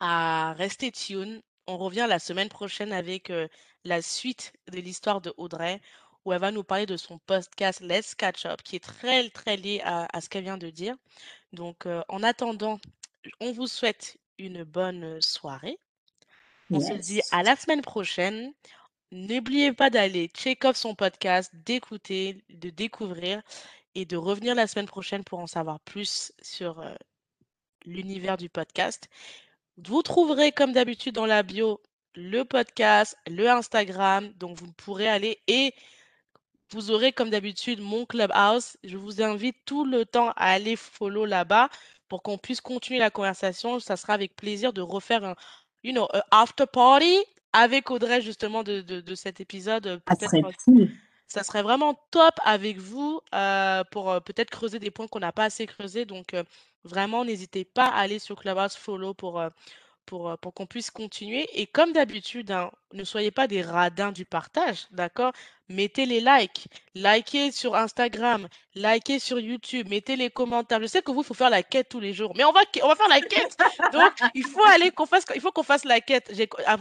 à 0.00 0.52
rester 0.54 0.92
tune. 0.92 1.42
On 1.66 1.78
revient 1.78 2.06
la 2.08 2.18
semaine 2.20 2.48
prochaine 2.48 2.92
avec 2.92 3.30
euh, 3.30 3.48
la 3.84 4.02
suite 4.02 4.52
de 4.70 4.78
l'histoire 4.78 5.20
de 5.20 5.34
Audrey, 5.36 5.80
où 6.28 6.32
elle 6.34 6.40
va 6.40 6.50
nous 6.50 6.62
parler 6.62 6.84
de 6.84 6.98
son 6.98 7.18
podcast 7.20 7.80
Let's 7.80 8.14
Catch 8.14 8.44
Up, 8.44 8.60
qui 8.62 8.76
est 8.76 8.84
très, 8.84 9.30
très 9.30 9.56
lié 9.56 9.80
à, 9.82 10.06
à 10.14 10.20
ce 10.20 10.28
qu'elle 10.28 10.44
vient 10.44 10.58
de 10.58 10.68
dire. 10.68 10.94
Donc, 11.54 11.86
euh, 11.86 12.02
en 12.08 12.22
attendant, 12.22 12.78
on 13.40 13.52
vous 13.52 13.66
souhaite 13.66 14.18
une 14.36 14.62
bonne 14.62 15.04
euh, 15.04 15.20
soirée. 15.22 15.78
On 16.70 16.80
se 16.80 16.92
dit 16.92 17.22
à 17.32 17.42
la 17.42 17.56
semaine 17.56 17.80
prochaine. 17.80 18.52
N'oubliez 19.10 19.72
pas 19.72 19.88
d'aller 19.88 20.28
check 20.28 20.66
off 20.66 20.76
son 20.76 20.94
podcast, 20.94 21.50
d'écouter, 21.54 22.44
de 22.50 22.68
découvrir 22.68 23.40
et 23.94 24.04
de 24.04 24.18
revenir 24.18 24.54
la 24.54 24.66
semaine 24.66 24.84
prochaine 24.84 25.24
pour 25.24 25.38
en 25.38 25.46
savoir 25.46 25.80
plus 25.80 26.30
sur 26.42 26.80
euh, 26.80 26.94
l'univers 27.86 28.36
du 28.36 28.50
podcast. 28.50 29.08
Vous 29.78 30.02
trouverez 30.02 30.52
comme 30.52 30.74
d'habitude 30.74 31.14
dans 31.14 31.24
la 31.24 31.42
bio 31.42 31.80
le 32.14 32.42
podcast, 32.42 33.16
le 33.26 33.48
Instagram, 33.48 34.30
donc 34.34 34.58
vous 34.58 34.72
pourrez 34.72 35.08
aller 35.08 35.40
et 35.46 35.72
vous 36.70 36.90
aurez 36.90 37.12
comme 37.12 37.30
d'habitude 37.30 37.80
mon 37.80 38.06
Clubhouse. 38.06 38.76
Je 38.84 38.96
vous 38.96 39.22
invite 39.22 39.56
tout 39.64 39.84
le 39.84 40.04
temps 40.06 40.30
à 40.30 40.52
aller 40.52 40.76
follow 40.76 41.24
là-bas 41.24 41.70
pour 42.08 42.22
qu'on 42.22 42.38
puisse 42.38 42.60
continuer 42.60 42.98
la 42.98 43.10
conversation. 43.10 43.80
Ça 43.80 43.96
sera 43.96 44.14
avec 44.14 44.36
plaisir 44.36 44.72
de 44.72 44.80
refaire 44.82 45.24
un, 45.24 45.36
you 45.82 45.92
know, 45.92 46.08
a 46.12 46.24
after 46.42 46.66
party 46.66 47.18
avec 47.52 47.90
Audrey 47.90 48.22
justement 48.22 48.62
de, 48.62 48.80
de, 48.82 49.00
de 49.00 49.14
cet 49.14 49.40
épisode. 49.40 50.00
Ça 50.08 50.16
serait 50.28 50.44
euh, 50.44 50.52
ça 51.26 51.44
serait 51.44 51.62
vraiment 51.62 51.94
top 52.10 52.34
avec 52.44 52.78
vous 52.78 53.20
euh, 53.34 53.84
pour 53.90 54.10
euh, 54.10 54.20
peut-être 54.20 54.50
creuser 54.50 54.78
des 54.78 54.90
points 54.90 55.08
qu'on 55.08 55.20
n'a 55.20 55.32
pas 55.32 55.44
assez 55.44 55.66
creusés. 55.66 56.04
Donc 56.06 56.34
euh, 56.34 56.44
vraiment, 56.84 57.24
n'hésitez 57.24 57.64
pas 57.64 57.86
à 57.86 58.00
aller 58.00 58.18
sur 58.18 58.36
Clubhouse 58.36 58.76
follow 58.76 59.14
pour, 59.14 59.42
pour, 60.06 60.38
pour 60.38 60.54
qu'on 60.54 60.66
puisse 60.66 60.90
continuer. 60.90 61.48
Et 61.60 61.66
comme 61.66 61.92
d'habitude, 61.92 62.50
hein, 62.50 62.70
ne 62.94 63.04
soyez 63.04 63.30
pas 63.30 63.46
des 63.46 63.62
radins 63.62 64.12
du 64.12 64.24
partage, 64.24 64.86
d'accord? 64.92 65.32
Mettez 65.70 66.06
les 66.06 66.20
likes, 66.20 66.66
likez 66.94 67.52
sur 67.52 67.74
Instagram, 67.76 68.48
likez 68.74 69.18
sur 69.18 69.38
YouTube, 69.38 69.88
mettez 69.90 70.16
les 70.16 70.30
commentaires. 70.30 70.80
Je 70.80 70.86
sais 70.86 71.02
que 71.02 71.10
vous, 71.10 71.20
il 71.20 71.26
faut 71.26 71.34
faire 71.34 71.50
la 71.50 71.62
quête 71.62 71.88
tous 71.90 72.00
les 72.00 72.14
jours, 72.14 72.32
mais 72.36 72.44
on 72.44 72.52
va, 72.52 72.60
on 72.82 72.88
va 72.88 72.94
faire 72.94 73.08
la 73.08 73.20
quête. 73.20 73.56
Donc, 73.92 74.12
il 74.34 74.44
faut 74.44 74.64
aller 74.74 74.90
qu'on 74.90 75.04
fasse, 75.04 75.24
il 75.34 75.40
faut 75.40 75.52
qu'on 75.52 75.62
fasse 75.62 75.84
la 75.84 76.00
quête. 76.00 76.32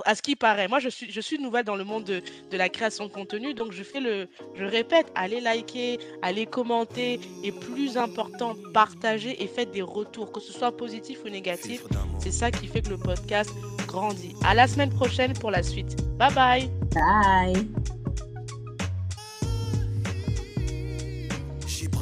À 0.06 0.16
ce 0.16 0.22
qui 0.22 0.36
paraît, 0.36 0.68
moi, 0.68 0.80
je 0.80 0.90
suis, 0.90 1.12
je 1.12 1.20
suis 1.20 1.38
nouvelle 1.38 1.66
dans 1.66 1.76
le 1.76 1.84
monde 1.84 2.06
de, 2.06 2.22
de 2.50 2.58
la 2.58 2.70
création 2.70 3.08
de 3.08 3.12
contenu, 3.12 3.54
donc 3.54 3.74
je 3.74 3.84
fais 3.84 4.00
le, 4.00 4.30
je 4.56 4.64
répète, 4.64 5.12
allez 5.16 5.42
liker, 5.42 6.00
allez 6.22 6.46
commenter, 6.46 7.20
et 7.44 7.52
plus 7.52 7.98
important, 7.98 8.56
partagez 8.74 9.44
et 9.44 9.48
faites 9.48 9.72
des 9.72 9.82
retours, 9.82 10.32
que 10.32 10.40
ce 10.40 10.54
soit 10.54 10.76
positif 10.76 11.20
ou 11.26 11.30
négatif. 11.30 11.82
C'est 12.20 12.32
ça 12.32 12.52
qui 12.52 12.68
fait 12.68 12.82
que 12.82 12.90
le 12.90 12.98
podcast 12.98 13.52
grandit. 13.86 14.34
À 14.46 14.54
la 14.54 14.68
semaine 14.68 14.90
prochaine 14.92 15.34
pour 15.34 15.52
la 15.52 15.64
suite. 15.64 15.96
Bye 16.18 16.34
bye. 16.34 16.70
Bye. 16.94 17.97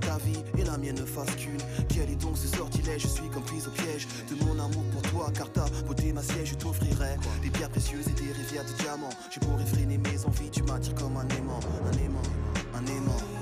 ta 0.00 0.16
vie 0.18 0.42
et 0.58 0.64
la 0.64 0.76
mienne 0.78 0.96
ne 0.96 1.04
fassent 1.04 1.34
qu'une. 1.36 1.58
Quel 1.88 2.10
est 2.10 2.20
donc 2.20 2.36
ce 2.36 2.48
sortilège? 2.48 3.02
Je 3.02 3.08
suis 3.08 3.28
comme 3.28 3.42
prise 3.42 3.66
au 3.66 3.70
piège 3.70 4.06
de 4.30 4.44
mon 4.44 4.52
amour 4.52 4.84
pour 4.92 5.02
toi. 5.02 5.30
car 5.34 5.50
ta 5.52 5.66
beauté, 5.86 6.12
ma 6.12 6.22
siège, 6.22 6.50
je 6.50 6.54
t'offrirai 6.54 7.16
des 7.42 7.50
pierres 7.50 7.70
précieuses 7.70 8.08
et 8.08 8.12
des 8.12 8.32
rivières 8.32 8.64
de 8.64 8.82
diamants. 8.82 9.10
J'ai 9.30 9.40
beau 9.40 9.56
réfréner 9.56 9.98
mes 9.98 10.24
envies, 10.24 10.50
tu 10.50 10.62
m'attires 10.62 10.94
comme 10.94 11.16
un 11.16 11.28
aimant, 11.36 11.60
un 11.86 12.04
aimant, 12.04 12.22
un 12.74 12.86
aimant. 12.86 13.37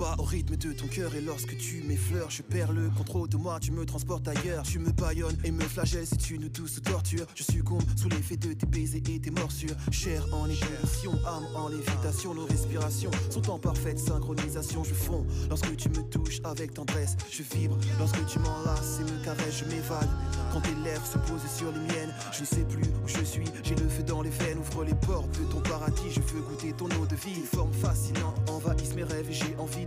Rythme 0.00 0.56
de 0.56 0.72
ton 0.72 0.86
cœur 0.86 1.14
et 1.14 1.20
lorsque 1.20 1.56
tu 1.56 1.82
m'effleures, 1.82 2.30
je 2.30 2.42
perds 2.42 2.72
le 2.72 2.88
contrôle 2.90 3.28
de 3.28 3.36
moi, 3.36 3.58
tu 3.60 3.72
me 3.72 3.84
transportes 3.84 4.28
ailleurs. 4.28 4.62
Tu 4.62 4.78
me 4.78 4.90
baillonnes 4.90 5.36
et 5.44 5.50
me 5.50 5.62
flagelles, 5.62 6.06
c'est 6.06 6.30
une 6.30 6.48
douce 6.48 6.80
torture. 6.82 7.26
Je 7.34 7.42
succombe 7.42 7.82
sous 7.96 8.08
l'effet 8.08 8.36
de 8.36 8.52
tes 8.52 8.66
baisers 8.66 9.02
et 9.08 9.20
tes 9.20 9.30
morsures. 9.30 9.74
Chair 9.90 10.24
en 10.32 10.44
ébullition, 10.44 11.12
âme 11.26 11.46
en 11.54 11.68
lévitation, 11.68 12.34
nos 12.34 12.46
respirations 12.46 13.10
sont 13.30 13.50
en 13.50 13.58
parfaite 13.58 13.98
synchronisation. 13.98 14.84
Je 14.84 14.94
fonds 14.94 15.26
lorsque 15.48 15.76
tu 15.76 15.88
me 15.88 16.02
touches 16.08 16.40
avec 16.44 16.74
tendresse, 16.74 17.16
je 17.30 17.42
vibre 17.54 17.76
lorsque 17.98 18.24
tu 18.26 18.38
m'enlaces 18.38 19.00
et 19.00 19.04
me 19.04 19.24
caresses, 19.24 19.58
je 19.58 19.64
m'évade. 19.64 20.08
Quand 20.52 20.60
tes 20.60 20.74
lèvres 20.84 21.06
se 21.06 21.18
posent 21.18 21.50
sur 21.56 21.72
les 21.72 21.80
miennes, 21.80 22.14
je 22.32 22.40
ne 22.40 22.46
sais 22.46 22.64
plus 22.64 22.82
où 22.82 23.08
je 23.08 23.24
suis, 23.24 23.44
j'ai 23.62 23.74
le 23.74 23.88
feu 23.88 24.02
dans 24.02 24.22
les 24.22 24.30
veines, 24.30 24.58
ouvre 24.58 24.84
les 24.84 24.94
portes 24.94 25.38
de 25.38 25.44
ton 25.52 25.60
paradis, 25.60 26.10
je 26.10 26.20
veux 26.20 26.42
goûter 26.42 26.72
ton 26.72 26.86
eau 26.86 27.06
de 27.06 27.16
vie. 27.16 27.42
Forme 27.52 27.72
fascinante 27.72 28.36
envahissent 28.48 28.94
mes 28.94 29.04
rêves 29.04 29.28
et 29.30 29.34
j'ai 29.34 29.56
envie 29.58 29.86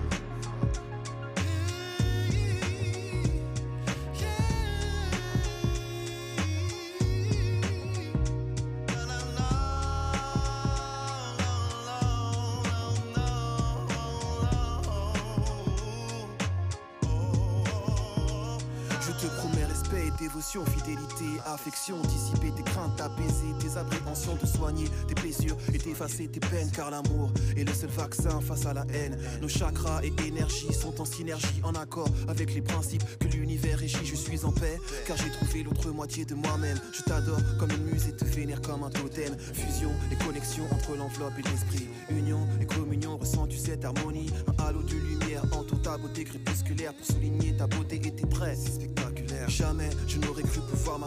Affection, 21.45 22.01
dissiper 22.01 22.51
tes 22.55 22.63
craintes, 22.63 22.99
apaiser 22.99 23.53
tes 23.59 23.77
appréhensions, 23.77 24.35
te 24.35 24.45
soigner 24.45 24.85
tes 25.07 25.15
blessures 25.15 25.57
et 25.73 25.77
t'effacer 25.77 26.27
tes 26.27 26.39
peines, 26.39 26.71
car 26.71 26.91
l'amour 26.91 27.31
est 27.55 27.63
le 27.63 27.73
seul 27.73 27.89
vaccin 27.89 28.41
face 28.41 28.65
à 28.65 28.73
la 28.73 28.85
haine. 28.93 29.17
Nos 29.41 29.49
chakras 29.49 30.01
et 30.03 30.13
énergies 30.27 30.73
sont 30.73 30.99
en 31.01 31.05
synergie, 31.05 31.61
en 31.63 31.73
accord 31.75 32.09
avec 32.27 32.53
les 32.53 32.61
principes 32.61 33.03
que 33.19 33.27
l'univers 33.27 33.79
régit. 33.79 34.05
Je 34.05 34.15
suis 34.15 34.45
en 34.45 34.51
paix, 34.51 34.79
car 35.05 35.17
j'ai 35.17 35.31
trouvé 35.31 35.63
l'autre 35.63 35.89
moitié 35.91 36.25
de 36.25 36.35
moi-même. 36.35 36.79
Je 36.93 37.01
t'adore 37.03 37.39
comme 37.59 37.71
une 37.71 37.83
muse 37.85 38.07
et 38.07 38.15
te 38.15 38.25
vénère 38.25 38.61
comme 38.61 38.83
un 38.83 38.89
totem. 38.89 39.35
Fusion 39.53 39.91
et 40.11 40.15
connexion 40.23 40.63
entre 40.71 40.95
l'enveloppe 40.95 41.33
et 41.39 41.49
l'esprit. 41.49 41.87
Union 42.09 42.47
et 42.59 42.65
communion, 42.65 43.17
ressens-tu 43.17 43.57
cette 43.57 43.85
harmonie? 43.85 44.29
Un 44.47 44.63
halo 44.63 44.81
de 44.83 44.95
lumière 44.95 45.43
entoure 45.51 45.81
ta 45.81 45.97
beauté 45.97 46.23
crépusculaire 46.23 46.93
pour 46.93 47.05
souligner 47.05 47.55
ta 47.55 47.67
beauté 47.67 47.95
et 47.95 48.11
tes 48.11 48.27
traits. 48.27 48.57
C'est 48.57 48.73
spectaculaire. 48.73 49.49
Jamais 49.49 49.89
je 50.07 50.19
n'aurais 50.19 50.43
cru 50.43 50.61
pouvoir 50.61 50.99